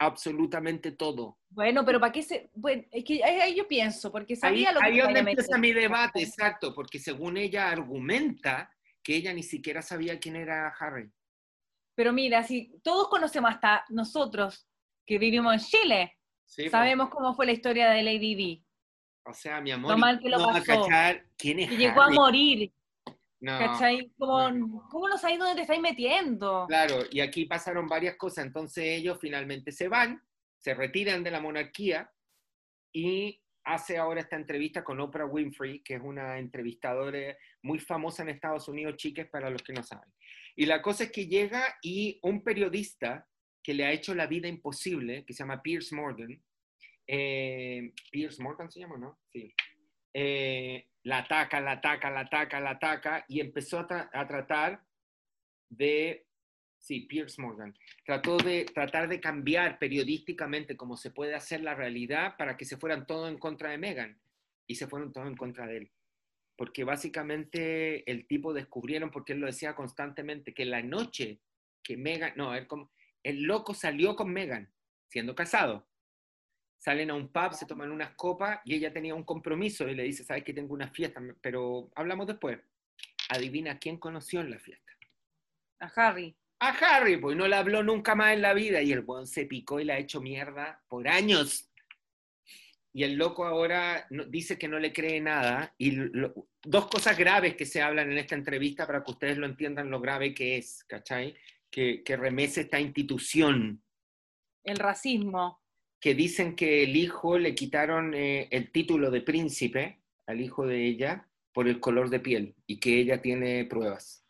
absolutamente 0.00 0.92
todo. 0.92 1.38
Bueno, 1.50 1.84
pero 1.84 1.98
¿para 2.00 2.12
qué 2.12 2.22
se...? 2.22 2.50
Bueno, 2.54 2.84
es 2.92 3.04
que 3.04 3.22
ahí, 3.24 3.40
ahí 3.40 3.54
yo 3.56 3.66
pienso, 3.66 4.12
porque 4.12 4.34
Ahí, 4.34 4.38
sabía 4.40 4.72
lo 4.72 4.80
que 4.80 4.86
ahí 4.86 4.98
donde 5.00 5.20
empieza 5.20 5.58
mi 5.58 5.72
debate, 5.72 6.22
exacto, 6.22 6.72
porque 6.74 6.98
según 7.00 7.36
ella 7.36 7.70
argumenta 7.70 8.72
que 9.02 9.16
ella 9.16 9.32
ni 9.32 9.42
siquiera 9.42 9.82
sabía 9.82 10.18
quién 10.20 10.36
era 10.36 10.68
Harry. 10.78 11.10
Pero 11.98 12.12
mira, 12.12 12.44
si 12.44 12.78
todos 12.84 13.08
conocemos 13.08 13.50
hasta 13.50 13.84
nosotros 13.88 14.68
que 15.04 15.18
vivimos 15.18 15.52
en 15.52 15.58
Chile, 15.58 16.16
¿sí? 16.44 16.62
pues, 16.62 16.70
sabemos 16.70 17.08
cómo 17.08 17.34
fue 17.34 17.44
la 17.44 17.50
historia 17.50 17.90
de 17.90 18.04
Lady 18.04 18.36
Di, 18.36 18.64
O 19.24 19.34
sea, 19.34 19.60
mi 19.60 19.72
amor, 19.72 19.90
lo 19.90 19.98
mal 19.98 20.20
que 20.20 20.28
lo 20.28 20.38
no 20.38 20.46
va 20.46 20.58
a 20.58 20.60
pasó. 20.60 20.82
cachar 20.82 21.24
quién 21.36 21.58
es 21.58 21.68
que 21.68 21.76
llegó 21.76 22.00
a 22.02 22.10
morir, 22.10 22.72
No. 23.40 23.58
¿cachai? 23.58 24.12
Como, 24.16 24.88
¿Cómo 24.88 25.08
no 25.08 25.18
sabéis 25.18 25.40
dónde 25.40 25.56
te 25.56 25.62
estáis 25.62 25.80
metiendo? 25.80 26.66
Claro, 26.68 27.00
y 27.10 27.18
aquí 27.18 27.46
pasaron 27.46 27.88
varias 27.88 28.14
cosas. 28.14 28.46
Entonces 28.46 28.84
ellos 28.84 29.18
finalmente 29.20 29.72
se 29.72 29.88
van, 29.88 30.22
se 30.56 30.74
retiran 30.74 31.24
de 31.24 31.32
la 31.32 31.40
monarquía 31.40 32.08
y 32.92 33.42
hace 33.64 33.98
ahora 33.98 34.20
esta 34.20 34.36
entrevista 34.36 34.84
con 34.84 35.00
Oprah 35.00 35.26
Winfrey, 35.26 35.82
que 35.82 35.94
es 35.96 36.00
una 36.00 36.38
entrevistadora 36.38 37.36
muy 37.62 37.80
famosa 37.80 38.22
en 38.22 38.28
Estados 38.28 38.68
Unidos, 38.68 38.94
chiques, 38.98 39.26
para 39.28 39.50
los 39.50 39.64
que 39.64 39.72
no 39.72 39.82
saben. 39.82 40.08
Y 40.60 40.66
la 40.66 40.82
cosa 40.82 41.04
es 41.04 41.12
que 41.12 41.28
llega 41.28 41.78
y 41.82 42.18
un 42.22 42.42
periodista 42.42 43.28
que 43.62 43.74
le 43.74 43.84
ha 43.84 43.92
hecho 43.92 44.12
la 44.12 44.26
vida 44.26 44.48
imposible, 44.48 45.24
que 45.24 45.32
se 45.32 45.44
llama 45.44 45.62
Pierce 45.62 45.94
Morgan, 45.94 46.42
eh, 47.06 47.92
Pierce 48.10 48.42
Morgan 48.42 48.68
se 48.68 48.80
llama, 48.80 48.98
¿no? 48.98 49.20
Sí. 49.32 49.54
Eh, 50.12 50.88
la 51.04 51.18
ataca, 51.18 51.60
la 51.60 51.72
ataca, 51.72 52.10
la 52.10 52.20
ataca, 52.22 52.58
la 52.60 52.70
ataca, 52.70 53.24
y 53.28 53.38
empezó 53.38 53.78
a, 53.78 53.86
tra- 53.86 54.10
a 54.12 54.26
tratar 54.26 54.82
de, 55.68 56.26
sí, 56.76 57.02
Pierce 57.02 57.40
Morgan, 57.40 57.72
trató 58.04 58.36
de 58.38 58.64
tratar 58.64 59.08
de 59.08 59.20
cambiar 59.20 59.78
periodísticamente 59.78 60.76
como 60.76 60.96
se 60.96 61.12
puede 61.12 61.36
hacer 61.36 61.60
la 61.60 61.76
realidad 61.76 62.36
para 62.36 62.56
que 62.56 62.64
se 62.64 62.78
fueran 62.78 63.06
todos 63.06 63.30
en 63.30 63.38
contra 63.38 63.70
de 63.70 63.78
Megan, 63.78 64.20
y 64.66 64.74
se 64.74 64.88
fueron 64.88 65.12
todos 65.12 65.28
en 65.28 65.36
contra 65.36 65.68
de 65.68 65.76
él. 65.76 65.90
Porque 66.58 66.82
básicamente 66.82 68.10
el 68.10 68.26
tipo 68.26 68.52
descubrieron, 68.52 69.12
porque 69.12 69.32
él 69.32 69.38
lo 69.38 69.46
decía 69.46 69.76
constantemente, 69.76 70.52
que 70.52 70.64
la 70.64 70.82
noche 70.82 71.40
que 71.84 71.96
Megan, 71.96 72.32
no, 72.34 72.52
él 72.52 72.66
como, 72.66 72.90
el 73.22 73.44
loco 73.44 73.74
salió 73.74 74.16
con 74.16 74.32
Megan, 74.32 74.68
siendo 75.06 75.36
casado. 75.36 75.86
Salen 76.78 77.10
a 77.10 77.14
un 77.14 77.28
pub, 77.28 77.54
se 77.54 77.64
toman 77.64 77.92
unas 77.92 78.10
copas 78.16 78.60
y 78.64 78.74
ella 78.74 78.92
tenía 78.92 79.14
un 79.14 79.22
compromiso 79.22 79.88
y 79.88 79.94
le 79.94 80.02
dice, 80.02 80.24
sabes 80.24 80.42
que 80.42 80.52
tengo 80.52 80.74
una 80.74 80.88
fiesta, 80.88 81.22
pero 81.40 81.92
hablamos 81.94 82.26
después. 82.26 82.58
Adivina 83.28 83.78
quién 83.78 83.98
conoció 83.98 84.40
en 84.40 84.50
la 84.50 84.58
fiesta. 84.58 84.92
A 85.78 85.86
Harry. 85.86 86.36
A 86.58 86.70
Harry, 86.70 87.18
pues 87.18 87.36
no 87.36 87.46
le 87.46 87.54
habló 87.54 87.84
nunca 87.84 88.16
más 88.16 88.34
en 88.34 88.42
la 88.42 88.52
vida 88.52 88.82
y 88.82 88.90
el 88.90 89.04
weón 89.04 89.28
se 89.28 89.46
picó 89.46 89.78
y 89.78 89.84
la 89.84 89.94
ha 89.94 89.98
hecho 89.98 90.20
mierda 90.20 90.82
por 90.88 91.06
años. 91.06 91.70
Y 92.92 93.04
el 93.04 93.14
loco 93.14 93.44
ahora 93.44 94.06
no- 94.10 94.24
dice 94.24 94.58
que 94.58 94.66
no 94.68 94.78
le 94.78 94.92
cree 94.92 95.20
nada. 95.20 95.74
Y 95.78 95.92
lo- 95.92 96.48
dos 96.62 96.88
cosas 96.88 97.16
graves 97.18 97.54
que 97.54 97.66
se 97.66 97.82
hablan 97.82 98.10
en 98.10 98.18
esta 98.18 98.34
entrevista 98.34 98.86
para 98.86 99.04
que 99.04 99.10
ustedes 99.10 99.36
lo 99.38 99.46
entiendan 99.46 99.90
lo 99.90 100.00
grave 100.00 100.34
que 100.34 100.56
es, 100.56 100.84
¿cachai? 100.84 101.34
Que, 101.70 102.02
que 102.02 102.16
remece 102.16 102.62
esta 102.62 102.80
institución 102.80 103.82
El 104.64 104.78
racismo. 104.78 105.60
que 106.00 106.14
dicen 106.14 106.56
que 106.56 106.82
el 106.84 106.96
hijo 106.96 107.38
le 107.38 107.54
quitaron 107.54 108.14
eh, 108.14 108.48
el 108.50 108.70
título 108.72 109.10
de 109.10 109.20
príncipe 109.20 110.00
al 110.26 110.40
hijo 110.40 110.66
de 110.66 110.86
ella 110.86 111.28
por 111.52 111.68
el 111.68 111.80
color 111.80 112.08
de 112.10 112.20
piel 112.20 112.54
y 112.66 112.78
que 112.80 112.98
ella 113.00 113.20
tiene 113.20 113.64
pruebas. 113.66 114.24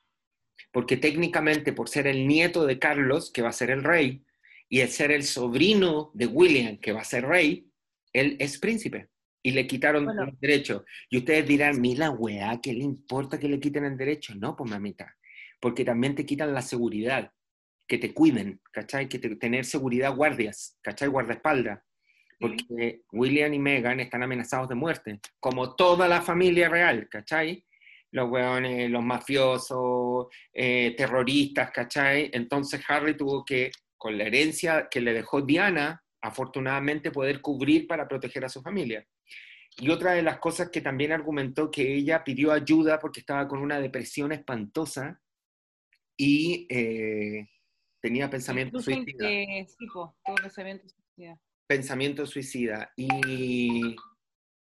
Porque 0.72 0.96
técnicamente 0.96 1.72
por 1.72 1.88
ser 1.88 2.06
el 2.06 2.26
nieto 2.26 2.66
de 2.66 2.78
Carlos, 2.78 3.30
que 3.30 3.42
va 3.42 3.50
a 3.50 3.52
ser 3.52 3.70
el 3.70 3.84
rey, 3.84 4.24
y 4.68 4.80
el 4.80 4.88
ser 4.88 5.12
el 5.12 5.22
sobrino 5.22 6.10
de 6.14 6.26
William, 6.26 6.76
que 6.78 6.92
va 6.92 7.00
a 7.00 7.04
ser 7.04 7.24
rey, 7.26 7.67
él 8.12 8.36
es 8.40 8.58
príncipe. 8.58 9.08
Y 9.42 9.52
le 9.52 9.66
quitaron 9.66 10.04
Bueno. 10.04 10.24
el 10.24 10.38
derecho. 10.40 10.84
Y 11.08 11.18
ustedes 11.18 11.46
dirán, 11.46 11.80
mira, 11.80 12.10
weá, 12.10 12.60
¿qué 12.60 12.72
le 12.72 12.82
importa 12.84 13.38
que 13.38 13.48
le 13.48 13.60
quiten 13.60 13.84
el 13.84 13.96
derecho? 13.96 14.34
No, 14.34 14.56
pues 14.56 14.70
mamita. 14.70 15.14
Porque 15.60 15.84
también 15.84 16.14
te 16.14 16.26
quitan 16.26 16.52
la 16.52 16.60
seguridad 16.62 17.32
que 17.86 17.98
te 17.98 18.12
cuiden, 18.12 18.60
¿cachai? 18.72 19.08
Que 19.08 19.18
te- 19.18 19.36
tener 19.36 19.64
seguridad 19.64 20.14
guardias, 20.14 20.76
¿cachai? 20.82 21.08
Guardaespaldas. 21.08 21.80
Porque 22.40 23.02
William 23.12 23.52
y 23.54 23.58
Meghan 23.58 24.00
están 24.00 24.22
amenazados 24.22 24.68
de 24.68 24.74
muerte, 24.74 25.20
como 25.40 25.74
toda 25.74 26.06
la 26.08 26.20
familia 26.22 26.68
real, 26.68 27.08
¿cachai? 27.08 27.64
los 28.10 28.30
hueones, 28.30 28.90
los 28.90 29.02
mafiosos, 29.04 30.28
eh, 30.54 30.94
terroristas, 30.96 31.70
¿cachai? 31.72 32.30
Entonces 32.32 32.80
Harry 32.88 33.14
tuvo 33.16 33.44
que, 33.44 33.70
con 33.98 34.16
la 34.16 34.24
herencia 34.24 34.88
que 34.90 35.00
le 35.02 35.12
dejó 35.12 35.42
Diana, 35.42 36.02
afortunadamente 36.20 37.10
poder 37.10 37.40
cubrir 37.40 37.86
para 37.86 38.06
proteger 38.08 38.44
a 38.44 38.48
su 38.48 38.62
familia. 38.62 39.06
Y 39.80 39.90
otra 39.90 40.12
de 40.12 40.22
las 40.22 40.38
cosas 40.38 40.70
que 40.70 40.80
también 40.80 41.12
argumentó 41.12 41.70
que 41.70 41.94
ella 41.94 42.24
pidió 42.24 42.50
ayuda 42.52 42.98
porque 42.98 43.20
estaba 43.20 43.46
con 43.46 43.60
una 43.60 43.80
depresión 43.80 44.32
espantosa 44.32 45.20
y 46.16 46.66
eh, 46.68 47.48
tenía 48.00 48.28
pensamiento 48.28 48.80
suicida. 48.80 49.28
que- 49.28 49.66
sí, 49.68 49.86
po, 49.92 50.16
tuvo 50.24 50.34
pensamiento 50.36 50.88
suicida. 50.88 51.38
Pensamiento 51.68 52.26
suicida. 52.26 52.92
Y 52.96 53.94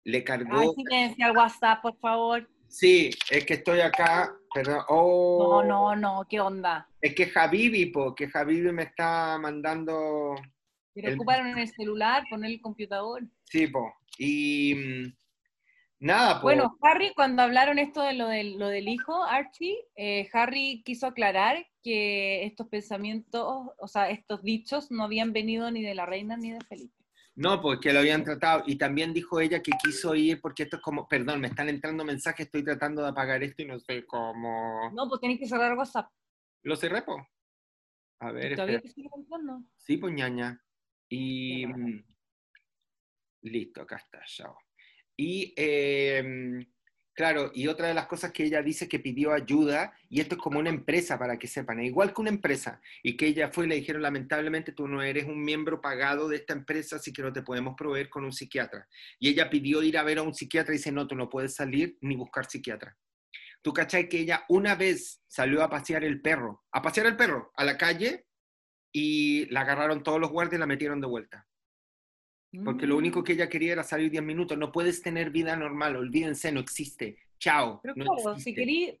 le 0.04 0.18
Ay, 0.18 0.22
cargó... 0.24 0.72
silencia 0.74 1.26
al 1.26 1.36
WhatsApp, 1.36 1.82
por 1.82 1.98
favor. 1.98 2.48
Sí, 2.68 3.10
es 3.30 3.44
que 3.44 3.54
estoy 3.54 3.80
acá, 3.80 4.32
perdón. 4.54 4.76
No, 4.78 4.84
Oh, 4.88 5.62
no, 5.64 5.96
no, 5.96 6.26
¿qué 6.28 6.38
onda? 6.40 6.88
Es 7.00 7.14
que 7.14 7.26
Javibi, 7.26 7.86
po, 7.86 8.14
que 8.14 8.28
Javibi 8.28 8.70
me 8.72 8.84
está 8.84 9.36
mandando... 9.38 10.34
Pero 10.94 11.08
El- 11.08 11.14
ocuparon 11.14 11.46
en 11.46 11.58
el 11.58 11.68
celular, 11.68 12.24
poner 12.28 12.50
el 12.50 12.60
computador. 12.60 13.22
Sí, 13.44 13.66
po. 13.66 13.94
Y 14.18 14.74
mm, 14.74 15.12
nada, 16.00 16.36
po. 16.36 16.42
Bueno, 16.42 16.76
Harry, 16.82 17.12
cuando 17.14 17.42
hablaron 17.42 17.78
esto 17.78 18.02
de 18.02 18.14
lo 18.14 18.28
del, 18.28 18.58
lo 18.58 18.68
del 18.68 18.88
hijo, 18.88 19.22
Archie, 19.24 19.76
eh, 19.96 20.28
Harry 20.32 20.82
quiso 20.84 21.06
aclarar 21.06 21.66
que 21.82 22.44
estos 22.44 22.68
pensamientos, 22.68 23.68
o 23.78 23.88
sea, 23.88 24.10
estos 24.10 24.42
dichos 24.42 24.90
no 24.90 25.04
habían 25.04 25.32
venido 25.32 25.70
ni 25.70 25.82
de 25.82 25.94
la 25.94 26.06
reina 26.06 26.36
ni 26.36 26.52
de 26.52 26.60
Felipe. 26.68 26.94
No, 27.34 27.62
pues 27.62 27.78
que 27.80 27.94
lo 27.94 28.00
habían 28.00 28.22
tratado. 28.22 28.62
Y 28.66 28.76
también 28.76 29.14
dijo 29.14 29.40
ella 29.40 29.62
que 29.62 29.72
quiso 29.82 30.14
ir 30.14 30.38
porque 30.42 30.64
esto 30.64 30.76
es 30.76 30.82
como, 30.82 31.08
perdón, 31.08 31.40
me 31.40 31.48
están 31.48 31.70
entrando 31.70 32.04
mensajes, 32.04 32.44
estoy 32.44 32.62
tratando 32.62 33.02
de 33.02 33.08
apagar 33.08 33.42
esto 33.42 33.62
y 33.62 33.64
no 33.64 33.78
sé 33.80 34.04
cómo. 34.04 34.90
No, 34.92 35.08
pues 35.08 35.18
tenéis 35.22 35.40
que 35.40 35.46
cerrar 35.46 35.76
WhatsApp. 35.76 36.10
Lo 36.62 36.76
cerré, 36.76 37.00
po. 37.00 37.16
A 38.20 38.30
ver, 38.32 38.54
¿Todavía 38.54 38.76
espera. 38.76 38.80
te 38.82 38.88
sigue 38.94 39.08
entrando? 39.16 39.62
Sí, 39.78 39.96
pues 39.96 40.12
ñaña. 40.12 40.62
Y 41.14 41.66
mm, 41.66 42.04
listo, 43.42 43.82
acá 43.82 43.96
está, 43.96 44.22
chao. 44.24 44.56
Y 45.14 45.52
eh, 45.58 46.66
claro, 47.12 47.50
y 47.54 47.66
otra 47.66 47.88
de 47.88 47.92
las 47.92 48.06
cosas 48.06 48.32
que 48.32 48.44
ella 48.44 48.62
dice 48.62 48.88
que 48.88 48.98
pidió 48.98 49.34
ayuda, 49.34 49.92
y 50.08 50.22
esto 50.22 50.36
es 50.36 50.40
como 50.40 50.58
una 50.58 50.70
empresa 50.70 51.18
para 51.18 51.38
que 51.38 51.48
sepan, 51.48 51.80
es 51.80 51.88
igual 51.88 52.14
que 52.14 52.20
una 52.22 52.30
empresa, 52.30 52.80
y 53.02 53.14
que 53.18 53.26
ella 53.26 53.50
fue 53.52 53.66
y 53.66 53.68
le 53.68 53.74
dijeron, 53.74 54.00
lamentablemente 54.00 54.72
tú 54.72 54.88
no 54.88 55.02
eres 55.02 55.26
un 55.26 55.44
miembro 55.44 55.82
pagado 55.82 56.30
de 56.30 56.36
esta 56.36 56.54
empresa, 56.54 56.96
así 56.96 57.12
que 57.12 57.20
no 57.20 57.30
te 57.30 57.42
podemos 57.42 57.74
proveer 57.76 58.08
con 58.08 58.24
un 58.24 58.32
psiquiatra. 58.32 58.88
Y 59.18 59.28
ella 59.28 59.50
pidió 59.50 59.82
ir 59.82 59.98
a 59.98 60.04
ver 60.04 60.16
a 60.16 60.22
un 60.22 60.32
psiquiatra 60.32 60.72
y 60.72 60.78
dice, 60.78 60.92
no, 60.92 61.06
tú 61.06 61.14
no 61.14 61.28
puedes 61.28 61.54
salir 61.54 61.98
ni 62.00 62.16
buscar 62.16 62.46
psiquiatra. 62.46 62.96
¿Tú 63.60 63.74
cachai 63.74 64.08
que 64.08 64.20
ella 64.20 64.46
una 64.48 64.76
vez 64.76 65.20
salió 65.28 65.62
a 65.62 65.68
pasear 65.68 66.04
el 66.04 66.22
perro, 66.22 66.64
a 66.72 66.80
pasear 66.80 67.06
el 67.06 67.16
perro 67.16 67.52
a 67.54 67.64
la 67.64 67.76
calle 67.76 68.24
y 68.92 69.46
la 69.46 69.62
agarraron 69.62 70.02
todos 70.02 70.20
los 70.20 70.30
guardias 70.30 70.58
y 70.58 70.60
la 70.60 70.66
metieron 70.66 71.00
de 71.00 71.06
vuelta? 71.06 71.46
Porque 72.64 72.86
lo 72.86 72.96
Mm. 72.96 72.98
único 72.98 73.24
que 73.24 73.32
ella 73.32 73.48
quería 73.48 73.72
era 73.72 73.82
salir 73.82 74.10
10 74.10 74.22
minutos. 74.22 74.58
No 74.58 74.70
puedes 74.72 75.00
tener 75.00 75.30
vida 75.30 75.56
normal, 75.56 75.96
olvídense, 75.96 76.52
no 76.52 76.60
existe. 76.60 77.16
Chao. 77.38 77.80
Pero 77.82 77.94
no 77.96 78.04
claro, 78.04 78.20
si 78.34 78.50
existe. 78.50 78.54
querí, 78.60 79.00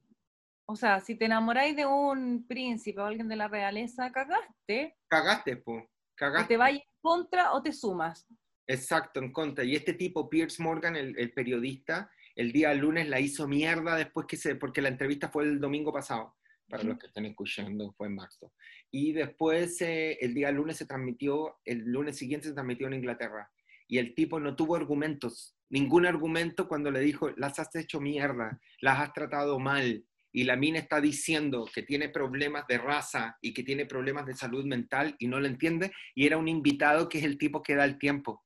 o 0.66 0.74
sea, 0.74 1.00
si 1.00 1.16
te 1.16 1.26
enamoráis 1.26 1.76
de 1.76 1.84
un 1.84 2.46
príncipe 2.48 3.00
o 3.00 3.04
alguien 3.04 3.28
de 3.28 3.36
la 3.36 3.48
realeza, 3.48 4.10
cagaste, 4.10 4.96
Cagaste, 5.08 5.56
po. 5.58 5.74
o 5.74 5.90
Cagaste. 6.14 6.48
te 6.48 6.56
vayas 6.56 6.80
en 6.82 6.88
contra 7.02 7.52
o 7.52 7.62
te 7.62 7.72
sumas. 7.74 8.26
Exacto, 8.66 9.20
en 9.20 9.30
contra. 9.32 9.64
Y 9.64 9.74
este 9.76 9.92
tipo, 9.92 10.30
Pierce 10.30 10.62
Morgan, 10.62 10.96
el, 10.96 11.18
el 11.18 11.32
periodista, 11.34 12.10
el 12.34 12.52
día 12.52 12.72
lunes 12.72 13.06
la 13.08 13.20
hizo 13.20 13.46
mierda 13.46 13.96
después 13.96 14.26
que 14.26 14.38
se, 14.38 14.54
porque 14.54 14.80
la 14.80 14.88
entrevista 14.88 15.28
fue 15.28 15.44
el 15.44 15.60
domingo 15.60 15.92
pasado, 15.92 16.36
para 16.70 16.84
los 16.84 16.98
que 16.98 17.08
estén 17.08 17.26
escuchando, 17.26 17.92
fue 17.92 18.06
en 18.06 18.14
marzo. 18.14 18.54
Y 18.92 19.12
después, 19.12 19.80
eh, 19.80 20.18
el 20.20 20.34
día 20.34 20.52
lunes 20.52 20.76
se 20.76 20.86
transmitió, 20.86 21.56
el 21.64 21.84
lunes 21.90 22.16
siguiente 22.16 22.46
se 22.46 22.54
transmitió 22.54 22.86
en 22.86 22.94
Inglaterra. 22.94 23.50
Y 23.88 23.98
el 23.98 24.14
tipo 24.14 24.38
no 24.38 24.54
tuvo 24.54 24.76
argumentos, 24.76 25.56
ningún 25.68 26.06
argumento 26.06 26.68
cuando 26.68 26.90
le 26.90 27.00
dijo, 27.00 27.30
las 27.36 27.58
has 27.58 27.74
hecho 27.74 28.00
mierda, 28.00 28.60
las 28.80 29.00
has 29.00 29.12
tratado 29.12 29.58
mal. 29.58 30.04
Y 30.30 30.44
la 30.44 30.56
mina 30.56 30.78
está 30.78 31.00
diciendo 31.00 31.68
que 31.74 31.82
tiene 31.82 32.08
problemas 32.08 32.66
de 32.66 32.78
raza 32.78 33.36
y 33.42 33.52
que 33.52 33.64
tiene 33.64 33.84
problemas 33.84 34.26
de 34.26 34.34
salud 34.34 34.64
mental 34.64 35.16
y 35.18 35.26
no 35.26 35.40
lo 35.40 35.46
entiende. 35.46 35.92
Y 36.14 36.26
era 36.26 36.38
un 36.38 36.48
invitado 36.48 37.08
que 37.08 37.18
es 37.18 37.24
el 37.24 37.36
tipo 37.36 37.62
que 37.62 37.74
da 37.74 37.84
el 37.84 37.98
tiempo 37.98 38.42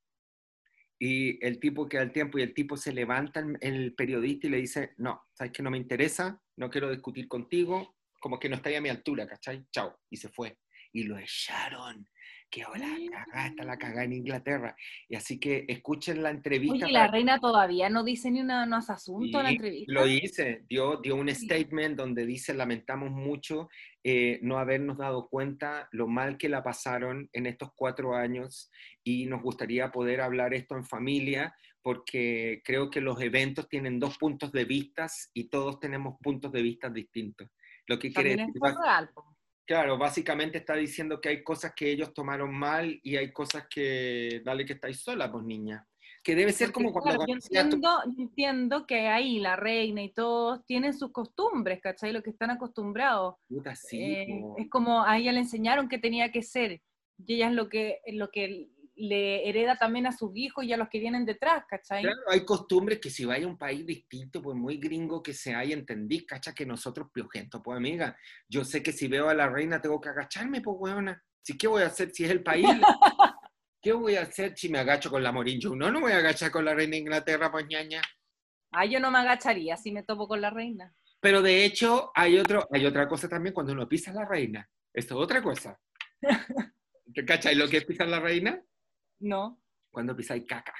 y 0.99 1.43
el 1.45 1.59
tipo 1.59 1.87
que 1.87 1.97
da 1.97 2.03
el 2.03 2.11
tiempo 2.11 2.39
y 2.39 2.41
el 2.41 2.53
tipo 2.53 2.75
se 2.75 2.93
levanta 2.93 3.39
el, 3.39 3.57
el 3.61 3.93
periodista 3.93 4.47
y 4.47 4.49
le 4.49 4.57
dice, 4.57 4.93
no, 4.97 5.21
sabes 5.33 5.53
que 5.53 5.63
no 5.63 5.69
me 5.69 5.77
interesa, 5.77 6.41
no 6.55 6.69
quiero 6.69 6.89
discutir 6.89 7.27
contigo, 7.27 7.96
como 8.19 8.39
que 8.39 8.49
no 8.49 8.55
está 8.55 8.75
a 8.75 8.81
mi 8.81 8.89
altura, 8.89 9.27
¿cachai? 9.27 9.63
Chao. 9.71 9.97
Y 10.09 10.17
se 10.17 10.29
fue. 10.29 10.57
Y 10.93 11.03
lo 11.03 11.17
echaron. 11.17 12.07
Que 12.49 12.63
hola, 12.65 12.87
cagada, 13.11 13.47
está 13.47 13.63
la 13.65 13.77
cagada 13.77 14.05
en 14.05 14.13
Inglaterra. 14.13 14.73
Y 15.09 15.15
así 15.17 15.37
que 15.37 15.65
escuchen 15.67 16.23
la 16.23 16.29
entrevista. 16.29 16.85
Oye, 16.85 16.93
la 16.93 17.01
para- 17.01 17.11
reina 17.11 17.39
todavía 17.39 17.89
no 17.89 18.05
dice 18.05 18.31
ni 18.31 18.39
una, 18.39 18.65
no 18.65 18.77
hace 18.77 18.93
asunto 18.93 19.39
en 19.39 19.43
la 19.43 19.51
entrevista. 19.51 19.91
Lo 19.91 20.05
dice, 20.05 20.63
dio, 20.69 20.95
dio 21.03 21.17
un 21.17 21.27
Sí. 21.27 21.43
statement 21.43 21.97
donde 21.97 22.25
dice, 22.25 22.53
lamentamos 22.53 23.11
mucho 23.11 23.67
eh, 24.01 24.39
no 24.41 24.57
habernos 24.59 24.97
dado 24.97 25.27
cuenta 25.27 25.89
lo 25.91 26.07
mal 26.07 26.37
que 26.37 26.47
la 26.47 26.63
pasaron 26.63 27.29
en 27.33 27.47
estos 27.47 27.71
cuatro 27.75 28.15
años 28.15 28.71
y 29.03 29.25
nos 29.25 29.41
gustaría 29.41 29.91
poder 29.91 30.21
hablar 30.21 30.53
esto 30.53 30.77
en 30.77 30.85
familia 30.85 31.53
porque 31.81 32.61
creo 32.63 32.89
que 32.89 33.01
los 33.01 33.19
eventos 33.21 33.67
tienen 33.67 33.99
dos 33.99 34.17
puntos 34.17 34.53
de 34.53 34.63
vista 34.63 35.07
y 35.33 35.49
todos 35.49 35.81
tenemos 35.81 36.15
puntos 36.21 36.53
de 36.53 36.61
vista 36.61 36.89
distintos. 36.89 37.49
Lo 37.87 37.97
que 37.97 38.11
quiere 38.11 38.31
es 38.31 38.37
decir, 38.37 38.61
real, 38.61 39.09
claro, 39.65 39.97
básicamente 39.97 40.57
está 40.59 40.75
diciendo 40.75 41.19
que 41.19 41.29
hay 41.29 41.43
cosas 41.43 41.73
que 41.75 41.89
ellos 41.91 42.13
tomaron 42.13 42.53
mal 42.53 42.99
y 43.01 43.15
hay 43.15 43.31
cosas 43.31 43.67
que, 43.69 44.41
dale 44.43 44.65
que 44.65 44.73
estáis 44.73 44.99
sola, 45.01 45.31
pues 45.31 45.43
niña. 45.45 45.87
Que 46.23 46.35
debe 46.35 46.51
ser 46.51 46.67
Porque, 46.67 46.73
como 46.73 46.91
cuando 46.91 47.19
claro, 47.19 47.25
yo 47.27 47.35
a 47.35 47.39
tu- 47.39 47.45
entiendo, 47.45 47.99
entiendo 48.17 48.85
que 48.85 49.07
ahí 49.07 49.39
la 49.39 49.55
reina 49.55 50.03
y 50.03 50.11
todos 50.11 50.65
tienen 50.65 50.93
sus 50.93 51.11
costumbres, 51.11 51.79
¿cachai? 51.81 52.11
Lo 52.11 52.21
que 52.21 52.31
están 52.31 52.49
acostumbrados. 52.49 53.35
Puta, 53.47 53.75
sí, 53.75 54.01
Eh, 54.01 54.41
es 54.57 54.69
como 54.69 55.03
a 55.03 55.17
ella 55.17 55.31
le 55.31 55.39
enseñaron 55.39 55.87
que 55.87 55.97
tenía 55.99 56.29
que 56.31 56.41
ser, 56.43 56.81
y 57.25 57.33
ella 57.35 57.47
es 57.47 57.53
lo 57.53 57.69
que, 57.69 58.01
lo 58.07 58.29
que 58.29 58.67
le 58.97 59.47
hereda 59.47 59.77
también 59.77 60.07
a 60.07 60.11
sus 60.11 60.31
hijos 60.35 60.65
y 60.65 60.73
a 60.73 60.77
los 60.77 60.89
que 60.89 60.99
vienen 60.99 61.25
detrás, 61.25 61.63
¿cachai? 61.67 62.01
Claro, 62.03 62.19
hay 62.29 62.43
costumbres 62.43 62.99
que 62.99 63.09
si 63.09 63.25
vaya 63.25 63.45
a 63.45 63.49
un 63.49 63.57
país 63.57 63.85
distinto, 63.85 64.41
pues 64.41 64.57
muy 64.57 64.77
gringo 64.77 65.21
que 65.21 65.33
se 65.33 65.53
hay, 65.53 65.73
entendí, 65.73 66.25
cacha, 66.25 66.53
que 66.53 66.65
nosotros 66.65 67.09
piojentos, 67.13 67.61
pues 67.63 67.77
amiga, 67.77 68.17
yo 68.49 68.65
sé 68.65 68.81
que 68.81 68.91
si 68.91 69.07
veo 69.07 69.29
a 69.29 69.33
la 69.33 69.47
reina 69.47 69.81
tengo 69.81 70.01
que 70.01 70.09
agacharme, 70.09 70.61
pues 70.61 70.77
weona. 70.79 71.23
¿Sí, 71.41 71.57
¿Qué 71.57 71.67
voy 71.67 71.83
a 71.83 71.87
hacer 71.87 72.11
si 72.11 72.25
es 72.25 72.31
el 72.31 72.43
país? 72.43 72.65
¿Qué 73.81 73.93
voy 73.93 74.15
a 74.15 74.23
hacer 74.23 74.57
si 74.57 74.69
me 74.69 74.79
agacho 74.79 75.09
con 75.09 75.23
la 75.23 75.31
Morin 75.31 75.59
Yo 75.59 75.75
no, 75.75 75.91
no 75.91 76.01
voy 76.01 76.11
a 76.11 76.17
agachar 76.17 76.51
con 76.51 76.65
la 76.65 76.73
reina 76.73 76.91
de 76.91 76.97
Inglaterra, 76.97 77.51
pues 77.51 77.67
ñaña. 77.67 78.01
Ah, 78.71 78.85
yo 78.85 78.99
no 78.99 79.11
me 79.11 79.19
agacharía 79.19 79.77
si 79.77 79.91
me 79.91 80.03
topo 80.03 80.27
con 80.27 80.41
la 80.41 80.49
reina. 80.49 80.93
Pero 81.19 81.41
de 81.41 81.63
hecho, 81.63 82.11
hay, 82.13 82.37
otro, 82.37 82.67
hay 82.71 82.85
otra 82.85 83.07
cosa 83.07 83.29
también 83.29 83.53
cuando 83.53 83.73
uno 83.73 83.87
pisa 83.87 84.11
a 84.11 84.15
la 84.15 84.25
reina. 84.25 84.69
Esto 84.93 85.15
es 85.15 85.23
otra 85.23 85.41
cosa. 85.41 85.79
¿Te 87.13 87.25
cachai 87.25 87.55
lo 87.55 87.67
que 87.67 87.77
es 87.77 87.85
pisar 87.85 88.07
la 88.07 88.19
reina? 88.19 88.61
No. 89.19 89.59
Cuando 89.91 90.15
pisáis 90.15 90.43
caca. 90.45 90.73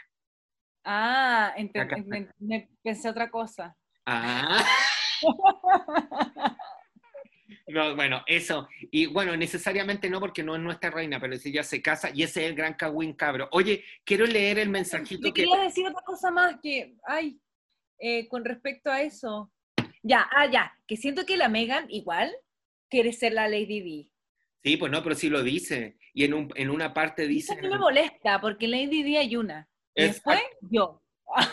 Ah, 0.84 1.54
Caca. 1.74 1.98
me, 2.06 2.30
me 2.40 2.70
pensé 2.82 3.10
otra 3.10 3.30
cosa. 3.30 3.76
Ah. 4.06 4.64
No, 7.68 7.96
bueno, 7.96 8.24
eso. 8.28 8.68
Y 8.92 9.08
bueno, 9.08 9.36
necesariamente 9.36 10.10
no 10.10 10.22
porque 10.22 10.42
no 10.42 10.56
es 10.56 10.62
nuestra 10.62 10.90
reina, 10.90 11.20
pero 11.20 11.38
si 11.38 11.50
ella 11.50 11.64
se 11.64 11.82
casa 11.82 12.10
y 12.14 12.24
ese 12.24 12.44
es 12.44 12.50
el 12.50 12.56
gran 12.56 12.76
cagüín 12.76 13.14
cabro. 13.14 13.50
Oye, 13.52 13.84
quiero 14.06 14.26
leer 14.26 14.60
el 14.60 14.70
mensajito 14.70 15.22
Te 15.22 15.34
que... 15.34 15.44
quería 15.44 15.64
decir 15.64 15.86
otra 15.86 16.02
cosa 16.06 16.32
más 16.32 16.58
que, 16.62 16.96
ay, 17.04 17.40
eh, 18.00 18.28
con 18.30 18.46
respecto 18.46 18.90
a 18.90 19.02
eso. 19.02 19.52
Ya, 20.02 20.28
ah, 20.32 20.50
ya, 20.50 20.78
que 20.88 20.96
siento 20.96 21.26
que 21.26 21.36
la 21.36 21.50
Megan 21.50 21.88
igual 21.90 22.34
quiere 22.90 23.12
ser 23.12 23.34
la 23.34 23.50
Lady 23.50 23.82
D. 23.82 24.10
Sí, 24.68 24.76
pues 24.78 24.92
no, 24.92 25.02
pero 25.02 25.16
sí 25.16 25.30
lo 25.30 25.44
dice. 25.44 25.98
Y 26.14 26.26
en, 26.26 26.34
un- 26.34 26.52
en 26.56 26.70
una 26.70 26.94
parte 26.94 27.26
dice... 27.26 27.54
Eso 27.54 27.62
mí 27.62 27.70
me 27.70 27.78
molesta, 27.78 28.42
porque 28.42 28.68
Lady 28.68 29.02
D 29.02 29.18
hay 29.18 29.36
una. 29.38 29.70
Y 29.96 30.04
después, 30.04 30.42
yo. 30.62 31.02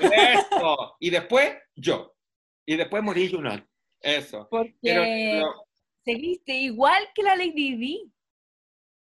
Eso. 0.00 0.96
Y 0.98 1.10
después, 1.10 1.54
yo. 1.76 2.14
Y 2.66 2.74
después 2.76 3.02
morí 3.04 3.30
Junot. 3.30 3.64
Eso. 4.00 4.48
Porque 4.50 4.74
Pero, 4.82 5.02
pero- 5.02 5.66
se 6.04 6.14
viste 6.16 6.54
igual 6.56 7.04
que 7.14 7.22
la 7.22 7.36
Lady 7.36 7.76
D. 7.76 8.10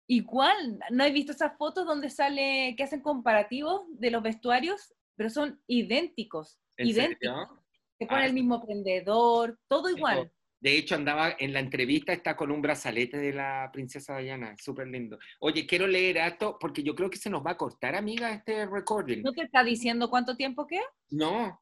Igual. 0.08 0.80
¿No 0.90 1.04
he 1.04 1.12
visto 1.12 1.30
esas 1.32 1.56
fotos 1.56 1.86
donde 1.86 2.10
sale, 2.10 2.74
que 2.76 2.82
hacen 2.82 3.00
comparativos 3.02 3.82
de 3.88 4.10
los 4.10 4.22
vestuarios? 4.22 4.92
Pero 5.14 5.30
son 5.30 5.62
idénticos. 5.68 6.58
¿en 6.76 6.88
idénticos. 6.88 7.36
serio? 7.36 7.64
Se 7.98 8.06
pone 8.06 8.22
Ah, 8.22 8.26
el 8.26 8.34
mismo 8.34 8.60
prendedor, 8.64 9.60
todo 9.68 9.88
igual. 9.88 10.32
De 10.62 10.78
hecho, 10.78 10.94
andaba 10.94 11.34
en 11.40 11.52
la 11.52 11.58
entrevista, 11.58 12.12
está 12.12 12.36
con 12.36 12.52
un 12.52 12.62
brazalete 12.62 13.16
de 13.16 13.32
la 13.32 13.68
princesa 13.72 14.18
Diana, 14.18 14.54
súper 14.56 14.86
lindo. 14.86 15.18
Oye, 15.40 15.66
quiero 15.66 15.88
leer 15.88 16.18
esto 16.18 16.56
porque 16.60 16.84
yo 16.84 16.94
creo 16.94 17.10
que 17.10 17.18
se 17.18 17.28
nos 17.28 17.44
va 17.44 17.50
a 17.50 17.56
cortar, 17.56 17.96
amiga, 17.96 18.32
este 18.32 18.64
recording. 18.66 19.22
¿No 19.24 19.32
te 19.32 19.42
está 19.42 19.64
diciendo 19.64 20.08
cuánto 20.08 20.36
tiempo 20.36 20.64
queda? 20.68 20.84
No, 21.10 21.60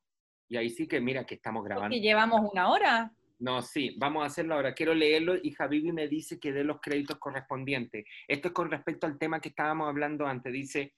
Y 0.50 0.58
ahí 0.58 0.68
sí 0.68 0.86
que 0.86 1.00
mira 1.00 1.24
que 1.24 1.36
estamos 1.36 1.64
grabando. 1.64 1.88
Porque 1.88 2.02
llevamos 2.02 2.42
una 2.52 2.68
hora. 2.68 3.10
No, 3.38 3.62
sí, 3.62 3.96
vamos 3.96 4.22
a 4.22 4.26
hacerlo 4.26 4.54
ahora. 4.54 4.74
Quiero 4.74 4.92
leerlo 4.92 5.34
y 5.42 5.52
Javibi 5.52 5.92
me 5.92 6.06
dice 6.06 6.38
que 6.38 6.52
dé 6.52 6.62
los 6.62 6.78
créditos 6.82 7.16
correspondientes. 7.16 8.04
Esto 8.28 8.48
es 8.48 8.54
con 8.54 8.70
respecto 8.70 9.06
al 9.06 9.16
tema 9.16 9.40
que 9.40 9.48
estábamos 9.48 9.88
hablando 9.88 10.26
antes. 10.26 10.52
Dice, 10.52 10.92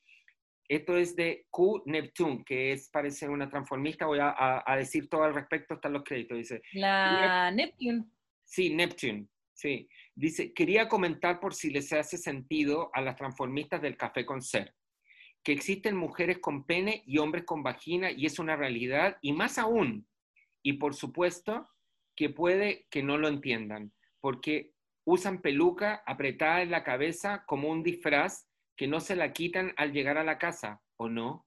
esto 0.69 0.97
es 0.97 1.15
de 1.17 1.47
Q 1.51 1.83
Neptune, 1.87 2.45
que 2.45 2.73
es 2.73 2.89
parece 2.91 3.29
una 3.29 3.49
transformista. 3.49 4.07
Voy 4.07 4.19
a, 4.21 4.31
a- 4.31 4.63
a 4.67 4.77
decir 4.77 5.09
todo 5.09 5.25
al 5.25 5.35
respecto, 5.35 5.75
están 5.75 5.93
los 5.93 6.05
créditos. 6.05 6.39
Dice, 6.39 6.63
La 6.73 7.51
Neptune. 7.51 8.05
sí, 8.45 8.75
Neptune, 8.75 9.27
sí. 9.53 9.89
Dice, 10.15 10.53
quería 10.53 10.89
comentar 10.89 11.41
por 11.41 11.55
si 11.55 11.71
les 11.71 11.93
hace 11.93 12.19
sentido 12.19 12.91
a 12.95 13.01
las 13.01 13.17
transformistas 13.17 13.81
del 13.83 13.97
café 13.97 14.25
con 14.27 14.43
ser, 14.43 14.75
que 15.43 15.53
existen 15.53 15.97
mujeres 15.97 16.39
con 16.39 16.65
pene 16.67 17.03
y 17.07 17.19
hombres 17.19 17.45
con 17.45 17.63
vagina 17.63 18.11
y 18.11 18.27
es 18.27 18.39
una 18.39 18.55
realidad, 18.57 19.17
y 19.23 19.33
más 19.33 19.59
aún, 19.59 20.07
y 20.63 20.75
por 20.75 20.95
supuesto 20.95 21.69
que 22.15 22.29
puede 22.29 22.87
que 22.91 23.03
no 23.03 23.17
lo 23.19 23.29
entiendan, 23.29 23.93
porque 24.21 24.73
usan 25.05 25.41
peluca 25.41 26.03
apretada 26.07 26.63
en 26.63 26.71
la 26.71 26.85
cabeza 26.85 27.45
como 27.47 27.69
un 27.71 27.83
disfraz 27.83 28.47
que 28.77 28.87
no 28.89 29.01
se 29.01 29.17
la 29.17 29.33
quitan 29.33 29.73
al 29.77 29.93
llegar 29.93 30.19
a 30.19 30.25
la 30.25 30.39
casa, 30.39 30.83
¿o 30.97 31.09
no? 31.09 31.47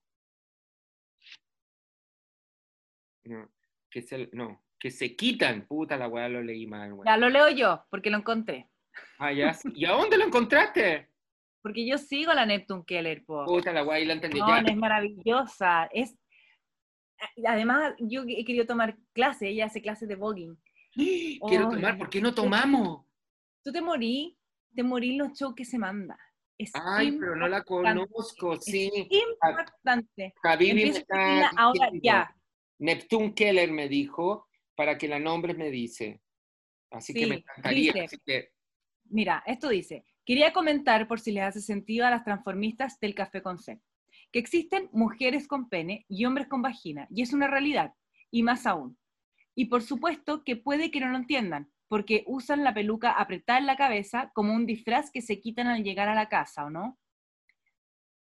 No, 3.24 3.50
que 3.90 4.02
se, 4.02 4.28
no, 4.32 4.64
que 4.78 4.90
se 4.90 5.16
quitan, 5.16 5.66
puta 5.66 5.96
la 5.96 6.08
weá 6.08 6.28
lo 6.28 6.42
leí 6.42 6.66
mal, 6.66 6.92
weá. 6.92 7.12
Ya 7.12 7.16
lo 7.16 7.28
leo 7.28 7.48
yo, 7.50 7.84
porque 7.90 8.10
lo 8.10 8.18
encontré. 8.18 8.70
Ah, 9.18 9.32
ya. 9.32 9.52
sí. 9.52 9.68
¿Y 9.74 9.84
a 9.84 9.92
dónde 9.92 10.16
lo 10.16 10.24
encontraste? 10.24 11.10
Porque 11.62 11.84
yo 11.84 11.98
sigo 11.98 12.32
la 12.32 12.46
Neptune 12.46 12.84
Keller, 12.86 13.24
po. 13.24 13.44
Puta 13.44 13.72
la 13.72 13.82
weá, 13.82 13.96
ahí 13.96 14.04
la 14.04 14.12
entendí. 14.12 14.38
No, 14.38 14.46
ya. 14.46 14.60
es 14.60 14.76
maravillosa. 14.76 15.86
Es, 15.92 16.16
además, 17.44 17.94
yo 17.98 18.22
he 18.22 18.44
querido 18.44 18.66
tomar 18.66 18.96
clase, 19.12 19.48
ella 19.48 19.66
hace 19.66 19.82
clases 19.82 20.08
de 20.08 20.14
voguing. 20.14 20.56
Quiero 20.94 21.66
Oh, 21.66 21.70
tomar, 21.70 21.98
¿por 21.98 22.08
qué 22.08 22.20
no 22.20 22.32
tomamos? 22.32 23.04
Tú 23.64 23.72
te 23.72 23.80
morí, 23.80 24.38
te 24.76 24.84
morí 24.84 25.10
en 25.10 25.18
los 25.18 25.32
shows 25.32 25.56
que 25.56 25.64
se 25.64 25.76
manda. 25.76 26.16
Es 26.58 26.72
Ay, 26.74 27.12
pero 27.12 27.36
no 27.36 27.48
la 27.48 27.62
conozco, 27.62 28.56
sí. 28.60 28.90
Está 29.10 30.56
seguirla 30.56 31.50
ahora 31.56 31.90
ya. 32.02 32.34
Neptune 32.78 33.34
Keller 33.34 33.70
me 33.70 33.88
dijo 33.88 34.48
para 34.74 34.96
que 34.96 35.08
la 35.08 35.18
nombres 35.18 35.56
me 35.56 35.70
dice. 35.70 36.20
Así 36.90 37.12
que 37.12 37.26
me 37.26 37.34
encantaría. 37.36 37.92
dice. 37.92 38.04
Así 38.04 38.16
que, 38.24 38.50
Mira, 39.08 39.42
esto 39.46 39.68
dice, 39.68 40.04
quería 40.24 40.52
comentar 40.52 41.06
por 41.06 41.20
si 41.20 41.32
les 41.32 41.44
hace 41.44 41.60
sentido 41.60 42.06
a 42.06 42.10
las 42.10 42.24
transformistas 42.24 42.98
del 43.00 43.14
café 43.14 43.42
con 43.42 43.58
C, 43.58 43.80
que 44.32 44.38
existen 44.38 44.88
mujeres 44.92 45.46
con 45.46 45.68
pene 45.68 46.04
y 46.08 46.24
hombres 46.24 46.48
con 46.48 46.62
vagina, 46.62 47.06
y 47.10 47.22
es 47.22 47.32
una 47.32 47.46
realidad, 47.46 47.92
y 48.30 48.42
más 48.42 48.66
aún. 48.66 48.98
Y 49.54 49.66
por 49.66 49.82
supuesto 49.82 50.42
que 50.42 50.56
puede 50.56 50.90
que 50.90 51.00
no 51.00 51.08
lo 51.08 51.16
entiendan, 51.16 51.70
porque 51.88 52.24
usan 52.26 52.64
la 52.64 52.74
peluca 52.74 53.12
apretada 53.12 53.58
en 53.58 53.66
la 53.66 53.76
cabeza 53.76 54.30
como 54.34 54.54
un 54.54 54.66
disfraz 54.66 55.10
que 55.10 55.22
se 55.22 55.40
quitan 55.40 55.66
al 55.66 55.84
llegar 55.84 56.08
a 56.08 56.14
la 56.14 56.28
casa, 56.28 56.64
¿o 56.64 56.70
no? 56.70 56.98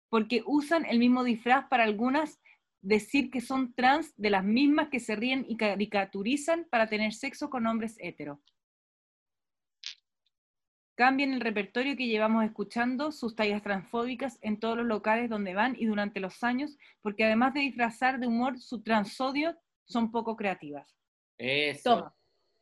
Porque 0.08 0.42
usan 0.46 0.84
el 0.86 0.98
mismo 0.98 1.24
disfraz 1.24 1.66
para 1.68 1.84
algunas 1.84 2.40
decir 2.80 3.30
que 3.30 3.40
son 3.40 3.74
trans 3.74 4.14
de 4.16 4.30
las 4.30 4.44
mismas 4.44 4.88
que 4.88 5.00
se 5.00 5.16
ríen 5.16 5.46
y 5.48 5.56
caricaturizan 5.56 6.66
para 6.70 6.88
tener 6.88 7.14
sexo 7.14 7.48
con 7.48 7.66
hombres 7.66 7.96
heteros. 7.98 8.38
Cambien 10.96 11.32
el 11.32 11.40
repertorio 11.40 11.96
que 11.96 12.06
llevamos 12.06 12.44
escuchando, 12.44 13.10
sus 13.10 13.34
tallas 13.34 13.62
transfóbicas 13.62 14.38
en 14.42 14.60
todos 14.60 14.76
los 14.76 14.86
locales 14.86 15.28
donde 15.28 15.54
van 15.54 15.74
y 15.76 15.86
durante 15.86 16.20
los 16.20 16.44
años, 16.44 16.76
porque 17.00 17.24
además 17.24 17.54
de 17.54 17.60
disfrazar 17.60 18.20
de 18.20 18.28
humor 18.28 18.60
su 18.60 18.82
transodio, 18.82 19.56
son 19.86 20.12
poco 20.12 20.36
creativas. 20.36 20.96
eso. 21.36 21.96
Toma. 21.96 22.14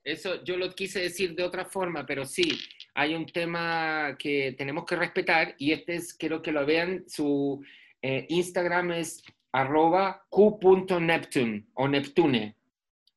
Eso 0.05 0.43
yo 0.43 0.57
lo 0.57 0.71
quise 0.73 1.01
decir 1.01 1.35
de 1.35 1.45
otra 1.45 1.65
forma, 1.65 2.05
pero 2.05 2.25
sí, 2.25 2.59
hay 2.95 3.15
un 3.15 3.25
tema 3.27 4.17
que 4.19 4.55
tenemos 4.59 4.85
que 4.85 4.97
respetar 4.97 5.55
y 5.59 5.73
este 5.73 5.95
es, 5.95 6.13
quiero 6.15 6.43
que 6.43 6.51
lo 6.53 6.67
vean, 6.67 7.05
su 7.09 7.65
eh, 8.03 8.27
Instagram 8.29 8.93
es 8.93 9.23
arroba 9.53 10.27
q.neptune 10.29 11.67
o 11.75 11.87
Neptune. 11.89 12.57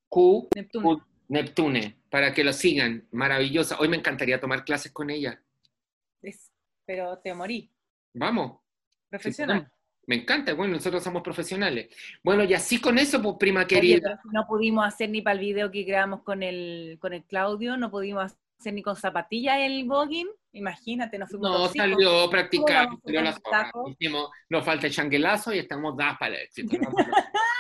Q 0.10 0.50
Neptuno. 0.56 1.08
Neptune, 1.28 1.96
para 2.10 2.34
que 2.34 2.44
lo 2.44 2.54
sigan. 2.54 3.08
Maravillosa. 3.12 3.80
Hoy 3.80 3.88
me 3.90 3.98
encantaría 3.98 4.40
tomar 4.40 4.64
clases 4.64 4.92
con 4.92 5.10
ella. 5.10 5.42
Es- 6.22 6.52
pero 6.86 7.18
te 7.18 7.34
morí. 7.34 7.72
Vamos. 8.14 8.60
Profesional. 9.10 9.72
Me 10.08 10.16
encanta. 10.16 10.54
Bueno, 10.54 10.76
nosotros 10.76 11.04
somos 11.04 11.22
profesionales. 11.22 11.90
Bueno, 12.24 12.44
y 12.44 12.54
así 12.54 12.80
con 12.80 12.98
eso, 12.98 13.22
pues, 13.22 13.36
prima 13.40 13.66
querida. 13.66 14.00
pero 14.02 14.20
no 14.32 14.46
pudimos 14.48 14.86
hacer 14.86 15.10
ni 15.10 15.22
para 15.22 15.34
el 15.34 15.40
video 15.40 15.72
que 15.72 15.84
grabamos 15.84 16.22
con 16.24 16.44
el, 16.44 16.98
con 17.00 17.14
el 17.14 17.24
Claudio, 17.24 17.78
no 17.78 17.90
pudimos 17.90 18.36
hacer 18.60 18.74
ni 18.74 18.82
con 18.82 18.96
zapatillas 18.96 19.58
el 19.60 19.86
voguing. 19.86 20.28
Imagínate, 20.54 21.18
nos 21.18 21.30
fuimos 21.30 21.50
No, 21.50 21.68
salió 21.68 22.30
practicar, 22.30 22.88
poner 23.04 23.24
las 23.24 23.40
horas. 23.44 23.72
Hicimos, 23.88 24.30
nos 24.50 24.64
falta 24.64 24.88
el 24.88 24.94
changuelazo 24.94 25.54
y 25.54 25.60
estamos 25.60 25.98
dadas 25.98 26.18
para 26.18 26.36
el 26.36 26.42
éxito. 26.44 26.78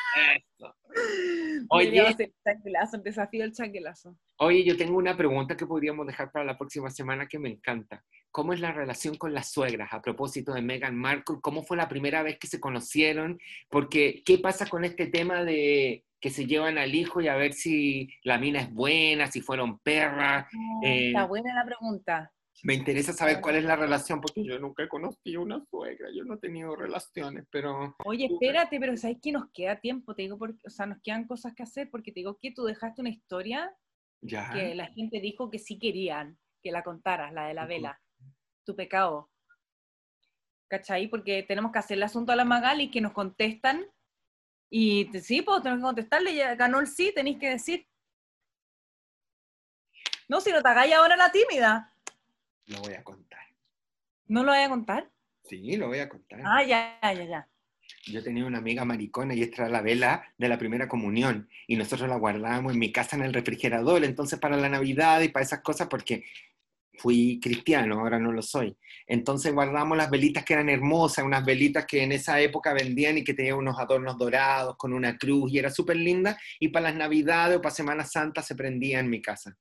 Oye. 1.69 1.99
El 1.99 2.33
changuelazo, 2.43 2.97
el 2.97 3.03
desafío 3.03 3.41
del 3.43 3.53
changuelazo. 3.53 4.17
Oye, 4.37 4.63
yo 4.63 4.77
tengo 4.77 4.97
una 4.97 5.15
pregunta 5.15 5.57
que 5.57 5.65
podríamos 5.65 6.07
dejar 6.07 6.31
para 6.31 6.45
la 6.45 6.57
próxima 6.57 6.89
semana 6.89 7.27
que 7.27 7.39
me 7.39 7.49
encanta. 7.49 8.03
¿Cómo 8.31 8.53
es 8.53 8.59
la 8.59 8.71
relación 8.71 9.15
con 9.15 9.33
las 9.33 9.51
suegras? 9.51 9.93
A 9.93 10.01
propósito 10.01 10.53
de 10.53 10.61
Meghan 10.61 10.95
Markle, 10.95 11.37
¿cómo 11.41 11.63
fue 11.63 11.77
la 11.77 11.87
primera 11.87 12.21
vez 12.21 12.37
que 12.37 12.47
se 12.47 12.59
conocieron? 12.59 13.39
Porque, 13.69 14.23
¿qué 14.25 14.37
pasa 14.37 14.67
con 14.67 14.83
este 14.83 15.07
tema 15.07 15.43
de 15.43 16.03
que 16.19 16.29
se 16.29 16.45
llevan 16.45 16.77
al 16.77 16.95
hijo 16.95 17.21
y 17.21 17.27
a 17.27 17.35
ver 17.35 17.53
si 17.53 18.09
la 18.23 18.37
mina 18.37 18.59
es 18.61 18.73
buena, 18.73 19.27
si 19.27 19.41
fueron 19.41 19.79
perras? 19.79 20.47
Eh, 20.83 21.07
Está 21.07 21.25
buena 21.25 21.53
la 21.53 21.65
pregunta. 21.65 22.31
Me 22.63 22.73
interesa 22.73 23.13
saber 23.13 23.41
cuál 23.41 23.57
es 23.57 23.63
la 23.63 23.75
relación, 23.75 24.21
porque 24.21 24.43
yo 24.43 24.57
nunca 24.59 24.83
he 24.83 24.87
conocido 24.87 25.41
una 25.41 25.63
suegra, 25.69 26.09
yo 26.15 26.23
no 26.23 26.35
he 26.35 26.39
tenido 26.39 26.75
relaciones, 26.75 27.45
pero... 27.51 27.95
Oye, 28.05 28.25
espérate, 28.31 28.79
pero 28.79 28.95
¿sabes 28.97 29.17
que 29.21 29.31
nos 29.31 29.51
queda 29.53 29.79
tiempo? 29.79 30.15
Te 30.15 30.23
digo, 30.23 30.37
porque, 30.37 30.59
o 30.65 30.69
sea, 30.69 30.85
nos 30.85 31.01
quedan 31.01 31.27
cosas 31.27 31.53
que 31.53 31.63
hacer 31.63 31.89
porque 31.91 32.11
te 32.11 32.21
digo 32.21 32.37
que 32.41 32.51
tú 32.51 32.63
dejaste 32.63 33.01
una 33.01 33.09
historia 33.09 33.75
Ya. 34.21 34.51
que 34.53 34.73
la 34.73 34.87
gente 34.87 35.19
dijo 35.19 35.51
que 35.51 35.59
sí 35.59 35.77
querían 35.77 36.37
que 36.63 36.71
la 36.71 36.83
contaras, 36.83 37.33
la 37.33 37.47
de 37.47 37.53
la 37.53 37.65
vela, 37.65 38.01
tu 38.65 38.75
pecado. 38.75 39.29
¿Cachai? 40.67 41.07
Porque 41.07 41.43
tenemos 41.43 41.71
que 41.71 41.79
hacer 41.79 41.97
el 41.97 42.03
asunto 42.03 42.31
a 42.31 42.35
la 42.35 42.45
Magali 42.45 42.89
que 42.89 43.01
nos 43.01 43.11
contestan 43.11 43.85
y 44.69 45.09
sí, 45.21 45.41
pues 45.41 45.61
tenemos 45.61 45.81
que 45.81 45.87
contestarle, 45.87 46.33
ya 46.33 46.55
ganó 46.55 46.79
el 46.79 46.87
sí, 46.87 47.11
tenéis 47.13 47.37
que 47.37 47.49
decir. 47.49 47.87
No, 50.27 50.41
si 50.41 50.51
no 50.51 50.63
te 50.63 50.69
hagáis 50.69 50.93
ahora 50.93 51.15
la 51.15 51.31
tímida, 51.31 51.94
Lo 52.67 52.79
voy 52.81 52.93
a 52.93 53.03
contar. 53.03 53.45
¿no 54.27 54.43
lo 54.43 54.51
voy 54.51 54.61
a 54.61 54.69
contar? 54.69 55.09
Sí, 55.43 55.77
lo 55.77 55.87
voy 55.87 55.99
a 55.99 56.09
contar. 56.09 56.41
Ah, 56.43 56.63
ya, 56.63 56.99
ya, 57.01 57.23
ya. 57.23 57.49
Yo 58.07 58.23
tenía 58.23 58.45
una 58.45 58.57
amiga 58.57 58.83
maricona 58.83 59.35
y 59.35 59.43
esta 59.43 59.63
era 59.63 59.71
la 59.71 59.81
vela 59.81 60.33
de 60.37 60.49
la 60.49 60.57
primera 60.57 60.87
comunión 60.87 61.47
y 61.67 61.75
nosotros 61.75 62.09
la 62.09 62.15
guardábamos 62.15 62.73
en 62.73 62.79
mi 62.79 62.91
casa 62.91 63.15
en 63.15 63.21
el 63.21 63.33
refrigerador, 63.33 64.03
entonces 64.03 64.39
para 64.39 64.57
la 64.57 64.69
Navidad 64.69 65.21
y 65.21 65.29
para 65.29 65.45
esas 65.45 65.61
cosas 65.61 65.87
porque 65.87 66.23
fui 66.97 67.39
cristiano, 67.39 67.99
ahora 67.99 68.17
no 68.19 68.31
lo 68.31 68.41
soy. 68.41 68.75
Entonces 69.05 69.53
guardamos 69.53 69.97
las 69.97 70.09
velitas 70.09 70.43
que 70.43 70.53
eran 70.53 70.69
hermosas, 70.69 71.25
unas 71.25 71.45
velitas 71.45 71.85
que 71.85 72.01
en 72.01 72.11
esa 72.11 72.39
época 72.39 72.73
vendían 72.73 73.19
y 73.19 73.23
que 73.23 73.35
tenían 73.35 73.57
unos 73.57 73.77
adornos 73.77 74.17
dorados 74.17 74.77
con 74.77 74.93
una 74.93 75.15
cruz 75.17 75.51
y 75.51 75.59
era 75.59 75.69
súper 75.69 75.97
linda 75.97 76.39
y 76.59 76.69
para 76.69 76.89
las 76.89 76.95
Navidades 76.95 77.57
o 77.57 77.61
para 77.61 77.75
Semana 77.75 78.03
Santa 78.03 78.41
se 78.41 78.55
prendía 78.55 78.99
en 78.99 79.09
mi 79.09 79.21
casa. 79.21 79.55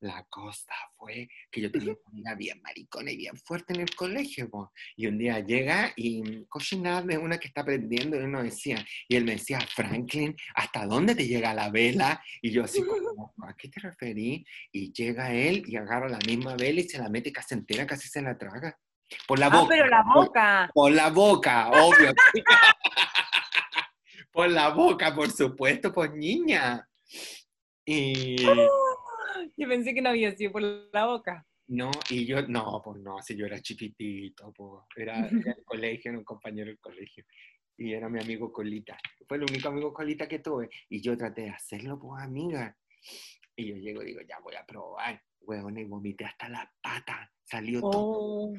La 0.00 0.24
cosa 0.28 0.74
fue 0.96 1.28
que 1.50 1.60
yo 1.60 1.70
tenía 1.70 1.94
una 2.12 2.34
bien 2.34 2.60
maricona 2.62 3.10
y 3.10 3.16
bien 3.16 3.36
fuerte 3.36 3.72
en 3.74 3.80
el 3.80 3.94
colegio. 3.94 4.48
po. 4.50 4.72
Y 4.96 5.06
un 5.06 5.18
día 5.18 5.40
llega 5.40 5.92
y 5.96 6.44
cocina 6.46 7.02
de 7.02 7.18
una 7.18 7.38
que 7.38 7.48
está 7.48 7.64
prendiendo 7.64 8.18
y 8.20 8.24
uno 8.24 8.42
decía, 8.42 8.84
y 9.08 9.16
él 9.16 9.24
me 9.24 9.32
decía, 9.32 9.60
Franklin, 9.60 10.36
¿hasta 10.54 10.86
dónde 10.86 11.14
te 11.14 11.26
llega 11.26 11.54
la 11.54 11.70
vela? 11.70 12.22
Y 12.42 12.50
yo 12.50 12.64
así 12.64 12.82
como, 12.84 13.34
¿a 13.46 13.54
qué 13.56 13.68
te 13.68 13.80
referí? 13.80 14.44
Y 14.72 14.92
llega 14.92 15.32
él 15.32 15.62
y 15.66 15.76
agarra 15.76 16.08
la 16.08 16.18
misma 16.26 16.56
vela 16.56 16.80
y 16.80 16.88
se 16.88 16.98
la 16.98 17.08
mete 17.08 17.32
casi 17.32 17.54
entera, 17.54 17.86
casi 17.86 18.08
se 18.08 18.22
la 18.22 18.36
traga. 18.36 18.78
Por 19.26 19.38
la 19.38 19.46
Ah, 19.46 19.50
boca. 19.60 19.68
pero 19.68 19.86
la 19.86 20.02
boca. 20.02 20.70
Por 20.74 20.92
la 20.92 21.10
boca, 21.10 21.70
obvio. 21.70 22.12
por 24.32 24.50
la 24.50 24.70
boca, 24.70 25.14
por 25.14 25.30
supuesto, 25.30 25.92
pues 25.92 26.10
niña. 26.12 26.88
Y 27.84 28.36
Yo 29.56 29.68
pensé 29.68 29.94
que 29.94 30.02
no 30.02 30.10
había 30.10 30.34
sido 30.36 30.52
por 30.52 30.62
la 30.62 31.06
boca. 31.06 31.46
no, 31.68 31.90
y 32.10 32.26
yo, 32.26 32.42
no, 32.46 32.80
pues 32.84 33.00
no, 33.00 33.22
si 33.22 33.36
yo 33.36 33.46
era 33.46 33.60
chiquitito, 33.60 34.52
pues 34.52 34.84
era, 34.96 35.26
era 35.26 35.54
del 35.54 35.64
colegio, 35.64 36.10
era 36.10 36.18
un 36.18 36.24
compañero 36.24 36.68
del 36.68 36.78
colegio. 36.78 37.24
Y 37.76 37.92
era 37.92 38.08
mi 38.08 38.20
amigo 38.20 38.52
Colita. 38.52 38.96
Fue 39.26 39.36
el 39.36 39.44
único 39.44 39.68
amigo 39.68 39.92
Colita 39.92 40.28
que 40.28 40.38
tuve. 40.38 40.68
Y 40.88 41.00
yo 41.00 41.16
traté 41.16 41.42
de 41.42 41.50
hacerlo, 41.50 41.98
pues 41.98 42.22
amiga. 42.22 42.76
Y 43.56 43.68
yo 43.68 43.76
llego 43.76 44.02
y 44.02 44.06
digo, 44.06 44.20
ya 44.28 44.38
voy 44.40 44.54
a 44.54 44.64
probar. 44.64 45.20
Weón, 45.40 45.78
y 45.78 45.84
vomité 45.84 46.24
hasta 46.24 46.48
las 46.48 46.68
patas. 46.80 47.28
Salió 47.42 47.80
todo. 47.80 48.52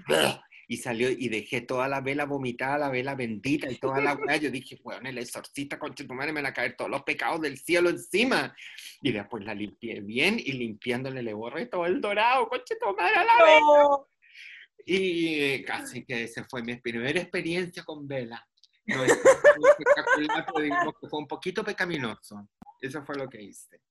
Y 0.68 0.78
salió 0.78 1.10
y 1.10 1.30
dejé 1.30 1.62
toda 1.62 1.88
la 1.88 2.02
vela 2.02 2.26
vomitada, 2.26 2.78
la 2.78 2.90
vela 2.90 3.16
bendita 3.16 3.72
y 3.72 3.78
toda 3.78 4.02
la 4.02 4.14
weá. 4.16 4.38
Yo 4.38 4.50
dije, 4.50 4.80
weón, 4.84 5.06
el 5.06 5.18
exorcista, 5.18 5.78
con 5.78 5.94
tu 5.94 6.06
madre, 6.14 6.32
me 6.32 6.42
van 6.42 6.52
a 6.52 6.54
caer 6.54 6.76
todos 6.76 6.90
los 6.90 7.04
pecados 7.04 7.42
del 7.42 7.58
cielo 7.58 7.90
encima. 7.90 8.56
Y 9.02 9.12
después 9.12 9.44
la 9.46 9.54
limpié 9.54 10.02
bien 10.02 10.40
y 10.40 10.54
limpiándole 10.54 11.22
le 11.22 11.34
borré 11.34 11.68
todo 11.68 11.86
el 11.86 12.02
dorado, 12.02 12.48
conche 12.50 12.76
tu 12.80 12.96
madre 12.96 13.16
a 13.16 13.24
la 13.24 13.44
vela. 13.44 13.60
no. 13.60 14.08
Y 14.86 15.64
casi 15.64 16.06
que 16.06 16.24
esa 16.24 16.46
fue 16.46 16.62
mi 16.62 16.76
primera 16.76 17.20
experiencia 17.20 17.84
con 17.84 18.08
vela. 18.08 18.48
No 18.86 19.04
es 19.04 19.12
espectacular, 19.80 20.46
pero 20.54 20.94
que 20.94 21.08
fue 21.10 21.20
un 21.20 21.28
poquito 21.28 21.64
pecaminoso. 21.64 22.48
Eso 22.80 23.04
fue 23.04 23.16
lo 23.16 23.28
que 23.28 23.42
hice. 23.42 23.82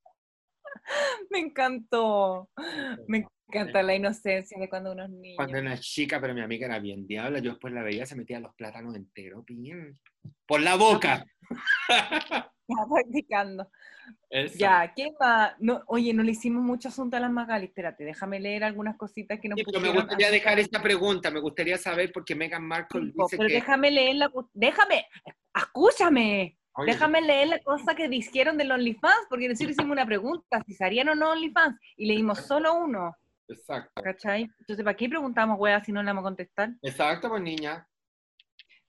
Me 1.31 1.39
encantó. 1.39 2.49
Me 3.07 3.27
encanta 3.49 3.83
la 3.83 3.95
inocencia 3.95 4.59
de 4.59 4.69
cuando 4.69 4.93
uno 4.93 5.05
es 5.05 5.11
niño. 5.11 5.37
Cuando 5.37 5.59
era 5.59 5.79
chica, 5.79 6.21
pero 6.21 6.35
mi 6.35 6.41
amiga 6.41 6.67
era 6.67 6.79
bien 6.79 7.07
diabla, 7.07 7.39
yo 7.39 7.51
después 7.53 7.73
la 7.73 7.83
veía, 7.83 8.07
se 8.07 8.17
metía 8.17 8.41
los 8.41 8.55
plátanos 8.55 8.95
enteros, 8.97 9.45
bien. 9.47 9.99
Por 10.47 10.61
la 10.61 10.77
boca. 10.77 11.25
Estaba 12.67 12.89
practicando. 12.95 13.71
Eso. 14.29 14.59
Ya, 14.59 14.93
¿qué 14.95 15.13
más? 15.19 15.55
No, 15.61 15.83
oye, 15.87 16.13
no 16.13 16.23
le 16.23 16.33
hicimos 16.33 16.63
mucho 16.63 16.89
asunto 16.89 17.17
a 17.17 17.21
las 17.21 17.31
Magali. 17.31 17.67
Espérate, 17.67 18.05
déjame 18.05 18.41
leer 18.41 18.65
algunas 18.65 18.97
cositas 18.97 19.39
que 19.41 19.49
nos 19.49 19.59
Sí, 19.59 19.65
pero 19.65 19.81
me 19.81 19.93
gustaría 19.93 20.31
dejar 20.31 20.59
esta 20.59 20.83
pregunta, 20.83 21.31
me 21.31 21.41
gustaría 21.41 21.79
saber 21.79 22.13
por 22.13 22.25
qué 22.25 22.35
Meghan 22.35 22.67
Markle 22.67 23.13
dice 23.15 23.37
pero 23.37 23.49
que... 23.49 23.55
déjame 23.55 23.91
leer 23.91 24.17
la... 24.17 24.29
cu- 24.29 24.51
Déjame, 24.53 25.07
escúchame. 25.55 26.59
Oye, 26.77 26.93
Déjame 26.93 27.21
leer 27.21 27.49
la 27.49 27.59
cosa 27.61 27.95
que 27.95 28.09
dijeron 28.09 28.59
del 28.59 28.73
OnlyFans, 28.73 29.27
porque 29.29 29.49
nosotros 29.49 29.73
hicimos 29.73 29.93
una 29.93 30.07
pregunta, 30.07 30.63
si 30.67 30.83
harían 30.83 31.09
o 31.09 31.15
no 31.15 31.31
OnlyFans, 31.31 31.79
y 31.97 32.07
leímos 32.07 32.41
solo 32.41 32.75
uno, 32.75 33.15
Exacto. 33.49 34.03
¿cachai? 34.03 34.51
Entonces, 34.59 34.85
¿para 34.85 34.97
qué 34.97 35.09
preguntamos, 35.09 35.59
wea, 35.59 35.83
si 35.85 35.93
no 35.93 36.03
le 36.03 36.09
vamos 36.09 36.23
a 36.23 36.25
contestar? 36.25 36.71
Exacto, 36.83 37.29
pues 37.29 37.43
niña. 37.43 37.87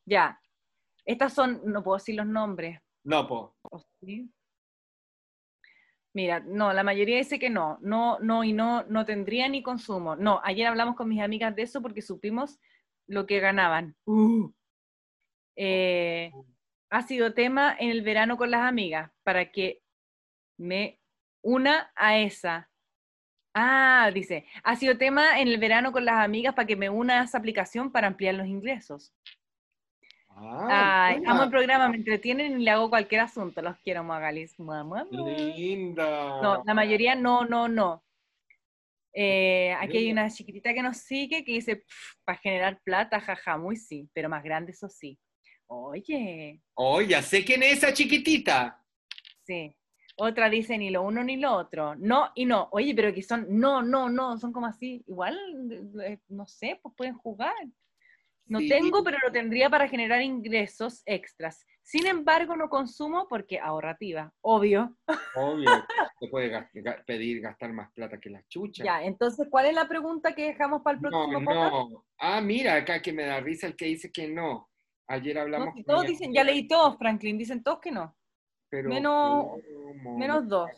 Ya. 0.06 0.40
Estas 1.06 1.34
son, 1.34 1.62
no 1.66 1.84
puedo 1.84 1.98
decir 1.98 2.16
los 2.16 2.26
nombres. 2.26 2.80
No, 3.04 3.28
po. 3.28 3.56
¿o 3.62 3.80
sí? 4.00 4.32
Mira, 6.14 6.40
no, 6.40 6.72
la 6.74 6.84
mayoría 6.84 7.18
dice 7.18 7.38
que 7.38 7.50
no, 7.50 7.78
no, 7.82 8.18
no, 8.20 8.44
y 8.44 8.54
no, 8.54 8.84
no 8.84 9.06
tendría 9.06 9.50
ni 9.50 9.62
consumo. 9.62 10.16
No, 10.16 10.40
ayer 10.44 10.66
hablamos 10.66 10.96
con 10.96 11.10
mis 11.10 11.22
amigas 11.22 11.56
de 11.56 11.64
eso 11.64 11.82
porque 11.82 12.02
supimos 12.02 12.58
lo 13.06 13.28
que 13.28 13.40
ganaban. 13.40 13.96
Uh. 14.06 14.50
Eh, 15.58 16.32
ha 16.90 17.02
sido 17.04 17.34
tema 17.34 17.76
en 17.80 17.90
el 17.90 18.02
verano 18.02 18.38
con 18.38 18.52
las 18.52 18.62
amigas 18.62 19.12
para 19.24 19.52
que 19.52 19.82
me 20.58 21.00
una 21.42 21.92
a 21.96 22.18
esa. 22.18 22.70
Ah, 23.54 24.12
dice, 24.14 24.46
ha 24.64 24.76
sido 24.76 24.98
tema 24.98 25.40
en 25.40 25.48
el 25.48 25.58
verano 25.58 25.92
con 25.92 26.04
las 26.04 26.24
amigas 26.24 26.54
para 26.54 26.66
que 26.66 26.76
me 26.76 26.90
una 26.90 27.22
a 27.22 27.24
esa 27.24 27.38
aplicación 27.38 27.92
para 27.92 28.08
ampliar 28.08 28.36
los 28.36 28.48
ingresos. 28.48 29.14
Ah, 30.30 31.08
Ay, 31.08 31.24
amo 31.26 31.44
el 31.44 31.50
programa, 31.50 31.88
me 31.88 31.96
entretienen 31.96 32.60
y 32.60 32.64
le 32.64 32.72
hago 32.72 32.90
cualquier 32.90 33.22
asunto. 33.22 33.62
Los 33.62 33.78
quiero, 33.78 34.04
Magalis. 34.04 34.60
Mamá. 34.60 35.06
Linda. 35.10 36.42
No, 36.42 36.64
la 36.66 36.74
mayoría 36.74 37.16
no, 37.16 37.46
no, 37.46 37.70
no. 37.70 38.04
Eh, 39.14 39.74
aquí 39.80 39.98
hay 39.98 40.12
una 40.12 40.30
chiquitita 40.30 40.74
que 40.74 40.84
nos 40.84 40.98
sigue 40.98 41.46
que 41.46 41.54
dice, 41.54 41.86
para 42.26 42.38
generar 42.40 42.82
plata, 42.84 43.22
jaja, 43.22 43.58
muy 43.58 43.78
sí, 43.78 44.10
pero 44.14 44.28
más 44.28 44.44
grande 44.44 44.74
eso 44.74 44.90
sí. 44.90 45.18
Oye, 45.68 46.62
Oh, 46.76 47.02
ya 47.02 47.22
sé 47.22 47.44
quién 47.44 47.64
es 47.64 47.78
esa 47.78 47.94
chiquitita. 47.94 48.82
sí. 49.44 49.76
Otra 50.18 50.50
dice 50.50 50.78
ni 50.78 50.92
lo 50.92 51.02
uno 51.02 51.26
ni 51.26 51.36
lo 51.36 51.52
otro. 51.52 51.94
No 51.96 52.32
y 52.36 52.46
no. 52.46 52.70
Oye, 52.72 52.96
pero 52.96 53.14
que 53.14 53.22
son, 53.22 53.48
no, 53.50 53.82
no, 53.82 54.10
no, 54.10 54.38
son 54.38 54.54
como 54.54 54.66
así. 54.66 55.04
Igual, 55.08 55.38
eh, 56.06 56.20
no 56.30 56.48
sé, 56.48 56.80
pues 56.82 56.96
pueden 56.96 57.16
jugar. 57.16 57.54
No 58.46 58.60
Sí. 58.60 58.70
tengo, 58.70 59.04
pero 59.04 59.18
lo 59.26 59.30
tendría 59.34 59.70
para 59.70 59.90
generar 59.90 60.22
ingresos 60.22 61.02
extras. 61.06 61.66
Sin 61.84 62.08
embargo, 62.08 62.56
no 62.56 62.70
consumo 62.70 63.28
porque 63.28 63.60
ahorrativa, 63.60 64.32
obvio. 64.40 64.96
Obvio, 65.36 65.66
se 66.22 66.28
puede 66.30 66.66
pedir 67.06 67.42
gastar 67.42 67.74
más 67.74 67.92
plata 67.92 68.18
que 68.18 68.30
las 68.30 68.48
chuchas. 68.48 68.86
Ya, 68.86 69.04
entonces, 69.04 69.48
¿cuál 69.50 69.66
es 69.66 69.74
la 69.74 69.86
pregunta 69.90 70.34
que 70.34 70.46
dejamos 70.46 70.82
para 70.82 70.96
el 70.96 71.02
No, 71.04 71.10
próximo 71.10 71.44
podcast? 71.44 71.72
no. 71.74 72.06
Ah, 72.20 72.40
mira, 72.40 72.76
acá 72.76 73.02
que 73.02 73.12
me 73.12 73.26
da 73.26 73.42
risa 73.42 73.68
el 73.68 73.76
que 73.76 73.86
dice 73.88 74.10
que 74.14 74.30
no. 74.30 74.70
Ayer 75.08 75.36
No, 75.36 75.42
hablamos 75.42 75.76
todos 75.86 76.08
dicen, 76.08 76.28
amiga, 76.28 76.42
ya 76.42 76.44
leí 76.52 76.68
todos, 76.68 76.98
Franklin, 76.98 77.38
dicen 77.38 77.64
todos 77.64 77.80
que 77.80 77.92
no. 77.92 78.16
pero 78.70 78.90
menos- 78.90 79.46
menos 80.18 80.48
dos. 80.48 80.70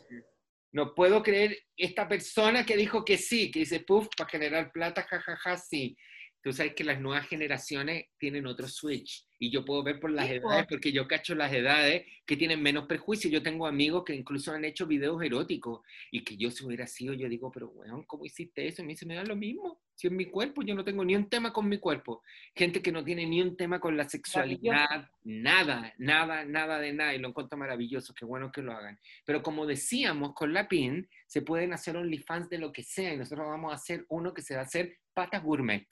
No 0.70 0.94
puedo 0.94 1.22
creer 1.22 1.56
esta 1.76 2.06
persona 2.06 2.64
que 2.64 2.76
dijo 2.76 3.04
que 3.04 3.16
sí, 3.16 3.50
que 3.50 3.60
dice, 3.60 3.80
puff, 3.80 4.08
para 4.16 4.28
generar 4.28 4.70
plata, 4.70 5.02
jajaja, 5.02 5.56
sí. 5.56 5.96
Tú 6.42 6.52
sabes 6.52 6.74
que 6.74 6.84
las 6.84 7.00
nuevas 7.00 7.26
generaciones 7.26 8.06
tienen 8.18 8.46
otro 8.46 8.68
switch 8.68 9.26
y 9.40 9.50
yo 9.50 9.64
puedo 9.64 9.82
ver 9.82 10.00
por 10.00 10.10
las 10.10 10.28
edades, 10.28 10.66
porque 10.68 10.92
yo 10.92 11.06
cacho 11.06 11.34
las 11.34 11.52
edades 11.52 12.04
que 12.26 12.36
tienen 12.36 12.60
menos 12.60 12.86
prejuicio. 12.86 13.30
Yo 13.30 13.42
tengo 13.42 13.66
amigos 13.66 14.04
que 14.04 14.14
incluso 14.14 14.52
han 14.52 14.64
hecho 14.64 14.86
videos 14.86 15.22
eróticos 15.22 15.80
y 16.10 16.24
que 16.24 16.36
yo 16.36 16.50
si 16.50 16.64
hubiera 16.64 16.86
sido, 16.86 17.14
yo 17.14 17.28
digo, 17.28 17.50
pero 17.50 17.68
weón, 17.68 18.04
¿cómo 18.04 18.24
hiciste 18.24 18.66
eso? 18.66 18.82
Y 18.82 18.86
me 18.86 18.92
dice, 18.92 19.06
me 19.06 19.14
da 19.14 19.24
lo 19.24 19.36
mismo. 19.36 19.80
Si 19.94 20.06
es 20.06 20.12
mi 20.12 20.26
cuerpo, 20.26 20.62
yo 20.62 20.74
no 20.74 20.84
tengo 20.84 21.04
ni 21.04 21.14
un 21.14 21.28
tema 21.28 21.52
con 21.52 21.68
mi 21.68 21.78
cuerpo. 21.78 22.22
Gente 22.54 22.82
que 22.82 22.92
no 22.92 23.04
tiene 23.04 23.26
ni 23.26 23.40
un 23.40 23.56
tema 23.56 23.80
con 23.80 23.96
la 23.96 24.08
sexualidad, 24.08 25.08
nada, 25.24 25.92
nada, 25.98 26.44
nada 26.44 26.78
de 26.78 26.92
nada. 26.92 27.14
Y 27.14 27.18
lo 27.18 27.28
encuentro 27.28 27.58
maravilloso, 27.58 28.14
qué 28.14 28.24
bueno 28.24 28.50
que 28.50 28.62
lo 28.62 28.72
hagan. 28.72 28.98
Pero 29.24 29.42
como 29.42 29.66
decíamos 29.66 30.34
con 30.34 30.52
la 30.52 30.68
PIN, 30.68 31.08
se 31.26 31.42
pueden 31.42 31.72
hacer 31.72 31.96
OnlyFans 31.96 32.48
de 32.48 32.58
lo 32.58 32.72
que 32.72 32.82
sea 32.82 33.14
y 33.14 33.16
nosotros 33.16 33.46
vamos 33.46 33.72
a 33.72 33.76
hacer 33.76 34.04
uno 34.08 34.34
que 34.34 34.42
se 34.42 34.54
va 34.54 34.60
a 34.60 34.64
hacer 34.64 34.98
patas 35.14 35.42
gourmet. 35.42 35.86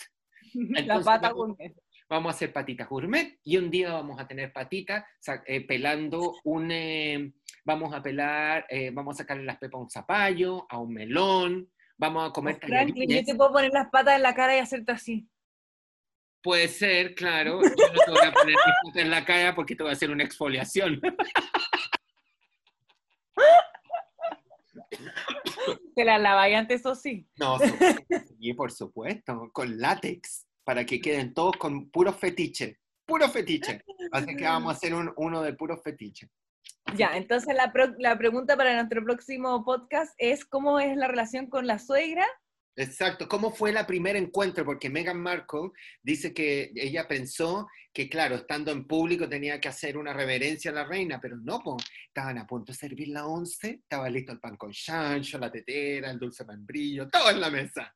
La 0.70 0.80
Entonces, 0.80 1.04
pata 1.06 1.28
vamos- 1.28 1.48
gourmet. 1.48 1.74
Vamos 2.08 2.32
a 2.32 2.36
hacer 2.36 2.52
patitas 2.52 2.88
gourmet 2.88 3.40
y 3.42 3.56
un 3.56 3.68
día 3.68 3.92
vamos 3.92 4.20
a 4.20 4.28
tener 4.28 4.52
patitas 4.52 5.04
eh, 5.44 5.66
pelando 5.66 6.34
un... 6.44 6.70
eh, 6.70 7.32
vamos 7.64 7.92
a 7.92 8.00
pelar, 8.00 8.64
eh, 8.68 8.90
vamos 8.92 9.16
a 9.16 9.18
sacarle 9.24 9.42
las 9.42 9.58
pepas 9.58 9.74
a 9.80 9.82
un 9.82 9.90
zapallo, 9.90 10.66
a 10.70 10.78
un 10.78 10.92
melón, 10.94 11.68
vamos 11.98 12.30
a 12.30 12.32
comer 12.32 12.60
Franklin, 12.60 13.10
yo 13.10 13.24
te 13.24 13.34
puedo 13.34 13.52
poner 13.52 13.72
las 13.72 13.88
patas 13.90 14.14
en 14.14 14.22
la 14.22 14.36
cara 14.36 14.54
y 14.56 14.60
hacerte 14.60 14.92
así. 14.92 15.28
Puede 16.40 16.68
ser, 16.68 17.16
claro. 17.16 17.60
Yo 17.60 17.68
no 17.92 18.04
te 18.04 18.10
voy 18.12 18.24
a 18.24 18.32
poner 18.32 18.54
mis 18.54 18.74
patas 18.84 19.02
en 19.02 19.10
la 19.10 19.24
cara 19.24 19.54
porque 19.56 19.74
te 19.74 19.82
voy 19.82 19.90
a 19.90 19.94
hacer 19.94 20.10
una 20.12 20.22
exfoliación. 20.22 21.00
Te 25.96 26.04
la 26.04 26.18
lavas 26.18 26.52
antes, 26.52 26.80
eso 26.80 26.94
sí. 26.94 27.26
No, 27.36 27.58
y 28.38 28.52
por 28.54 28.70
supuesto, 28.70 29.50
con 29.52 29.78
látex, 29.78 30.45
para 30.66 30.84
que 30.84 31.00
queden 31.00 31.32
todos 31.32 31.56
con 31.56 31.90
puro 31.90 32.12
fetiche, 32.12 32.80
puro 33.06 33.28
fetiche. 33.28 33.84
Así 34.10 34.34
que 34.34 34.42
vamos 34.44 34.74
a 34.74 34.76
hacer 34.76 34.92
un- 34.94 35.12
uno 35.16 35.40
de 35.40 35.52
puro 35.54 35.78
fetiche. 35.78 36.28
Ya, 36.96 37.16
entonces 37.16 37.54
la, 37.54 37.72
pro- 37.72 37.94
la 37.98 38.18
pregunta 38.18 38.56
para 38.56 38.74
nuestro 38.74 39.04
próximo 39.04 39.64
podcast 39.64 40.12
es 40.18 40.44
¿cómo 40.44 40.80
es 40.80 40.96
la 40.96 41.06
relación 41.06 41.46
con 41.46 41.68
la 41.68 41.78
suegra? 41.78 42.26
Exacto. 42.74 43.28
¿Cómo 43.28 43.52
fue 43.52 43.70
el 43.70 43.86
primer 43.86 44.16
encuentro? 44.16 44.64
Porque 44.64 44.90
Meghan 44.90 45.20
Markle 45.20 45.70
dice 46.02 46.34
que 46.34 46.72
ella 46.74 47.06
pensó 47.06 47.68
que, 47.92 48.08
claro, 48.08 48.34
estando 48.34 48.72
en 48.72 48.86
público 48.88 49.28
tenía 49.28 49.60
que 49.60 49.68
hacer 49.68 49.96
una 49.96 50.12
reverencia 50.12 50.72
a 50.72 50.74
la 50.74 50.84
reina, 50.84 51.20
pero 51.20 51.36
no, 51.36 51.60
po. 51.60 51.76
estaban 52.08 52.38
a 52.38 52.46
punto 52.46 52.72
de 52.72 52.78
servir 52.78 53.08
la 53.08 53.26
once, 53.26 53.70
estaba 53.82 54.10
listo 54.10 54.32
el 54.32 54.40
pan 54.40 54.56
con 54.56 54.72
chancho, 54.72 55.38
la 55.38 55.50
tetera, 55.50 56.10
el 56.10 56.18
dulce 56.18 56.44
membrillo, 56.44 57.08
todo 57.08 57.30
en 57.30 57.40
la 57.40 57.50
mesa. 57.50 57.94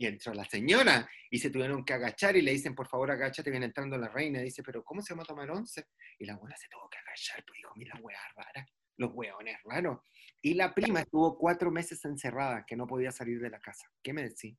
Y 0.00 0.06
entró 0.06 0.32
la 0.32 0.46
señora 0.46 1.06
y 1.30 1.38
se 1.38 1.50
tuvieron 1.50 1.84
que 1.84 1.92
agachar 1.92 2.34
y 2.34 2.40
le 2.40 2.52
dicen, 2.52 2.74
por 2.74 2.88
favor, 2.88 3.10
agáchate, 3.10 3.50
viene 3.50 3.66
entrando 3.66 3.98
la 3.98 4.08
reina. 4.08 4.40
dice, 4.40 4.62
pero 4.62 4.82
¿cómo 4.82 5.02
se 5.02 5.12
va 5.14 5.24
a 5.24 5.26
tomar 5.26 5.50
once? 5.50 5.88
Y 6.18 6.24
la 6.24 6.32
abuela 6.32 6.56
se 6.56 6.68
tuvo 6.70 6.88
que 6.88 6.96
agachar, 6.96 7.44
pues 7.46 7.58
dijo, 7.58 7.74
mira, 7.76 8.00
hueá 8.00 8.18
rara, 8.34 8.66
los 8.96 9.10
hueones 9.12 9.58
raros. 9.62 9.98
Y 10.40 10.54
la 10.54 10.72
prima 10.72 11.00
estuvo 11.00 11.36
cuatro 11.36 11.70
meses 11.70 12.02
encerrada, 12.06 12.64
que 12.66 12.76
no 12.76 12.86
podía 12.86 13.12
salir 13.12 13.42
de 13.42 13.50
la 13.50 13.60
casa. 13.60 13.90
¿Qué 14.02 14.14
me 14.14 14.22
decís? 14.22 14.56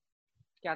Qué 0.62 0.70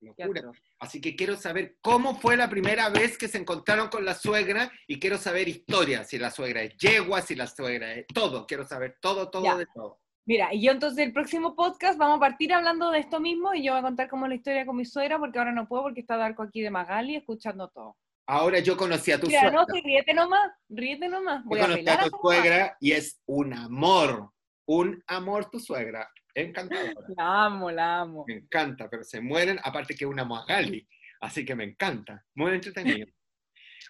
Locura. 0.00 0.42
Así 0.80 1.00
que 1.00 1.14
quiero 1.14 1.36
saber 1.36 1.78
cómo 1.80 2.20
fue 2.20 2.36
la 2.36 2.50
primera 2.50 2.88
vez 2.88 3.16
que 3.16 3.28
se 3.28 3.38
encontraron 3.38 3.90
con 3.90 4.04
la 4.04 4.14
suegra 4.14 4.72
y 4.88 4.98
quiero 4.98 5.18
saber 5.18 5.46
historia, 5.46 6.02
si 6.02 6.18
la 6.18 6.32
suegra 6.32 6.62
es 6.62 6.76
yegua, 6.78 7.22
si 7.22 7.36
la 7.36 7.46
suegra 7.46 7.94
es 7.94 8.06
todo, 8.08 8.44
quiero 8.44 8.66
saber 8.66 8.98
todo, 9.00 9.30
todo 9.30 9.44
Ya. 9.44 9.56
de 9.56 9.66
todo. 9.72 10.00
Mira, 10.26 10.54
y 10.54 10.62
yo 10.62 10.72
entonces 10.72 11.04
el 11.04 11.12
próximo 11.12 11.54
podcast 11.54 11.98
vamos 11.98 12.16
a 12.16 12.20
partir 12.20 12.52
hablando 12.54 12.90
de 12.90 12.98
esto 13.00 13.20
mismo 13.20 13.52
y 13.52 13.62
yo 13.62 13.72
voy 13.72 13.80
a 13.80 13.82
contar 13.82 14.08
cómo 14.08 14.24
es 14.24 14.30
la 14.30 14.36
historia 14.36 14.64
con 14.64 14.76
mi 14.76 14.86
suegra 14.86 15.18
porque 15.18 15.38
ahora 15.38 15.52
no 15.52 15.68
puedo 15.68 15.82
porque 15.82 16.00
está 16.00 16.16
Darko 16.16 16.42
aquí 16.42 16.62
de 16.62 16.70
Magali 16.70 17.16
escuchando 17.16 17.68
todo. 17.68 17.98
Ahora 18.26 18.58
yo 18.60 18.74
conocí 18.74 19.12
a 19.12 19.20
tu 19.20 19.26
Mira, 19.26 19.40
suegra. 19.40 19.60
no, 19.60 19.66
sí, 19.70 19.82
ríete 19.84 20.14
nomás, 20.14 20.50
ríete 20.70 21.08
nomás. 21.08 21.44
Voy 21.44 21.58
yo 21.58 21.64
a 21.64 21.68
conocí 21.68 21.88
a 21.88 21.94
a 21.94 22.04
tu 22.08 22.16
suegra 22.22 22.76
y 22.80 22.92
es 22.92 23.20
un 23.26 23.52
amor, 23.52 24.30
un 24.66 25.02
amor 25.06 25.50
tu 25.50 25.60
suegra. 25.60 26.10
Encantadora. 26.34 26.94
La 27.16 27.44
amo, 27.44 27.70
la 27.70 28.00
amo. 28.00 28.24
Me 28.26 28.34
encanta, 28.34 28.88
pero 28.88 29.04
se 29.04 29.20
mueren, 29.20 29.60
aparte 29.62 29.94
que 29.94 30.06
una 30.06 30.24
Magali. 30.24 30.88
Así 31.20 31.44
que 31.44 31.54
me 31.54 31.64
encanta. 31.64 32.24
Muy 32.34 32.52
entretenido. 32.52 33.06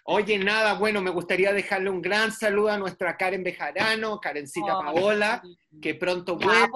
Oye, 0.03 0.37
nada, 0.37 0.73
bueno, 0.75 1.01
me 1.01 1.09
gustaría 1.09 1.53
dejarle 1.53 1.89
un 1.89 2.01
gran 2.01 2.31
saludo 2.31 2.69
a 2.69 2.77
nuestra 2.77 3.15
Karen 3.17 3.43
Bejarano, 3.43 4.19
Karencita 4.19 4.67
Paola, 4.79 5.41
que 5.81 5.95
pronto 5.95 6.37
vuelve. 6.37 6.67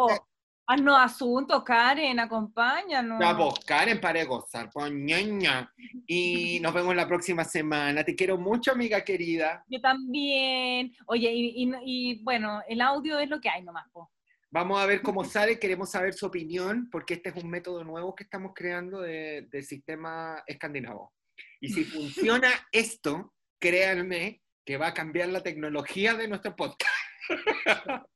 Haznos 0.71 0.99
asuntos, 0.99 1.63
Karen, 1.63 2.19
acompáñanos. 2.19 3.19
Ya, 3.19 3.35
pues, 3.35 3.55
Karen, 3.65 3.99
para 3.99 4.19
de 4.19 4.25
gozar, 4.25 4.69
pues, 4.71 4.91
ñaña. 4.91 5.73
Y 6.05 6.59
nos 6.61 6.73
vemos 6.75 6.95
la 6.95 7.07
próxima 7.07 7.43
semana. 7.43 8.03
Te 8.03 8.15
quiero 8.15 8.37
mucho, 8.37 8.71
amiga 8.71 9.01
querida. 9.03 9.63
Yo 9.67 9.81
también. 9.81 10.93
Oye, 11.07 11.31
y, 11.33 11.63
y- 11.63 11.71
y, 11.85 12.23
bueno, 12.23 12.61
el 12.67 12.81
audio 12.81 13.17
es 13.19 13.27
lo 13.29 13.41
que 13.41 13.49
hay 13.49 13.63
nomás, 13.63 13.89
po. 13.91 14.11
Vamos 14.51 14.79
a 14.79 14.85
ver 14.85 15.01
cómo 15.01 15.23
sale, 15.25 15.57
queremos 15.59 15.89
saber 15.89 16.13
su 16.13 16.27
opinión, 16.27 16.87
porque 16.91 17.15
este 17.15 17.29
es 17.29 17.43
un 17.43 17.49
método 17.49 17.83
nuevo 17.83 18.13
que 18.13 18.23
estamos 18.25 18.51
creando 18.53 19.01
de, 19.01 19.47
de 19.51 19.63
sistema 19.63 20.43
escandinavo. 20.45 21.13
Y 21.61 21.69
si 21.69 21.83
funciona 21.83 22.49
esto, 22.71 23.33
créanme 23.59 24.41
que 24.65 24.77
va 24.77 24.87
a 24.87 24.93
cambiar 24.93 25.29
la 25.29 25.43
tecnología 25.43 26.13
de 26.13 26.27
nuestro 26.27 26.55
podcast. 26.55 26.91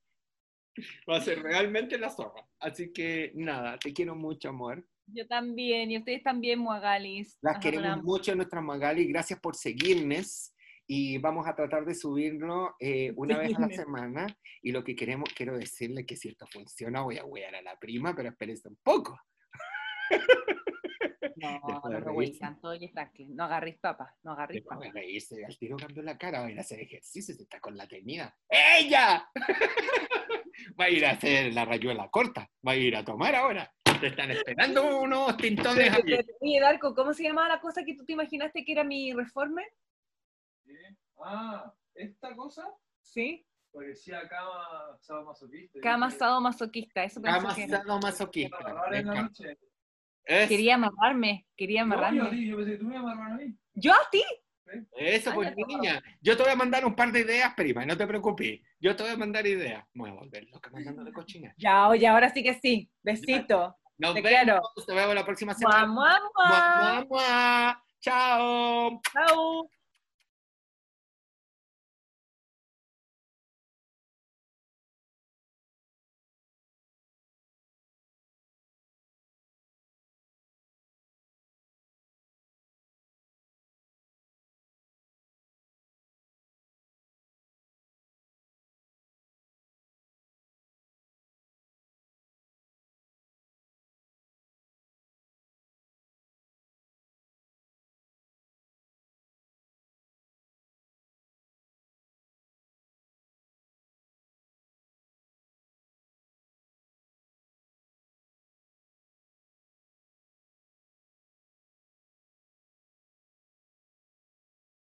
va 1.09 1.17
a 1.17 1.21
ser 1.21 1.41
realmente 1.41 1.97
la 1.97 2.09
zorra. 2.09 2.47
Así 2.59 2.93
que 2.93 3.31
nada, 3.35 3.77
te 3.77 3.93
quiero 3.93 4.15
mucho, 4.15 4.49
amor. 4.49 4.85
Yo 5.07 5.27
también, 5.27 5.91
y 5.91 5.97
ustedes 5.97 6.23
también, 6.23 6.59
Muagalis. 6.59 7.37
Las 7.41 7.55
Nos 7.55 7.63
queremos 7.63 7.85
adoramos. 7.85 8.05
mucho, 8.05 8.35
nuestra 8.35 8.61
Magali. 8.61 9.05
Gracias 9.07 9.39
por 9.39 9.55
seguirnos. 9.55 10.53
Y 10.85 11.17
vamos 11.17 11.47
a 11.47 11.55
tratar 11.55 11.85
de 11.85 11.95
subirlo 11.95 12.75
eh, 12.79 13.13
una 13.15 13.37
vez 13.37 13.55
a 13.55 13.61
la 13.61 13.69
semana. 13.69 14.27
Y 14.61 14.71
lo 14.71 14.83
que 14.83 14.95
queremos, 14.95 15.29
quiero 15.35 15.57
decirle 15.57 16.05
que 16.05 16.15
si 16.15 16.29
esto 16.29 16.45
funciona, 16.47 17.01
voy 17.01 17.17
a 17.17 17.25
huear 17.25 17.55
a 17.55 17.61
la 17.61 17.79
prima, 17.79 18.15
pero 18.15 18.29
espérense 18.29 18.67
un 18.67 18.77
poco. 18.83 19.17
No, 21.35 21.59
no 21.65 21.81
todo 22.61 22.75
y 22.75 22.87
tranqui. 22.89 23.25
No 23.25 23.43
agarréis 23.43 23.77
papas, 23.77 24.13
no 24.23 24.31
agarréis 24.31 24.63
papas. 24.63 24.93
reírse, 24.93 25.43
al 25.43 25.57
tiro 25.57 25.75
cambió 25.77 26.01
la 26.03 26.17
cara, 26.17 26.39
va 26.39 26.45
a 26.47 26.51
ir 26.51 26.57
a 26.57 26.61
hacer 26.61 26.79
ejercicio, 26.79 27.35
se 27.35 27.43
está 27.43 27.59
con 27.59 27.75
la 27.75 27.87
tenida. 27.87 28.33
¡Ella! 28.47 29.29
va 30.79 30.85
a 30.85 30.89
ir 30.89 31.05
a 31.05 31.11
hacer 31.11 31.53
la 31.53 31.65
rayuela 31.65 32.09
corta, 32.09 32.49
va 32.65 32.73
a 32.73 32.75
ir 32.75 32.95
a 32.95 33.03
tomar 33.03 33.35
ahora. 33.35 33.69
Te 33.99 34.07
están 34.07 34.31
esperando 34.31 34.99
unos 34.99 35.35
tintones. 35.37 35.93
Oye, 36.41 36.59
Darko, 36.59 36.93
¿cómo 36.93 37.13
se 37.13 37.23
llamaba 37.23 37.47
la 37.47 37.61
cosa 37.61 37.83
que 37.85 37.95
tú 37.95 38.05
te 38.05 38.13
imaginaste 38.13 38.63
que 38.65 38.71
era 38.71 38.83
mi 38.83 39.13
reformer? 39.13 39.65
¿Qué? 40.65 40.95
Ah, 41.23 41.73
esta 41.95 42.35
cosa 42.35 42.69
Sí. 43.01 43.45
parecía 43.71 44.27
cama 44.27 44.97
sadomasoquista. 44.99 45.79
Cama 45.81 46.11
sadomasoquista, 46.11 47.03
eso 47.03 47.21
pensé 47.21 47.37
Cama 47.39 47.55
sadomasoquista. 47.55 48.57
Es- 50.25 50.49
Quería 50.49 50.75
amarrarme, 50.75 51.45
quería 51.55 51.83
No, 51.85 51.95
yo, 51.95 52.05
amarrarme. 52.05 52.45
yo 52.45 52.57
pensé 52.57 52.77
tú 52.77 52.85
me 52.85 52.97
a 52.97 53.01
mí. 53.01 53.55
¿Yo 53.73 53.93
a 53.93 54.09
ti? 54.11 54.23
Eso, 54.97 55.29
Ay, 55.31 55.35
pues, 55.35 55.49
ya, 55.55 55.65
niña. 55.67 56.03
Yo 56.21 56.35
te 56.37 56.43
voy 56.43 56.51
a 56.51 56.55
mandar 56.55 56.85
un 56.85 56.95
par 56.95 57.11
de 57.11 57.19
ideas, 57.21 57.53
prima, 57.53 57.85
no 57.85 57.97
te 57.97 58.07
preocupes. 58.07 58.61
Yo 58.79 58.95
te 58.95 59.03
voy 59.03 59.11
a 59.11 59.17
mandar 59.17 59.45
ideas. 59.45 59.85
Me 59.93 60.03
voy 60.03 60.11
a 60.11 60.13
volver 60.13 60.45
loca 60.51 60.69
mandando 60.71 61.03
de 61.03 61.11
cochina. 61.11 61.53
Ya, 61.57 61.87
oye, 61.89 62.07
ahora 62.07 62.29
sí 62.33 62.41
que 62.41 62.53
sí. 62.55 62.89
Besito. 63.03 63.75
Nos 63.97 64.15
Te 64.15 64.21
vemos. 64.21 64.39
quiero. 64.39 64.61
Te 64.87 64.93
vemos 64.93 65.15
la 65.15 65.25
próxima 65.25 65.53
semana. 65.53 65.85
mua. 65.85 66.19
mua, 66.35 67.05
mua. 67.05 67.83
Chao. 67.99 69.01
Chao. 69.13 69.69